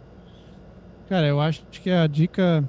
Cara, 1.05 1.27
eu 1.27 1.39
acho 1.39 1.65
que 1.69 1.89
a 1.89 2.07
dica 2.07 2.67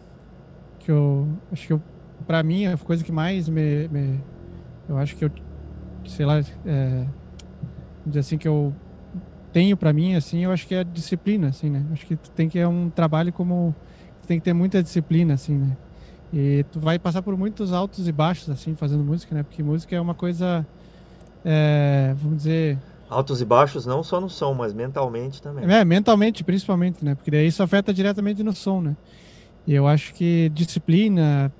que 0.78 0.90
eu. 0.90 1.42
Acho 1.50 1.66
que 1.68 1.72
eu, 1.74 1.84
pra 2.26 2.42
mim, 2.42 2.66
a 2.66 2.78
coisa 2.78 3.04
que 3.04 3.12
mais 3.12 3.48
me. 3.48 3.88
me- 3.88 4.26
eu 4.88 4.98
acho 4.98 5.16
que 5.16 5.24
eu. 5.26 5.32
Sei 6.06 6.26
lá. 6.26 6.40
É, 6.64 7.12
dizer 8.04 8.20
assim, 8.20 8.38
que 8.38 8.48
eu 8.48 8.76
tenho 9.52 9.76
pra 9.78 9.92
mim, 9.92 10.14
assim, 10.14 10.44
eu 10.44 10.52
acho 10.52 10.66
que 10.66 10.74
é 10.74 10.80
a 10.80 10.84
disciplina, 10.84 11.48
assim, 11.48 11.70
né? 11.70 11.86
Acho 11.92 12.06
que 12.06 12.16
tem 12.34 12.48
que 12.48 12.58
é 12.58 12.68
um 12.68 12.90
trabalho 12.90 13.32
como. 13.32 13.76
Tem 14.26 14.38
que 14.38 14.44
ter 14.44 14.54
muita 14.54 14.82
disciplina, 14.82 15.34
assim, 15.34 15.58
né? 15.58 15.78
E 16.32 16.64
tu 16.70 16.80
vai 16.80 16.98
passar 16.98 17.22
por 17.22 17.36
muitos 17.38 17.72
altos 17.72 18.08
e 18.08 18.12
baixos, 18.12 18.48
assim, 18.50 18.76
fazendo 18.76 19.04
música, 19.04 19.34
né? 19.34 19.44
Porque 19.44 19.62
música 19.62 19.96
é 19.96 20.00
uma 20.00 20.14
coisa. 20.16 20.68
É, 21.48 22.12
vamos 22.20 22.38
dizer. 22.38 22.76
Altos 23.08 23.40
e 23.40 23.44
baixos 23.44 23.86
não 23.86 24.02
só 24.02 24.20
no 24.20 24.28
som, 24.28 24.52
mas 24.52 24.74
mentalmente 24.74 25.40
também. 25.40 25.64
É, 25.72 25.84
mentalmente, 25.84 26.42
principalmente, 26.42 27.04
né? 27.04 27.14
Porque 27.14 27.30
daí 27.30 27.46
isso 27.46 27.62
afeta 27.62 27.94
diretamente 27.94 28.42
no 28.42 28.52
som, 28.52 28.80
né? 28.80 28.96
E 29.64 29.72
eu 29.72 29.86
acho 29.86 30.12
que 30.12 30.50
disciplina, 30.52 31.52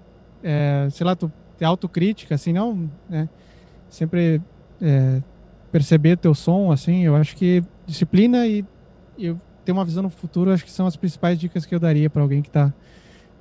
é, 0.43 0.89
sei 0.91 1.07
lá, 1.07 1.14
tu 1.14 1.30
ter 1.57 1.64
autocrítica, 1.64 2.34
assim, 2.34 2.53
não, 2.53 2.91
né? 3.09 3.28
Sempre 3.89 4.43
é, 4.82 5.22
perceber 5.70 6.16
teu 6.16 6.34
som, 6.34 6.72
assim, 6.72 7.05
eu 7.05 7.14
acho 7.14 7.37
que 7.37 7.62
disciplina 7.87 8.45
e, 8.45 8.64
eu 9.16 9.41
ter 9.64 9.70
uma 9.70 9.84
visão 9.84 10.03
no 10.03 10.11
futuro, 10.11 10.53
acho 10.53 10.64
que 10.64 10.70
são 10.70 10.87
as 10.87 10.97
principais 10.97 11.39
dicas 11.39 11.64
que 11.64 11.74
eu 11.74 11.78
daria 11.78 12.11
para 12.11 12.22
alguém 12.22 12.43
que 12.43 12.51
tá, 12.51 12.74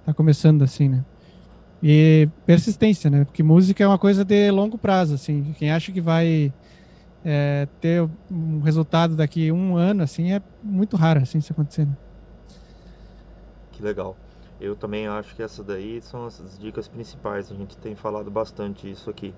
tá 0.05 0.13
começando, 0.13 0.61
assim, 0.63 0.89
né? 0.89 1.03
E 1.84 2.30
persistência, 2.45 3.09
né? 3.09 3.26
Porque 3.26 3.43
música 3.43 3.84
é 3.84 3.88
uma 3.88 3.99
coisa 3.99 4.23
de 4.23 4.49
longo 4.51 4.78
prazo, 4.78 5.15
assim. 5.15 5.53
Quem 5.57 5.71
acha 5.71 5.91
que 5.91 6.01
vai 6.01 6.51
é, 7.23 7.67
ter 7.82 8.07
um 8.32 8.59
resultado 8.59 9.15
daqui 9.15 9.51
um 9.51 9.76
ano, 9.76 10.03
assim, 10.03 10.32
é 10.32 10.41
muito 10.63 10.95
raro, 10.95 11.21
assim, 11.21 11.39
isso 11.39 11.51
acontecer. 11.51 11.86
né? 11.86 11.97
Que 13.71 13.84
legal. 13.84 14.15
Eu 14.59 14.76
também 14.76 15.05
acho 15.05 15.36
que 15.36 15.43
essa 15.43 15.63
daí 15.63 16.01
são 16.01 16.26
as 16.26 16.57
dicas 16.57 16.88
principais. 16.88 17.51
A 17.51 17.55
gente 17.55 17.76
tem 17.78 17.93
falado 17.93 18.32
bastante 18.32 18.89
isso 18.89 19.09
aqui. 19.09 19.34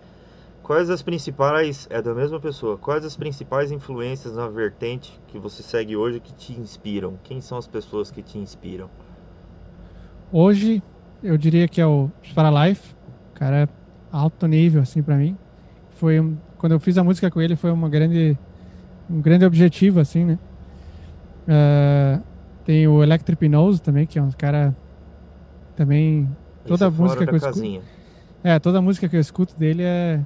Quais 0.62 0.90
as 0.90 1.02
principais, 1.02 1.88
é 1.90 2.02
da 2.02 2.14
mesma 2.14 2.40
pessoa, 2.40 2.78
quais 2.78 3.06
as 3.06 3.16
principais 3.16 3.72
influências 3.72 4.36
na 4.36 4.48
vertente 4.48 5.18
que 5.28 5.40
você 5.40 5.64
segue 5.64 5.96
hoje 5.96 6.20
que 6.20 6.34
te 6.34 6.54
inspiram? 6.54 7.18
Quem 7.24 7.40
são 7.40 7.58
as 7.58 7.66
pessoas 7.66 8.12
que 8.12 8.22
te 8.22 8.38
inspiram? 8.38 8.90
Hoje, 10.30 10.84
eu 11.24 11.38
diria 11.38 11.68
que 11.68 11.82
é 11.82 11.86
o 11.86 12.09
Paralife, 12.34 12.95
cara 13.34 13.63
é 13.63 13.68
alto 14.11 14.47
nível, 14.47 14.82
assim, 14.82 15.01
pra 15.01 15.15
mim. 15.15 15.36
Foi 15.91 16.20
um, 16.20 16.38
quando 16.57 16.72
eu 16.74 16.80
fiz 16.80 16.97
a 16.97 17.03
música 17.03 17.30
com 17.30 17.41
ele, 17.41 17.55
foi 17.55 17.72
uma 17.72 17.89
grande, 17.89 18.38
um 19.09 19.22
grande 19.22 19.45
objetivo, 19.45 19.99
assim, 19.99 20.26
né? 20.26 20.39
Ah, 21.47 22.20
tem 22.65 22.88
o 22.88 23.01
Electric 23.01 23.47
Nose 23.47 23.82
também, 23.82 24.05
que 24.05 24.20
é 24.20 24.22
um 24.22 24.32
cara 24.32 24.76
também 25.76 26.28
Toda 26.65 26.86
é 26.88 26.91
fora 26.91 27.03
música 27.03 27.26
que 27.26 27.34
eu 27.34 27.38
escuto-. 27.38 27.82
É, 28.43 28.59
toda 28.59 28.82
música 28.82 29.07
que 29.07 29.15
eu 29.15 29.20
escuto 29.20 29.57
dele 29.57 29.84
é. 29.84 30.20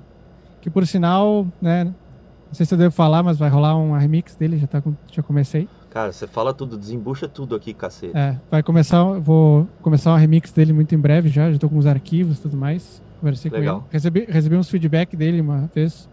Que 0.61 0.69
por 0.69 0.85
sinal, 0.85 1.47
né? 1.61 1.85
Não 1.85 2.53
sei 2.53 2.65
se 2.65 2.73
eu 2.73 2.77
devo 2.77 2.93
falar, 2.93 3.23
mas 3.23 3.37
vai 3.37 3.49
rolar 3.49 3.77
um 3.77 3.93
remix 3.97 4.35
dele, 4.35 4.57
já, 4.57 4.67
tá, 4.67 4.81
com- 4.81 4.93
já 5.11 5.23
comecei. 5.23 5.67
Cara, 5.91 6.11
você 6.13 6.25
fala 6.25 6.53
tudo, 6.53 6.77
desembucha 6.77 7.27
tudo 7.27 7.53
aqui, 7.53 7.73
cacete. 7.73 8.15
É, 8.17 8.37
vai 8.49 8.63
começar, 8.63 9.03
vou 9.19 9.67
começar 9.81 10.13
um 10.13 10.17
remix 10.17 10.51
dele 10.51 10.71
muito 10.71 10.95
em 10.95 10.97
breve 10.97 11.27
já, 11.27 11.51
já 11.51 11.59
tô 11.59 11.67
com 11.67 11.77
os 11.77 11.85
arquivos 11.85 12.37
e 12.39 12.41
tudo 12.41 12.55
mais. 12.55 13.01
Conversei 13.19 13.51
Legal. 13.51 13.81
com 13.81 13.85
ele. 13.87 13.89
Recebi, 13.91 14.25
recebi 14.29 14.55
uns 14.55 14.69
feedback 14.69 15.17
dele 15.17 15.41
uma 15.41 15.69
vez, 15.75 16.07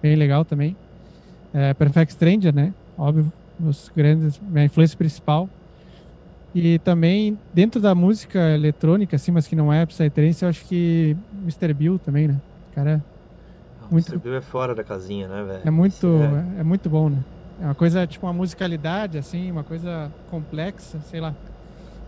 bem 0.00 0.14
legal 0.14 0.44
também. 0.44 0.76
É, 1.52 1.74
Perfect 1.74 2.12
Stranger, 2.12 2.54
né? 2.54 2.72
Óbvio, 2.96 3.30
os 3.60 3.90
grandes, 3.94 4.40
minha 4.48 4.64
influência 4.64 4.96
principal. 4.96 5.48
E 6.54 6.78
também, 6.78 7.36
dentro 7.52 7.80
da 7.80 7.94
música 7.96 8.38
eletrônica, 8.54 9.16
assim, 9.16 9.32
mas 9.32 9.46
que 9.48 9.56
não 9.56 9.72
é 9.72 9.84
Psytrance, 9.84 10.42
eu 10.44 10.48
acho 10.48 10.64
que 10.66 11.16
Mr. 11.42 11.74
Bill 11.74 11.98
também, 11.98 12.28
né? 12.28 12.40
Cara 12.74 13.04
O 13.90 13.92
muito- 13.92 14.08
Mr. 14.12 14.22
Bill 14.22 14.36
é 14.36 14.40
fora 14.40 14.72
da 14.74 14.84
casinha, 14.84 15.26
né, 15.26 15.42
velho? 15.42 15.60
é 15.64 15.70
muito, 15.70 16.06
é- 16.06 16.60
é 16.60 16.62
muito 16.62 16.88
bom, 16.88 17.10
né? 17.10 17.18
É 17.60 17.64
uma 17.64 17.74
coisa, 17.74 18.06
tipo, 18.06 18.26
uma 18.26 18.32
musicalidade, 18.32 19.16
assim, 19.16 19.50
uma 19.50 19.64
coisa 19.64 20.12
complexa, 20.30 20.98
sei 21.00 21.20
lá. 21.20 21.34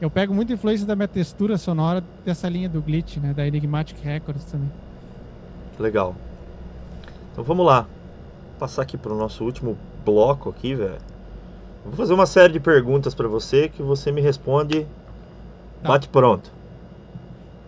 Eu 0.01 0.11
pego 0.11 0.32
muita 0.34 0.53
influência 0.53 0.86
da 0.86 0.94
minha 0.94 1.09
textura 1.09 1.57
sonora 1.59 2.05
dessa 2.24 2.49
linha 2.49 2.68
do 2.68 2.80
Glitch, 2.80 3.16
né? 3.16 3.32
Da 3.32 3.46
Enigmatic 3.46 3.99
Records 4.03 4.44
também. 4.44 4.70
Legal. 5.78 6.14
Então 7.32 7.42
vamos 7.42 7.66
lá. 7.66 7.86
Passar 8.59 8.82
aqui 8.82 8.96
pro 8.96 9.16
nosso 9.16 9.44
último 9.44 9.76
bloco 10.05 10.51
aqui, 10.51 10.74
velho. 10.74 10.99
Vou 11.84 11.94
fazer 11.94 12.12
uma 12.12 12.26
série 12.26 12.53
de 12.53 12.61
perguntas 12.61 13.14
pra 13.14 13.26
você 13.26 13.68
que 13.68 13.82
você 13.82 14.12
me 14.12 14.20
responde 14.20 14.86
Tá. 15.82 15.88
bate 15.88 16.09
pronto. 16.09 16.53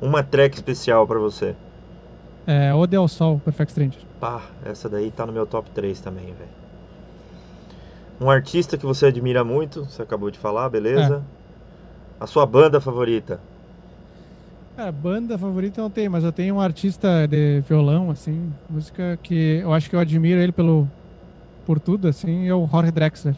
Uma 0.00 0.22
track 0.22 0.54
especial 0.56 1.06
pra 1.06 1.18
você. 1.18 1.54
É, 2.46 2.74
Ode 2.74 2.94
ao 2.96 3.06
Sol, 3.06 3.40
Perfect 3.44 3.72
Stranger. 3.72 4.00
Pá, 4.18 4.42
essa 4.64 4.88
daí 4.88 5.10
tá 5.10 5.24
no 5.24 5.32
meu 5.32 5.46
top 5.46 5.70
3 5.70 6.00
também, 6.00 6.26
velho. 6.26 6.59
Um 8.20 8.28
artista 8.28 8.76
que 8.76 8.84
você 8.84 9.06
admira 9.06 9.42
muito, 9.42 9.84
você 9.84 10.02
acabou 10.02 10.30
de 10.30 10.38
falar, 10.38 10.68
beleza? 10.68 11.24
É. 11.26 12.22
A 12.22 12.26
sua 12.26 12.44
banda 12.44 12.78
favorita? 12.78 13.40
Cara, 14.76 14.92
banda 14.92 15.38
favorita 15.38 15.80
não 15.80 15.90
tenho, 15.90 16.10
mas 16.10 16.22
eu 16.22 16.30
tenho 16.30 16.56
um 16.56 16.60
artista 16.60 17.26
de 17.26 17.60
violão, 17.60 18.10
assim, 18.10 18.52
música 18.68 19.18
que 19.22 19.60
eu 19.62 19.72
acho 19.72 19.88
que 19.88 19.96
eu 19.96 20.00
admiro 20.00 20.38
ele 20.38 20.52
pelo, 20.52 20.86
por 21.64 21.80
tudo, 21.80 22.08
assim, 22.08 22.46
é 22.46 22.54
o 22.54 22.66
Jorge 22.66 22.90
Drexler. 22.90 23.34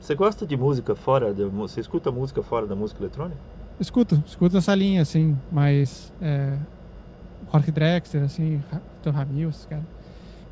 Você 0.00 0.14
gosta 0.14 0.46
de 0.46 0.56
música 0.56 0.94
fora 0.94 1.32
da 1.32 1.46
Você 1.46 1.80
escuta 1.80 2.10
música 2.10 2.42
fora 2.42 2.66
da 2.66 2.74
música 2.74 3.02
eletrônica? 3.02 3.40
Escuto, 3.78 4.22
escuto 4.26 4.58
essa 4.58 4.74
linha, 4.74 5.00
assim, 5.00 5.36
mas 5.50 6.12
é, 6.20 6.56
Jorge 7.50 7.70
Drexler, 7.70 8.24
assim, 8.24 8.62
Vitor 8.96 9.14
Ramil, 9.14 9.48
esses 9.48 9.64
caras. 9.64 9.99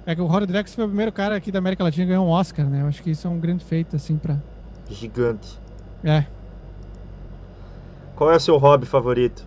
É 0.09 0.15
que 0.15 0.23
o 0.23 0.27
Jorge 0.27 0.47
Drexler 0.47 0.75
foi 0.75 0.85
o 0.87 0.89
primeiro 0.89 1.13
cara 1.13 1.37
aqui 1.37 1.53
da 1.53 1.59
América 1.59 1.85
Latina 1.85 2.07
que 2.07 2.09
ganhou 2.09 2.27
um 2.27 2.31
Oscar, 2.31 2.65
né? 2.65 2.81
Eu 2.81 2.87
acho 2.87 3.03
que 3.03 3.11
isso 3.11 3.27
é 3.27 3.31
um 3.31 3.39
grande 3.39 3.63
feito, 3.63 3.95
assim, 3.95 4.17
pra... 4.17 4.39
Gigante. 4.89 5.59
É, 6.03 6.25
Qual 8.17 8.33
é 8.33 8.37
o 8.37 8.41
seu 8.41 8.57
hobby 8.57 8.87
favorito? 8.87 9.47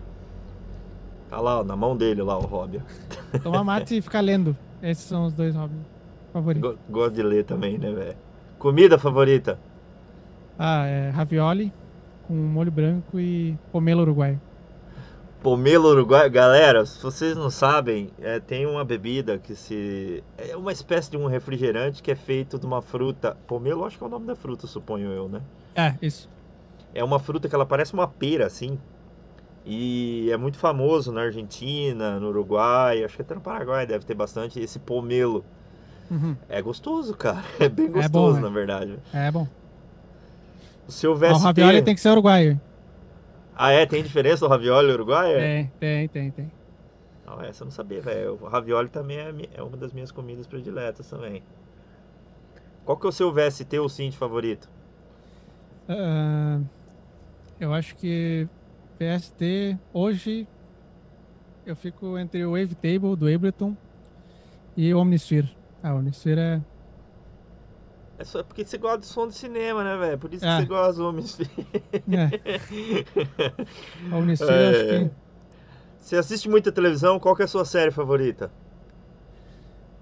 Tá 1.28 1.40
lá, 1.40 1.64
na 1.64 1.74
mão 1.74 1.96
dele 1.96 2.22
lá 2.22 2.38
o 2.38 2.42
hobby. 2.42 2.80
tomar 3.42 3.64
mate 3.64 3.96
e 3.96 4.00
ficar 4.02 4.20
lendo. 4.20 4.56
Esses 4.80 5.02
são 5.04 5.26
os 5.26 5.32
dois 5.32 5.56
hobbies 5.56 5.80
favoritos. 6.32 6.70
Go- 6.70 6.78
Gosto 6.88 7.14
de 7.14 7.24
ler 7.24 7.42
também, 7.44 7.76
né, 7.76 7.90
velho? 7.90 8.16
Comida 8.56 8.96
favorita? 8.96 9.58
Ah, 10.56 10.86
é 10.86 11.10
ravioli 11.10 11.72
com 12.28 12.34
molho 12.34 12.70
branco 12.70 13.18
e 13.18 13.58
pomelo 13.72 14.02
uruguaio. 14.02 14.40
Pomelo 15.42 15.88
Uruguai. 15.88 16.30
Galera, 16.30 16.86
se 16.86 17.02
vocês 17.02 17.36
não 17.36 17.50
sabem, 17.50 18.10
é, 18.20 18.38
tem 18.38 18.64
uma 18.64 18.84
bebida 18.84 19.38
que 19.38 19.56
se. 19.56 20.22
É 20.38 20.56
uma 20.56 20.70
espécie 20.70 21.10
de 21.10 21.16
um 21.16 21.26
refrigerante 21.26 22.02
que 22.02 22.12
é 22.12 22.14
feito 22.14 22.58
de 22.58 22.64
uma 22.64 22.80
fruta. 22.80 23.36
Pomelo, 23.46 23.84
acho 23.84 23.98
que 23.98 24.04
é 24.04 24.06
o 24.06 24.10
nome 24.10 24.26
da 24.26 24.36
fruta, 24.36 24.66
suponho 24.66 25.10
eu, 25.10 25.28
né? 25.28 25.40
É, 25.74 25.94
isso. 26.00 26.28
É 26.94 27.02
uma 27.02 27.18
fruta 27.18 27.48
que 27.48 27.54
ela 27.54 27.66
parece 27.66 27.92
uma 27.92 28.06
pera, 28.06 28.46
assim. 28.46 28.78
E 29.66 30.28
é 30.30 30.36
muito 30.36 30.58
famoso 30.58 31.10
na 31.10 31.22
Argentina, 31.22 32.20
no 32.20 32.28
Uruguai, 32.28 33.02
acho 33.04 33.16
que 33.16 33.22
até 33.22 33.34
no 33.34 33.40
Paraguai 33.40 33.86
deve 33.86 34.04
ter 34.04 34.14
bastante 34.14 34.60
esse 34.60 34.78
pomelo. 34.78 35.44
Uhum. 36.10 36.36
É 36.48 36.60
gostoso, 36.62 37.14
cara. 37.14 37.42
É 37.58 37.68
bem 37.68 37.86
É 37.86 37.88
bom, 37.88 37.94
gostoso, 38.00 38.36
né? 38.36 38.42
na 38.42 38.48
verdade. 38.48 38.98
É 39.12 39.30
bom. 39.30 39.46
Se 40.86 41.06
houvesse. 41.06 41.34
o 41.34 41.38
ravioli 41.38 41.82
tem 41.82 41.94
que 41.94 42.00
ser 42.00 42.10
uruguaio. 42.10 42.60
Ah, 43.54 43.70
é? 43.70 43.86
Tem 43.86 44.02
diferença 44.02 44.46
do 44.46 44.48
ravioli 44.48 44.88
e 44.88 44.92
uruguaio? 44.92 45.38
Tem, 45.38 45.72
tem, 45.78 46.08
tem, 46.08 46.30
tem. 46.30 46.52
Não, 47.26 47.40
essa 47.40 47.62
eu 47.62 47.66
não 47.66 47.72
sabia, 47.72 48.00
velho. 48.00 48.38
O 48.40 48.48
ravioli 48.48 48.88
também 48.88 49.18
é, 49.18 49.32
é 49.54 49.62
uma 49.62 49.76
das 49.76 49.92
minhas 49.92 50.10
comidas 50.10 50.46
prediletas 50.46 51.08
também. 51.08 51.42
Qual 52.84 52.96
que 52.98 53.06
é 53.06 53.08
o 53.08 53.12
seu 53.12 53.32
VST 53.32 53.78
ou 53.78 53.88
synth 53.88 54.14
favorito? 54.14 54.68
Ah, 55.88 56.60
eu 57.60 57.72
acho 57.72 57.94
que 57.96 58.48
PST 58.98 59.78
hoje 59.92 60.48
eu 61.64 61.76
fico 61.76 62.18
entre 62.18 62.44
o 62.44 62.52
Wavetable 62.52 63.16
do 63.16 63.32
Ableton 63.32 63.76
e 64.76 64.92
o 64.92 64.98
Omnisphere. 64.98 65.50
Ah, 65.82 65.94
o 65.94 65.98
Omnisphere 65.98 66.40
é. 66.40 66.71
É 68.22 68.24
só 68.24 68.40
porque 68.44 68.64
você 68.64 68.78
gosta 68.78 68.98
do 68.98 69.04
som 69.04 69.26
de 69.26 69.34
cinema, 69.34 69.82
né, 69.82 69.96
velho? 69.96 70.16
Por 70.16 70.32
isso 70.32 70.44
que 70.44 70.48
É. 70.50 70.58
você 70.60 70.66
gosta 70.66 70.92
do 70.94 71.08
homens. 71.08 71.36
é. 71.40 71.44
O 74.12 74.16
Omnisphere 74.18 74.52
eu 74.52 74.70
acho 74.70 74.80
É. 74.80 75.04
que. 75.04 75.10
Você 75.98 76.16
assiste 76.16 76.48
muita 76.48 76.70
televisão? 76.70 77.18
Qual 77.18 77.34
que 77.34 77.42
é 77.42 77.46
a 77.46 77.48
sua 77.48 77.64
série 77.64 77.90
favorita? 77.90 78.48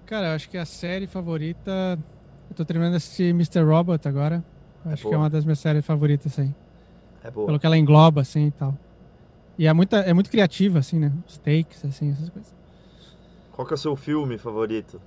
Cara, 0.05 0.27
eu 0.27 0.35
acho 0.35 0.47
que 0.49 0.57
a 0.57 0.65
série 0.65 1.07
favorita. 1.07 1.97
Eu 2.47 2.55
tô 2.55 2.63
terminando 2.63 2.91
de 2.91 2.97
assistir 2.97 3.29
Mr. 3.31 3.61
Robot 3.63 4.07
agora. 4.07 4.43
Eu 4.85 4.91
acho 4.91 5.07
que 5.07 5.13
é 5.13 5.17
uma 5.17 5.29
das 5.29 5.43
minhas 5.43 5.59
séries 5.59 5.83
favoritas 5.83 6.37
aí. 6.37 6.53
É 7.23 7.31
boa. 7.31 7.47
Pelo 7.47 7.59
que 7.59 7.65
ela 7.65 7.77
engloba, 7.77 8.21
assim 8.21 8.47
e 8.47 8.51
tal. 8.51 8.77
E 9.57 9.65
é, 9.65 9.73
muita, 9.73 9.97
é 9.97 10.13
muito 10.13 10.29
criativa, 10.29 10.77
assim, 10.77 10.99
né? 10.99 11.11
Os 11.27 11.39
takes, 11.39 11.83
assim, 11.85 12.11
essas 12.11 12.29
coisas. 12.29 12.53
Qual 13.51 13.65
que 13.65 13.73
é 13.73 13.75
o 13.75 13.77
seu 13.77 13.95
filme 13.95 14.37
favorito? 14.37 15.01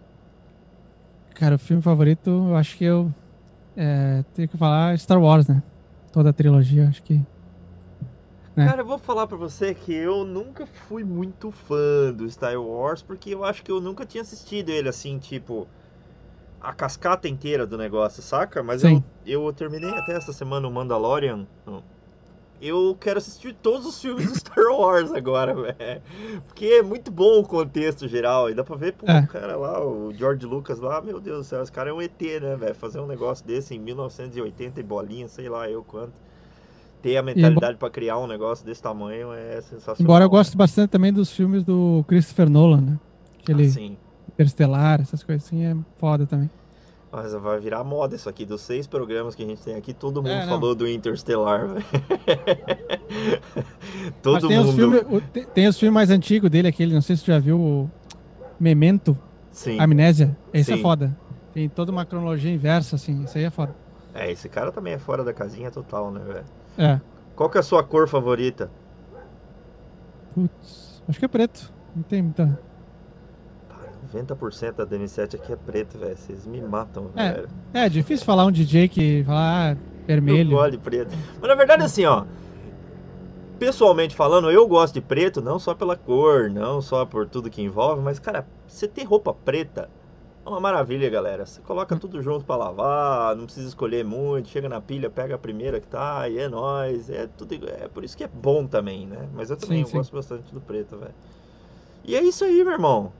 Cara, 1.35 1.57
o 1.57 1.59
filme 1.59 1.83
favorito, 1.83 2.31
eu 2.31 2.57
acho 2.57 2.77
que 2.77 2.85
eu 2.85 3.13
é, 3.77 4.23
tenho 4.35 4.49
que 4.49 4.57
falar 4.57 4.97
Star 4.99 5.21
Wars, 5.21 5.49
né? 5.49 5.63
Toda 6.13 6.31
a 6.31 6.33
trilogia, 6.33 6.89
acho 6.89 7.03
que. 7.03 7.15
né? 8.57 8.67
Cara, 8.67 8.83
eu 8.83 8.87
vou 8.87 8.99
falar 8.99 9.27
pra 9.27 9.37
você 9.37 9.75
que 9.75 9.93
eu 9.93 10.25
nunca 10.25 10.65
fui 10.65 11.03
muito 11.03 11.51
fã 11.51 12.13
do 12.13 12.31
Star 12.31 12.57
Wars, 12.57 13.03
porque 13.03 13.31
eu 13.31 13.45
acho 13.45 13.65
que 13.65 13.71
eu 13.73 13.81
nunca 13.81 14.07
tinha 14.07 14.23
assistido 14.23 14.71
ele 14.71 14.89
assim, 14.89 15.19
tipo, 15.19 15.67
a 16.61 16.73
cascata 16.73 17.29
inteira 17.29 17.67
do 17.67 17.77
negócio, 17.77 18.23
saca? 18.23 18.63
Mas 18.63 18.85
eu, 18.85 19.03
eu 19.27 19.53
terminei 19.53 19.91
até 19.91 20.13
essa 20.17 20.33
semana 20.33 20.69
o 20.69 20.71
Mandalorian. 20.71 21.47
Eu 22.67 22.97
quero 22.99 23.19
assistir 23.19 23.55
todos 23.63 23.85
os 23.87 24.01
filmes 24.01 24.27
do 24.27 24.35
Star 24.39 24.65
Wars 24.73 25.13
agora, 25.13 25.55
velho. 25.55 26.01
Porque 26.47 26.65
é 26.65 26.83
muito 26.83 27.11
bom 27.11 27.41
o 27.41 27.45
contexto 27.47 28.09
geral. 28.09 28.49
E 28.49 28.55
dá 28.55 28.65
pra 28.65 28.75
ver, 28.77 28.95
pô, 28.95 29.07
É. 29.07 29.21
o 29.21 29.27
cara 29.29 29.55
lá, 29.57 29.85
o 29.85 30.13
George 30.15 30.47
Lucas 30.47 30.79
lá, 30.81 31.01
meu 31.03 31.21
Deus 31.21 31.39
do 31.39 31.45
céu, 31.45 31.63
esse 31.63 31.71
cara 31.71 31.91
é 31.91 31.93
um 31.93 32.01
ET, 32.01 32.21
né, 32.41 32.57
velho? 32.57 32.75
Fazer 32.75 33.01
um 33.01 33.07
negócio 33.07 33.47
desse 33.47 33.75
em 33.75 33.79
1980 33.79 34.81
e 34.81 34.83
bolinha, 34.83 35.29
sei 35.29 35.49
lá 35.49 35.69
eu 35.69 35.85
quanto. 35.85 36.13
Ter 37.03 37.19
a 37.19 37.23
mentalidade 37.23 37.77
pra 37.77 37.91
criar 37.91 38.19
um 38.19 38.27
negócio 38.27 38.65
desse 38.65 38.81
tamanho 38.83 39.31
é 39.31 39.61
sensacional. 39.61 39.97
Embora 40.01 40.25
eu 40.25 40.29
né? 40.29 40.31
goste 40.31 40.57
bastante 40.57 40.89
também 40.89 41.13
dos 41.13 41.31
filmes 41.31 41.63
do 41.63 42.03
Christopher 42.09 42.49
Nolan, 42.49 42.81
né? 42.81 42.99
Aquele 43.43 43.67
Assim. 43.67 43.99
Interestelar, 44.27 45.01
essas 45.03 45.23
coisas 45.23 45.45
assim, 45.47 45.65
é 45.65 45.77
foda 45.99 46.27
também. 46.27 46.51
Mas 47.15 47.33
vai 47.33 47.61
virar 47.61 47.85
moda 47.85 48.17
isso 48.17 48.29
aqui. 48.29 48.45
Dos 48.45 48.61
seis 48.63 48.87
programas 48.89 49.35
que 49.37 49.43
a 49.45 49.47
gente 49.47 49.63
tem 49.63 49.77
aqui, 49.77 49.95
todo 49.95 50.17
mundo 50.23 50.33
É, 50.33 50.47
falou 50.49 50.75
do 50.75 50.89
Interstellar, 50.89 51.69
todo 54.23 54.49
tem 54.49 54.59
os, 54.59 54.67
mundo. 54.67 54.75
filmes, 54.77 55.03
o- 55.09 55.21
tem, 55.21 55.45
tem 55.45 55.69
os 55.69 55.79
filmes 55.79 55.95
mais 55.95 56.11
antigos 56.11 56.51
dele, 56.51 56.69
aquele, 56.69 56.93
não 56.95 57.01
sei 57.01 57.17
se 57.17 57.23
você 57.25 57.33
já 57.33 57.39
viu 57.39 57.59
o 57.61 57.91
Memento, 58.59 59.17
Sim. 59.53 59.79
Amnésia. 59.79 60.37
Esse 60.53 60.73
é 60.73 60.77
Sim. 60.77 60.83
foda. 60.83 61.17
Tem 61.53 61.69
toda 61.69 61.93
uma 61.93 62.05
cronologia 62.05 62.53
inversa, 62.53 62.97
assim, 62.97 63.23
isso 63.23 63.39
aí 63.39 63.45
é 63.45 63.51
foda. 63.51 63.75
É, 64.13 64.31
esse 64.31 64.49
cara 64.49 64.73
também 64.73 64.93
é 64.95 64.99
fora 64.99 65.23
da 65.23 65.33
casinha 65.33 65.71
total, 65.71 66.11
né, 66.11 66.21
velho? 66.21 66.45
É. 66.77 67.01
Qual 67.37 67.49
que 67.49 67.57
é 67.59 67.61
a 67.61 67.65
sua 67.65 67.83
cor 67.85 68.09
favorita? 68.09 68.71
Putz, 70.35 71.03
acho 71.09 71.19
que 71.19 71.25
é 71.25 71.29
preto. 71.29 71.73
Não 71.95 72.03
tem 72.03 72.23
muita. 72.23 72.59
Pá, 74.15 74.37
90% 74.37 74.73
da 74.73 74.87
DM7 74.87 75.35
aqui 75.35 75.53
é 75.53 75.57
preto, 75.57 75.99
velho. 75.99 76.17
Vocês 76.17 76.47
me 76.47 76.61
matam, 76.61 77.11
É, 77.17 77.33
velho. 77.33 77.49
É 77.73 77.89
difícil 77.89 78.25
falar 78.25 78.47
um 78.47 78.53
DJ 78.53 78.89
que 78.89 79.25
fala 79.25 79.41
ah, 79.41 79.71
Eu 79.73 79.77
vermelho. 80.07 80.51
gosto 80.51 80.73
de 80.73 80.79
preto. 80.79 81.15
Mas 81.41 81.49
na 81.49 81.55
verdade, 81.55 81.83
assim, 81.83 82.05
ó. 82.05 82.25
Pessoalmente 83.59 84.15
falando, 84.17 84.51
eu 84.51 84.67
gosto 84.67 84.95
de 84.95 85.01
preto, 85.01 85.41
não 85.41 85.59
só 85.59 85.75
pela 85.75 85.97
cor, 85.97 86.51
não 86.51 86.81
só 86.83 87.05
por 87.07 87.29
tudo 87.29 87.49
que 87.49 87.63
envolve, 87.63 88.03
mas, 88.03 88.19
cara, 88.19 88.47
você 88.67 88.87
ter 88.89 89.05
roupa 89.05 89.33
preta 89.33 89.89
é 90.45 90.49
uma 90.49 90.61
maravilha, 90.61 91.09
galera. 91.09 91.47
Você 91.47 91.61
coloca 91.63 91.97
tudo 91.97 92.21
junto 92.21 92.45
pra 92.45 92.57
lavar, 92.57 93.35
não 93.37 93.45
precisa 93.45 93.69
escolher 93.69 94.05
muito, 94.05 94.49
chega 94.49 94.69
na 94.69 94.81
pilha, 94.81 95.09
pega 95.09 95.37
a 95.37 95.39
primeira 95.39 95.81
que 95.81 95.87
tá, 95.87 96.29
e 96.29 96.39
é 96.39 96.49
nóis. 96.49 97.09
É, 97.09 97.27
tudo, 97.29 97.55
é 97.69 97.89
por 97.89 98.05
isso 98.05 98.17
que 98.17 98.25
é 98.25 98.29
bom 98.29 98.67
também, 98.67 99.07
né? 99.07 99.29
Mas 99.33 99.51
eu 99.51 99.57
também 99.57 99.79
Sim, 99.79 99.83
eu 99.83 99.87
sim. 99.87 99.97
gosto 99.99 100.15
bastante 100.15 100.53
do 100.53 100.61
preto, 100.61 100.99
velho. 100.99 101.15
E 102.05 102.15
é 102.17 102.23
isso 102.23 102.45
aí, 102.45 102.63
meu 102.63 102.73
irmão. 102.73 103.13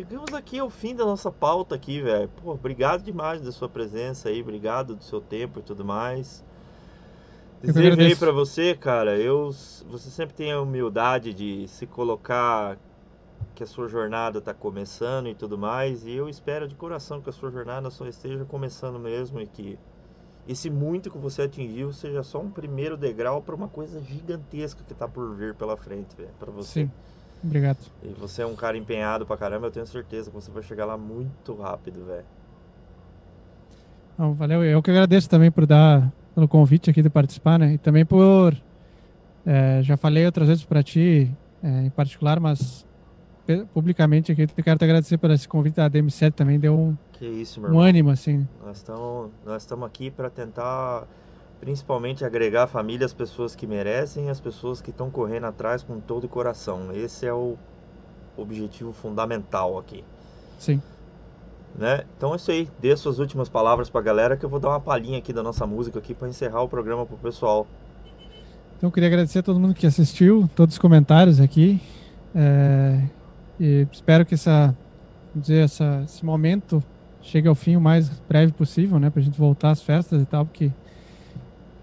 Chegamos 0.00 0.32
aqui 0.32 0.58
ao 0.58 0.70
fim 0.70 0.96
da 0.96 1.04
nossa 1.04 1.30
pauta 1.30 1.74
aqui, 1.74 2.00
velho. 2.00 2.26
Pô, 2.42 2.52
obrigado 2.52 3.02
demais 3.02 3.42
da 3.42 3.52
sua 3.52 3.68
presença 3.68 4.30
aí, 4.30 4.40
obrigado 4.40 4.96
do 4.96 5.04
seu 5.04 5.20
tempo 5.20 5.58
e 5.58 5.62
tudo 5.62 5.84
mais. 5.84 6.42
Desejo 7.60 8.00
aí 8.00 8.16
pra 8.16 8.32
você, 8.32 8.74
cara, 8.74 9.18
eu, 9.18 9.50
você 9.90 10.08
sempre 10.08 10.34
tem 10.34 10.52
a 10.52 10.60
humildade 10.62 11.34
de 11.34 11.68
se 11.68 11.86
colocar 11.86 12.78
que 13.54 13.62
a 13.62 13.66
sua 13.66 13.88
jornada 13.88 14.40
tá 14.40 14.54
começando 14.54 15.28
e 15.28 15.34
tudo 15.34 15.58
mais, 15.58 16.06
e 16.06 16.12
eu 16.12 16.30
espero 16.30 16.66
de 16.66 16.74
coração 16.74 17.20
que 17.20 17.28
a 17.28 17.32
sua 17.32 17.50
jornada 17.50 17.90
só 17.90 18.06
esteja 18.06 18.46
começando 18.46 18.98
mesmo 18.98 19.38
e 19.38 19.46
que 19.46 19.78
esse 20.48 20.70
muito 20.70 21.10
que 21.10 21.18
você 21.18 21.42
atingiu 21.42 21.92
seja 21.92 22.22
só 22.22 22.40
um 22.40 22.50
primeiro 22.50 22.96
degrau 22.96 23.42
pra 23.42 23.54
uma 23.54 23.68
coisa 23.68 24.00
gigantesca 24.00 24.82
que 24.82 24.94
tá 24.94 25.06
por 25.06 25.34
vir 25.34 25.54
pela 25.54 25.76
frente, 25.76 26.16
velho, 26.16 26.30
para 26.38 26.50
você. 26.50 26.84
Sim. 26.84 26.90
Obrigado. 27.42 27.78
E 28.02 28.08
você 28.08 28.42
é 28.42 28.46
um 28.46 28.54
cara 28.54 28.76
empenhado 28.76 29.26
pra 29.26 29.36
caramba, 29.36 29.68
eu 29.68 29.70
tenho 29.70 29.86
certeza 29.86 30.30
que 30.30 30.36
você 30.36 30.50
vai 30.50 30.62
chegar 30.62 30.84
lá 30.84 30.96
muito 30.96 31.54
rápido, 31.54 32.04
velho. 32.04 32.24
Não, 34.18 34.34
valeu. 34.34 34.62
Eu 34.62 34.82
que 34.82 34.90
agradeço 34.90 35.28
também 35.28 35.50
por 35.50 35.64
dar 35.64 36.12
pelo 36.34 36.46
convite 36.46 36.90
aqui 36.90 37.02
de 37.02 37.08
participar, 37.08 37.58
né? 37.58 37.74
E 37.74 37.78
também 37.78 38.04
por 38.04 38.54
é, 39.46 39.82
já 39.82 39.96
falei 39.96 40.26
outras 40.26 40.48
vezes 40.48 40.64
para 40.64 40.82
ti, 40.82 41.30
é, 41.62 41.86
em 41.86 41.90
particular, 41.90 42.38
mas 42.38 42.86
publicamente 43.74 44.30
aqui 44.30 44.42
eu 44.42 44.64
quero 44.64 44.78
te 44.78 44.84
agradecer 44.84 45.18
por 45.18 45.30
esse 45.30 45.48
convite 45.48 45.74
da 45.76 45.90
DM7 45.90 46.32
também 46.32 46.58
deu 46.58 46.78
um, 46.78 46.96
isso, 47.20 47.60
um 47.60 47.80
ânimo 47.80 48.10
assim. 48.10 48.46
Nós 48.64 48.76
estamos 48.76 49.30
nós 49.44 49.66
aqui 49.84 50.10
para 50.10 50.30
tentar 50.30 51.06
principalmente 51.60 52.24
agregar 52.24 52.64
a 52.64 52.66
família 52.66 53.04
as 53.04 53.12
pessoas 53.12 53.54
que 53.54 53.66
merecem 53.66 54.26
e 54.26 54.30
as 54.30 54.40
pessoas 54.40 54.80
que 54.80 54.90
estão 54.90 55.10
correndo 55.10 55.44
atrás 55.44 55.82
com 55.82 56.00
todo 56.00 56.24
o 56.24 56.28
coração. 56.28 56.90
Esse 56.92 57.26
é 57.26 57.32
o 57.32 57.56
objetivo 58.36 58.92
fundamental 58.92 59.78
aqui, 59.78 60.02
Sim. 60.58 60.80
né? 61.76 62.04
Então 62.16 62.32
é 62.32 62.36
isso 62.36 62.50
aí. 62.50 62.68
Dê 62.80 62.96
suas 62.96 63.18
últimas 63.18 63.48
palavras 63.48 63.90
pra 63.90 64.00
galera 64.00 64.36
que 64.36 64.44
eu 64.44 64.48
vou 64.48 64.58
dar 64.58 64.70
uma 64.70 64.80
palhinha 64.80 65.18
aqui 65.18 65.32
da 65.32 65.42
nossa 65.42 65.66
música 65.66 65.98
aqui 65.98 66.14
para 66.14 66.28
encerrar 66.28 66.62
o 66.62 66.68
programa 66.68 67.04
pro 67.04 67.18
pessoal. 67.18 67.66
Então 68.76 68.88
eu 68.88 68.92
queria 68.92 69.08
agradecer 69.08 69.40
a 69.40 69.42
todo 69.42 69.60
mundo 69.60 69.74
que 69.74 69.86
assistiu, 69.86 70.48
todos 70.56 70.76
os 70.76 70.78
comentários 70.78 71.38
aqui. 71.38 71.80
é, 72.34 73.02
e 73.58 73.86
espero 73.92 74.24
que 74.24 74.32
essa, 74.32 74.74
dizer, 75.34 75.64
essa, 75.64 76.00
esse 76.06 76.24
momento 76.24 76.82
chegue 77.20 77.46
ao 77.46 77.54
fim 77.54 77.76
o 77.76 77.80
mais 77.80 78.08
breve 78.26 78.52
possível, 78.52 78.98
né? 78.98 79.10
Pra 79.10 79.20
gente 79.20 79.38
voltar 79.38 79.70
às 79.70 79.82
festas 79.82 80.22
e 80.22 80.24
tal, 80.24 80.46
porque 80.46 80.72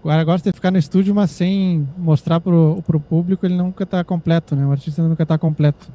agora 0.00 0.24
gosta 0.24 0.50
de 0.50 0.54
ficar 0.54 0.70
no 0.70 0.78
estúdio, 0.78 1.14
mas 1.14 1.30
sem 1.30 1.86
mostrar 1.96 2.40
pro, 2.40 2.82
pro 2.86 3.00
público, 3.00 3.44
ele 3.44 3.56
nunca 3.56 3.84
tá 3.84 4.02
completo, 4.04 4.54
né? 4.54 4.64
O 4.64 4.70
artista 4.70 5.02
nunca 5.02 5.26
tá 5.26 5.36
completo. 5.36 5.88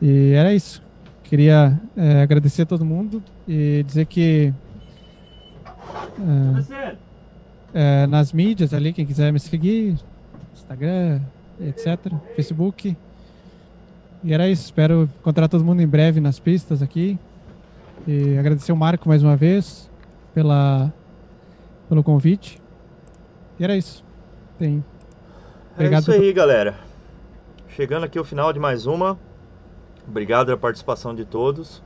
E 0.00 0.32
era 0.32 0.54
isso. 0.54 0.82
Queria 1.22 1.80
é, 1.96 2.22
agradecer 2.22 2.62
a 2.62 2.66
todo 2.66 2.84
mundo 2.84 3.22
e 3.48 3.82
dizer 3.86 4.06
que 4.06 4.52
é, 6.72 6.96
é, 7.74 8.06
nas 8.06 8.32
mídias 8.32 8.72
ali, 8.72 8.92
quem 8.92 9.06
quiser 9.06 9.32
me 9.32 9.40
seguir, 9.40 9.96
Instagram, 10.54 11.20
etc, 11.60 12.12
Facebook. 12.36 12.96
E 14.22 14.32
era 14.32 14.48
isso, 14.48 14.64
espero 14.64 15.08
encontrar 15.20 15.48
todo 15.48 15.64
mundo 15.64 15.82
em 15.82 15.86
breve 15.86 16.20
nas 16.20 16.38
pistas 16.38 16.82
aqui. 16.82 17.18
E 18.06 18.36
agradecer 18.38 18.72
o 18.72 18.76
Marco 18.76 19.08
mais 19.08 19.22
uma 19.22 19.36
vez 19.36 19.90
pela, 20.34 20.92
pelo 21.88 22.02
convite. 22.02 22.60
E 23.58 23.64
era 23.64 23.76
isso. 23.76 24.04
Tem. 24.58 24.84
É 25.72 25.74
Obrigado 25.74 26.02
isso 26.02 26.12
aí, 26.12 26.32
galera. 26.32 26.78
Chegando 27.68 28.04
aqui 28.04 28.18
ao 28.18 28.24
final 28.24 28.52
de 28.52 28.58
mais 28.58 28.86
uma. 28.86 29.18
Obrigado 30.06 30.46
pela 30.46 30.58
participação 30.58 31.14
de 31.14 31.24
todos. 31.24 31.82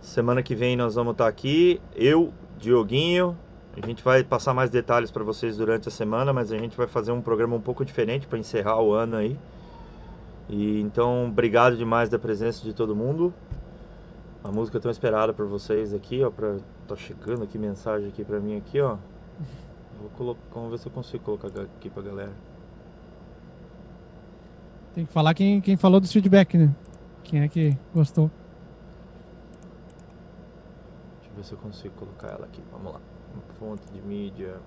Semana 0.00 0.42
que 0.42 0.54
vem 0.54 0.76
nós 0.76 0.94
vamos 0.94 1.12
estar 1.12 1.26
aqui. 1.26 1.80
Eu, 1.94 2.32
Dioguinho. 2.58 3.36
A 3.80 3.84
gente 3.84 4.02
vai 4.02 4.24
passar 4.24 4.54
mais 4.54 4.70
detalhes 4.70 5.10
para 5.10 5.22
vocês 5.22 5.56
durante 5.56 5.88
a 5.88 5.90
semana, 5.90 6.32
mas 6.32 6.50
a 6.50 6.56
gente 6.56 6.76
vai 6.76 6.86
fazer 6.86 7.12
um 7.12 7.20
programa 7.20 7.56
um 7.56 7.60
pouco 7.60 7.84
diferente 7.84 8.26
para 8.26 8.38
encerrar 8.38 8.80
o 8.80 8.92
ano 8.92 9.16
aí. 9.16 9.36
E 10.48 10.80
então, 10.80 11.26
obrigado 11.26 11.76
demais 11.76 12.08
da 12.08 12.18
presença 12.18 12.62
de 12.62 12.72
todo 12.72 12.94
mundo. 12.96 13.34
A 14.46 14.52
música 14.52 14.78
tão 14.78 14.92
esperada 14.92 15.34
por 15.34 15.44
vocês 15.48 15.92
aqui, 15.92 16.22
ó, 16.22 16.30
pra... 16.30 16.58
tá 16.86 16.94
chegando 16.94 17.42
aqui 17.42 17.58
mensagem 17.58 18.08
aqui 18.08 18.24
para 18.24 18.38
mim 18.38 18.56
aqui, 18.56 18.80
ó. 18.80 18.96
Vou 20.00 20.08
colocar, 20.10 20.40
vamos 20.54 20.70
ver 20.70 20.78
se 20.78 20.86
eu 20.86 20.92
consigo 20.92 21.24
colocar 21.24 21.48
aqui 21.48 21.90
pra 21.90 22.00
galera. 22.00 22.32
Tem 24.94 25.04
que 25.04 25.12
falar 25.12 25.34
quem, 25.34 25.60
quem 25.60 25.76
falou 25.76 25.98
do 25.98 26.06
feedback, 26.06 26.56
né? 26.56 26.72
Quem 27.24 27.40
é 27.40 27.48
que 27.48 27.76
gostou. 27.92 28.30
Deixa 31.18 31.32
eu 31.32 31.36
ver 31.36 31.44
se 31.44 31.52
eu 31.52 31.58
consigo 31.58 31.94
colocar 31.96 32.28
ela 32.28 32.44
aqui. 32.44 32.62
Vamos 32.70 32.92
lá. 32.92 33.00
Fonte 33.58 33.90
de 33.92 34.00
mídia. 34.00 34.60